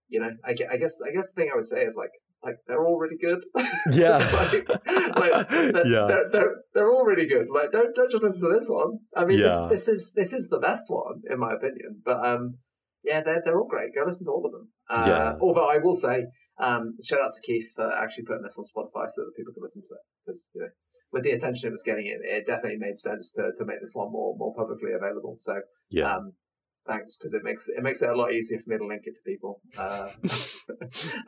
you 0.10 0.20
know, 0.20 0.32
I, 0.46 0.52
I 0.52 0.78
guess 0.78 1.02
I 1.08 1.12
guess 1.14 1.30
the 1.32 1.36
thing 1.36 1.50
I 1.54 1.56
would 1.56 1.66
say 1.66 1.82
is 1.84 1.96
like 1.98 2.12
like 2.44 2.56
they're 2.68 2.86
all 2.86 2.98
really 2.98 3.18
good. 3.22 3.42
Yeah. 3.92 4.18
like, 4.18 4.68
like 5.16 5.50
they're, 5.50 5.88
Yeah. 5.88 6.06
they're, 6.08 6.30
they're 6.32 6.56
they're 6.74 6.92
all 6.92 7.06
really 7.06 7.28
good. 7.28 7.48
Like 7.54 7.72
don't 7.72 7.94
don't 7.96 8.12
just 8.12 8.24
listen 8.24 8.42
to 8.42 8.50
this 8.54 8.68
one. 8.70 9.00
I 9.16 9.26
mean, 9.26 9.40
Yeah. 9.40 9.48
this 9.48 9.62
this 9.70 9.88
is 9.88 10.14
this 10.16 10.34
is 10.34 10.48
the 10.50 10.60
best 10.60 10.86
one 10.90 11.22
in 11.30 11.40
my 11.40 11.52
opinion. 11.54 12.02
But 12.04 12.26
um, 12.26 12.58
yeah, 13.04 13.22
they're 13.22 13.42
they're 13.46 13.60
all 13.60 13.68
great. 13.68 13.94
Go 13.96 14.04
listen 14.06 14.26
to 14.26 14.32
all 14.32 14.46
of 14.46 14.52
them. 14.52 14.70
Uh, 14.90 15.04
Yeah. 15.08 15.34
Although 15.42 15.70
I 15.70 15.78
will 15.78 15.94
say, 15.94 16.26
um, 16.60 16.98
shout 17.04 17.22
out 17.22 17.32
to 17.34 17.42
Keith 17.42 17.70
for 17.76 17.88
actually 17.92 18.26
putting 18.26 18.44
this 18.44 18.58
on 18.58 18.66
Spotify 18.66 19.06
so 19.10 19.22
that 19.26 19.34
people 19.38 19.54
can 19.54 19.64
listen 19.64 19.82
to 19.84 19.94
it 19.94 20.04
because 20.26 20.52
you 20.56 20.62
know. 20.62 20.68
With 21.14 21.24
the 21.24 21.32
attention 21.32 21.68
it 21.68 21.72
was 21.72 21.84
getting, 21.84 22.06
it, 22.08 22.20
it 22.24 22.48
definitely 22.48 22.78
made 22.80 22.98
sense 22.98 23.34
to, 23.34 23.52
to 23.58 23.66
make 23.66 23.82
this 23.82 23.92
one 23.94 24.14
more 24.14 24.34
more 24.38 24.54
publicly 24.56 24.92
available. 24.96 25.36
So 25.38 25.60
Yeah. 25.90 26.16
um, 26.16 26.36
thanks, 26.88 27.18
because 27.18 27.34
it 27.34 27.44
makes 27.44 27.70
it 27.70 27.84
makes 27.84 28.02
it 28.02 28.10
a 28.10 28.16
lot 28.16 28.32
easier 28.32 28.60
for 28.60 28.70
me 28.70 28.78
to 28.78 28.86
link 28.88 29.04
it 29.06 29.14
to 29.14 29.30
people. 29.32 29.62
Uh, 29.78 30.10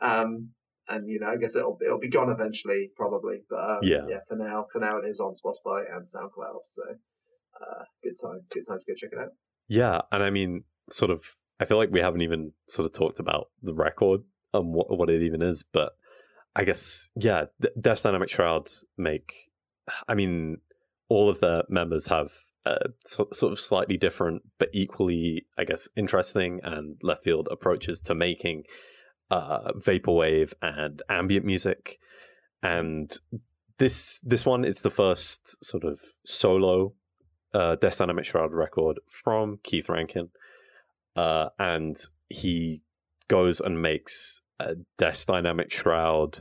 um, 0.00 0.50
and 0.88 1.08
you 1.08 1.18
know, 1.20 1.28
I 1.28 1.36
guess 1.36 1.56
it'll 1.56 1.78
it'll 1.84 1.98
be 1.98 2.08
gone 2.08 2.30
eventually, 2.30 2.90
probably. 2.96 3.38
But 3.48 3.58
um, 3.58 3.78
Yeah. 3.82 4.06
yeah, 4.08 4.18
for 4.28 4.36
now, 4.36 4.66
for 4.72 4.80
now, 4.80 4.98
it 4.98 5.06
is 5.06 5.20
on 5.20 5.32
Spotify 5.32 5.84
and 5.94 6.04
SoundCloud. 6.04 6.60
So 6.66 6.82
uh, 7.60 7.84
good 8.02 8.14
time, 8.22 8.40
good 8.50 8.64
time 8.68 8.78
to 8.78 8.84
go 8.86 8.94
check 8.96 9.10
it 9.12 9.18
out. 9.18 9.30
Yeah, 9.68 10.02
and 10.12 10.22
I 10.22 10.30
mean, 10.30 10.64
sort 10.90 11.10
of, 11.10 11.36
I 11.58 11.64
feel 11.64 11.78
like 11.78 11.90
we 11.90 12.00
haven't 12.00 12.20
even 12.20 12.52
sort 12.68 12.86
of 12.86 12.92
talked 12.92 13.18
about 13.18 13.46
the 13.62 13.74
record 13.74 14.20
and 14.52 14.74
what 14.74 14.96
what 14.96 15.10
it 15.10 15.22
even 15.22 15.42
is, 15.42 15.64
but 15.72 15.92
I 16.54 16.64
guess 16.64 17.10
yeah, 17.16 17.46
Death 17.80 18.02
Dynamic 18.02 18.28
Shroud 18.28 18.68
make. 18.96 19.32
I 20.08 20.14
mean, 20.14 20.58
all 21.08 21.28
of 21.28 21.40
the 21.40 21.64
members 21.68 22.06
have 22.06 22.32
uh, 22.66 22.88
so, 23.04 23.28
sort 23.32 23.52
of 23.52 23.60
slightly 23.60 23.96
different, 23.96 24.42
but 24.58 24.70
equally, 24.72 25.46
I 25.58 25.64
guess, 25.64 25.88
interesting 25.96 26.60
and 26.62 26.96
left 27.02 27.22
field 27.22 27.48
approaches 27.50 28.00
to 28.02 28.14
making 28.14 28.64
uh, 29.30 29.72
vaporwave 29.72 30.52
and 30.62 31.02
ambient 31.08 31.44
music, 31.44 31.98
and 32.62 33.12
this 33.78 34.20
this 34.20 34.46
one 34.46 34.64
is 34.64 34.82
the 34.82 34.90
first 34.90 35.62
sort 35.62 35.84
of 35.84 36.00
solo 36.24 36.94
uh, 37.52 37.76
Death 37.76 37.98
Dynamic 37.98 38.24
Shroud 38.24 38.52
record 38.52 38.98
from 39.08 39.58
Keith 39.62 39.88
Rankin, 39.88 40.30
uh, 41.16 41.48
and 41.58 41.96
he 42.28 42.82
goes 43.28 43.60
and 43.60 43.80
makes 43.80 44.40
a 44.58 44.76
Death 44.96 45.26
Dynamic 45.26 45.72
Shroud 45.72 46.40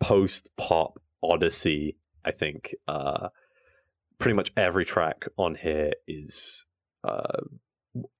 post 0.00 0.50
pop 0.56 1.00
odyssey. 1.22 1.96
I 2.24 2.30
think 2.30 2.74
uh, 2.88 3.28
pretty 4.18 4.34
much 4.34 4.52
every 4.56 4.84
track 4.84 5.26
on 5.36 5.54
here 5.56 5.92
is. 6.06 6.64
Uh, 7.04 7.42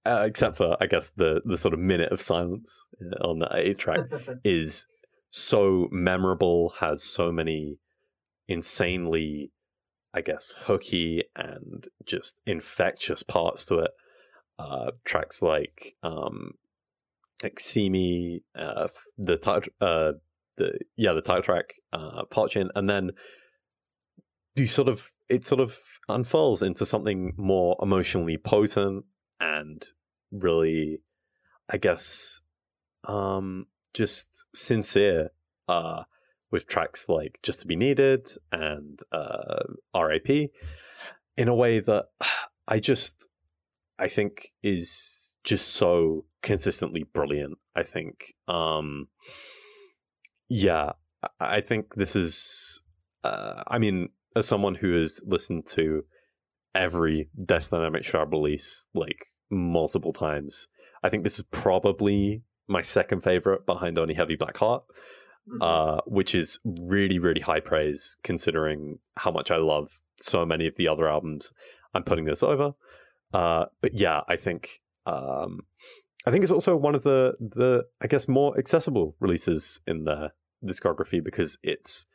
uh, 0.06 0.22
except 0.24 0.56
for, 0.56 0.76
I 0.80 0.86
guess, 0.86 1.10
the 1.10 1.42
the 1.44 1.58
sort 1.58 1.74
of 1.74 1.80
minute 1.80 2.10
of 2.10 2.22
silence 2.22 2.86
uh, 3.02 3.26
on 3.26 3.40
the 3.40 3.48
eighth 3.52 3.78
track 3.78 4.00
is 4.44 4.86
so 5.30 5.88
memorable, 5.90 6.74
has 6.80 7.02
so 7.02 7.30
many 7.30 7.78
insanely, 8.48 9.52
I 10.14 10.22
guess, 10.22 10.54
hooky 10.64 11.24
and 11.34 11.88
just 12.06 12.40
infectious 12.46 13.22
parts 13.22 13.66
to 13.66 13.80
it. 13.80 13.90
Uh, 14.58 14.92
tracks 15.04 15.42
like 15.42 15.96
um, 16.02 16.52
like 17.42 17.60
See 17.60 17.90
Me, 17.90 18.42
uh, 18.58 18.88
the 19.18 19.36
title, 19.36 19.72
uh, 19.80 20.12
the 20.56 20.78
yeah, 20.96 21.12
the 21.12 21.20
title 21.20 21.42
track, 21.42 21.74
uh, 21.92 22.22
Parchin, 22.30 22.70
and 22.74 22.88
then 22.88 23.10
you 24.56 24.66
sort 24.66 24.88
of 24.88 25.10
it 25.28 25.44
sort 25.44 25.60
of 25.60 25.76
unfurls 26.08 26.62
into 26.62 26.86
something 26.86 27.32
more 27.36 27.76
emotionally 27.82 28.36
potent 28.36 29.04
and 29.40 29.84
really, 30.30 31.00
I 31.68 31.76
guess, 31.78 32.40
um, 33.04 33.66
just 33.94 34.46
sincere. 34.54 35.30
Uh, 35.68 36.04
with 36.52 36.68
tracks 36.68 37.08
like 37.08 37.40
Just 37.42 37.60
to 37.62 37.66
Be 37.66 37.74
Needed 37.74 38.28
and 38.52 39.00
uh, 39.10 39.64
RAP 39.92 40.28
in 41.36 41.48
a 41.48 41.54
way 41.54 41.80
that 41.80 42.06
I 42.68 42.78
just 42.78 43.26
I 43.98 44.06
think 44.06 44.52
is 44.62 45.38
just 45.42 45.68
so 45.70 46.24
consistently 46.42 47.02
brilliant. 47.02 47.58
I 47.74 47.82
think 47.82 48.34
um 48.46 49.08
yeah, 50.48 50.92
I- 51.22 51.56
I 51.56 51.60
think 51.60 51.96
this 51.96 52.14
is 52.14 52.82
uh, 53.24 53.64
I 53.66 53.78
mean 53.78 54.10
as 54.36 54.46
someone 54.46 54.76
who 54.76 54.92
has 55.00 55.20
listened 55.26 55.66
to 55.66 56.04
every 56.74 57.28
Death 57.44 57.70
Dynamic 57.70 58.04
Shroud 58.04 58.30
release 58.30 58.86
like 58.94 59.26
multiple 59.50 60.12
times, 60.12 60.68
I 61.02 61.08
think 61.08 61.24
this 61.24 61.38
is 61.38 61.44
probably 61.50 62.42
my 62.68 62.82
second 62.82 63.22
favorite 63.22 63.64
behind 63.66 63.98
only 63.98 64.14
Heavy 64.14 64.36
Black 64.36 64.56
Heart 64.58 64.84
Mhm. 65.48 65.58
uh, 65.62 66.00
which 66.06 66.34
is 66.34 66.58
really, 66.64 67.20
really 67.20 67.40
high 67.40 67.60
praise 67.60 68.16
considering 68.24 68.98
how 69.16 69.30
much 69.30 69.52
I 69.52 69.58
love 69.58 70.00
so 70.18 70.44
many 70.44 70.66
of 70.66 70.74
the 70.74 70.88
other 70.88 71.08
albums 71.08 71.52
I'm 71.94 72.02
putting 72.02 72.24
this 72.24 72.42
over. 72.42 72.74
Uh, 73.32 73.66
but 73.80 73.94
yeah, 73.94 74.22
I 74.28 74.34
think 74.34 74.80
um, 75.06 75.60
I 76.26 76.32
think 76.32 76.42
it's 76.42 76.50
also 76.50 76.74
one 76.74 76.96
of 76.96 77.04
the 77.04 77.34
the 77.38 77.84
I 78.00 78.08
guess 78.08 78.26
more 78.26 78.58
accessible 78.58 79.14
releases 79.20 79.80
in 79.86 80.02
the 80.02 80.32
discography 80.64 81.22
because 81.22 81.58
it's 81.62 82.06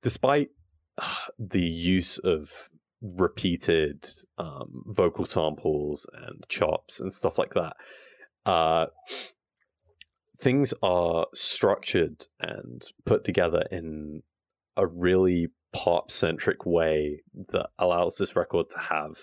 despite 0.00 0.50
the 1.38 1.60
use 1.60 2.18
of 2.18 2.70
repeated 3.02 4.06
um, 4.38 4.82
vocal 4.86 5.26
samples 5.26 6.06
and 6.14 6.46
chops 6.48 7.00
and 7.00 7.12
stuff 7.12 7.38
like 7.38 7.54
that. 7.54 7.76
Uh, 8.46 8.86
things 10.38 10.74
are 10.82 11.26
structured 11.34 12.26
and 12.40 12.82
put 13.04 13.24
together 13.24 13.64
in 13.70 14.22
a 14.76 14.86
really 14.86 15.48
pop 15.72 16.10
centric 16.10 16.64
way 16.64 17.22
that 17.48 17.68
allows 17.78 18.16
this 18.16 18.36
record 18.36 18.70
to 18.70 18.78
have 18.78 19.16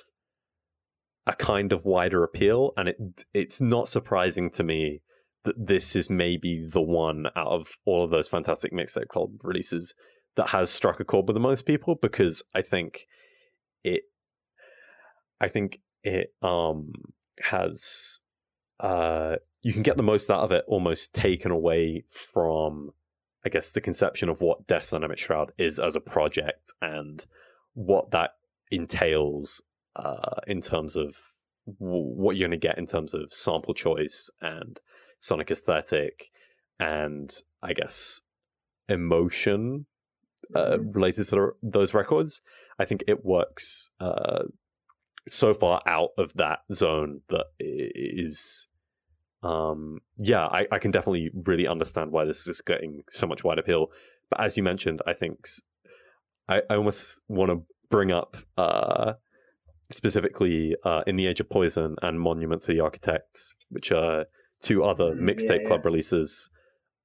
a 1.26 1.34
kind 1.34 1.72
of 1.72 1.85
wider 1.85 2.23
appeal 2.23 2.73
and 2.76 2.89
it 2.89 2.98
it's 3.34 3.61
not 3.61 3.88
surprising 3.88 4.49
to 4.49 4.64
me 4.64 5.02
that 5.43 5.68
this 5.68 5.95
is 5.95 6.10
maybe 6.10 6.65
the 6.68 6.81
one 6.81 7.27
out 7.35 7.48
of 7.48 7.68
all 7.85 8.03
of 8.03 8.10
those 8.10 8.27
fantastic 8.27 8.73
mixtape 8.73 9.07
club 9.07 9.30
releases 9.43 9.93
that 10.36 10.49
has 10.49 10.70
struck 10.70 10.99
a 10.99 11.06
chord 11.06 11.28
with 11.28 11.36
the 11.36 11.41
most 11.41 11.66
people 11.66 11.95
because 11.95 12.44
I 12.56 12.62
think 12.62 13.08
it 13.84 14.03
I 15.40 15.48
think 15.48 15.82
it 16.03 16.34
um 16.41 16.94
has 17.41 18.20
uh 18.80 19.36
you 19.62 19.74
can 19.74 19.84
get 19.84 19.98
the 19.98 20.03
most 20.03 20.30
out 20.30 20.41
of 20.41 20.52
it 20.52 20.66
almost 20.68 21.14
taken 21.14 21.52
away 21.52 22.03
from 22.10 22.91
I 23.45 23.49
guess 23.49 23.72
the 23.72 23.82
conception 23.82 24.30
of 24.30 24.41
what 24.41 24.68
Death 24.68 24.91
Dynamic 24.91 25.18
Shroud 25.18 25.52
is 25.58 25.80
as 25.80 25.95
a 25.95 26.02
project 26.02 26.72
and 26.82 27.26
what 27.74 28.12
that 28.12 28.32
entails 28.70 29.62
uh, 29.95 30.41
in 30.48 30.62
terms 30.62 30.95
of 30.95 31.18
what 31.66 32.36
you're 32.36 32.48
going 32.48 32.60
to 32.60 32.68
get 32.68 32.78
in 32.78 32.86
terms 32.86 33.14
of 33.14 33.32
sample 33.32 33.74
choice 33.74 34.30
and 34.41 34.80
sonic 35.20 35.52
aesthetic 35.52 36.30
and 36.80 37.34
I 37.62 37.74
guess 37.74 38.22
emotion 38.90 39.86
uh, 40.56 40.80
related 40.80 41.26
to 41.28 41.32
the, 41.32 41.52
those 41.61 41.94
records. 41.94 42.41
I 42.80 42.86
think 42.86 43.03
it 43.07 43.26
works 43.26 43.91
uh, 43.99 44.44
so 45.28 45.53
far 45.53 45.82
out 45.86 46.10
of 46.18 46.34
that 46.34 46.60
zone 46.72 47.22
that 47.30 47.45
is 47.60 48.68
um, 49.44 50.02
yeah, 50.18 50.45
I, 50.45 50.68
I 50.72 50.80
can 50.80 50.91
definitely 50.91 51.32
really 51.34 51.68
understand 51.68 52.11
why 52.11 52.26
this 52.26 52.48
is 52.48 52.61
getting 52.61 53.03
so 53.10 53.26
much 53.26 53.44
wide 53.44 53.57
appeal. 53.60 53.91
But 54.30 54.41
as 54.41 54.56
you 54.56 54.64
mentioned, 54.64 55.02
I 55.07 55.14
think 55.14 55.48
I, 56.48 56.61
I 56.69 56.76
almost 56.76 57.22
want 57.28 57.49
to 57.52 57.64
bring 57.90 58.11
up 58.11 58.38
uh, 58.57 59.14
specifically 59.90 60.76
uh, 60.84 61.03
In 61.07 61.15
the 61.15 61.28
Age 61.28 61.40
of 61.40 61.49
Poison 61.49 61.95
and 62.02 62.19
Monument 62.19 62.61
to 62.61 62.68
the 62.68 62.80
Architects, 62.80 63.56
which 63.69 63.91
are 63.91 64.26
two 64.61 64.84
other 64.84 65.11
Mm, 65.15 65.22
mixtape 65.22 65.61
yeah, 65.61 65.68
club 65.68 65.86
releases. 65.86 66.49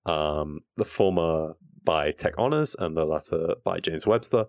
Um, 0.04 0.60
the 0.76 0.84
former 0.84 1.54
by 1.86 2.10
Tech 2.10 2.34
Honors 2.36 2.76
and 2.78 2.94
the 2.94 3.06
latter 3.06 3.54
by 3.64 3.80
James 3.80 4.06
Webster. 4.06 4.44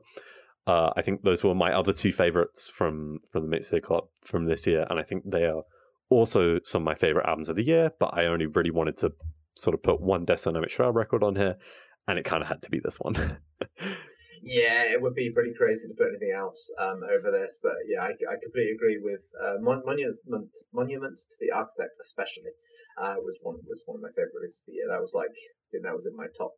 Uh, 0.65 0.91
I 0.97 1.01
think 1.01 1.23
those 1.23 1.45
were 1.45 1.55
my 1.55 1.71
other 1.71 1.93
two 1.93 2.11
favorites 2.11 2.69
from 2.69 3.19
from 3.31 3.49
the 3.49 3.55
mixtape 3.55 3.83
club 3.83 4.05
from 4.25 4.45
this 4.45 4.67
year, 4.67 4.85
and 4.89 4.99
I 4.99 5.03
think 5.03 5.23
they 5.25 5.45
are 5.45 5.63
also 6.09 6.59
some 6.65 6.81
of 6.81 6.85
my 6.85 6.95
favorite 6.95 7.25
albums 7.25 7.47
of 7.47 7.55
the 7.55 7.63
year. 7.63 7.91
But 7.97 8.11
I 8.17 8.25
only 8.25 8.47
really 8.47 8.71
wanted 8.71 8.97
to 8.97 9.13
sort 9.55 9.73
of 9.73 9.81
put 9.81 10.01
one 10.01 10.25
Death 10.25 10.43
Dynamic 10.43 10.69
Shroud 10.69 10.95
record 10.95 11.23
on 11.23 11.37
here, 11.37 11.55
and 12.09 12.19
it 12.19 12.25
kind 12.25 12.41
of 12.41 12.49
had 12.49 12.61
to 12.63 12.69
be 12.69 12.81
this 12.83 12.97
one. 12.99 13.15
Yeah, 14.43 14.87
it 14.87 15.01
would 15.01 15.15
be 15.15 15.31
pretty 15.33 15.51
crazy 15.57 15.89
to 15.89 15.93
put 15.93 16.07
anything 16.07 16.31
else 16.31 16.71
um, 16.79 17.01
over 17.03 17.35
this, 17.35 17.59
but 17.61 17.73
yeah, 17.83 17.99
I, 17.99 18.15
I 18.15 18.39
completely 18.39 18.71
agree 18.71 18.95
with 18.95 19.27
uh, 19.35 19.59
Mon- 19.59 19.83
Monument 19.83 20.15
Monument 20.71 21.17
to 21.17 21.37
the 21.39 21.51
Architect, 21.51 21.99
especially 21.99 22.55
uh, 22.95 23.19
was 23.19 23.39
one 23.41 23.57
was 23.67 23.83
one 23.85 23.99
of 23.99 24.01
my 24.01 24.13
favorite 24.15 24.39
releases 24.39 24.63
of 24.63 24.71
the 24.71 24.79
year. 24.79 24.87
That 24.87 25.01
was 25.01 25.13
like 25.13 25.35
I 25.35 25.67
think 25.71 25.83
that 25.83 25.93
was 25.93 26.07
in 26.07 26.15
my 26.15 26.27
top 26.31 26.55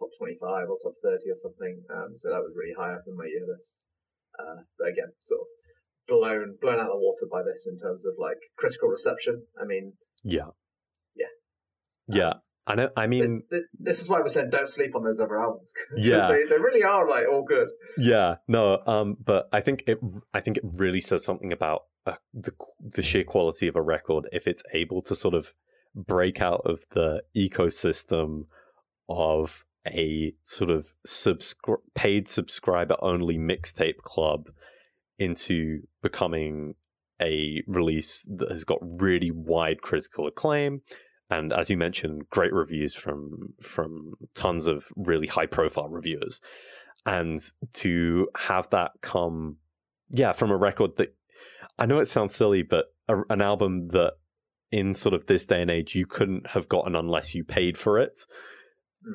top 0.00 0.08
twenty 0.16 0.40
five 0.40 0.66
or 0.72 0.80
top 0.80 0.96
thirty 1.04 1.28
or 1.28 1.36
something. 1.36 1.84
Um, 1.92 2.16
so 2.16 2.32
that 2.32 2.40
was 2.40 2.56
really 2.56 2.72
high 2.72 2.96
up 2.96 3.04
in 3.06 3.14
my 3.16 3.28
year 3.28 3.44
list. 3.44 3.78
Uh, 4.38 4.64
but 4.78 4.88
again, 4.88 5.12
sort 5.20 5.42
of 5.42 5.46
blown 6.08 6.56
blown 6.60 6.80
out 6.80 6.90
of 6.90 6.96
the 6.96 7.04
water 7.04 7.28
by 7.30 7.42
this 7.44 7.68
in 7.70 7.78
terms 7.78 8.06
of 8.06 8.14
like 8.18 8.38
critical 8.56 8.88
reception. 8.88 9.44
I 9.60 9.64
mean, 9.66 9.92
yeah, 10.24 10.56
Yeah. 11.14 11.26
yeah. 12.08 12.32
I 12.66 12.74
know. 12.74 12.90
I 12.96 13.06
mean, 13.06 13.22
this, 13.22 13.46
this, 13.50 13.62
this 13.78 14.00
is 14.00 14.08
why 14.08 14.20
we 14.20 14.28
said 14.28 14.50
don't 14.50 14.68
sleep 14.68 14.94
on 14.94 15.02
those 15.02 15.18
other 15.18 15.40
albums. 15.40 15.72
Yeah. 15.96 16.28
they, 16.30 16.44
they 16.44 16.58
really 16.58 16.84
are 16.84 17.08
like 17.08 17.24
all 17.30 17.42
good. 17.42 17.68
Yeah, 17.98 18.36
no, 18.46 18.80
um, 18.86 19.16
but 19.24 19.48
I 19.52 19.60
think 19.60 19.84
it, 19.86 19.98
I 20.32 20.40
think 20.40 20.56
it 20.58 20.64
really 20.64 21.00
says 21.00 21.24
something 21.24 21.52
about 21.52 21.84
uh, 22.06 22.16
the 22.32 22.52
the 22.80 23.02
sheer 23.02 23.24
quality 23.24 23.66
of 23.66 23.76
a 23.76 23.82
record 23.82 24.28
if 24.32 24.46
it's 24.46 24.62
able 24.72 25.02
to 25.02 25.16
sort 25.16 25.34
of 25.34 25.54
break 25.94 26.40
out 26.40 26.62
of 26.64 26.84
the 26.92 27.22
ecosystem 27.36 28.44
of 29.08 29.64
a 29.86 30.34
sort 30.42 30.70
of 30.70 30.92
subscri- 31.06 31.78
paid 31.94 32.28
subscriber 32.28 32.96
only 33.00 33.38
mixtape 33.38 33.98
club 33.98 34.50
into 35.18 35.80
becoming 36.02 36.74
a 37.20 37.62
release 37.66 38.26
that 38.30 38.50
has 38.50 38.64
got 38.64 38.78
really 38.82 39.30
wide 39.30 39.82
critical 39.82 40.26
acclaim 40.26 40.80
and 41.28 41.52
as 41.52 41.70
you 41.70 41.76
mentioned 41.76 42.28
great 42.30 42.52
reviews 42.52 42.94
from 42.94 43.52
from 43.60 44.14
tons 44.34 44.66
of 44.66 44.86
really 44.96 45.26
high 45.26 45.46
profile 45.46 45.88
reviewers 45.88 46.40
and 47.04 47.40
to 47.72 48.28
have 48.36 48.68
that 48.70 48.92
come 49.02 49.56
yeah 50.08 50.32
from 50.32 50.50
a 50.50 50.56
record 50.56 50.96
that 50.96 51.14
i 51.78 51.84
know 51.84 51.98
it 51.98 52.08
sounds 52.08 52.34
silly 52.34 52.62
but 52.62 52.86
a, 53.08 53.20
an 53.28 53.42
album 53.42 53.88
that 53.88 54.14
in 54.72 54.94
sort 54.94 55.14
of 55.14 55.26
this 55.26 55.46
day 55.46 55.60
and 55.60 55.70
age 55.70 55.94
you 55.94 56.06
couldn't 56.06 56.48
have 56.48 56.68
gotten 56.68 56.94
unless 56.94 57.34
you 57.34 57.44
paid 57.44 57.76
for 57.76 57.98
it. 57.98 58.20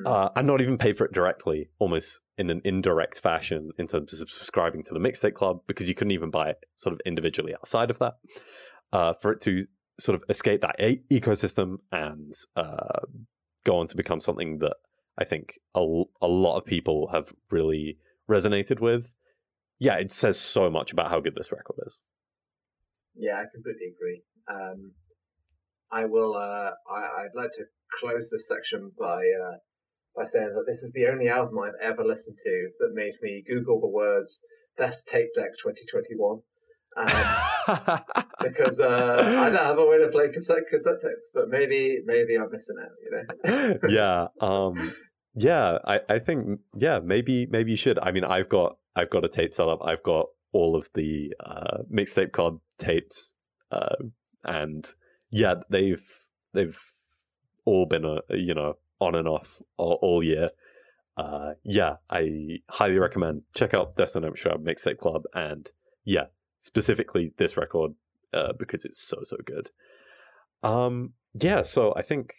Uh, 0.04 0.30
and 0.34 0.46
not 0.46 0.60
even 0.60 0.78
pay 0.78 0.92
for 0.92 1.04
it 1.04 1.12
directly, 1.12 1.70
almost 1.78 2.20
in 2.38 2.50
an 2.50 2.60
indirect 2.64 3.18
fashion 3.18 3.70
in 3.78 3.86
terms 3.86 4.20
of 4.20 4.30
subscribing 4.30 4.82
to 4.82 4.94
the 4.94 5.00
Mixtape 5.00 5.34
Club, 5.34 5.60
because 5.66 5.88
you 5.88 5.94
couldn't 5.94 6.10
even 6.12 6.30
buy 6.30 6.50
it 6.50 6.58
sort 6.74 6.92
of 6.92 7.00
individually 7.06 7.54
outside 7.54 7.90
of 7.90 7.98
that. 7.98 8.14
Uh, 8.92 9.12
for 9.12 9.32
it 9.32 9.40
to 9.40 9.66
sort 9.98 10.14
of 10.14 10.22
escape 10.28 10.60
that 10.60 10.80
e- 10.80 11.02
ecosystem 11.10 11.76
and 11.90 12.32
uh, 12.56 13.00
go 13.64 13.78
on 13.78 13.86
to 13.86 13.96
become 13.96 14.20
something 14.20 14.58
that 14.58 14.76
I 15.18 15.24
think 15.24 15.58
a, 15.74 15.78
l- 15.78 16.10
a 16.20 16.26
lot 16.26 16.56
of 16.56 16.64
people 16.64 17.08
have 17.12 17.32
really 17.50 17.98
resonated 18.30 18.80
with. 18.80 19.12
Yeah, 19.78 19.96
it 19.96 20.10
says 20.10 20.38
so 20.38 20.70
much 20.70 20.92
about 20.92 21.10
how 21.10 21.20
good 21.20 21.34
this 21.34 21.52
record 21.52 21.76
is. 21.86 22.02
Yeah, 23.14 23.36
I 23.36 23.44
completely 23.52 23.94
agree. 23.96 24.22
Um, 24.50 24.92
I 25.90 26.04
will. 26.04 26.34
Uh, 26.34 26.70
I, 26.90 27.22
I'd 27.22 27.34
like 27.34 27.52
to 27.52 27.64
close 28.00 28.30
this 28.30 28.48
section 28.48 28.92
by 28.98 29.16
uh, 29.16 29.56
by 30.16 30.24
saying 30.24 30.54
that 30.54 30.64
this 30.66 30.82
is 30.82 30.92
the 30.92 31.06
only 31.06 31.28
album 31.28 31.58
I've 31.58 31.80
ever 31.82 32.04
listened 32.04 32.38
to 32.42 32.68
that 32.80 32.94
made 32.94 33.14
me 33.22 33.44
Google 33.46 33.80
the 33.80 33.88
words 33.88 34.42
"best 34.76 35.08
tape 35.08 35.34
deck 35.34 35.52
2021." 35.62 36.40
Um, 36.98 38.00
because 38.42 38.80
uh, 38.80 39.16
I 39.18 39.50
don't 39.50 39.58
have 39.58 39.78
a 39.78 39.86
way 39.86 39.98
to 39.98 40.08
play 40.08 40.28
cassette 40.28 40.64
cassette 40.70 41.00
tapes, 41.02 41.30
but 41.34 41.48
maybe 41.48 42.00
maybe 42.04 42.36
I'm 42.36 42.50
missing 42.50 42.76
out. 42.82 42.90
You 43.04 43.10
know. 43.12 43.78
yeah 43.88 44.26
um 44.40 44.74
yeah 45.36 45.78
i 45.84 46.00
i 46.08 46.18
think 46.18 46.60
yeah 46.76 46.98
maybe 46.98 47.46
maybe 47.50 47.70
you 47.70 47.76
should 47.76 47.98
i 47.98 48.10
mean 48.10 48.24
i've 48.24 48.48
got 48.48 48.78
i've 48.96 49.10
got 49.10 49.24
a 49.24 49.28
tape 49.28 49.52
set 49.52 49.68
up 49.68 49.78
i've 49.84 50.02
got 50.02 50.26
all 50.52 50.74
of 50.74 50.88
the 50.94 51.32
uh 51.44 51.82
mixtape 51.92 52.32
club 52.32 52.58
tapes 52.78 53.34
uh 53.70 53.96
and 54.44 54.94
yeah 55.30 55.54
they've 55.68 56.08
they've 56.54 56.80
all 57.66 57.84
been 57.84 58.06
uh, 58.06 58.20
you 58.30 58.54
know 58.54 58.76
on 59.00 59.14
and 59.14 59.28
off 59.28 59.60
all, 59.76 59.98
all 60.02 60.22
year 60.22 60.50
uh 61.16 61.52
yeah 61.62 61.96
i 62.10 62.58
highly 62.68 62.98
recommend 62.98 63.42
check 63.54 63.72
out 63.74 63.96
destiny 63.96 64.28
Shroud 64.34 64.64
mixtape 64.64 64.98
club 64.98 65.22
and 65.34 65.70
yeah 66.04 66.26
specifically 66.60 67.32
this 67.38 67.56
record 67.56 67.92
uh 68.34 68.52
because 68.58 68.84
it's 68.84 69.00
so 69.00 69.18
so 69.22 69.36
good 69.44 69.70
um 70.62 71.12
yeah 71.34 71.62
so 71.62 71.94
i 71.96 72.02
think 72.02 72.34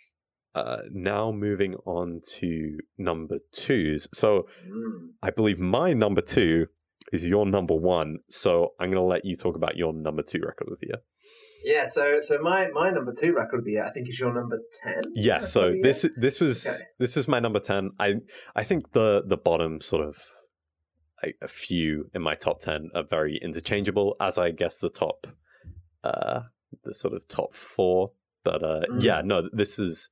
uh, 0.55 0.81
now 0.91 1.31
moving 1.31 1.75
on 1.85 2.19
to 2.27 2.79
number 2.97 3.37
twos. 3.51 4.07
So 4.11 4.47
Mm. 4.67 5.09
I 5.21 5.29
believe 5.29 5.59
my 5.59 5.93
number 5.93 6.21
two 6.21 6.67
is 7.13 7.27
your 7.27 7.45
number 7.45 7.75
one. 7.75 8.17
So 8.29 8.73
I'm 8.79 8.89
going 8.89 9.01
to 9.01 9.07
let 9.07 9.23
you 9.23 9.35
talk 9.35 9.55
about 9.55 9.77
your 9.77 9.93
number 9.93 10.23
two 10.23 10.39
record 10.39 10.69
of 10.71 10.79
the 10.79 10.87
year. 10.87 11.01
Yeah. 11.63 11.85
So 11.85 12.19
so 12.19 12.39
my 12.41 12.67
my 12.73 12.89
number 12.89 13.13
two 13.19 13.33
record 13.33 13.59
of 13.59 13.65
the 13.65 13.71
year, 13.71 13.85
I 13.85 13.91
think, 13.91 14.09
is 14.09 14.19
your 14.19 14.33
number 14.33 14.59
ten. 14.83 15.01
Yes. 15.15 15.51
So 15.51 15.73
this 15.81 16.05
this 16.15 16.39
was 16.39 16.65
Okay. 16.67 16.87
this 16.99 17.17
is 17.17 17.27
my 17.27 17.39
number 17.39 17.59
ten. 17.59 17.91
I 17.99 18.15
I 18.55 18.63
think 18.63 18.91
the 18.91 19.23
the 19.25 19.37
bottom 19.37 19.81
sort 19.81 20.07
of 20.07 20.17
a, 21.23 21.33
a 21.41 21.47
few 21.47 22.09
in 22.13 22.21
my 22.21 22.35
top 22.35 22.59
ten 22.59 22.89
are 22.95 23.03
very 23.03 23.37
interchangeable, 23.41 24.15
as 24.19 24.37
I 24.37 24.51
guess 24.51 24.77
the 24.77 24.89
top 24.89 25.27
uh 26.03 26.41
the 26.83 26.93
sort 26.93 27.13
of 27.13 27.27
top 27.27 27.53
four. 27.53 28.11
But 28.43 28.63
uh 28.63 28.81
Mm. 28.89 29.03
yeah, 29.03 29.21
no, 29.23 29.49
this 29.51 29.79
is 29.79 30.09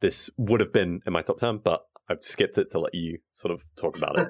this 0.00 0.30
would 0.36 0.60
have 0.60 0.72
been 0.72 1.00
in 1.06 1.12
my 1.12 1.22
top 1.22 1.38
ten, 1.38 1.58
but 1.58 1.82
I've 2.10 2.22
skipped 2.22 2.56
it 2.56 2.70
to 2.70 2.78
let 2.78 2.94
you 2.94 3.18
sort 3.32 3.52
of 3.52 3.64
talk 3.76 3.98
about 3.98 4.18
it. 4.18 4.28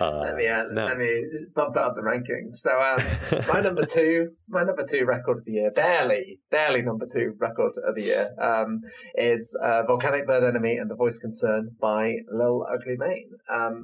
Uh, 0.00 0.18
let 0.20 0.34
me 0.34 0.48
uh, 0.48 0.64
now. 0.72 0.86
let 0.86 0.98
me 0.98 1.22
bump 1.54 1.76
up 1.76 1.94
the 1.94 2.02
rankings. 2.02 2.54
So 2.54 2.70
um, 2.80 3.44
my 3.52 3.60
number 3.60 3.86
two, 3.86 4.32
my 4.48 4.64
number 4.64 4.84
two 4.84 5.04
record 5.04 5.38
of 5.38 5.44
the 5.44 5.52
year, 5.52 5.70
barely, 5.70 6.40
barely 6.50 6.82
number 6.82 7.06
two 7.10 7.34
record 7.38 7.72
of 7.86 7.94
the 7.94 8.02
year, 8.02 8.34
um, 8.40 8.80
is 9.14 9.56
uh, 9.62 9.84
"Volcanic 9.86 10.26
Bird 10.26 10.42
Enemy" 10.42 10.76
and 10.76 10.90
"The 10.90 10.96
Voiced 10.96 11.20
Concern" 11.20 11.76
by 11.80 12.16
Lil 12.32 12.66
Ugly 12.72 12.96
Mane. 12.98 13.30
Um, 13.48 13.82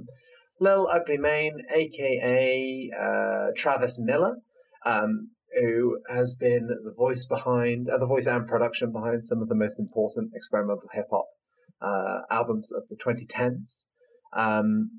Lil 0.59 0.89
Ugly 0.93 1.19
Mane, 1.19 1.63
aka 1.73 2.91
uh, 3.01 3.47
Travis 3.57 4.01
Miller, 4.01 4.39
um, 4.85 5.31
who 5.61 6.01
has 6.13 6.35
been 6.35 6.67
the 6.67 6.93
voice 6.93 7.27
behind, 7.27 7.89
uh, 7.89 7.99
the 7.99 8.07
voice 8.07 8.27
and 8.27 8.49
production 8.49 8.91
behind 8.91 9.23
some 9.23 9.41
of 9.41 9.49
the 9.49 9.55
most 9.55 9.79
important 9.79 10.33
experimental 10.35 10.89
hip 10.93 11.07
hop 11.13 11.27
uh, 11.81 12.21
albums 12.31 12.73
of 12.73 12.85
the 12.89 12.97
2010s. 12.97 13.87
Um, 14.33 14.91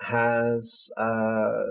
has 0.00 0.90
uh, 0.96 1.62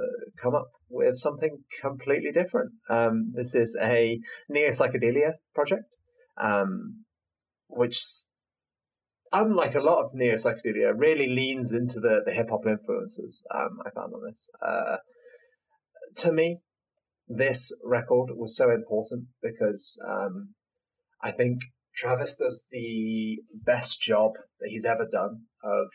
come 0.42 0.54
up 0.54 0.72
with 0.90 1.16
something 1.16 1.60
completely 1.82 2.32
different. 2.32 2.72
Um, 2.90 3.32
this 3.34 3.56
is 3.56 3.78
a 3.82 4.20
neo 4.50 4.70
psychedelia 4.70 5.34
project, 5.56 5.96
um, 6.42 7.06
which, 7.68 8.04
unlike 9.32 9.76
a 9.76 9.82
lot 9.82 10.04
of 10.04 10.14
neo 10.14 10.34
psychedelia, 10.34 10.94
really 10.96 11.28
leans 11.28 11.74
into 11.74 12.00
the, 12.00 12.22
the 12.26 12.34
hip 12.34 12.50
hop 12.50 12.66
influences 12.68 13.46
um, 13.54 13.80
I 13.86 13.92
found 13.92 14.14
on 14.14 14.30
this. 14.30 14.50
Uh, 14.66 14.98
to 16.18 16.32
me, 16.32 16.60
this 17.28 17.74
record 17.84 18.32
was 18.36 18.56
so 18.56 18.72
important 18.72 19.28
because 19.42 20.02
um, 20.08 20.54
I 21.22 21.32
think 21.32 21.62
Travis 21.98 22.38
does 22.38 22.68
the 22.72 23.40
best 23.54 24.02
job 24.02 24.34
that 24.60 24.70
he's 24.70 24.86
ever 24.86 25.08
done 25.12 25.46
of 25.64 25.88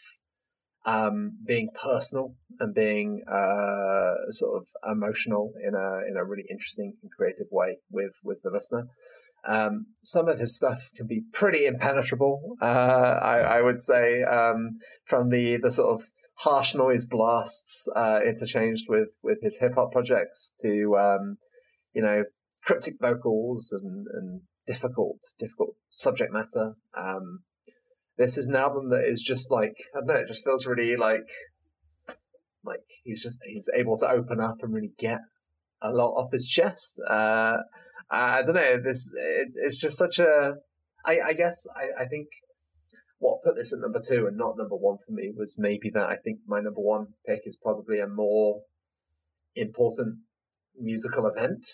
um, 0.85 1.39
being 1.47 1.69
personal 1.81 2.35
and 2.59 2.75
being 2.75 3.23
uh, 3.31 4.31
sort 4.31 4.61
of 4.61 4.69
emotional 4.91 5.53
in 5.65 5.75
a 5.75 6.11
in 6.11 6.17
a 6.17 6.25
really 6.25 6.45
interesting 6.51 6.95
and 7.03 7.11
creative 7.13 7.47
way 7.51 7.79
with 7.91 8.19
with 8.25 8.43
the 8.43 8.51
listener. 8.51 8.89
Um, 9.47 9.87
some 10.03 10.29
of 10.29 10.39
his 10.39 10.57
stuff 10.57 10.91
can 10.97 11.07
be 11.07 11.23
pretty 11.33 11.67
impenetrable. 11.67 12.57
Uh, 12.61 12.65
I, 13.23 13.39
I 13.39 13.63
would 13.63 13.81
say 13.81 14.23
um, 14.23 14.79
from 15.05 15.31
the 15.31 15.57
the 15.57 15.71
sort 15.71 15.95
of 15.95 16.03
harsh 16.39 16.75
noise 16.75 17.07
blasts 17.07 17.89
uh, 17.95 18.21
interchanged 18.27 18.87
with 18.89 19.11
with 19.23 19.39
his 19.41 19.59
hip 19.61 19.75
hop 19.77 19.93
projects 19.93 20.53
to 20.63 20.97
um, 20.97 21.37
you 21.95 22.03
know 22.03 22.25
cryptic 22.65 22.95
vocals 23.01 23.73
and, 23.73 24.07
and 24.13 24.43
difficult, 24.67 25.21
difficult 25.39 25.77
subject 25.91 26.33
matter. 26.33 26.75
Um, 26.97 27.41
this 28.19 28.37
is 28.37 28.49
an 28.49 28.57
album 28.57 28.91
that 28.91 29.05
is 29.05 29.23
just 29.23 29.51
like 29.51 29.77
I 29.95 30.01
don't 30.01 30.09
know. 30.09 30.15
It 30.15 30.29
just 30.29 30.45
feels 30.45 30.67
really 30.67 30.97
like 30.97 31.29
like 32.65 32.81
he's 33.05 33.23
just 33.23 33.39
he's 33.45 33.69
able 33.75 33.97
to 33.99 34.09
open 34.09 34.41
up 34.41 34.57
and 34.63 34.73
really 34.73 34.93
get 34.99 35.21
a 35.81 35.91
lot 35.91 36.13
off 36.13 36.33
his 36.33 36.49
chest. 36.49 37.01
Uh, 37.09 37.59
I 38.11 38.43
don't 38.43 38.55
know. 38.55 38.79
This 38.79 39.11
it's 39.17 39.57
it's 39.57 39.77
just 39.77 39.97
such 39.97 40.19
a. 40.19 40.55
I 41.05 41.21
I 41.21 41.33
guess 41.33 41.67
I 41.77 42.03
I 42.03 42.07
think 42.07 42.29
what 43.19 43.43
put 43.43 43.57
this 43.57 43.73
at 43.73 43.81
number 43.81 44.01
two 44.01 44.27
and 44.27 44.37
not 44.37 44.57
number 44.57 44.77
one 44.77 44.99
for 44.99 45.13
me 45.13 45.33
was 45.35 45.57
maybe 45.59 45.91
that 45.91 46.07
I 46.07 46.17
think 46.17 46.41
my 46.47 46.61
number 46.61 46.81
one 46.81 47.15
pick 47.27 47.43
is 47.45 47.57
probably 47.57 48.01
a 48.01 48.07
more 48.07 48.63
important 49.55 50.19
musical 50.79 51.27
event 51.27 51.67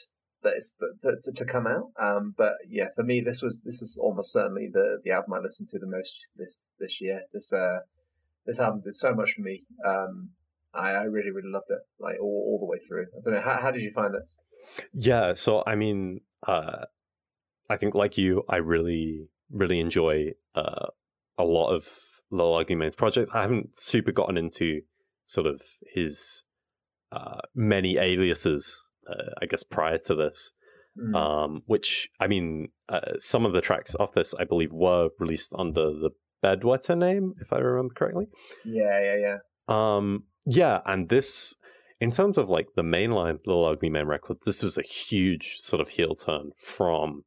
that 0.42 0.54
is 0.56 0.76
to, 1.02 1.32
to 1.32 1.44
come 1.44 1.66
out. 1.66 1.90
Um, 2.00 2.34
but 2.36 2.54
yeah, 2.68 2.86
for 2.94 3.02
me, 3.02 3.20
this 3.20 3.42
was 3.42 3.62
this 3.62 3.82
is 3.82 3.98
almost 4.00 4.32
certainly 4.32 4.68
the 4.72 4.98
the 5.04 5.10
album 5.10 5.34
I 5.34 5.38
listened 5.40 5.68
to 5.70 5.78
the 5.78 5.86
most 5.86 6.18
this 6.36 6.74
this 6.78 7.00
year. 7.00 7.22
This 7.32 7.52
uh 7.52 7.80
this 8.46 8.60
album 8.60 8.82
did 8.82 8.94
so 8.94 9.14
much 9.14 9.32
for 9.32 9.42
me. 9.42 9.64
Um, 9.86 10.30
I, 10.74 10.90
I 10.90 11.02
really 11.04 11.30
really 11.30 11.50
loved 11.50 11.70
it, 11.70 11.80
like 11.98 12.16
all, 12.20 12.44
all 12.46 12.58
the 12.60 12.66
way 12.66 12.78
through. 12.78 13.06
I 13.16 13.20
don't 13.24 13.34
know 13.34 13.40
how 13.40 13.60
how 13.60 13.70
did 13.70 13.82
you 13.82 13.90
find 13.90 14.14
this? 14.14 14.38
Yeah, 14.92 15.34
so 15.34 15.62
I 15.66 15.74
mean, 15.74 16.20
uh, 16.46 16.84
I 17.68 17.76
think 17.76 17.94
like 17.94 18.16
you, 18.18 18.44
I 18.48 18.56
really 18.56 19.28
really 19.50 19.80
enjoy 19.80 20.32
uh, 20.54 20.86
a 21.36 21.44
lot 21.44 21.70
of 21.74 21.88
Lil 22.30 22.64
Mane's 22.70 22.94
projects. 22.94 23.30
I 23.34 23.42
haven't 23.42 23.78
super 23.78 24.12
gotten 24.12 24.36
into 24.36 24.82
sort 25.24 25.46
of 25.46 25.62
his 25.94 26.44
uh, 27.12 27.40
many 27.54 27.96
aliases 27.96 28.87
uh, 29.08 29.32
I 29.40 29.46
guess 29.46 29.62
prior 29.62 29.98
to 30.06 30.14
this. 30.14 30.52
Mm. 30.98 31.14
Um, 31.14 31.62
which 31.66 32.08
I 32.18 32.26
mean, 32.26 32.70
uh, 32.88 33.12
some 33.18 33.46
of 33.46 33.52
the 33.52 33.60
tracks 33.60 33.94
off 34.00 34.14
this, 34.14 34.34
I 34.34 34.42
believe, 34.42 34.72
were 34.72 35.10
released 35.20 35.52
under 35.56 35.90
the 35.90 36.10
Bedwetter 36.42 36.96
name, 36.96 37.34
if 37.40 37.52
I 37.52 37.58
remember 37.58 37.94
correctly. 37.94 38.26
Yeah, 38.64 39.00
yeah, 39.02 39.16
yeah. 39.16 39.36
Um, 39.68 40.24
yeah, 40.44 40.80
and 40.86 41.08
this, 41.08 41.54
in 42.00 42.10
terms 42.10 42.38
of 42.38 42.48
like 42.48 42.68
the 42.74 42.82
mainline 42.82 43.38
Little 43.46 43.64
Ugly 43.64 43.90
Mane 43.90 44.06
records, 44.06 44.44
this 44.44 44.62
was 44.62 44.78
a 44.78 44.82
huge 44.82 45.56
sort 45.58 45.80
of 45.80 45.90
heel 45.90 46.14
turn 46.14 46.50
from 46.58 47.24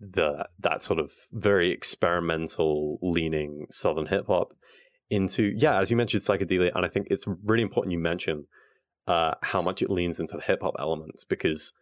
the 0.00 0.46
that 0.58 0.82
sort 0.82 0.98
of 0.98 1.12
very 1.32 1.70
experimental 1.70 2.98
leaning 3.00 3.66
southern 3.70 4.06
hip 4.06 4.26
hop 4.26 4.48
into 5.08 5.52
yeah, 5.56 5.80
as 5.80 5.90
you 5.90 5.96
mentioned, 5.96 6.22
psychedelia, 6.22 6.72
and 6.74 6.84
I 6.84 6.88
think 6.88 7.06
it's 7.10 7.24
really 7.42 7.62
important 7.62 7.92
you 7.92 7.98
mention 7.98 8.46
uh, 9.06 9.34
how 9.42 9.60
much 9.60 9.82
it 9.82 9.90
leans 9.90 10.18
into 10.18 10.36
the 10.36 10.42
hip 10.42 10.62
hop 10.62 10.74
elements 10.78 11.24
because, 11.24 11.72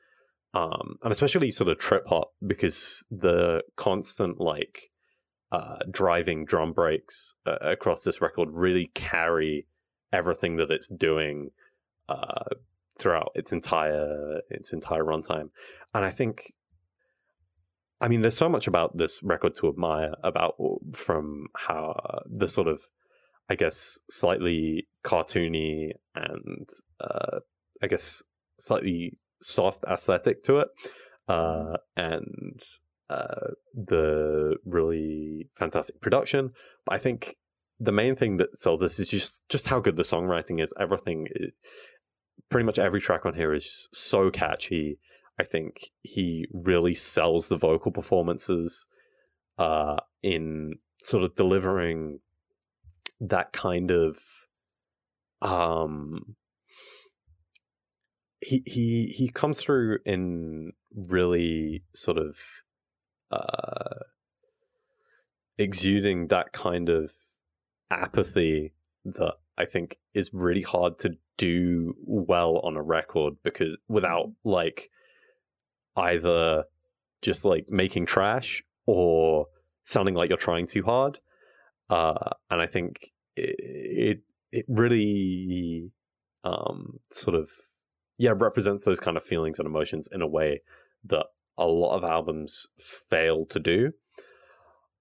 um, 0.55 0.99
and 1.03 1.13
especially 1.13 1.51
sort 1.51 1.69
of 1.69 1.79
trip 1.79 2.07
hop 2.07 2.33
because 2.47 3.05
the 3.11 3.63
constant 3.77 4.41
like 4.41 4.91
uh, 5.53 5.79
driving 5.91 6.45
drum 6.45 6.73
breaks 6.73 7.35
uh, 7.47 7.57
across 7.61 8.03
this 8.05 8.21
record 8.21 8.49
really 8.53 8.91
carry 8.95 9.67
everything 10.13 10.57
that 10.57 10.71
it's 10.71 10.89
doing 10.89 11.51
uh, 12.09 12.45
throughout 12.99 13.33
its 13.35 13.53
entire 13.53 14.41
its 14.51 14.73
entire 14.73 15.05
runtime, 15.05 15.51
and 15.95 16.05
I 16.05 16.11
think. 16.11 16.53
I 18.01 18.09
mean, 18.09 18.23
there's 18.23 18.37
so 18.37 18.49
much 18.49 18.67
about 18.67 18.97
this 18.97 19.23
record 19.23 19.55
to 19.57 19.69
admire 19.69 20.15
about 20.25 20.57
from 20.93 21.47
how 21.55 22.23
the 22.27 22.49
sort 22.49 22.67
of 22.67 22.89
I 23.53 23.55
guess, 23.55 23.99
slightly 24.09 24.89
cartoony 25.05 25.91
and 26.15 26.67
uh, 26.99 27.41
I 27.83 27.87
guess 27.87 28.23
slightly 28.59 29.19
soft 29.43 29.85
aesthetic 29.85 30.43
to 30.45 30.61
it, 30.61 30.69
uh, 31.29 31.77
and 31.95 32.59
uh, 33.11 33.53
the 33.75 34.57
really 34.65 35.51
fantastic 35.55 36.01
production. 36.01 36.53
But 36.87 36.95
I 36.95 36.99
think 36.99 37.37
the 37.79 37.93
main 37.93 38.17
thing 38.17 38.39
that 38.39 38.57
sells 38.57 38.81
this 38.81 38.99
is 38.99 39.11
just 39.11 39.47
just 39.51 39.67
how 39.69 39.81
good 39.81 39.97
the 39.97 40.03
songwriting 40.03 40.63
is. 40.63 40.73
Everything, 40.81 41.29
pretty 42.49 42.65
much 42.65 42.79
every 42.79 43.03
track 43.03 43.27
on 43.27 43.35
here 43.35 43.53
is 43.53 43.87
so 43.93 44.31
catchy. 44.31 44.99
I 45.39 45.45
think 45.45 45.91
he 46.01 46.47
really 46.55 46.95
sells 46.95 47.49
the 47.49 47.59
vocal 47.59 47.93
performances 47.93 48.87
uh, 49.59 49.97
in 50.23 50.77
sort 51.03 51.23
of 51.23 51.35
delivering 51.35 52.21
that 53.23 53.53
kind 53.53 53.91
of 53.91 54.19
um 55.41 56.35
he 58.41 58.63
he 58.67 59.07
he 59.07 59.29
comes 59.29 59.61
through 59.61 59.99
in 60.05 60.73
really 60.95 61.85
sort 61.95 62.19
of 62.19 62.39
uh 63.31 64.01
exuding 65.57 66.27
that 66.27 66.53
kind 66.53 66.89
of 66.89 67.13
apathy 67.91 68.75
that 69.05 69.35
I 69.57 69.67
think 69.67 69.99
is 70.15 70.31
really 70.33 70.63
hard 70.63 70.99
to 70.99 71.17
do 71.37 71.95
well 72.05 72.59
on 72.59 72.77
a 72.77 72.83
record 72.83 73.35
because 73.45 73.77
without 73.89 74.27
mm-hmm. 74.27 74.51
like 74.51 74.91
either 75.97 76.65
just 77.21 77.45
like 77.45 77.67
making 77.69 78.07
trash 78.07 78.65
or 78.87 79.47
sounding 79.85 80.15
like 80.15 80.31
you're 80.31 80.39
trying 80.39 80.67
too 80.67 80.83
hard 80.83 81.21
uh, 81.93 82.31
and 82.51 82.63
I 82.63 82.67
think 82.67 83.13
it, 83.37 84.21
it 84.51 84.65
really 84.67 85.91
um, 86.43 87.01
sort 87.11 87.37
of 87.37 87.51
yeah 88.17 88.33
represents 88.35 88.85
those 88.85 88.99
kind 88.99 89.17
of 89.17 89.23
feelings 89.23 89.59
and 89.59 89.67
emotions 89.67 90.09
in 90.11 90.23
a 90.23 90.27
way 90.27 90.63
that 91.05 91.27
a 91.59 91.67
lot 91.67 91.97
of 91.97 92.03
albums 92.03 92.67
fail 92.79 93.45
to 93.47 93.61
do. 93.61 93.93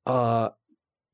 Uh, 0.06 0.50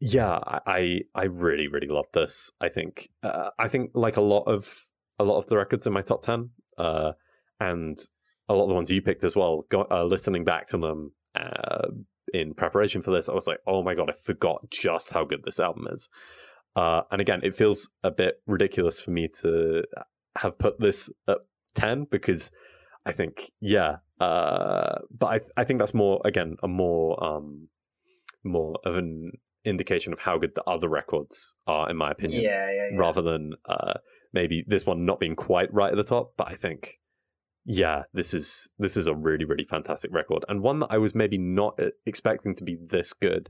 yeah, 0.01 0.39
I 0.65 1.01
I 1.13 1.25
really 1.25 1.67
really 1.67 1.87
love 1.87 2.07
this. 2.11 2.51
I 2.59 2.69
think 2.69 3.09
uh, 3.21 3.51
I 3.59 3.67
think 3.67 3.91
like 3.93 4.17
a 4.17 4.21
lot 4.21 4.45
of 4.47 4.73
a 5.19 5.23
lot 5.23 5.37
of 5.37 5.45
the 5.45 5.57
records 5.57 5.85
in 5.85 5.93
my 5.93 6.01
top 6.01 6.23
ten, 6.23 6.49
uh, 6.79 7.11
and 7.59 7.99
a 8.49 8.55
lot 8.55 8.63
of 8.63 8.69
the 8.69 8.75
ones 8.75 8.89
you 8.89 9.01
picked 9.03 9.23
as 9.23 9.35
well. 9.35 9.65
Go, 9.69 9.85
uh, 9.91 10.05
listening 10.05 10.43
back 10.43 10.67
to 10.69 10.77
them 10.79 11.11
uh, 11.35 11.89
in 12.33 12.53
preparation 12.53 13.01
for 13.01 13.11
this, 13.11 13.29
I 13.29 13.33
was 13.33 13.47
like, 13.47 13.59
oh 13.67 13.83
my 13.83 13.95
god, 13.95 14.09
I 14.09 14.13
forgot 14.13 14.69
just 14.69 15.13
how 15.13 15.25
good 15.25 15.43
this 15.45 15.59
album 15.59 15.87
is. 15.91 16.09
Uh, 16.75 17.01
and 17.11 17.21
again, 17.21 17.41
it 17.43 17.55
feels 17.55 17.89
a 18.03 18.11
bit 18.11 18.41
ridiculous 18.45 19.01
for 19.01 19.11
me 19.11 19.27
to 19.41 19.83
have 20.37 20.57
put 20.59 20.79
this 20.79 21.09
at 21.27 21.37
ten 21.73 22.05
because 22.09 22.51
I 23.05 23.11
think, 23.11 23.51
yeah, 23.59 23.97
uh, 24.19 24.99
but 25.17 25.27
I 25.27 25.61
I 25.61 25.63
think 25.63 25.79
that's 25.79 25.93
more 25.93 26.21
again 26.25 26.57
a 26.61 26.67
more 26.67 27.23
um 27.23 27.69
more 28.43 28.75
of 28.85 28.97
an 28.97 29.31
indication 29.65 30.13
of 30.13 30.19
how 30.19 30.37
good 30.37 30.55
the 30.55 30.63
other 30.63 30.87
records 30.87 31.55
are, 31.65 31.89
in 31.89 31.97
my 31.97 32.11
opinion. 32.11 32.41
Yeah, 32.41 32.71
yeah, 32.71 32.89
yeah. 32.91 32.97
Rather 32.97 33.21
than 33.21 33.55
uh, 33.67 33.93
maybe 34.33 34.63
this 34.67 34.85
one 34.85 35.05
not 35.05 35.19
being 35.19 35.35
quite 35.35 35.73
right 35.73 35.91
at 35.91 35.97
the 35.97 36.03
top, 36.03 36.33
but 36.37 36.47
I 36.47 36.55
think 36.55 36.99
yeah, 37.69 38.03
this 38.13 38.33
is 38.33 38.69
this 38.79 38.95
is 38.95 39.07
a 39.07 39.13
really 39.13 39.43
really 39.43 39.65
fantastic 39.65 40.11
record 40.13 40.45
and 40.47 40.61
one 40.61 40.79
that 40.79 40.87
I 40.89 40.97
was 40.97 41.13
maybe 41.13 41.37
not 41.37 41.77
uh, 41.77 41.89
expecting 42.05 42.55
to 42.55 42.63
be 42.63 42.77
this 42.79 43.11
good, 43.11 43.49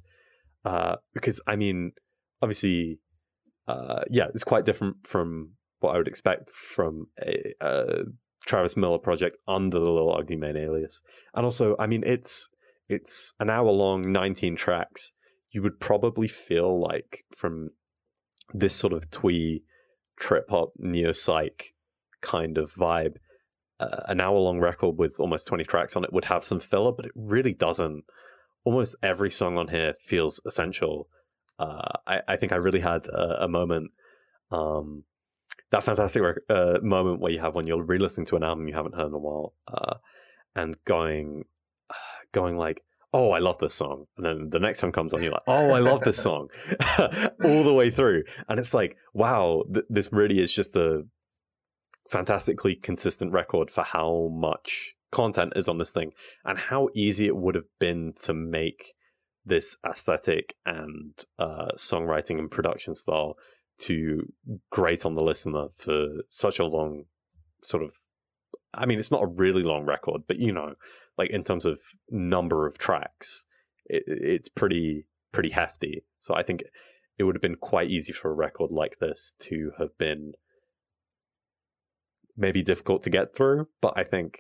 uh, 0.66 0.96
because 1.14 1.40
I 1.46 1.56
mean, 1.56 1.92
obviously, 2.42 3.00
uh, 3.68 4.02
yeah, 4.10 4.26
it's 4.34 4.44
quite 4.44 4.66
different 4.66 5.06
from 5.06 5.52
what 5.82 5.94
I 5.94 6.00
would 6.00 6.08
expect 6.08 6.50
from 6.50 7.10
a, 7.22 7.54
a 7.62 7.86
Travis 8.44 8.76
Miller 8.76 8.98
project 8.98 9.38
under 9.48 9.80
the 9.80 9.92
Little 9.92 10.18
Ugly 10.18 10.36
Mane 10.36 10.58
alias, 10.58 11.00
and 11.36 11.46
also, 11.46 11.76
I 11.78 11.86
mean, 11.86 12.04
it's 12.04 12.50
it's 12.90 13.36
an 13.40 13.52
hour 13.52 13.70
long, 13.70 14.12
nineteen 14.12 14.56
tracks. 14.56 15.12
You 15.52 15.62
would 15.62 15.80
probably 15.80 16.28
feel 16.28 16.82
like 16.82 17.24
from 17.36 17.70
this 18.52 18.76
sort 18.76 18.94
of 18.94 19.12
twee 19.12 19.62
trip 20.20 20.46
hop 20.50 20.70
neo 20.80 21.12
psych 21.12 21.76
kind 22.22 22.58
of 22.58 22.74
vibe 22.74 23.18
uh, 23.80 24.02
an 24.08 24.20
hour 24.20 24.38
long 24.38 24.60
record 24.60 24.98
with 24.98 25.20
almost 25.20 25.48
20 25.48 25.64
tracks 25.64 25.96
on 25.96 26.04
it 26.04 26.14
would 26.14 26.26
have 26.26 26.44
some 26.44 26.60
filler, 26.60 26.92
but 26.92 27.06
it 27.06 27.12
really 27.16 27.54
doesn't. 27.54 28.04
Almost 28.64 28.96
every 29.02 29.32
song 29.32 29.58
on 29.58 29.70
here 29.70 29.94
feels 30.00 30.42
essential. 30.46 31.08
Uh, 31.60 31.92
I, 32.06 32.22
I, 32.28 32.38
think 32.38 32.52
I 32.52 32.58
really 32.58 32.80
had 32.80 33.08
a, 33.08 33.46
a 33.46 33.48
moment, 33.48 33.92
um, 34.52 35.04
that 35.72 35.84
fantastic 35.84 36.22
rec- 36.22 36.50
uh, 36.50 36.80
moment 36.82 37.20
where 37.20 37.32
you 37.32 37.40
have 37.40 37.56
when 37.56 37.68
you're 37.68 37.84
re 37.84 37.98
listening 37.98 38.26
to 38.28 38.36
an 38.36 38.44
album 38.44 38.68
you 38.68 38.74
haven't 38.74 38.96
heard 38.96 39.08
in 39.08 39.14
a 39.14 39.20
while 39.20 39.54
uh, 39.68 39.96
and 40.56 40.76
going, 40.86 41.46
going 42.34 42.58
like, 42.58 42.82
oh, 43.14 43.32
I 43.32 43.40
love 43.40 43.58
this 43.60 43.74
song. 43.74 44.06
And 44.18 44.26
then 44.26 44.50
the 44.50 44.60
next 44.60 44.80
song 44.80 44.92
comes 44.92 45.14
on, 45.14 45.24
you're 45.24 45.32
like, 45.32 45.42
oh, 45.48 45.72
I 45.72 45.80
love 45.80 46.02
this 46.02 46.18
song 46.22 46.50
all 47.00 47.64
the 47.64 47.74
way 47.74 47.90
through. 47.90 48.24
And 48.50 48.60
it's 48.60 48.74
like, 48.74 48.98
wow, 49.14 49.64
th- 49.74 49.86
this 49.90 50.12
really 50.12 50.40
is 50.40 50.54
just 50.54 50.76
a 50.76 51.04
fantastically 52.10 52.76
consistent 52.76 53.32
record 53.32 53.70
for 53.70 53.84
how 53.84 54.30
much 54.32 54.94
content 55.12 55.54
is 55.56 55.68
on 55.68 55.78
this 55.78 55.92
thing 55.92 56.12
and 56.44 56.58
how 56.58 56.90
easy 56.94 57.28
it 57.28 57.38
would 57.38 57.56
have 57.56 57.68
been 57.80 58.14
to 58.14 58.34
make 58.34 58.94
this 59.46 59.78
aesthetic 59.86 60.56
and 60.66 61.26
uh, 61.40 61.70
songwriting 61.78 62.38
and 62.38 62.52
production 62.52 62.94
style 62.94 63.38
to 63.78 64.22
grate 64.72 65.06
on 65.06 65.16
the 65.16 65.22
listener 65.22 65.68
for 65.74 66.08
such 66.30 66.60
a 66.60 66.66
long 66.66 67.04
sort 67.64 67.84
of 67.84 67.94
I 68.74 68.86
mean 68.86 69.00
it's 69.00 69.12
not 69.12 69.24
a 69.24 69.28
really 69.28 69.64
long 69.64 69.86
record 69.86 70.24
but 70.28 70.40
you 70.40 70.52
know 70.52 70.74
like 71.18 71.32
in 71.32 71.44
terms 71.44 71.66
of 71.66 71.80
number 72.10 72.68
of 72.68 72.78
tracks, 72.78 73.46
it, 73.86 74.04
it's 74.08 74.48
pretty 74.48 75.06
pretty 75.32 75.50
hefty. 75.50 76.04
So 76.20 76.36
I 76.36 76.44
think 76.44 76.64
it 77.18 77.24
would 77.24 77.36
have 77.36 77.42
been 77.42 77.56
quite 77.56 77.90
easy 77.90 78.14
for 78.14 78.30
a 78.30 78.36
record 78.36 78.72
like 78.72 79.00
this 79.00 79.34
to 79.40 79.72
have 79.78 79.98
been 79.98 80.34
maybe 82.38 82.62
difficult 82.62 83.02
to 83.04 83.10
get 83.10 83.36
through, 83.36 83.68
but 83.82 83.94
I 83.98 84.04
think 84.04 84.38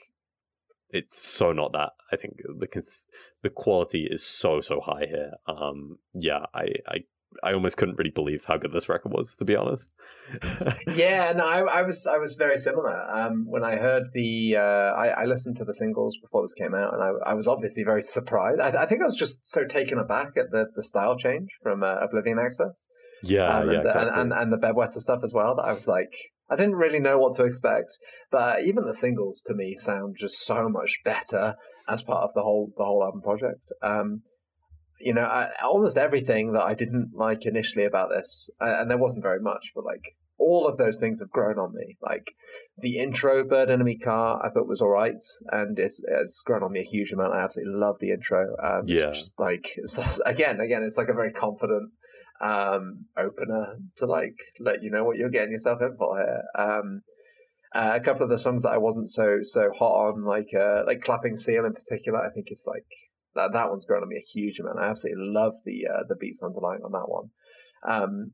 it's 0.89 1.19
so 1.19 1.51
not 1.51 1.73
that. 1.73 1.91
I 2.11 2.15
think 2.15 2.37
the 2.57 2.67
cons- 2.67 3.07
the 3.41 3.49
quality 3.49 4.07
is 4.09 4.25
so 4.25 4.61
so 4.61 4.79
high 4.79 5.05
here. 5.07 5.31
Um, 5.47 5.97
yeah, 6.13 6.45
I, 6.53 6.67
I 6.87 6.97
I 7.43 7.53
almost 7.53 7.77
couldn't 7.77 7.97
really 7.97 8.11
believe 8.11 8.45
how 8.45 8.57
good 8.57 8.71
this 8.71 8.89
record 8.89 9.11
was, 9.11 9.35
to 9.35 9.45
be 9.45 9.55
honest. 9.55 9.91
yeah, 10.87 11.33
no, 11.35 11.45
I, 11.45 11.79
I, 11.79 11.81
was 11.83 12.07
I 12.07 12.17
was 12.17 12.35
very 12.35 12.57
similar. 12.57 13.03
Um, 13.11 13.45
when 13.47 13.63
I 13.63 13.75
heard 13.75 14.03
the, 14.13 14.55
uh, 14.55 14.61
I, 14.61 15.07
I, 15.09 15.25
listened 15.25 15.57
to 15.57 15.65
the 15.65 15.73
singles 15.73 16.17
before 16.17 16.41
this 16.41 16.53
came 16.53 16.73
out, 16.73 16.93
and 16.93 17.03
I, 17.03 17.31
I 17.31 17.33
was 17.33 17.47
obviously 17.47 17.83
very 17.83 18.01
surprised. 18.01 18.59
I, 18.59 18.83
I, 18.83 18.85
think 18.85 19.01
I 19.01 19.05
was 19.05 19.15
just 19.15 19.45
so 19.45 19.65
taken 19.65 19.99
aback 19.99 20.37
at 20.37 20.51
the, 20.51 20.67
the 20.73 20.81
style 20.81 21.17
change 21.17 21.49
from 21.61 21.83
uh, 21.83 21.95
Oblivion 22.01 22.39
Access. 22.39 22.87
Yeah, 23.21 23.43
um, 23.43 23.69
yeah, 23.69 23.77
and, 23.77 23.85
the, 23.85 23.89
exactly. 23.89 24.21
and, 24.21 24.33
and, 24.33 24.41
and 24.41 24.53
the 24.53 24.57
Bedwetter 24.57 24.91
stuff 24.91 25.19
as 25.23 25.33
well. 25.33 25.55
That 25.55 25.63
I 25.63 25.73
was 25.73 25.87
like, 25.87 26.13
I 26.49 26.55
didn't 26.55 26.75
really 26.75 26.99
know 26.99 27.17
what 27.17 27.35
to 27.35 27.43
expect, 27.43 27.97
but 28.31 28.63
even 28.63 28.85
the 28.85 28.93
singles 28.93 29.41
to 29.47 29.53
me 29.53 29.75
sound 29.75 30.15
just 30.17 30.45
so 30.45 30.69
much 30.69 30.99
better 31.03 31.55
as 31.87 32.03
part 32.03 32.23
of 32.23 32.33
the 32.33 32.41
whole 32.41 32.71
the 32.77 32.85
whole 32.85 33.03
album 33.03 33.21
project. 33.21 33.61
Um, 33.81 34.19
you 34.99 35.13
know, 35.13 35.25
I, 35.25 35.49
almost 35.63 35.97
everything 35.97 36.53
that 36.53 36.63
I 36.63 36.73
didn't 36.73 37.11
like 37.13 37.45
initially 37.45 37.85
about 37.85 38.09
this, 38.09 38.49
and 38.59 38.89
there 38.89 38.97
wasn't 38.97 39.23
very 39.23 39.39
much, 39.39 39.71
but 39.75 39.85
like 39.85 40.15
all 40.39 40.67
of 40.67 40.77
those 40.77 40.99
things 40.99 41.19
have 41.19 41.29
grown 41.29 41.57
on 41.57 41.73
me. 41.73 41.97
Like 42.01 42.31
the 42.77 42.97
intro, 42.97 43.43
Bird 43.43 43.69
Enemy 43.69 43.97
Car, 43.97 44.41
I 44.43 44.49
thought 44.49 44.67
was 44.67 44.81
all 44.81 44.89
right, 44.89 45.21
and 45.51 45.77
it's, 45.77 46.01
it's 46.07 46.41
grown 46.41 46.63
on 46.63 46.71
me 46.71 46.79
a 46.79 46.83
huge 46.83 47.11
amount. 47.11 47.33
I 47.33 47.43
absolutely 47.43 47.75
love 47.75 47.97
the 47.99 48.11
intro. 48.11 48.55
Um, 48.63 48.83
yeah. 48.85 49.11
just 49.11 49.39
like 49.39 49.69
it's, 49.75 49.99
again, 50.25 50.59
again, 50.59 50.83
it's 50.83 50.97
like 50.97 51.09
a 51.09 51.13
very 51.13 51.31
confident 51.31 51.91
um, 52.41 53.05
opener 53.17 53.77
to 53.97 54.05
like 54.05 54.35
let 54.59 54.83
you 54.83 54.91
know 54.91 55.03
what 55.03 55.17
you're 55.17 55.29
getting 55.29 55.51
yourself 55.51 55.81
in 55.81 55.95
for 55.97 56.17
here. 56.17 56.43
Um, 56.57 57.01
uh, 57.75 57.91
a 57.95 57.99
couple 57.99 58.23
of 58.23 58.29
the 58.29 58.37
songs 58.37 58.63
that 58.63 58.71
I 58.71 58.77
wasn't 58.77 59.09
so 59.09 59.39
so 59.41 59.69
hot 59.77 60.13
on, 60.13 60.23
like 60.23 60.49
uh, 60.57 60.83
like 60.85 61.01
Clapping 61.01 61.35
Seal 61.35 61.65
in 61.65 61.73
particular, 61.73 62.19
I 62.19 62.29
think 62.29 62.47
it's 62.49 62.65
like 62.65 62.85
that 63.35 63.53
that 63.53 63.69
one's 63.69 63.85
grown 63.85 64.03
on 64.03 64.09
me 64.09 64.17
a 64.17 64.39
huge 64.39 64.59
amount. 64.59 64.79
I 64.79 64.89
absolutely 64.89 65.25
love 65.27 65.53
the 65.65 65.85
uh, 65.87 66.03
the 66.07 66.15
beats 66.15 66.41
underlying 66.43 66.81
on 66.83 66.91
that 66.93 67.07
one. 67.09 67.29
Um, 67.87 68.33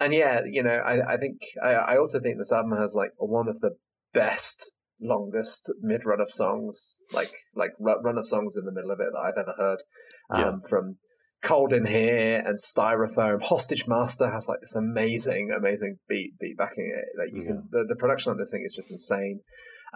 and 0.00 0.12
yeah, 0.12 0.42
you 0.48 0.62
know, 0.62 0.70
I, 0.70 1.14
I 1.14 1.16
think 1.16 1.40
I, 1.62 1.70
I 1.70 1.96
also 1.98 2.20
think 2.20 2.38
this 2.38 2.52
album 2.52 2.78
has 2.78 2.94
like 2.94 3.12
one 3.18 3.48
of 3.48 3.60
the 3.60 3.76
best 4.12 4.72
longest 5.00 5.72
mid 5.80 6.04
run 6.04 6.20
of 6.20 6.30
songs, 6.30 7.00
like 7.12 7.32
like 7.54 7.70
run 7.80 8.18
of 8.18 8.26
songs 8.26 8.56
in 8.56 8.64
the 8.64 8.72
middle 8.72 8.90
of 8.90 9.00
it 9.00 9.08
that 9.12 9.18
I've 9.18 9.38
ever 9.38 9.54
heard. 9.56 9.82
Um, 10.30 10.40
yeah. 10.40 10.68
From 10.68 10.96
Cold 11.42 11.72
in 11.72 11.86
Here 11.86 12.42
and 12.44 12.56
Styrofoam, 12.56 13.42
Hostage 13.42 13.86
Master 13.86 14.30
has 14.30 14.48
like 14.48 14.60
this 14.60 14.74
amazing, 14.74 15.52
amazing 15.56 15.98
beat 16.08 16.38
beat 16.38 16.56
backing 16.56 16.92
it. 16.94 17.18
Like 17.18 17.32
you 17.32 17.42
yeah. 17.42 17.48
can, 17.48 17.68
the, 17.70 17.84
the 17.88 17.96
production 17.96 18.32
on 18.32 18.38
this 18.38 18.50
thing 18.50 18.64
is 18.66 18.74
just 18.74 18.90
insane. 18.90 19.40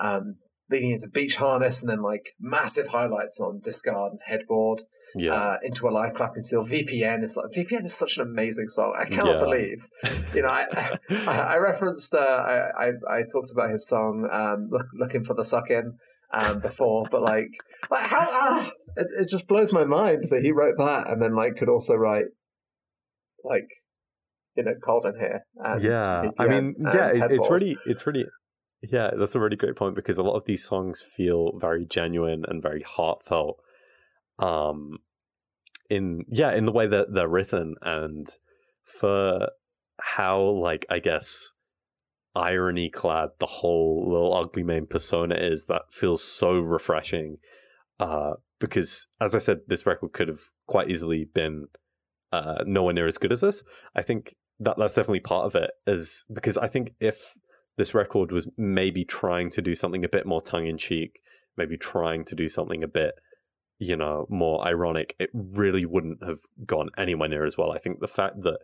Um, 0.01 0.37
leading 0.71 0.93
into 0.93 1.09
Beach 1.09 1.37
Harness 1.37 1.83
and 1.83 1.91
then 1.91 2.03
like 2.03 2.35
massive 2.41 2.89
highlights 2.89 3.41
on 3.41 3.61
Discard 3.63 4.13
and 4.13 4.21
Headboard 4.25 4.83
yeah. 5.15 5.35
uh, 5.35 5.57
into 5.63 5.89
a 5.89 5.91
live 5.91 6.15
clapping 6.15 6.43
seal. 6.43 6.65
VPN 6.65 7.23
is 7.23 7.37
like 7.37 7.53
VPN 7.55 7.85
is 7.85 7.95
such 7.95 8.17
an 8.17 8.23
amazing 8.23 8.69
song. 8.69 8.97
I 8.99 9.09
cannot 9.09 9.35
yeah. 9.35 9.41
believe, 9.41 9.87
you 10.35 10.43
know, 10.43 10.49
I 10.49 10.99
I, 11.11 11.39
I 11.39 11.57
referenced 11.59 12.15
uh, 12.15 12.19
I, 12.19 12.69
I, 12.79 13.19
I 13.19 13.23
talked 13.31 13.51
about 13.51 13.71
his 13.71 13.87
song 13.87 14.29
um, 14.33 14.69
look, 14.71 14.87
"Looking 14.95 15.25
for 15.25 15.35
the 15.35 15.45
Suck 15.45 15.71
In" 15.71 15.99
um, 16.33 16.61
before, 16.61 17.07
but 17.11 17.23
like 17.23 17.51
like 17.91 18.05
how 18.05 18.21
ah, 18.21 18.71
it 18.97 19.07
it 19.21 19.29
just 19.29 19.49
blows 19.49 19.73
my 19.73 19.85
mind 19.85 20.29
that 20.31 20.43
he 20.43 20.53
wrote 20.53 20.77
that 20.79 21.09
and 21.09 21.21
then 21.21 21.35
like 21.35 21.57
could 21.57 21.69
also 21.69 21.95
write 21.95 22.27
like 23.45 23.69
you 24.57 24.65
know 24.65 24.75
cold 24.85 25.07
in 25.07 25.19
here. 25.19 25.45
yeah, 25.81 26.31
I 26.39 26.47
mean, 26.47 26.75
yeah, 26.79 27.09
it, 27.09 27.33
it's 27.33 27.51
really 27.51 27.77
it's 27.87 28.07
really 28.07 28.27
yeah, 28.83 29.11
that's 29.17 29.35
a 29.35 29.41
really 29.41 29.57
great 29.57 29.77
point 29.77 29.95
because 29.95 30.19
a 30.19 30.23
lot 30.23 30.37
of 30.37 30.45
these 30.45 30.65
songs 30.65 31.03
feel 31.03 31.53
very 31.59 31.87
genuine 31.87 32.45
and 32.49 32.63
very 32.63 32.83
heartfelt 32.83 33.59
um 34.39 34.99
in 35.91 36.25
yeah 36.29 36.53
in 36.53 36.65
the 36.65 36.73
way 36.73 36.87
that 36.87 37.13
they're 37.13 37.29
written 37.29 37.75
and 37.83 38.27
for 38.85 39.49
how 40.01 40.41
like 40.41 40.87
i 40.91 40.99
guess 40.99 41.53
irony 42.35 42.89
clad 42.89 43.29
the 43.39 43.47
whole 43.47 44.11
Lil 44.11 44.35
Ugly 44.35 44.63
Mane 44.63 44.87
persona 44.87 45.35
is 45.35 45.67
that 45.67 45.83
feels 45.91 46.25
so 46.25 46.59
refreshing 46.59 47.37
uh 48.01 48.33
because 48.67 49.09
as 49.21 49.35
i 49.35 49.39
said 49.39 49.61
this 49.67 49.87
record 49.87 50.13
could 50.13 50.29
have 50.29 50.41
quite 50.67 50.91
easily 50.91 51.25
been 51.35 51.67
uh 52.33 52.63
nowhere 52.67 52.95
near 52.95 53.07
as 53.07 53.19
good 53.19 53.33
as 53.33 53.41
this 53.41 53.63
i 53.95 54.03
think 54.03 54.35
that 54.59 54.77
that's 54.79 54.95
definitely 54.95 55.21
part 55.21 55.47
of 55.47 55.55
it 55.55 55.71
is 55.87 56.25
because 56.33 56.57
i 56.57 56.67
think 56.67 56.95
if 57.01 57.37
this 57.77 57.95
record 57.95 58.33
was 58.33 58.49
maybe 58.57 59.05
trying 59.05 59.51
to 59.51 59.63
do 59.63 59.75
something 59.75 60.05
a 60.05 60.09
bit 60.09 60.27
more 60.27 60.41
tongue 60.41 60.67
in 60.67 60.79
cheek 60.79 61.21
maybe 61.57 61.77
trying 61.77 62.25
to 62.25 62.35
do 62.35 62.49
something 62.49 62.83
a 62.83 62.89
bit 62.89 63.15
you 63.83 63.97
know, 63.97 64.27
more 64.31 64.65
ironic, 64.65 65.17
it 65.19 65.31
really 65.35 65.85
wouldn't 65.85 66.23
have 66.23 66.39
gone 66.65 66.89
anywhere 66.97 67.29
near 67.29 67.45
as 67.45 67.59
well. 67.59 67.73
I 67.73 67.79
think 67.79 67.99
the 67.99 68.07
fact 68.07 68.43
that 68.43 68.61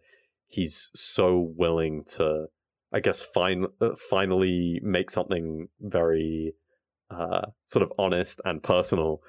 he's 0.47 0.93
so 0.95 1.53
willing 1.57 2.05
to, 2.17 2.47
I 2.93 3.01
guess, 3.01 3.21
fin- 3.21 3.67
uh, 3.81 3.97
finally 4.11 4.79
make 4.81 5.11
something 5.11 5.71
very 5.81 6.55
uh, 7.11 7.47
sort 7.67 7.83
of 7.83 7.93
honest 7.99 8.41
and 8.45 8.63
personal, 8.63 9.21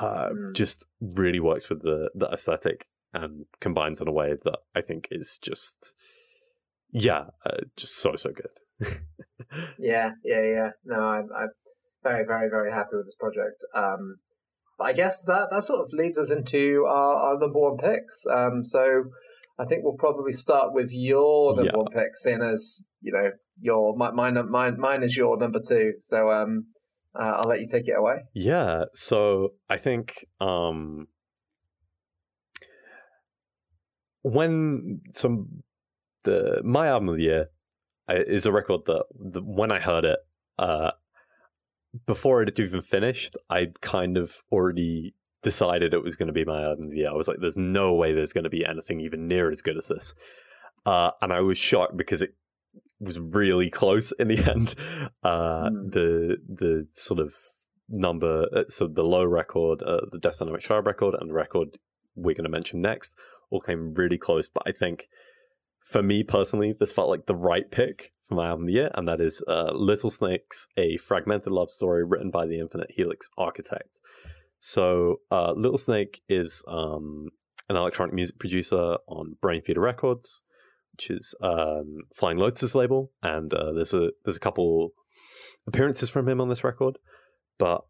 uh, 0.00 0.30
mm. 0.30 0.52
just 0.54 0.86
really 1.00 1.40
works 1.40 1.68
with 1.68 1.82
the 1.82 2.10
the 2.14 2.26
aesthetic 2.26 2.86
and 3.12 3.46
combines 3.60 4.00
in 4.00 4.08
a 4.08 4.12
way 4.12 4.34
that 4.44 4.58
I 4.74 4.80
think 4.80 5.08
is 5.10 5.38
just, 5.40 5.94
yeah, 6.92 7.26
uh, 7.44 7.62
just 7.76 7.96
so 7.96 8.16
so 8.16 8.30
good. 8.30 9.00
yeah, 9.78 10.10
yeah, 10.24 10.42
yeah. 10.42 10.70
No, 10.84 11.00
I'm, 11.00 11.28
I'm 11.36 11.48
very, 12.02 12.24
very, 12.26 12.48
very 12.50 12.70
happy 12.70 12.90
with 12.92 13.06
this 13.06 13.16
project. 13.18 13.64
Um, 13.74 14.16
I 14.78 14.92
guess 14.92 15.22
that, 15.22 15.48
that 15.50 15.62
sort 15.62 15.80
of 15.80 15.92
leads 15.92 16.18
us 16.18 16.30
into 16.30 16.84
our, 16.86 17.16
our 17.16 17.38
number 17.38 17.58
one 17.58 17.78
picks. 17.78 18.26
Um, 18.30 18.64
so 18.64 19.04
I 19.58 19.64
think 19.64 19.82
we'll 19.82 19.96
probably 19.96 20.34
start 20.34 20.74
with 20.74 20.90
your 20.92 21.56
number 21.56 21.70
yeah. 21.72 21.76
one 21.76 21.92
pick, 21.92 22.14
seeing 22.14 22.42
as 22.42 22.84
you 23.00 23.12
know 23.12 23.30
your 23.58 23.96
my, 23.96 24.10
mine 24.10 24.38
mine 24.50 24.78
mine 24.78 25.02
is 25.02 25.16
your 25.16 25.38
number 25.38 25.60
two. 25.66 25.94
So 26.00 26.30
um, 26.30 26.66
uh, 27.18 27.40
I'll 27.40 27.48
let 27.48 27.60
you 27.60 27.66
take 27.70 27.88
it 27.88 27.96
away. 27.96 28.24
Yeah. 28.34 28.84
So 28.94 29.54
I 29.68 29.76
think 29.76 30.26
um, 30.40 31.08
when 34.22 35.00
some 35.12 35.62
the 36.24 36.60
my 36.64 36.88
album 36.88 37.10
of 37.10 37.16
the 37.16 37.22
year 37.22 37.46
is 38.08 38.46
a 38.46 38.52
record 38.52 38.82
that 38.86 39.04
the, 39.18 39.40
when 39.42 39.70
I 39.70 39.80
heard 39.80 40.04
it, 40.04 40.18
uh, 40.58 40.92
before 42.06 42.42
it 42.42 42.48
had 42.48 42.58
even 42.58 42.82
finished, 42.82 43.36
I'd 43.48 43.80
kind 43.80 44.16
of 44.16 44.36
already 44.52 45.14
decided 45.42 45.94
it 45.94 46.02
was 46.02 46.16
going 46.16 46.26
to 46.26 46.32
be 46.32 46.44
my 46.44 46.62
album 46.62 46.86
of 46.86 46.90
the 46.90 46.98
year. 46.98 47.10
I 47.10 47.14
was 47.14 47.28
like, 47.28 47.38
there's 47.40 47.56
no 47.56 47.94
way 47.94 48.12
there's 48.12 48.32
going 48.32 48.44
to 48.44 48.50
be 48.50 48.64
anything 48.64 49.00
even 49.00 49.28
near 49.28 49.50
as 49.50 49.62
good 49.62 49.76
as 49.76 49.88
this. 49.88 50.14
Uh, 50.84 51.12
and 51.22 51.32
I 51.32 51.40
was 51.40 51.58
shocked 51.58 51.96
because 51.96 52.22
it 52.22 52.34
was 53.00 53.18
really 53.18 53.70
close 53.70 54.12
in 54.12 54.28
the 54.28 54.38
end. 54.50 54.74
Uh, 55.22 55.70
mm. 55.70 55.92
The 55.92 56.36
the 56.48 56.86
sort 56.90 57.20
of 57.20 57.34
number, 57.88 58.46
uh, 58.54 58.64
so 58.68 58.86
the 58.86 59.04
Low 59.04 59.24
record, 59.24 59.82
uh, 59.82 60.00
the 60.10 60.18
Death's 60.18 60.38
Dynamic 60.38 60.62
Shroud 60.62 60.86
record, 60.86 61.14
and 61.18 61.30
the 61.30 61.34
record 61.34 61.78
we're 62.14 62.34
going 62.34 62.44
to 62.44 62.50
mention 62.50 62.80
next 62.80 63.16
all 63.50 63.60
came 63.60 63.94
really 63.94 64.18
close. 64.18 64.48
But 64.48 64.64
I 64.66 64.72
think 64.72 65.08
for 65.84 66.02
me 66.02 66.22
personally, 66.22 66.74
this 66.78 66.92
felt 66.92 67.08
like 67.08 67.26
the 67.26 67.34
right 67.34 67.70
pick 67.70 68.12
for 68.28 68.34
my 68.34 68.48
album 68.48 68.64
of 68.64 68.66
the 68.68 68.72
year, 68.72 68.90
and 68.94 69.06
that 69.06 69.20
is 69.20 69.42
uh, 69.46 69.70
Little 69.72 70.10
Snake's, 70.10 70.66
a 70.76 70.96
fragmented 70.96 71.52
love 71.52 71.70
story 71.70 72.04
written 72.04 72.30
by 72.30 72.46
the 72.46 72.58
Infinite 72.58 72.90
Helix 72.90 73.28
Architects. 73.38 74.00
So, 74.58 75.20
uh, 75.30 75.52
Little 75.52 75.78
Snake 75.78 76.22
is 76.28 76.64
um, 76.66 77.28
an 77.68 77.76
electronic 77.76 78.14
music 78.14 78.38
producer 78.38 78.96
on 79.06 79.36
Brainfeeder 79.42 79.82
Records, 79.82 80.42
which 80.96 81.10
is 81.10 81.34
um, 81.42 81.98
Flying 82.14 82.38
Lotus 82.38 82.74
label, 82.74 83.12
and 83.22 83.52
uh, 83.52 83.72
there's 83.72 83.92
a 83.92 84.10
there's 84.24 84.36
a 84.36 84.40
couple 84.40 84.92
appearances 85.66 86.08
from 86.08 86.28
him 86.28 86.40
on 86.40 86.48
this 86.48 86.64
record. 86.64 86.98
But 87.58 87.82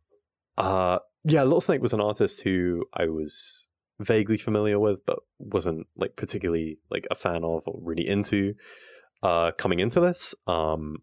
uh, 0.59 0.99
yeah, 1.24 1.45
Little 1.45 1.61
Snake 1.61 1.83
was 1.83 1.93
an 1.93 2.01
artist 2.01 2.43
who 2.43 2.85
I 2.93 3.07
was 3.07 3.69
vaguely 4.01 4.37
familiar 4.37 4.81
with, 4.81 5.07
but 5.07 5.20
wasn't 5.39 5.87
like 5.97 6.16
particularly 6.16 6.78
like 6.91 7.07
a 7.11 7.15
fan 7.15 7.45
of 7.45 7.62
or 7.66 7.78
really 7.81 8.07
into 8.09 8.55
uh, 9.23 9.53
coming 9.53 9.78
into 9.78 10.01
this. 10.01 10.35
Um, 10.49 10.97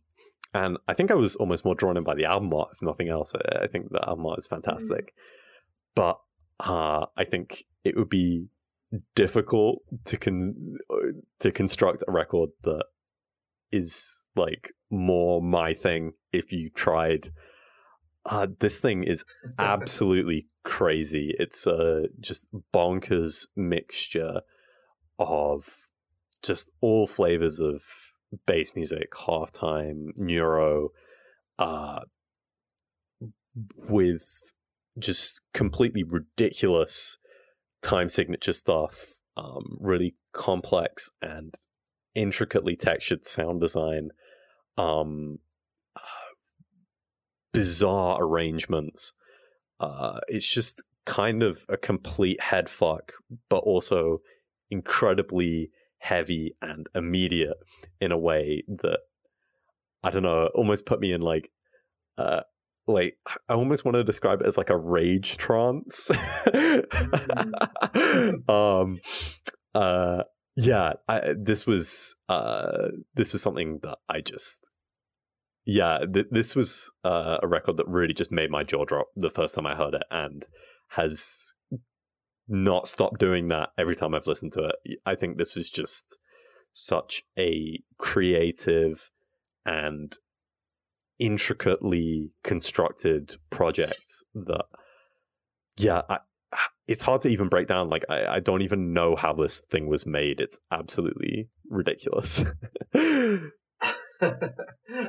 and 0.54 0.78
I 0.88 0.94
think 0.94 1.10
I 1.10 1.16
was 1.16 1.38
almost 1.38 1.64
more 1.64 1.74
drawn 1.74 1.98
in 1.98 2.04
by 2.04 2.16
the 2.16 2.26
album 2.26 2.54
art, 2.54 2.70
if 2.74 2.82
nothing 2.82 3.08
else. 3.08 3.34
I, 3.34 3.64
I 3.64 3.68
think 3.68 3.92
the 3.92 4.06
album 4.08 4.26
art 4.26 4.40
is 4.40 4.48
fantastic. 4.48 5.06
Mm-hmm. 5.06 5.94
But 5.96 6.20
uh, 6.60 7.06
I 7.16 7.24
think 7.24 7.64
it 7.86 7.96
would 7.96 8.10
be 8.10 8.50
difficult 9.16 9.80
to 10.06 10.18
con- 10.18 10.78
to 11.40 11.52
construct 11.52 12.04
a 12.08 12.12
record 12.12 12.50
that 12.64 12.86
is 13.72 14.26
like 14.36 14.72
more 14.90 15.42
my 15.42 15.74
thing 15.74 16.14
if 16.32 16.52
you 16.52 16.70
tried 16.70 17.30
Uh, 18.26 18.48
this 18.60 18.80
thing 18.80 19.04
is 19.04 19.26
absolutely 19.60 20.48
crazy. 20.64 21.34
It's 21.40 21.68
a 21.68 22.06
just 22.20 22.48
bonkers 22.74 23.48
mixture 23.56 24.42
of 25.20 25.90
just 26.42 26.72
all 26.82 27.06
flavors 27.08 27.60
of 27.60 27.84
bass 28.46 28.72
music, 28.76 29.12
halftime, 29.12 30.16
neuro, 30.16 30.90
uh, 31.60 32.00
with 33.90 34.54
just 34.98 35.42
completely 35.54 36.04
ridiculous 36.04 37.18
time 37.84 38.10
signature 38.10 38.54
stuff, 38.54 39.20
um, 39.38 39.78
really 39.80 40.16
complex 40.32 41.12
and 41.22 41.56
intricately 42.16 42.76
textured 42.76 43.26
sound 43.26 43.62
design, 43.62 44.10
um, 44.78 45.40
bizarre 47.54 48.24
arrangements. 48.24 49.14
Uh, 49.80 50.20
it's 50.28 50.48
just 50.48 50.84
kind 51.06 51.44
of 51.44 51.66
a 51.70 51.78
complete 51.78 52.42
head 52.42 52.70
fuck, 52.70 53.12
but 53.50 53.58
also 53.58 54.22
incredibly 54.72 55.70
heavy 55.98 56.56
and 56.62 56.88
immediate 56.96 57.58
in 58.02 58.12
a 58.12 58.18
way 58.18 58.64
that 58.68 59.00
I 60.04 60.10
don't 60.10 60.24
know, 60.24 60.50
almost 60.54 60.86
put 60.86 61.00
me 61.00 61.14
in 61.14 61.22
like 61.22 61.50
uh 62.18 62.42
like 62.88 63.18
I 63.50 63.54
almost 63.54 63.86
want 63.86 63.96
to 63.96 64.04
describe 64.04 64.42
it 64.42 64.48
as 64.48 64.58
like 64.58 64.70
a 64.70 64.78
rage 64.78 65.38
trance. 65.38 66.10
mm. 66.46 66.90
um 68.50 69.00
uh 69.74 70.24
yeah, 70.56 70.94
I, 71.08 71.34
this 71.38 71.66
was 71.66 72.16
uh 72.30 72.90
this 73.16 73.34
was 73.34 73.42
something 73.42 73.80
that 73.84 73.98
I 74.08 74.22
just 74.22 74.70
yeah, 75.66 76.00
th- 76.12 76.28
this 76.30 76.56
was 76.56 76.92
uh, 77.06 77.38
a 77.42 77.48
record 77.48 77.78
that 77.78 77.88
really 77.88 78.14
just 78.14 78.32
made 78.32 78.52
my 78.52 78.64
jaw 78.64 78.84
drop 78.86 79.08
the 79.16 79.30
first 79.30 79.56
time 79.56 79.66
I 79.66 79.76
heard 79.76 79.94
it 79.94 80.04
and 80.12 80.46
has 80.90 81.54
not 82.48 82.88
stopped 82.88 83.20
doing 83.20 83.48
that 83.48 83.70
every 83.78 83.96
time 83.96 84.14
I've 84.14 84.28
listened 84.28 84.52
to 84.54 84.66
it. 84.66 85.00
I 85.06 85.16
think 85.16 85.38
this 85.38 85.56
was 85.56 85.70
just 85.70 86.18
such 86.74 87.24
a 87.38 87.80
creative 87.98 89.12
and 89.66 90.18
intricately 91.20 92.32
constructed 92.44 93.38
project 93.50 94.12
that 94.34 94.66
yeah 95.78 96.02
I, 96.10 96.20
it's 96.88 97.04
hard 97.04 97.22
to 97.22 97.30
even 97.30 97.50
break 97.50 97.68
down 97.68 97.90
like 97.90 98.04
I, 98.10 98.26
I 98.36 98.40
don't 98.40 98.62
even 98.62 98.94
know 98.94 99.16
how 99.16 99.34
this 99.34 99.62
thing 99.62 99.88
was 99.88 100.06
made 100.06 100.40
it's 100.40 100.60
absolutely 100.72 101.50
ridiculous 101.70 102.44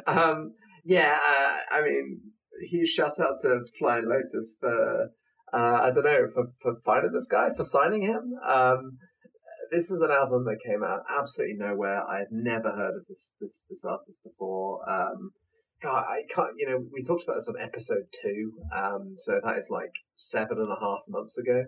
um, 0.06 0.54
yeah 0.84 1.18
uh, 1.26 1.56
i 1.70 1.80
mean 1.82 2.20
huge 2.62 2.90
shout 2.90 3.12
out 3.20 3.36
to 3.42 3.60
Flying 3.78 4.06
Lotus 4.06 4.56
for 4.60 5.10
uh, 5.52 5.80
i 5.82 5.90
don't 5.90 6.04
know 6.04 6.28
for, 6.32 6.46
for 6.60 6.76
finding 6.84 7.12
this 7.12 7.28
guy 7.28 7.48
for 7.56 7.64
signing 7.64 8.02
him 8.02 8.34
um, 8.46 8.98
this 9.74 9.90
is 9.90 10.00
an 10.00 10.10
album 10.10 10.44
that 10.44 10.58
came 10.64 10.82
out 10.84 11.00
absolutely 11.10 11.56
nowhere. 11.56 12.02
I 12.06 12.18
had 12.18 12.30
never 12.30 12.70
heard 12.70 12.94
of 12.94 13.06
this 13.08 13.34
this 13.40 13.66
this 13.68 13.84
artist 13.84 14.20
before. 14.22 14.88
Um, 14.88 15.32
God, 15.84 16.04
I 16.08 16.22
can't. 16.34 16.52
You 16.56 16.68
know, 16.68 16.84
we 16.92 17.02
talked 17.02 17.24
about 17.24 17.36
this 17.36 17.48
on 17.48 17.60
episode 17.60 18.06
two, 18.22 18.52
um, 18.74 19.12
so 19.16 19.38
that 19.42 19.58
is 19.58 19.68
like 19.70 19.92
seven 20.14 20.58
and 20.58 20.72
a 20.72 20.80
half 20.80 21.00
months 21.08 21.38
ago. 21.38 21.64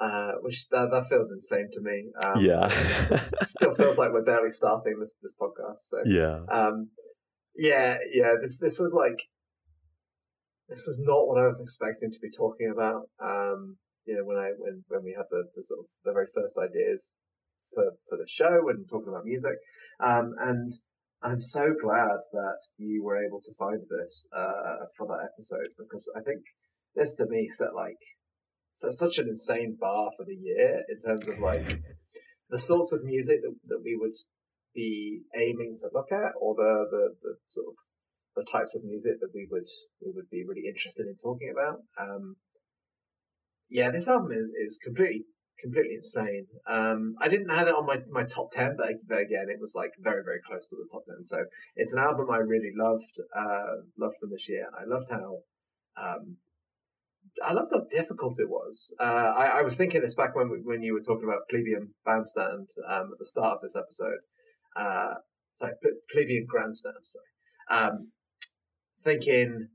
Uh, 0.00 0.32
which 0.40 0.66
that, 0.70 0.90
that 0.90 1.06
feels 1.08 1.30
insane 1.30 1.68
to 1.70 1.80
me. 1.82 2.06
Um, 2.24 2.42
yeah, 2.42 2.68
it 2.70 3.28
still 3.42 3.74
feels 3.74 3.98
like 3.98 4.12
we're 4.12 4.24
barely 4.24 4.48
starting 4.48 4.98
this 4.98 5.16
this 5.22 5.36
podcast. 5.40 5.80
So 5.80 5.98
yeah, 6.04 6.40
um, 6.50 6.88
yeah, 7.54 7.98
yeah. 8.12 8.32
This 8.40 8.58
this 8.58 8.78
was 8.78 8.92
like 8.92 9.22
this 10.68 10.86
was 10.86 10.98
not 11.00 11.28
what 11.28 11.38
I 11.38 11.46
was 11.46 11.60
expecting 11.60 12.10
to 12.10 12.18
be 12.18 12.30
talking 12.30 12.72
about. 12.72 13.10
Um, 13.22 13.76
you 14.06 14.16
know, 14.16 14.24
when 14.24 14.38
I 14.38 14.50
when 14.58 14.84
when 14.88 15.04
we 15.04 15.14
had 15.16 15.26
the, 15.30 15.44
the 15.54 15.62
sort 15.62 15.80
of 15.80 15.86
the 16.04 16.12
very 16.12 16.26
first 16.34 16.58
ideas 16.58 17.16
for, 17.72 17.84
for 18.08 18.16
the 18.16 18.26
show 18.26 18.68
and 18.68 18.88
talking 18.88 19.08
about 19.08 19.24
music. 19.24 19.56
Um, 20.02 20.34
and 20.40 20.72
I'm 21.22 21.38
so 21.38 21.74
glad 21.80 22.18
that 22.32 22.58
you 22.78 23.04
were 23.04 23.22
able 23.22 23.40
to 23.40 23.52
find 23.58 23.82
this 23.90 24.26
uh, 24.34 24.86
for 24.96 25.06
that 25.08 25.28
episode 25.32 25.68
because 25.78 26.10
I 26.16 26.20
think 26.20 26.40
this 26.94 27.14
to 27.16 27.26
me 27.26 27.48
set 27.48 27.74
like 27.74 27.98
set 28.72 28.92
such 28.92 29.18
an 29.18 29.28
insane 29.28 29.76
bar 29.78 30.10
for 30.16 30.24
the 30.24 30.34
year 30.34 30.82
in 30.88 31.00
terms 31.00 31.28
of 31.28 31.38
like 31.38 31.82
the 32.48 32.58
sorts 32.58 32.92
of 32.92 33.04
music 33.04 33.42
that, 33.42 33.54
that 33.68 33.82
we 33.84 33.96
would 34.00 34.16
be 34.74 35.22
aiming 35.36 35.76
to 35.78 35.90
look 35.92 36.10
at 36.10 36.32
or 36.40 36.54
the, 36.54 36.86
the, 36.90 37.14
the 37.22 37.34
sort 37.48 37.66
of 37.68 37.74
the 38.36 38.50
types 38.50 38.74
of 38.74 38.84
music 38.84 39.20
that 39.20 39.30
we 39.34 39.46
would 39.50 39.66
we 40.00 40.12
would 40.14 40.30
be 40.30 40.44
really 40.46 40.66
interested 40.66 41.06
in 41.06 41.16
talking 41.22 41.52
about. 41.52 41.80
Um, 42.00 42.36
yeah, 43.68 43.90
this 43.90 44.08
album 44.08 44.32
is, 44.32 44.48
is 44.56 44.80
completely 44.82 45.24
completely 45.60 45.94
insane. 45.94 46.46
Um, 46.66 47.14
I 47.20 47.28
didn't 47.28 47.50
have 47.50 47.68
it 47.68 47.74
on 47.74 47.86
my, 47.86 47.98
my 48.10 48.24
top 48.24 48.50
10, 48.50 48.76
but, 48.76 49.18
again, 49.18 49.46
it 49.48 49.60
was 49.60 49.74
like 49.74 49.92
very, 49.98 50.22
very 50.24 50.40
close 50.46 50.66
to 50.68 50.76
the 50.76 50.88
top 50.90 51.04
10. 51.06 51.22
So 51.22 51.44
it's 51.76 51.92
an 51.92 52.00
album 52.00 52.28
I 52.30 52.38
really 52.38 52.72
loved, 52.76 53.20
uh, 53.36 53.82
loved 53.98 54.16
from 54.20 54.30
this 54.30 54.48
year. 54.48 54.68
I 54.78 54.84
loved 54.84 55.10
how, 55.10 55.38
um, 55.96 56.36
I 57.44 57.52
loved 57.52 57.70
how 57.72 57.82
difficult 57.90 58.38
it 58.40 58.48
was. 58.48 58.94
Uh, 59.00 59.04
I, 59.36 59.58
I 59.58 59.62
was 59.62 59.76
thinking 59.76 60.00
this 60.00 60.14
back 60.14 60.34
when 60.34 60.62
when 60.64 60.82
you 60.82 60.94
were 60.94 61.00
talking 61.00 61.24
about 61.24 61.48
Plebeian 61.48 61.94
Bandstand 62.04 62.68
um, 62.88 63.10
at 63.12 63.18
the 63.18 63.24
start 63.24 63.56
of 63.56 63.62
this 63.62 63.76
episode. 63.76 64.18
Uh, 64.74 65.14
sorry, 65.54 65.74
Plebeian 66.10 66.46
Grandstand. 66.48 66.96
Sorry. 67.02 67.24
Um, 67.70 68.08
thinking 69.02 69.68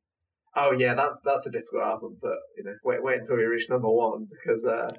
Oh 0.56 0.72
yeah, 0.72 0.94
that's 0.94 1.20
that's 1.24 1.48
a 1.48 1.52
difficult 1.52 1.84
album, 1.84 2.18
but 2.22 2.38
you 2.58 2.64
know, 2.64 2.76
wait 2.84 3.04
wait 3.04 3.18
until 3.18 3.38
we 3.38 3.44
reach 3.44 3.70
number 3.70 3.90
one 3.90 4.28
because 4.30 4.66
uh, 4.66 4.90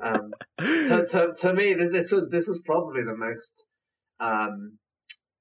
um, 0.00 0.32
to, 0.58 1.06
to, 1.10 1.34
to 1.36 1.52
me 1.52 1.74
this 1.74 2.10
was 2.12 2.30
this 2.30 2.48
was 2.48 2.62
probably 2.64 3.02
the 3.02 3.16
most 3.16 3.66
um, 4.20 4.78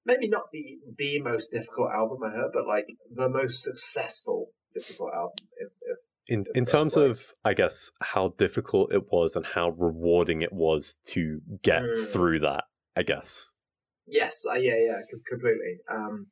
maybe 0.06 0.28
not 0.28 0.52
the 0.52 0.78
the 0.98 1.22
most 1.22 1.52
difficult 1.52 1.92
album 1.94 2.20
I 2.24 2.32
heard, 2.32 2.52
but 2.54 2.68
like 2.68 2.88
the 3.14 3.30
most 3.30 3.64
successful 3.64 4.50
difficult 4.74 5.12
album. 5.14 5.34
If, 5.58 5.70
if, 5.82 5.98
in 6.28 6.46
in 6.54 6.66
terms 6.66 6.96
like. 6.96 7.12
of 7.12 7.22
I 7.44 7.54
guess 7.54 7.92
how 8.02 8.34
difficult 8.38 8.94
it 8.94 9.12
was 9.12 9.36
and 9.36 9.46
how 9.46 9.70
rewarding 9.70 10.42
it 10.42 10.54
was 10.54 10.98
to 11.08 11.40
get 11.64 11.84
mm. 11.84 12.08
through 12.08 12.40
that, 12.40 12.66
I 12.96 13.04
guess. 13.04 13.54
Yes, 14.08 14.46
uh, 14.50 14.56
yeah, 14.56 14.76
yeah, 14.76 15.00
completely. 15.30 15.80
Um, 15.90 16.28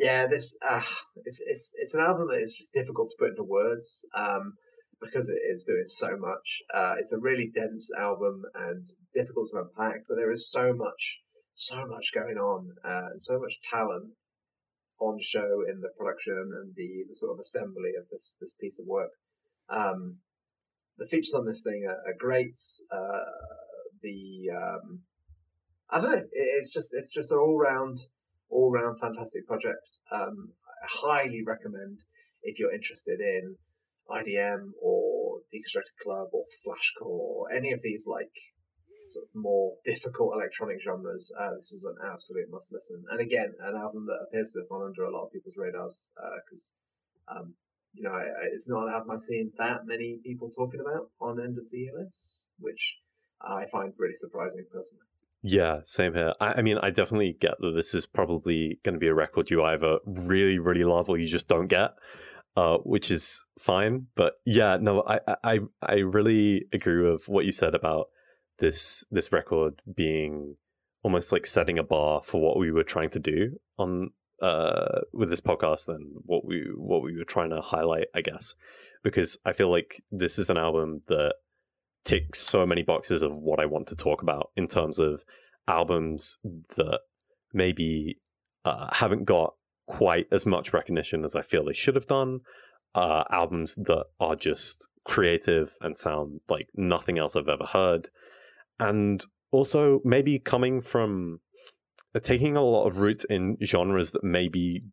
yeah, 0.00 0.26
this 0.26 0.56
uh, 0.66 0.82
it's 1.24 1.42
it's 1.46 1.74
it's 1.76 1.94
an 1.94 2.00
album 2.00 2.28
that 2.28 2.40
is 2.40 2.54
just 2.54 2.72
difficult 2.72 3.08
to 3.08 3.16
put 3.18 3.30
into 3.30 3.42
words 3.42 4.06
um, 4.16 4.54
because 5.00 5.28
it 5.28 5.40
is 5.50 5.64
doing 5.64 5.84
so 5.84 6.16
much. 6.16 6.62
Uh, 6.74 6.94
it's 6.98 7.12
a 7.12 7.18
really 7.18 7.50
dense 7.54 7.90
album 7.98 8.42
and 8.54 8.88
difficult 9.12 9.50
to 9.50 9.58
unpack, 9.58 10.04
but 10.08 10.14
there 10.16 10.30
is 10.30 10.50
so 10.50 10.72
much 10.72 11.20
so 11.54 11.86
much 11.86 12.12
going 12.14 12.38
on, 12.38 12.70
uh, 12.82 13.18
so 13.18 13.38
much 13.38 13.60
talent 13.70 14.12
on 14.98 15.18
show 15.20 15.62
in 15.68 15.82
the 15.82 15.90
production 15.98 16.50
and 16.58 16.72
the, 16.74 17.04
the 17.06 17.14
sort 17.14 17.32
of 17.32 17.38
assembly 17.38 17.90
of 17.98 18.06
this 18.10 18.38
this 18.40 18.54
piece 18.58 18.80
of 18.80 18.86
work. 18.86 19.10
Um, 19.68 20.16
the 20.96 21.06
features 21.06 21.34
on 21.34 21.46
this 21.46 21.62
thing 21.62 21.84
are, 21.86 22.10
are 22.10 22.16
great. 22.18 22.56
Uh, 22.90 23.28
the 24.02 24.48
um, 24.56 25.00
I 25.90 26.00
don't 26.00 26.10
know. 26.10 26.24
It's 26.32 26.72
just 26.72 26.94
it's 26.94 27.12
just 27.12 27.32
an 27.32 27.38
all 27.38 27.58
round 27.58 28.06
all 28.50 28.70
round 28.70 29.00
fantastic 29.00 29.46
project. 29.46 29.98
Um, 30.12 30.52
I 30.66 30.88
highly 30.88 31.42
recommend 31.46 32.00
if 32.42 32.58
you're 32.58 32.74
interested 32.74 33.20
in 33.20 33.56
IDM 34.10 34.70
or 34.82 35.38
Deconstructed 35.54 35.96
Club 36.02 36.28
or 36.32 36.44
Flashcore 36.62 37.06
or 37.06 37.52
any 37.52 37.72
of 37.72 37.80
these 37.82 38.06
like 38.10 38.32
sort 39.06 39.26
of 39.26 39.30
more 39.34 39.74
difficult 39.84 40.34
electronic 40.34 40.78
genres. 40.82 41.32
Uh, 41.38 41.54
this 41.56 41.72
is 41.72 41.84
an 41.84 41.96
absolute 42.04 42.50
must 42.50 42.72
listen. 42.72 43.04
And 43.10 43.20
again, 43.20 43.54
an 43.60 43.76
album 43.76 44.06
that 44.06 44.26
appears 44.26 44.52
to 44.52 44.60
have 44.60 44.68
gone 44.68 44.86
under 44.86 45.04
a 45.04 45.12
lot 45.12 45.26
of 45.26 45.32
people's 45.32 45.56
radars 45.56 46.08
because. 46.44 46.74
Uh, 46.74 46.80
um, 47.30 47.54
you 47.92 48.02
know, 48.02 48.16
it's 48.52 48.68
not 48.68 48.86
an 48.86 48.94
album 48.94 49.10
I've 49.10 49.22
seen 49.22 49.50
that 49.58 49.86
many 49.86 50.18
people 50.24 50.50
talking 50.50 50.80
about 50.80 51.10
on 51.20 51.40
end 51.40 51.58
of 51.58 51.64
the 51.70 51.78
year 51.78 51.92
lists, 51.96 52.46
which 52.58 52.98
I 53.42 53.66
find 53.66 53.92
really 53.98 54.14
surprising 54.14 54.64
personally. 54.70 55.09
Yeah, 55.42 55.80
same 55.84 56.14
here. 56.14 56.34
I, 56.40 56.54
I, 56.54 56.62
mean, 56.62 56.78
I 56.78 56.90
definitely 56.90 57.36
get 57.40 57.54
that 57.60 57.72
this 57.74 57.94
is 57.94 58.06
probably 58.06 58.78
going 58.84 58.94
to 58.94 58.98
be 58.98 59.08
a 59.08 59.14
record 59.14 59.50
you 59.50 59.62
either 59.64 59.98
really, 60.04 60.58
really 60.58 60.84
love 60.84 61.08
or 61.08 61.16
you 61.18 61.26
just 61.26 61.48
don't 61.48 61.68
get, 61.68 61.94
uh, 62.56 62.78
which 62.78 63.10
is 63.10 63.46
fine. 63.58 64.08
But 64.14 64.34
yeah, 64.44 64.76
no, 64.80 65.02
I, 65.06 65.20
I, 65.42 65.60
I 65.82 65.94
really 65.94 66.66
agree 66.72 67.10
with 67.10 67.28
what 67.28 67.46
you 67.46 67.52
said 67.52 67.74
about 67.74 68.08
this 68.58 69.04
this 69.10 69.32
record 69.32 69.80
being 69.96 70.56
almost 71.02 71.32
like 71.32 71.46
setting 71.46 71.78
a 71.78 71.82
bar 71.82 72.20
for 72.22 72.42
what 72.42 72.58
we 72.58 72.70
were 72.70 72.84
trying 72.84 73.08
to 73.08 73.18
do 73.18 73.58
on 73.78 74.10
uh 74.42 75.00
with 75.14 75.30
this 75.30 75.40
podcast 75.40 75.88
and 75.88 76.12
what 76.26 76.44
we 76.44 76.66
what 76.76 77.02
we 77.02 77.16
were 77.16 77.24
trying 77.24 77.50
to 77.50 77.60
highlight, 77.60 78.06
I 78.14 78.20
guess, 78.20 78.54
because 79.02 79.38
I 79.44 79.52
feel 79.52 79.70
like 79.70 80.02
this 80.10 80.38
is 80.38 80.50
an 80.50 80.58
album 80.58 81.00
that 81.08 81.34
ticks 82.04 82.40
so 82.40 82.66
many 82.66 82.82
boxes 82.82 83.22
of 83.22 83.36
what 83.36 83.60
I 83.60 83.66
want 83.66 83.86
to 83.88 83.96
talk 83.96 84.22
about 84.22 84.50
in 84.56 84.66
terms 84.66 84.98
of 84.98 85.24
albums 85.68 86.38
that 86.76 87.00
maybe 87.52 88.18
uh, 88.64 88.88
haven't 88.92 89.24
got 89.24 89.54
quite 89.86 90.26
as 90.30 90.46
much 90.46 90.72
recognition 90.72 91.24
as 91.24 91.34
I 91.34 91.42
feel 91.42 91.64
they 91.64 91.72
should 91.72 91.94
have 91.94 92.06
done, 92.06 92.40
uh, 92.94 93.24
albums 93.30 93.74
that 93.76 94.04
are 94.18 94.36
just 94.36 94.86
creative 95.04 95.76
and 95.80 95.96
sound 95.96 96.40
like 96.48 96.68
nothing 96.74 97.18
else 97.18 97.36
I've 97.36 97.48
ever 97.48 97.64
heard. 97.64 98.08
And 98.78 99.24
also 99.50 100.00
maybe 100.04 100.38
coming 100.38 100.80
from 100.80 101.40
uh, 102.14 102.20
taking 102.20 102.56
a 102.56 102.62
lot 102.62 102.86
of 102.86 102.98
roots 102.98 103.24
in 103.24 103.56
genres 103.64 104.12
that 104.12 104.24
maybe 104.24 104.84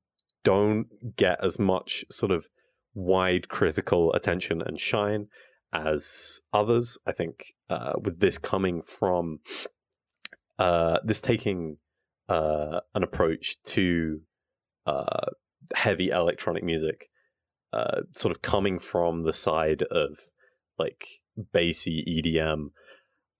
don't 0.44 1.16
get 1.16 1.44
as 1.44 1.60
much 1.60 2.06
sort 2.10 2.32
of 2.32 2.48
wide 2.94 3.48
critical 3.50 4.12
attention 4.14 4.62
and 4.62 4.80
shine 4.80 5.28
as 5.74 6.42
others. 6.54 6.98
I 7.06 7.12
think 7.12 7.54
uh, 7.70 7.94
with 8.02 8.20
this 8.20 8.38
coming 8.38 8.82
from 8.82 9.40
uh, 10.60 11.00
this 11.04 11.22
taking 11.22 11.78
uh, 12.30 12.82
an 12.96 13.04
approach 13.04 13.62
to 13.64 14.22
uh, 14.86 15.28
heavy 15.76 16.10
electronic 16.10 16.64
music, 16.64 17.10
uh, 17.74 18.02
sort 18.14 18.36
of 18.36 18.42
coming 18.42 18.80
from 18.80 19.24
the 19.24 19.34
side 19.34 19.84
of 19.84 20.30
like 20.80 21.06
bassy 21.54 22.04
EDM. 22.08 22.72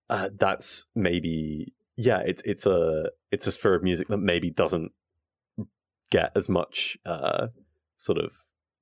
Uh, 0.10 0.30
that's 0.38 0.88
maybe 0.96 1.74
yeah, 1.96 2.22
it's 2.26 2.42
it's 2.44 2.66
a 2.66 3.10
it's 3.32 3.48
a 3.48 3.52
sphere 3.52 3.76
of 3.76 3.84
music 3.84 4.08
that 4.08 4.18
maybe 4.18 4.50
doesn't 4.50 4.92
get 6.10 6.32
as 6.36 6.48
much 6.48 6.98
sort 7.98 8.18
of 8.18 8.32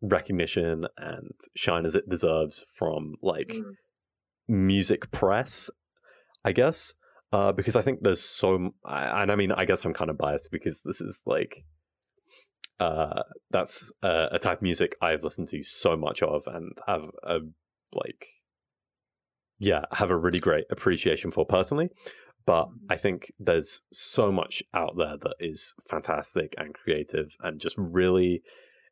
recognition 0.09 0.85
and 0.97 1.31
shine 1.55 1.85
as 1.85 1.95
it 1.95 2.09
deserves 2.09 2.63
from 2.75 3.15
like 3.21 3.49
mm. 3.49 3.73
music 4.47 5.11
press, 5.11 5.69
I 6.43 6.51
guess. 6.51 6.93
Uh, 7.33 7.51
because 7.51 7.75
I 7.75 7.81
think 7.81 7.99
there's 8.01 8.21
so, 8.23 8.73
and 8.85 9.31
I 9.31 9.35
mean, 9.35 9.51
I 9.51 9.65
guess 9.65 9.83
I'm 9.83 9.93
kind 9.93 10.09
of 10.09 10.17
biased 10.17 10.51
because 10.51 10.81
this 10.85 11.01
is 11.01 11.21
like, 11.25 11.65
uh, 12.79 13.23
that's 13.51 13.91
a, 14.03 14.27
a 14.33 14.39
type 14.39 14.59
of 14.59 14.61
music 14.61 14.95
I've 15.01 15.23
listened 15.23 15.49
to 15.49 15.61
so 15.63 15.97
much 15.97 16.21
of 16.21 16.43
and 16.47 16.71
have 16.87 17.09
a 17.23 17.39
like, 17.93 18.27
yeah, 19.59 19.85
have 19.93 20.11
a 20.11 20.17
really 20.17 20.39
great 20.39 20.65
appreciation 20.69 21.31
for 21.31 21.45
personally. 21.45 21.89
But 22.45 22.67
mm. 22.67 22.73
I 22.89 22.95
think 22.95 23.33
there's 23.39 23.81
so 23.91 24.31
much 24.31 24.63
out 24.73 24.95
there 24.97 25.17
that 25.17 25.35
is 25.39 25.73
fantastic 25.89 26.53
and 26.57 26.73
creative 26.73 27.35
and 27.41 27.59
just 27.59 27.75
really, 27.77 28.43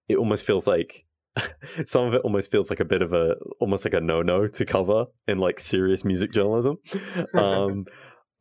it 0.08 0.18
almost 0.18 0.46
feels 0.46 0.68
like 0.68 1.06
some 1.86 2.06
of 2.06 2.14
it 2.14 2.22
almost 2.24 2.52
feels 2.52 2.70
like 2.70 2.80
a 2.80 2.86
bit 2.86 3.02
of 3.02 3.14
a 3.14 3.36
almost 3.60 3.86
like 3.86 3.94
a 3.94 4.02
no-no 4.02 4.48
to 4.48 4.66
cover 4.66 5.06
in 5.28 5.40
like 5.40 5.60
serious 5.60 6.04
music 6.06 6.32
journalism. 6.32 6.78
Um, 7.34 7.86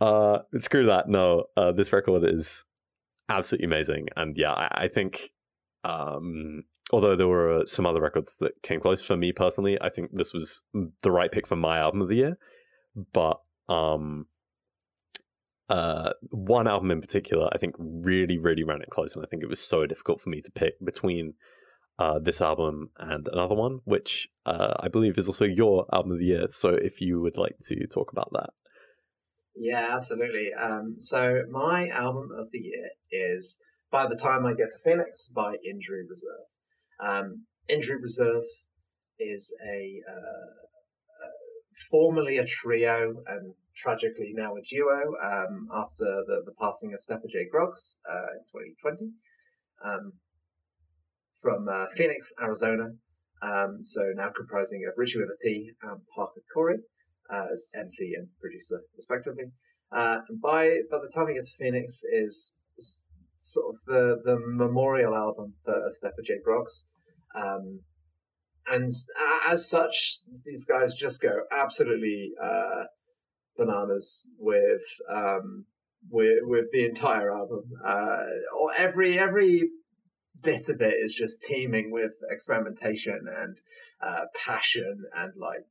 uh, 0.00 0.40
screw 0.56 0.86
that. 0.86 1.08
No, 1.08 1.44
uh, 1.56 1.70
this 1.72 1.92
record 1.92 2.24
is 2.24 2.64
absolutely 3.28 3.66
amazing, 3.66 4.08
and 4.16 4.36
yeah, 4.36 4.52
I, 4.52 4.84
I 4.84 4.88
think 4.88 5.30
um, 5.84 6.64
although 6.92 7.16
there 7.16 7.28
were 7.28 7.62
some 7.66 7.86
other 7.86 8.00
records 8.00 8.36
that 8.40 8.62
came 8.62 8.80
close 8.80 9.04
for 9.04 9.16
me 9.16 9.32
personally, 9.32 9.80
I 9.80 9.88
think 9.88 10.10
this 10.12 10.32
was 10.32 10.62
the 11.02 11.10
right 11.10 11.30
pick 11.30 11.46
for 11.46 11.56
my 11.56 11.78
album 11.78 12.02
of 12.02 12.08
the 12.08 12.16
year. 12.16 12.38
But 13.12 13.38
um, 13.68 14.26
uh, 15.72 16.12
one 16.28 16.68
album 16.68 16.90
in 16.90 17.00
particular, 17.00 17.48
I 17.50 17.56
think 17.56 17.74
really, 17.78 18.36
really 18.36 18.62
ran 18.62 18.82
it 18.82 18.90
close, 18.90 19.16
and 19.16 19.24
I 19.24 19.28
think 19.28 19.42
it 19.42 19.48
was 19.48 19.58
so 19.58 19.86
difficult 19.86 20.20
for 20.20 20.28
me 20.28 20.42
to 20.42 20.50
pick 20.50 20.74
between 20.84 21.32
uh, 21.98 22.18
this 22.18 22.42
album 22.42 22.90
and 22.98 23.26
another 23.32 23.54
one, 23.54 23.80
which 23.84 24.28
uh, 24.44 24.74
I 24.80 24.88
believe 24.88 25.16
is 25.16 25.28
also 25.28 25.46
your 25.46 25.86
album 25.90 26.12
of 26.12 26.18
the 26.18 26.26
year. 26.26 26.46
So 26.50 26.74
if 26.74 27.00
you 27.00 27.22
would 27.22 27.38
like 27.38 27.56
to 27.68 27.86
talk 27.86 28.12
about 28.12 28.28
that. 28.32 28.50
Yeah, 29.56 29.88
absolutely. 29.94 30.50
Um, 30.52 30.96
so 30.98 31.44
my 31.50 31.88
album 31.88 32.28
of 32.38 32.48
the 32.52 32.58
year 32.58 32.90
is 33.10 33.62
By 33.90 34.06
the 34.06 34.16
Time 34.16 34.44
I 34.44 34.50
Get 34.52 34.72
to 34.72 34.78
Phoenix 34.84 35.28
by 35.34 35.54
Injury 35.64 36.04
Reserve. 36.06 36.48
Um, 37.02 37.46
Injury 37.66 37.96
Reserve 37.98 38.44
is 39.18 39.54
a 39.66 40.02
uh, 40.06 40.62
formerly 41.90 42.36
a 42.36 42.44
trio 42.44 43.22
and 43.26 43.54
tragically 43.76 44.32
now 44.34 44.54
a 44.56 44.62
duo 44.62 45.14
um, 45.22 45.68
after 45.74 46.04
the, 46.26 46.42
the 46.44 46.52
passing 46.60 46.92
of 46.92 47.00
Stepa 47.00 47.28
J. 47.30 47.46
Groggs 47.50 47.98
uh, 48.08 48.32
in 48.36 48.44
2020. 48.50 49.12
Um, 49.84 50.12
from 51.42 51.68
uh, 51.68 51.86
Phoenix, 51.96 52.32
Arizona. 52.40 52.90
Um, 53.42 53.80
so 53.82 54.12
now 54.14 54.30
comprising 54.34 54.86
of 54.88 54.94
Richie 54.96 55.18
with 55.18 55.28
a 55.28 55.36
T 55.42 55.72
and 55.82 56.00
Parker 56.14 56.40
Corey 56.54 56.78
uh, 57.28 57.46
as 57.50 57.66
MC 57.74 58.14
and 58.16 58.28
producer, 58.40 58.82
respectively. 58.96 59.46
Uh, 59.90 60.18
and 60.28 60.40
by 60.40 60.78
by 60.90 60.98
the 60.98 61.12
time 61.14 61.26
we 61.26 61.34
get 61.34 61.44
to 61.44 61.56
Phoenix, 61.58 62.02
is, 62.04 62.56
sort 63.36 63.74
of 63.74 63.80
the 63.86 64.20
the 64.24 64.38
memorial 64.38 65.14
album 65.16 65.54
for 65.64 65.74
Stepa 65.90 66.24
J. 66.24 66.34
Groggs. 66.42 66.86
Um, 67.34 67.80
and 68.70 68.92
as 69.48 69.68
such, 69.68 70.18
these 70.44 70.64
guys 70.64 70.94
just 70.94 71.20
go 71.20 71.40
absolutely 71.50 72.30
uh, 72.40 72.84
bananas 73.56 74.28
with 74.38 74.82
um, 75.10 75.66
with 76.10 76.38
with 76.42 76.66
the 76.72 76.84
entire 76.84 77.32
album. 77.32 77.64
Uh, 77.86 78.24
or 78.58 78.72
every 78.76 79.18
every 79.18 79.70
bit 80.42 80.68
of 80.68 80.80
it 80.80 80.94
is 80.94 81.14
just 81.14 81.42
teeming 81.42 81.90
with 81.90 82.12
experimentation 82.30 83.26
and 83.40 83.58
uh, 84.00 84.24
passion 84.44 85.04
and 85.14 85.32
like 85.36 85.68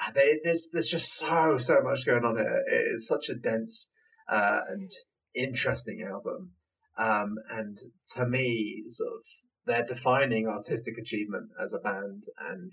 uh, 0.00 0.10
they, 0.12 0.38
there's, 0.42 0.70
there's 0.72 0.88
just 0.88 1.14
so 1.14 1.58
so 1.58 1.80
much 1.82 2.06
going 2.06 2.24
on 2.24 2.36
here. 2.36 2.62
It's 2.66 3.06
such 3.06 3.28
a 3.28 3.34
dense 3.34 3.92
uh, 4.28 4.60
and 4.68 4.90
interesting 5.34 6.06
album, 6.08 6.52
um, 6.98 7.34
and 7.50 7.78
to 8.14 8.26
me, 8.26 8.84
sort 8.88 9.12
of 9.12 9.24
their 9.66 9.84
defining 9.84 10.46
artistic 10.48 10.96
achievement 10.98 11.50
as 11.62 11.72
a 11.72 11.78
band, 11.78 12.24
and 12.38 12.72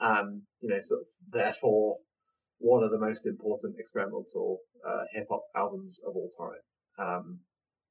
um, 0.00 0.40
you 0.60 0.68
know, 0.70 0.80
sort 0.80 1.02
of 1.02 1.06
therefore 1.28 1.98
one 2.64 2.82
of 2.82 2.90
the 2.90 2.98
most 2.98 3.26
important 3.26 3.76
experimental 3.78 4.60
uh, 4.86 5.04
hip 5.12 5.26
hop 5.30 5.44
albums 5.54 6.00
of 6.06 6.16
all 6.16 6.30
time. 6.30 6.64
Um, 6.98 7.40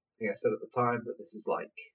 I 0.10 0.14
think 0.18 0.32
I 0.32 0.34
said 0.34 0.52
at 0.54 0.62
the 0.62 0.74
time 0.74 1.04
that 1.06 1.18
this 1.20 1.36
is 1.36 1.46
like 1.48 1.94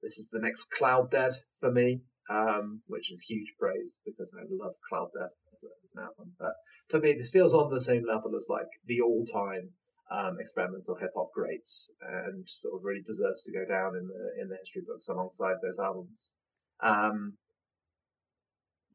this 0.00 0.18
is 0.18 0.30
the 0.30 0.38
next 0.40 0.68
Clouddead 0.70 1.34
for 1.58 1.72
me, 1.72 2.02
um, 2.30 2.82
which 2.86 3.10
is 3.10 3.26
huge 3.28 3.54
praise 3.58 3.98
because 4.06 4.32
I 4.38 4.46
love 4.48 4.74
Clouddead 4.86 5.34
as 5.82 5.90
an 5.96 6.04
album. 6.04 6.34
But 6.38 6.54
to 6.90 7.00
me, 7.00 7.14
this 7.14 7.32
feels 7.32 7.54
on 7.54 7.70
the 7.70 7.80
same 7.80 8.04
level 8.06 8.36
as 8.36 8.46
like 8.48 8.70
the 8.86 9.00
all-time 9.00 9.70
um, 10.10 10.36
experimental 10.38 10.96
hip 11.00 11.10
hop 11.16 11.32
greats, 11.34 11.90
and 12.00 12.48
sort 12.48 12.74
of 12.78 12.84
really 12.84 13.02
deserves 13.04 13.42
to 13.42 13.52
go 13.52 13.64
down 13.68 13.96
in 13.96 14.06
the 14.06 14.40
in 14.40 14.48
the 14.48 14.56
history 14.56 14.82
books 14.86 15.08
alongside 15.08 15.56
those 15.60 15.80
albums. 15.80 16.34
Um, 16.80 17.34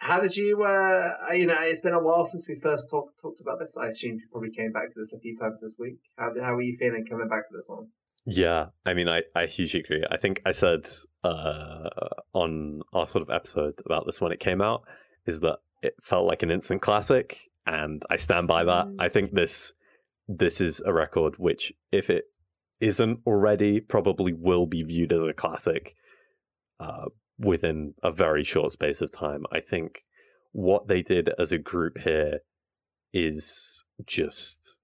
how 0.03 0.19
did 0.19 0.35
you? 0.35 0.63
Uh, 0.63 1.33
you 1.33 1.47
know, 1.47 1.55
it's 1.59 1.81
been 1.81 1.93
a 1.93 2.03
while 2.03 2.25
since 2.25 2.47
we 2.47 2.55
first 2.55 2.89
talked 2.89 3.19
talked 3.19 3.39
about 3.39 3.59
this. 3.59 3.77
I 3.77 3.87
assume 3.87 4.15
you 4.15 4.27
probably 4.31 4.51
came 4.51 4.71
back 4.71 4.89
to 4.89 4.95
this 4.99 5.13
a 5.13 5.19
few 5.19 5.35
times 5.35 5.61
this 5.61 5.77
week. 5.79 5.97
How 6.17 6.31
how 6.41 6.55
are 6.55 6.61
you 6.61 6.75
feeling 6.77 7.05
coming 7.09 7.29
back 7.29 7.47
to 7.49 7.55
this 7.55 7.67
one? 7.67 7.87
Yeah, 8.25 8.67
I 8.85 8.93
mean, 8.93 9.09
I, 9.09 9.23
I 9.35 9.47
hugely 9.47 9.81
agree. 9.81 10.03
I 10.09 10.17
think 10.17 10.41
I 10.45 10.53
said 10.53 10.87
uh, 11.23 11.89
on 12.33 12.81
our 12.93 13.05
sort 13.05 13.21
of 13.21 13.29
episode 13.29 13.81
about 13.85 14.05
this 14.05 14.21
when 14.21 14.31
it 14.31 14.39
came 14.39 14.61
out 14.61 14.83
is 15.25 15.41
that 15.41 15.59
it 15.81 15.95
felt 16.01 16.25
like 16.25 16.41
an 16.41 16.51
instant 16.51 16.81
classic, 16.81 17.37
and 17.65 18.03
I 18.09 18.17
stand 18.17 18.47
by 18.47 18.63
that. 18.65 18.87
Mm. 18.87 18.95
I 18.99 19.09
think 19.09 19.31
this 19.31 19.73
this 20.27 20.59
is 20.61 20.81
a 20.85 20.93
record 20.93 21.35
which, 21.37 21.73
if 21.91 22.09
it 22.09 22.25
isn't 22.79 23.19
already, 23.25 23.79
probably 23.79 24.33
will 24.33 24.65
be 24.65 24.83
viewed 24.83 25.13
as 25.13 25.23
a 25.23 25.33
classic 25.33 25.95
uh, 26.79 27.05
within 27.37 27.93
a 28.03 28.11
very 28.11 28.43
short 28.43 28.71
space 28.71 29.01
of 29.01 29.11
time. 29.11 29.43
I 29.51 29.59
think 29.59 30.05
what 30.51 30.87
they 30.87 31.01
did 31.01 31.29
as 31.39 31.51
a 31.51 31.57
group 31.57 31.99
here 31.99 32.39
is 33.11 33.83
just 34.05 34.79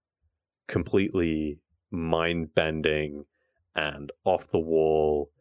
completely 0.68 1.60
mind 1.92 2.54
bending 2.56 3.26
and 3.76 4.12
off 4.26 4.50
the 4.52 4.60
wall, 4.60 5.32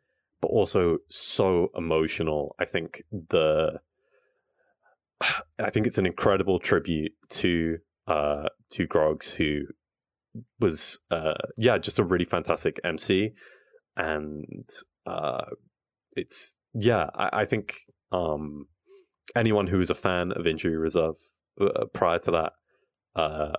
but 0.41 0.49
also 0.49 0.99
so 1.09 1.71
emotional. 1.75 2.55
I 2.59 2.65
think 2.65 3.03
the 3.13 3.81
I 5.59 5.71
think 5.71 5.87
it's 5.87 5.99
an 5.99 6.07
incredible 6.07 6.59
tribute 6.59 7.13
to 7.31 7.79
uh 8.07 8.49
to 8.71 8.87
Groggs 8.87 9.35
who 9.35 9.63
was 10.61 10.99
uh 11.11 11.35
yeah, 11.57 11.79
just 11.79 11.99
a 11.99 12.05
really 12.05 12.25
fantastic 12.25 12.81
MC 12.85 13.33
and 13.97 14.69
uh 15.07 15.45
it's 16.17 16.57
yeah, 16.79 17.11
I, 17.15 17.41
I 17.41 17.45
think 17.45 17.75
um 18.13 18.67
anyone 19.37 19.67
who 19.67 19.79
was 19.79 19.91
a 19.91 19.95
fan 19.95 20.33
of 20.33 20.47
Injury 20.47 20.77
Reserve 20.77 21.17
uh, 21.61 21.85
prior 21.93 22.19
to 22.21 22.31
that 22.31 22.53
uh 23.15 23.53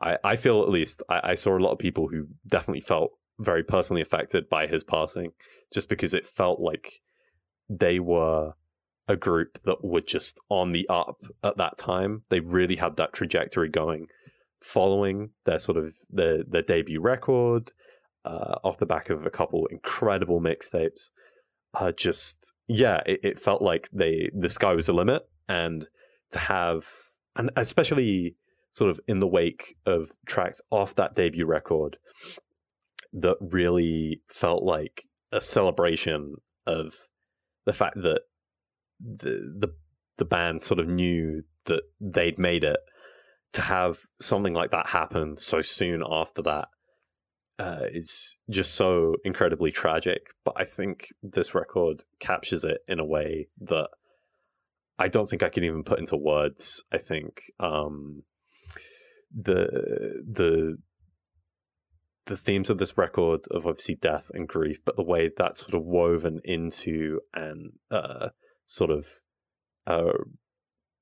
I, 0.00 0.18
I 0.22 0.36
feel 0.36 0.62
at 0.62 0.68
least 0.68 1.02
I, 1.08 1.20
I 1.30 1.34
saw 1.34 1.56
a 1.56 1.60
lot 1.60 1.72
of 1.72 1.78
people 1.78 2.08
who 2.08 2.26
definitely 2.46 2.80
felt 2.80 3.12
very 3.38 3.64
personally 3.64 4.02
affected 4.02 4.48
by 4.48 4.66
his 4.66 4.84
passing, 4.84 5.32
just 5.72 5.88
because 5.88 6.14
it 6.14 6.26
felt 6.26 6.60
like 6.60 7.00
they 7.68 7.98
were 7.98 8.52
a 9.08 9.16
group 9.16 9.58
that 9.64 9.84
were 9.84 10.00
just 10.00 10.38
on 10.48 10.72
the 10.72 10.86
up 10.88 11.24
at 11.42 11.56
that 11.56 11.76
time. 11.76 12.22
They 12.28 12.40
really 12.40 12.76
had 12.76 12.96
that 12.96 13.12
trajectory 13.12 13.68
going, 13.68 14.08
following 14.60 15.30
their 15.44 15.58
sort 15.58 15.78
of 15.78 15.94
their 16.10 16.44
their 16.44 16.62
debut 16.62 17.00
record, 17.00 17.72
uh, 18.24 18.56
off 18.62 18.78
the 18.78 18.86
back 18.86 19.10
of 19.10 19.26
a 19.26 19.30
couple 19.30 19.66
incredible 19.66 20.40
mixtapes, 20.40 21.10
uh, 21.74 21.92
just 21.92 22.52
yeah, 22.68 23.00
it, 23.06 23.20
it 23.22 23.38
felt 23.38 23.62
like 23.62 23.88
they 23.92 24.30
the 24.34 24.48
sky 24.48 24.74
was 24.74 24.86
the 24.86 24.92
limit, 24.92 25.26
and 25.48 25.88
to 26.30 26.38
have 26.38 26.86
and 27.36 27.50
especially 27.56 28.36
sort 28.70 28.90
of 28.90 29.00
in 29.06 29.20
the 29.20 29.26
wake 29.26 29.76
of 29.86 30.12
tracks 30.26 30.60
off 30.70 30.94
that 30.96 31.14
debut 31.14 31.46
record 31.46 31.96
that 33.12 33.36
really 33.40 34.20
felt 34.28 34.64
like 34.64 35.04
a 35.30 35.40
celebration 35.40 36.34
of 36.66 36.92
the 37.66 37.72
fact 37.72 37.96
that 37.96 38.22
the 39.00 39.52
the 39.58 39.68
the 40.16 40.24
band 40.24 40.62
sort 40.62 40.80
of 40.80 40.88
knew 40.88 41.42
that 41.64 41.82
they'd 42.00 42.38
made 42.38 42.64
it. 42.64 42.78
To 43.54 43.62
have 43.62 44.00
something 44.20 44.52
like 44.52 44.72
that 44.72 44.88
happen 44.88 45.36
so 45.36 45.62
soon 45.62 46.02
after 46.04 46.42
that 46.42 46.66
uh, 47.58 47.86
is 47.92 48.36
just 48.50 48.74
so 48.74 49.14
incredibly 49.24 49.70
tragic. 49.70 50.28
But 50.44 50.54
I 50.56 50.64
think 50.64 51.08
this 51.22 51.54
record 51.54 52.04
captures 52.20 52.64
it 52.64 52.78
in 52.88 52.98
a 52.98 53.04
way 53.04 53.48
that 53.60 53.88
I 54.98 55.08
don't 55.08 55.28
think 55.28 55.42
I 55.42 55.48
can 55.48 55.64
even 55.64 55.84
put 55.84 55.98
into 55.98 56.16
words. 56.16 56.84
I 56.92 56.98
think 56.98 57.42
um, 57.60 58.22
the 59.34 60.22
the 60.26 60.78
the 62.26 62.36
themes 62.36 62.70
of 62.70 62.78
this 62.78 62.96
record 62.96 63.40
of 63.50 63.66
obviously 63.66 63.96
death 63.96 64.30
and 64.32 64.48
grief, 64.48 64.80
but 64.84 64.96
the 64.96 65.02
way 65.02 65.30
that's 65.36 65.60
sort 65.60 65.74
of 65.74 65.84
woven 65.84 66.40
into 66.44 67.20
and 67.34 67.72
uh, 67.90 68.30
sort 68.64 68.90
of 68.90 69.20
uh, 69.86 70.12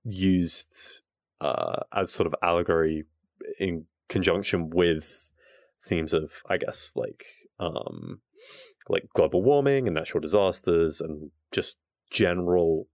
used 0.05 1.03
uh, 1.41 1.81
as 1.95 2.11
sort 2.11 2.27
of 2.27 2.35
allegory 2.43 3.05
in 3.61 3.85
conjunction 4.09 4.71
with 4.71 5.31
themes 5.85 6.13
of, 6.13 6.43
I 6.49 6.57
guess, 6.57 6.93
like 6.97 7.25
um, 7.59 8.21
like 8.89 9.09
global 9.15 9.43
warming 9.43 9.87
and 9.87 9.95
natural 9.95 10.21
disasters 10.21 11.01
and 11.01 11.31
just 11.53 11.79
general 12.11 12.89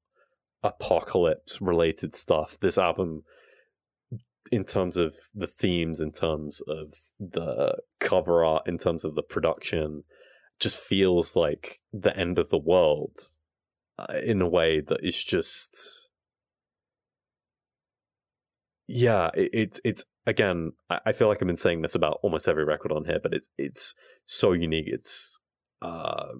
apocalypse 0.62 1.60
related 1.60 2.14
stuff. 2.14 2.58
This 2.60 2.78
album, 2.78 3.22
in 4.50 4.64
terms 4.64 4.96
of 4.96 5.14
the 5.34 5.46
themes, 5.46 6.00
in 6.00 6.12
terms 6.12 6.60
of 6.68 6.94
the 7.18 7.78
cover 8.00 8.44
art, 8.44 8.66
in 8.66 8.78
terms 8.78 9.04
of 9.04 9.14
the 9.14 9.22
production, 9.22 10.04
just 10.58 10.78
feels 10.78 11.36
like 11.36 11.80
the 11.92 12.16
end 12.16 12.38
of 12.38 12.50
the 12.50 12.58
world 12.58 13.16
uh, 13.98 14.18
in 14.22 14.42
a 14.42 14.48
way 14.48 14.80
that 14.80 15.00
is 15.02 15.22
just 15.22 16.08
yeah 18.86 19.28
it, 19.34 19.50
it's 19.52 19.80
it's 19.84 20.04
again 20.28 20.72
I, 20.90 21.12
feel 21.12 21.28
like 21.28 21.38
i've 21.40 21.46
been 21.46 21.56
saying 21.56 21.80
this 21.80 21.94
about 21.94 22.20
almost 22.22 22.46
every 22.48 22.64
record 22.64 22.92
on 22.92 23.06
here 23.06 23.18
but 23.20 23.32
it's 23.32 23.48
it's 23.56 23.94
so 24.26 24.52
unique. 24.52 24.84
It's 24.86 25.40
uh 25.80 26.34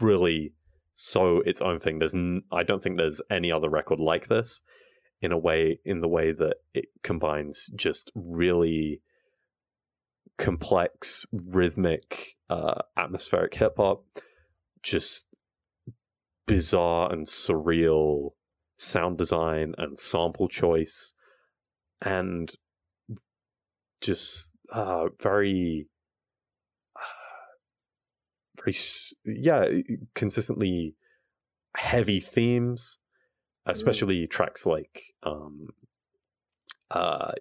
really 0.00 0.52
so 0.92 1.40
its 1.46 1.62
own 1.62 1.78
thing. 1.78 2.00
There's 2.00 2.14
n- 2.14 2.42
i 2.52 2.62
don't 2.64 2.82
think 2.82 2.96
there's 2.96 3.22
any 3.30 3.50
other 3.52 3.70
record 3.70 4.00
like 4.00 4.26
this 4.26 4.60
in 5.22 5.32
a 5.32 5.38
way 5.38 5.78
in 5.84 6.00
the 6.00 6.08
way 6.08 6.32
that 6.32 6.56
it 6.74 6.86
combines 7.02 7.70
just 7.76 8.10
really 8.14 9.00
complex 10.36 11.24
rhythmic 11.32 12.36
uh 12.50 12.80
atmospheric 12.96 13.54
hip 13.54 13.74
hop 13.76 14.04
just 14.82 15.26
bizarre 16.46 17.12
and 17.12 17.26
surreal 17.26 18.30
sound 18.76 19.18
design 19.18 19.74
and 19.78 19.98
sample 19.98 20.48
choice 20.48 21.14
and 22.00 22.54
just 24.00 24.54
uh, 24.72 25.08
very 25.20 25.88
very 28.58 28.74
yeah 29.24 29.66
consistently 30.14 30.94
heavy 31.76 32.20
themes 32.20 32.98
especially 33.66 34.26
mm. 34.26 34.30
tracks 34.30 34.66
like 34.66 35.14
um 35.22 35.68
uh 36.90 37.32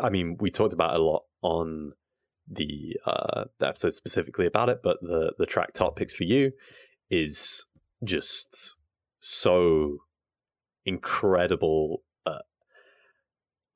i 0.00 0.08
mean 0.08 0.36
we 0.40 0.50
talked 0.50 0.72
about 0.72 0.94
a 0.94 1.02
lot 1.02 1.24
on 1.42 1.92
the 2.48 2.96
uh 3.06 3.44
the 3.58 3.68
episode 3.68 3.92
specifically 3.92 4.46
about 4.46 4.68
it 4.68 4.80
but 4.82 4.98
the 5.00 5.32
the 5.38 5.46
track 5.46 5.72
top 5.72 5.96
picks 5.96 6.14
for 6.14 6.24
you 6.24 6.52
is 7.10 7.66
just 8.04 8.76
so 9.18 9.98
incredible 10.84 11.98
uh, 11.98 12.11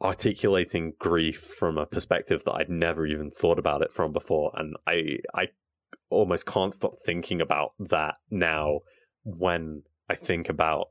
articulating 0.03 0.93
grief 0.99 1.41
from 1.41 1.79
a 1.79 1.87
perspective 1.87 2.45
that 2.45 2.53
I'd 2.53 2.69
never 2.69 3.07
even 3.07 3.31
thought 3.31 3.59
about 3.59 3.83
it 3.83 3.95
from 3.95 4.13
before 4.13 4.53
and 4.55 4.77
I 4.87 5.19
I 5.35 5.49
almost 6.11 6.47
can't 6.47 6.75
stop 6.75 6.95
thinking 7.05 7.41
about 7.41 7.73
that 7.79 8.17
now 8.31 8.81
when 9.25 9.83
I 10.09 10.15
think 10.15 10.49
about 10.49 10.89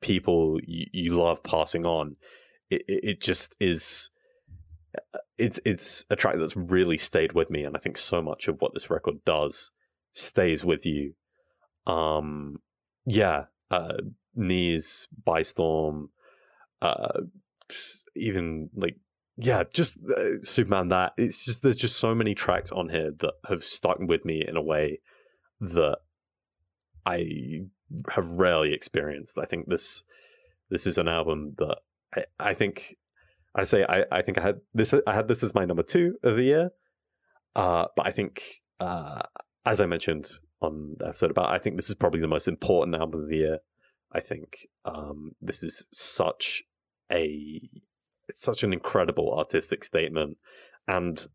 people 0.00 0.58
you, 0.66 0.86
you 0.92 1.14
love 1.14 1.42
passing 1.42 1.86
on. 1.86 2.16
It, 2.70 2.82
it 2.86 3.20
just 3.20 3.54
is 3.60 4.10
it's 5.38 5.60
it's 5.64 6.04
a 6.10 6.16
track 6.16 6.36
that's 6.38 6.56
really 6.56 6.98
stayed 6.98 7.32
with 7.32 7.50
me 7.50 7.64
and 7.64 7.76
I 7.76 7.80
think 7.80 7.98
so 7.98 8.20
much 8.20 8.48
of 8.48 8.60
what 8.60 8.74
this 8.74 8.90
record 8.90 9.24
does 9.24 9.72
stays 10.12 10.64
with 10.64 10.84
you. 10.86 11.14
Um, 11.86 12.56
yeah, 13.06 13.44
uh, 13.70 13.98
Knees, 14.34 15.08
Bye 15.24 15.42
Storm, 15.42 16.10
uh, 16.80 17.22
even 18.14 18.70
like 18.74 18.96
yeah, 19.36 19.64
just 19.72 19.98
uh, 20.04 20.38
Superman. 20.40 20.88
That 20.88 21.12
it's 21.16 21.44
just 21.44 21.62
there's 21.62 21.76
just 21.76 21.96
so 21.96 22.14
many 22.14 22.34
tracks 22.34 22.70
on 22.70 22.88
here 22.88 23.12
that 23.18 23.34
have 23.48 23.64
stuck 23.64 23.98
with 24.00 24.24
me 24.24 24.44
in 24.46 24.56
a 24.56 24.62
way 24.62 25.00
that 25.60 25.98
I 27.04 27.62
have 28.10 28.28
rarely 28.30 28.72
experienced. 28.72 29.38
I 29.38 29.44
think 29.44 29.68
this 29.68 30.04
this 30.70 30.86
is 30.86 30.98
an 30.98 31.08
album 31.08 31.54
that 31.58 31.78
I, 32.14 32.24
I 32.50 32.54
think 32.54 32.96
I 33.54 33.64
say 33.64 33.84
I, 33.88 34.04
I 34.10 34.22
think 34.22 34.38
I 34.38 34.42
had 34.42 34.60
this 34.72 34.94
I 35.06 35.14
had 35.14 35.28
this 35.28 35.42
as 35.42 35.54
my 35.54 35.64
number 35.64 35.82
two 35.82 36.16
of 36.22 36.36
the 36.36 36.44
year. 36.44 36.70
Uh, 37.56 37.86
but 37.96 38.06
I 38.06 38.10
think 38.10 38.42
uh, 38.80 39.20
as 39.64 39.80
I 39.80 39.86
mentioned 39.86 40.30
on 40.64 40.96
the 40.98 41.08
episode 41.08 41.30
about. 41.30 41.50
I 41.50 41.58
think 41.58 41.76
this 41.76 41.88
is 41.88 41.94
probably 41.94 42.20
the 42.20 42.28
most 42.28 42.48
important 42.48 42.96
album 42.96 43.22
of 43.22 43.28
the 43.28 43.36
year. 43.36 43.58
I 44.12 44.20
think 44.20 44.66
um, 44.84 45.32
this 45.40 45.62
is 45.62 45.86
such 45.92 46.64
a 47.10 47.60
it's 48.28 48.42
such 48.42 48.62
an 48.62 48.72
incredible 48.72 49.34
artistic 49.36 49.84
statement, 49.84 50.38
and 50.88 51.26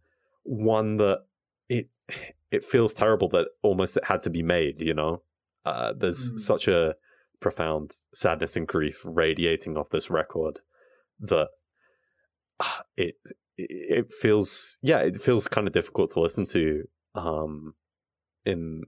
one 0.43 0.97
that 0.97 1.19
it 1.67 1.89
it 2.51 2.63
feels 2.63 2.93
terrible 2.93 3.29
that 3.29 3.47
almost 3.61 3.97
it 3.97 4.05
had 4.05 4.21
to 4.21 4.29
be 4.29 4.43
made. 4.43 4.79
You 4.79 4.93
know, 4.93 5.21
uh, 5.65 5.93
there's 5.97 6.33
mm. 6.33 6.39
such 6.39 6.67
a 6.67 6.95
profound 7.39 7.91
sadness 8.13 8.55
and 8.55 8.67
grief 8.67 9.01
radiating 9.05 9.77
off 9.77 9.89
this 9.89 10.09
record 10.09 10.59
that 11.19 11.49
uh, 12.59 12.81
it 12.97 13.15
it 13.57 14.11
feels 14.11 14.77
yeah 14.81 14.99
it 14.99 15.15
feels 15.21 15.47
kind 15.47 15.67
of 15.67 15.73
difficult 15.73 16.11
to 16.11 16.19
listen 16.19 16.45
to 16.45 16.83
um 17.15 17.73
in 18.45 18.83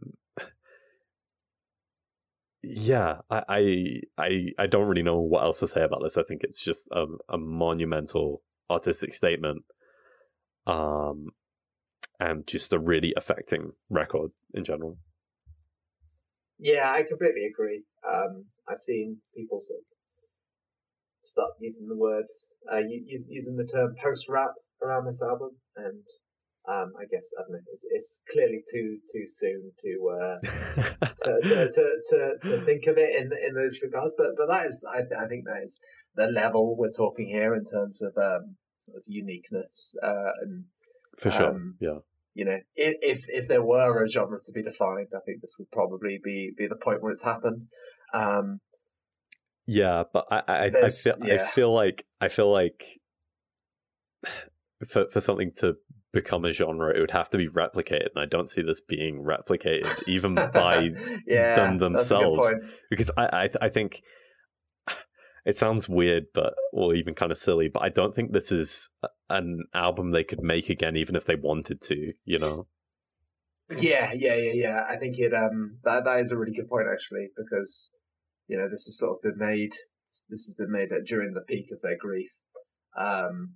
yeah, 2.63 3.21
I, 3.29 4.01
I 4.17 4.45
I 4.59 4.67
don't 4.67 4.87
really 4.87 5.03
know 5.03 5.19
what 5.19 5.43
else 5.43 5.59
to 5.59 5.67
say 5.67 5.83
about 5.83 6.01
this. 6.03 6.17
I 6.17 6.23
think 6.23 6.41
it's 6.43 6.63
just 6.63 6.87
a, 6.91 7.05
a 7.29 7.37
monumental 7.37 8.41
artistic 8.69 9.13
statement, 9.13 9.63
um, 10.67 11.29
and 12.19 12.45
just 12.45 12.71
a 12.73 12.79
really 12.79 13.13
affecting 13.17 13.71
record 13.89 14.31
in 14.53 14.63
general. 14.63 14.97
Yeah, 16.59 16.91
I 16.91 17.01
completely 17.03 17.45
agree. 17.45 17.83
Um, 18.07 18.45
I've 18.69 18.81
seen 18.81 19.17
people 19.35 19.59
sort 19.59 19.79
of 19.79 19.85
start 21.23 21.51
using 21.59 21.87
the 21.87 21.97
words, 21.97 22.53
uh, 22.71 22.81
using 22.87 23.57
the 23.57 23.65
term 23.65 23.95
post 24.01 24.29
rap 24.29 24.51
around 24.83 25.05
this 25.05 25.23
album, 25.23 25.57
and 25.75 26.03
um, 26.67 26.93
I 26.99 27.05
guess 27.09 27.31
I 27.37 27.41
don't 27.41 27.53
know. 27.53 27.59
It's, 27.71 27.85
it's 27.89 28.21
clearly 28.31 28.61
too 28.71 28.99
too 29.11 29.25
soon 29.27 29.71
to, 29.81 30.09
uh, 30.09 30.39
to, 31.23 31.41
to, 31.43 31.69
to, 31.71 31.85
to, 32.09 32.33
to 32.43 32.65
think 32.65 32.85
of 32.87 32.97
it 32.97 33.15
in 33.15 33.31
in 33.45 33.55
those 33.55 33.79
regards. 33.81 34.13
But 34.17 34.27
but 34.37 34.47
that 34.47 34.65
is 34.65 34.85
I, 34.87 34.99
I 35.23 35.27
think 35.27 35.45
that 35.45 35.61
is 35.63 35.81
the 36.15 36.27
level 36.27 36.75
we're 36.77 36.91
talking 36.91 37.27
here 37.27 37.55
in 37.55 37.63
terms 37.65 38.01
of 38.01 38.13
um, 38.17 38.57
sort 38.77 38.97
of 38.97 39.03
uniqueness 39.07 39.95
uh, 40.03 40.31
and 40.41 40.65
for 41.17 41.31
sure, 41.31 41.51
um, 41.51 41.75
yeah. 41.79 41.99
You 42.33 42.45
know, 42.45 42.59
if, 42.75 43.25
if 43.27 43.49
there 43.49 43.61
were 43.61 44.03
a 44.03 44.09
genre 44.09 44.39
to 44.41 44.51
be 44.53 44.63
defined, 44.63 45.09
I 45.13 45.19
think 45.25 45.41
this 45.41 45.55
would 45.59 45.69
probably 45.69 46.17
be 46.23 46.51
be 46.57 46.65
the 46.65 46.77
point 46.77 47.01
where 47.01 47.11
it's 47.11 47.23
happened. 47.23 47.67
Um, 48.13 48.61
yeah, 49.67 50.03
but 50.11 50.25
I 50.31 50.41
I, 50.47 50.63
I 50.65 50.87
feel 50.89 51.17
yeah. 51.23 51.33
I 51.33 51.37
feel 51.51 51.73
like 51.73 52.05
I 52.21 52.29
feel 52.29 52.49
like 52.49 52.85
for 54.87 55.09
for 55.09 55.19
something 55.19 55.51
to 55.59 55.75
become 56.13 56.45
a 56.45 56.53
genre, 56.53 56.95
it 56.95 56.99
would 56.99 57.11
have 57.11 57.29
to 57.29 57.37
be 57.37 57.47
replicated, 57.47 58.09
and 58.13 58.21
I 58.21 58.25
don't 58.25 58.49
see 58.49 58.61
this 58.61 58.81
being 58.81 59.23
replicated 59.23 59.89
even 60.07 60.35
by 60.53 60.91
yeah, 61.27 61.55
them 61.55 61.77
themselves. 61.77 62.51
Because 62.89 63.11
I, 63.17 63.25
I, 63.25 63.49
I 63.61 63.69
think 63.69 64.01
it 65.45 65.55
sounds 65.55 65.87
weird, 65.87 66.25
but 66.33 66.53
or 66.73 66.93
even 66.95 67.15
kind 67.15 67.31
of 67.31 67.37
silly, 67.37 67.69
but 67.69 67.83
I 67.83 67.89
don't 67.89 68.13
think 68.13 68.31
this 68.31 68.51
is 68.51 68.89
an 69.29 69.63
album 69.73 70.11
they 70.11 70.23
could 70.23 70.41
make 70.41 70.69
again, 70.69 70.95
even 70.95 71.15
if 71.15 71.25
they 71.25 71.35
wanted 71.35 71.81
to. 71.81 72.13
You 72.25 72.39
know. 72.39 72.67
Yeah, 73.77 74.11
yeah, 74.13 74.35
yeah, 74.35 74.53
yeah. 74.53 74.85
I 74.87 74.97
think 74.97 75.17
it 75.17 75.33
um 75.33 75.77
that 75.83 76.03
that 76.03 76.19
is 76.19 76.31
a 76.31 76.37
really 76.37 76.53
good 76.53 76.69
point 76.69 76.87
actually 76.91 77.29
because 77.37 77.91
you 78.47 78.57
know 78.57 78.65
this 78.65 78.85
has 78.85 78.97
sort 78.97 79.17
of 79.17 79.21
been 79.21 79.37
made 79.37 79.71
this 80.29 80.45
has 80.45 80.55
been 80.57 80.71
made 80.71 80.89
during 81.05 81.33
the 81.33 81.41
peak 81.41 81.69
of 81.71 81.81
their 81.81 81.95
grief, 81.97 82.31
um, 82.97 83.53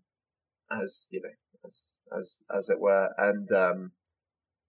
as 0.72 1.10
you 1.12 1.22
know 1.22 1.30
as 1.66 2.00
as 2.18 2.44
as 2.56 2.70
it 2.70 2.80
were, 2.80 3.10
and 3.18 3.52
um, 3.52 3.92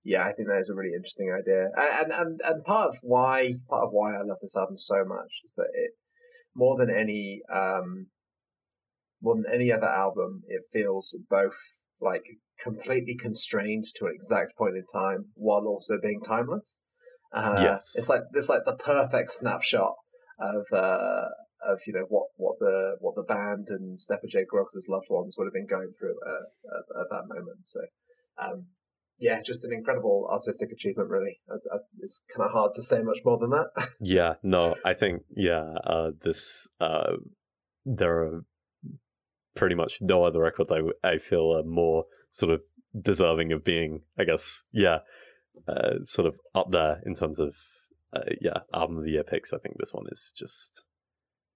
yeah, 0.04 0.24
I 0.24 0.32
think 0.32 0.48
that 0.48 0.58
is 0.58 0.70
a 0.70 0.74
really 0.74 0.94
interesting 0.94 1.32
idea, 1.32 1.70
and 1.76 2.12
and 2.12 2.40
and 2.44 2.64
part 2.64 2.88
of 2.88 2.98
why 3.02 3.54
part 3.68 3.84
of 3.84 3.90
why 3.92 4.14
I 4.14 4.22
love 4.22 4.38
this 4.40 4.56
album 4.56 4.78
so 4.78 5.04
much 5.04 5.40
is 5.44 5.54
that 5.56 5.68
it 5.72 5.92
more 6.54 6.76
than 6.76 6.90
any 6.90 7.42
um 7.52 8.06
more 9.20 9.34
than 9.34 9.52
any 9.52 9.72
other 9.72 9.88
album, 9.88 10.42
it 10.46 10.62
feels 10.72 11.18
both 11.28 11.58
like 12.00 12.22
completely 12.62 13.16
constrained 13.16 13.84
to 13.96 14.06
an 14.06 14.12
exact 14.14 14.56
point 14.56 14.76
in 14.76 14.84
time 14.92 15.26
while 15.34 15.66
also 15.66 15.98
being 16.00 16.20
timeless. 16.20 16.80
Uh, 17.32 17.56
yes, 17.58 17.92
it's 17.96 18.08
like 18.08 18.22
it's 18.32 18.48
like 18.48 18.64
the 18.64 18.76
perfect 18.76 19.30
snapshot 19.30 19.94
of 20.38 20.64
uh, 20.72 21.24
of 21.66 21.80
you 21.86 21.92
know 21.92 22.06
what, 22.08 22.26
what 22.36 22.58
the 22.58 22.96
what 23.00 23.14
the 23.14 23.22
band 23.22 23.68
and 23.68 23.98
Stepa 23.98 24.28
J. 24.28 24.44
Groggs' 24.44 24.86
loved 24.88 25.06
ones 25.10 25.34
would 25.36 25.46
have 25.46 25.54
been 25.54 25.66
going 25.66 25.92
through 25.98 26.16
at, 26.26 27.00
at, 27.00 27.06
that 27.10 27.28
moment. 27.28 27.64
So, 27.64 27.80
um, 28.42 28.66
yeah, 29.18 29.40
just 29.40 29.64
an 29.64 29.72
incredible 29.72 30.28
artistic 30.30 30.70
achievement. 30.72 31.10
Really, 31.10 31.40
I, 31.50 31.54
I, 31.74 31.78
it's 32.00 32.22
kind 32.34 32.46
of 32.46 32.52
hard 32.52 32.74
to 32.74 32.82
say 32.82 33.02
much 33.02 33.18
more 33.24 33.38
than 33.38 33.50
that. 33.50 33.88
yeah, 34.00 34.34
no, 34.42 34.76
I 34.84 34.94
think 34.94 35.22
yeah, 35.34 35.74
uh, 35.84 36.10
this 36.22 36.68
uh, 36.80 37.16
there 37.84 38.18
are 38.18 38.44
pretty 39.54 39.74
much 39.74 39.98
no 40.00 40.24
other 40.24 40.40
records 40.40 40.70
I 40.70 40.80
I 41.02 41.18
feel 41.18 41.56
are 41.56 41.64
more 41.64 42.04
sort 42.30 42.52
of 42.52 42.62
deserving 43.00 43.52
of 43.52 43.64
being, 43.64 44.02
I 44.18 44.24
guess, 44.24 44.64
yeah, 44.72 44.98
uh, 45.66 46.04
sort 46.04 46.26
of 46.26 46.36
up 46.54 46.70
there 46.70 47.00
in 47.04 47.14
terms 47.14 47.38
of 47.38 47.56
uh, 48.12 48.20
yeah 48.40 48.60
album 48.74 48.98
of 48.98 49.04
the 49.04 49.12
year 49.12 49.24
picks. 49.24 49.52
I 49.52 49.58
think 49.58 49.76
this 49.78 49.92
one 49.94 50.06
is 50.10 50.32
just 50.36 50.84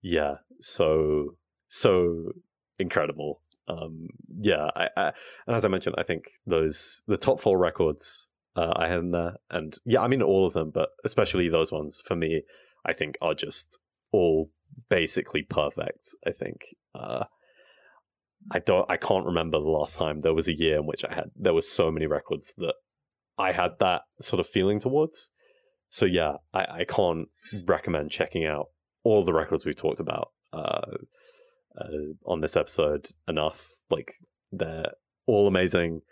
yeah 0.03 0.35
so 0.61 1.37
so 1.69 2.33
incredible. 2.79 3.43
Um, 3.69 4.09
yeah, 4.41 4.71
I, 4.75 4.89
I, 4.97 5.13
and 5.47 5.57
as 5.57 5.65
I 5.65 5.69
mentioned, 5.69 5.95
I 5.97 6.03
think 6.03 6.25
those 6.47 7.03
the 7.07 7.17
top 7.17 7.41
four 7.41 7.59
records 7.59 8.29
uh, 8.57 8.73
I 8.75 8.89
had 8.89 8.99
in 8.99 9.11
there, 9.13 9.37
and 9.51 9.77
yeah, 9.85 10.01
I 10.03 10.09
mean 10.09 10.23
all 10.23 10.47
of 10.47 10.53
them, 10.53 10.71
but 10.75 10.91
especially 11.05 11.49
those 11.49 11.71
ones 11.71 12.03
for 12.05 12.17
me, 12.17 12.43
I 12.85 12.93
think 12.93 13.17
are 13.23 13.35
just 13.35 13.79
all 14.13 14.51
basically 14.89 15.43
perfect. 15.43 16.07
I 16.27 16.33
think. 16.33 16.63
Uh, 16.95 17.25
I 18.51 18.59
don't 18.59 18.91
I 18.91 18.97
can't 18.97 19.27
remember 19.27 19.61
the 19.61 19.69
last 19.69 19.99
time 19.99 20.21
there 20.21 20.33
was 20.33 20.49
a 20.49 20.55
year 20.55 20.79
in 20.79 20.87
which 20.87 21.05
I 21.05 21.15
had 21.15 21.31
there 21.37 21.53
was 21.53 21.71
so 21.71 21.91
many 21.91 22.07
records 22.07 22.55
that 22.57 22.73
I 23.37 23.53
had 23.53 23.73
that 23.81 24.03
sort 24.19 24.41
of 24.41 24.47
feeling 24.47 24.81
towards. 24.81 25.31
So 25.91 26.07
yeah, 26.07 26.37
I, 26.55 26.61
I 26.61 26.85
can't 26.89 27.29
recommend 27.67 28.11
checking 28.11 28.47
out 28.47 28.69
all 29.05 29.25
the 29.25 29.33
records 29.33 29.65
we've 29.65 29.77
talked 29.77 30.01
about 30.01 30.31
uh, 30.53 30.97
uh, 31.79 32.15
on 32.27 32.41
this 32.41 32.57
episode 32.57 33.09
enough. 33.29 33.67
Like 33.91 34.13
they're 34.53 34.93
all 35.27 35.47
amazing. 35.47 36.03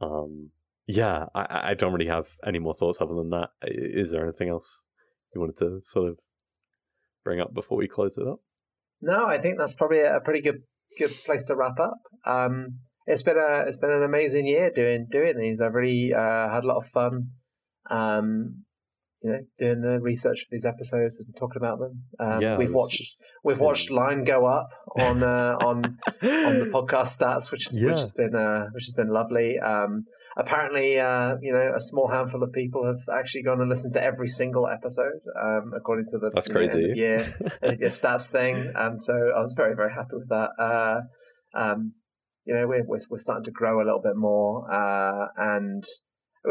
Um, 0.00 0.50
yeah, 0.86 1.26
I, 1.34 1.70
I 1.70 1.74
don't 1.74 1.92
really 1.92 2.06
have 2.06 2.28
any 2.46 2.58
more 2.58 2.74
thoughts 2.74 3.00
other 3.00 3.14
than 3.14 3.30
that. 3.30 3.50
Is 3.62 4.10
there 4.10 4.22
anything 4.22 4.48
else 4.48 4.86
you 5.34 5.40
wanted 5.40 5.56
to 5.56 5.80
sort 5.82 6.08
of 6.08 6.18
bring 7.24 7.40
up 7.40 7.52
before 7.52 7.78
we 7.78 7.88
close 7.88 8.16
it 8.16 8.26
up? 8.26 8.40
No, 9.00 9.26
I 9.26 9.38
think 9.38 9.58
that's 9.58 9.74
probably 9.74 10.00
a 10.00 10.20
pretty 10.24 10.40
good 10.40 10.62
good 10.98 11.12
place 11.24 11.44
to 11.44 11.54
wrap 11.54 11.78
up. 11.78 11.98
Um, 12.26 12.76
it's 13.06 13.22
been 13.22 13.36
a 13.36 13.64
it's 13.66 13.76
been 13.76 13.90
an 13.90 14.02
amazing 14.02 14.46
year 14.46 14.70
doing 14.74 15.06
doing 15.10 15.38
these. 15.38 15.60
I've 15.60 15.74
really 15.74 16.12
uh, 16.12 16.50
had 16.50 16.64
a 16.64 16.66
lot 16.66 16.78
of 16.78 16.86
fun. 16.86 17.30
Um, 17.90 18.64
you 19.22 19.30
know, 19.30 19.38
doing 19.58 19.80
the 19.80 19.98
research 20.00 20.40
for 20.40 20.48
these 20.50 20.64
episodes 20.64 21.18
and 21.18 21.34
talking 21.36 21.56
about 21.56 21.78
them. 21.78 22.04
Um, 22.20 22.40
yeah, 22.40 22.56
we've 22.56 22.72
watched 22.72 22.98
just, 22.98 23.24
we've 23.42 23.60
watched 23.60 23.90
line 23.90 24.24
go 24.24 24.46
up 24.46 24.70
on 24.98 25.22
uh, 25.22 25.56
on 25.64 25.98
on 26.22 26.58
the 26.58 26.70
podcast 26.72 27.18
stats, 27.18 27.50
which 27.50 27.66
is 27.66 27.78
yeah. 27.78 27.90
which 27.90 28.00
has 28.00 28.12
been 28.12 28.34
uh, 28.34 28.66
which 28.72 28.84
has 28.84 28.92
been 28.92 29.08
lovely. 29.08 29.58
Um, 29.58 30.04
apparently, 30.36 30.98
uh, 31.00 31.34
you 31.42 31.52
know, 31.52 31.72
a 31.76 31.80
small 31.80 32.08
handful 32.08 32.42
of 32.42 32.52
people 32.52 32.86
have 32.86 33.18
actually 33.18 33.42
gone 33.42 33.60
and 33.60 33.68
listened 33.68 33.94
to 33.94 34.02
every 34.02 34.28
single 34.28 34.68
episode, 34.68 35.20
um, 35.40 35.72
according 35.76 36.06
to 36.10 36.18
the 36.18 36.30
that's 36.32 36.48
crazy. 36.48 36.92
yeah, 36.94 37.28
stats 37.62 38.30
thing. 38.30 38.72
Um, 38.76 38.98
so 38.98 39.14
I 39.14 39.40
was 39.40 39.54
very 39.56 39.74
very 39.74 39.92
happy 39.92 40.14
with 40.14 40.28
that. 40.28 40.50
Uh, 40.58 41.00
um, 41.58 41.94
you 42.44 42.54
know, 42.54 42.66
we're, 42.66 42.84
we're, 42.84 43.00
we're 43.10 43.18
starting 43.18 43.44
to 43.44 43.50
grow 43.50 43.82
a 43.82 43.84
little 43.84 44.00
bit 44.00 44.16
more, 44.16 44.72
uh, 44.72 45.26
and 45.36 45.84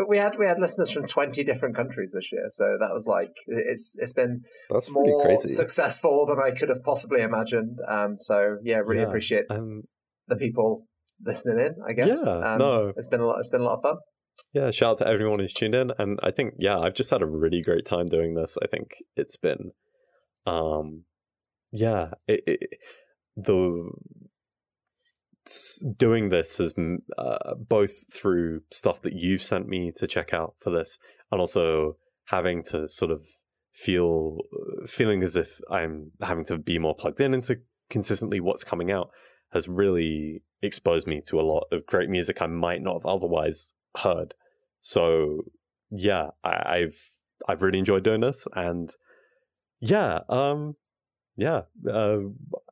we 0.07 0.18
had 0.18 0.38
we 0.38 0.45
had 0.45 0.60
listeners 0.60 0.91
from 0.91 1.07
twenty 1.07 1.44
different 1.44 1.76
countries 1.76 2.14
this 2.14 2.32
year, 2.32 2.45
so 2.49 2.78
that 2.80 2.91
was 2.91 3.07
like 3.07 3.34
it's 3.48 3.95
it's 3.99 4.14
been 4.14 4.41
That's 4.69 4.90
more 4.90 5.38
successful 5.38 6.26
than 6.26 6.38
I 6.40 6.52
could 6.52 6.69
have 6.69 6.84
possibly 6.84 7.22
imagined. 7.22 7.78
Um, 7.88 8.15
so 8.18 8.57
yeah, 8.64 8.78
really 8.78 9.02
yeah, 9.02 9.07
appreciate 9.07 9.45
um, 9.49 9.84
the 10.28 10.36
people 10.36 10.88
listening 11.24 11.65
in. 11.65 11.76
I 11.88 11.94
guess. 11.94 12.24
Yeah, 12.26 12.32
um, 12.32 12.57
no, 12.60 12.94
it's 12.95 13.07
been 13.07 13.22
a 13.22 13.26
lot. 13.26 13.40
It's 13.40 13.49
been 13.49 13.61
a 13.61 13.65
lot 13.65 13.76
of 13.76 13.82
fun. 13.82 13.95
Yeah, 14.53 14.72
shout 14.72 14.91
out 14.91 14.98
to 14.99 15.07
everyone 15.07 15.40
who's 15.40 15.53
tuned 15.53 15.76
in, 15.76 15.91
and 15.98 16.19
I 16.22 16.32
think 16.32 16.53
yeah, 16.60 16.78
I've 16.78 16.94
just 16.94 17.10
had 17.10 17.22
a 17.22 17.26
really 17.28 17.61
great 17.61 17.86
time 17.86 18.07
doing 18.07 18.36
this. 18.36 18.57
I 18.61 18.68
think 18.68 19.03
it's 19.15 19.36
been, 19.36 19.72
um, 20.45 21.06
yeah, 21.72 22.11
it, 22.28 22.44
it, 22.45 22.69
the 23.36 23.90
doing 25.98 26.30
this 26.30 26.57
has 26.57 26.74
uh, 27.18 27.56
both 27.56 28.11
through 28.14 28.61
stuff 28.72 29.02
that 29.02 29.14
you've 29.14 29.41
sent 29.41 29.68
me 29.68 29.91
to 29.98 30.07
check 30.07 30.34
out 30.34 30.56
for 30.60 30.69
this, 30.69 30.98
and 31.32 31.41
also 31.41 31.98
having 32.26 32.64
to 32.64 32.88
sort 32.88 33.11
of 33.11 33.26
feel 33.72 34.40
feeling 34.86 35.24
as 35.24 35.36
if 35.36 35.60
I'm 35.69 36.11
having 36.22 36.45
to 36.45 36.57
be 36.57 36.80
more 36.80 36.95
plugged 36.95 37.22
in 37.22 37.34
into 37.34 37.60
consistently 37.90 38.40
what's 38.40 38.64
coming 38.64 38.91
out 38.91 39.10
has 39.53 39.68
really 39.68 40.44
exposed 40.61 41.07
me 41.07 41.22
to 41.28 41.40
a 41.40 41.44
lot 41.44 41.68
of 41.72 41.86
great 41.86 42.10
music 42.10 42.41
I 42.41 42.48
might 42.48 42.82
not 42.82 42.95
have 42.95 43.06
otherwise 43.06 43.74
heard. 43.98 44.34
So 44.82 45.44
yeah, 45.90 46.30
I, 46.44 46.80
have 46.80 46.95
I've 47.48 47.61
really 47.61 47.80
enjoyed 47.80 48.03
doing 48.03 48.22
this, 48.22 48.48
and 48.53 48.90
yeah, 49.80 50.19
um, 50.30 50.76
yeah, 51.38 51.61
uh, 51.89 52.18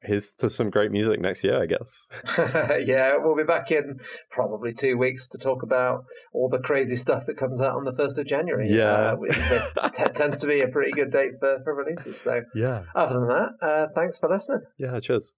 here's 0.02 0.36
to 0.38 0.50
some 0.50 0.72
great 0.72 0.92
music 0.92 1.22
next 1.22 1.44
year, 1.44 1.62
I 1.62 1.68
guess. 1.68 2.08
yeah, 2.86 3.16
we'll 3.18 3.36
be 3.36 3.44
back 3.44 3.72
in 3.72 4.00
probably 4.32 4.74
two 4.74 4.98
weeks 4.98 5.28
to 5.28 5.38
talk 5.38 5.62
about 5.62 6.06
all 6.34 6.50
the 6.50 6.58
crazy 6.58 6.96
stuff 6.96 7.28
that 7.28 7.38
comes 7.38 7.62
out 7.62 7.76
on 7.76 7.84
the 7.84 7.92
1st 7.94 8.18
of 8.20 8.26
January. 8.26 8.68
Yeah. 8.68 9.12
Uh, 9.12 9.18
it 9.22 9.94
t- 9.94 10.04
tends 10.16 10.40
to 10.40 10.48
be 10.48 10.62
a 10.62 10.68
pretty 10.68 10.92
good 10.92 11.12
date 11.12 11.34
for, 11.40 11.60
for 11.64 11.76
releases. 11.76 12.20
So, 12.20 12.42
yeah. 12.56 12.84
other 12.96 13.20
than 13.20 13.28
that, 13.28 13.50
uh, 13.62 13.88
thanks 13.94 14.18
for 14.18 14.28
listening. 14.30 14.62
Yeah, 14.80 15.00
cheers. 15.00 15.36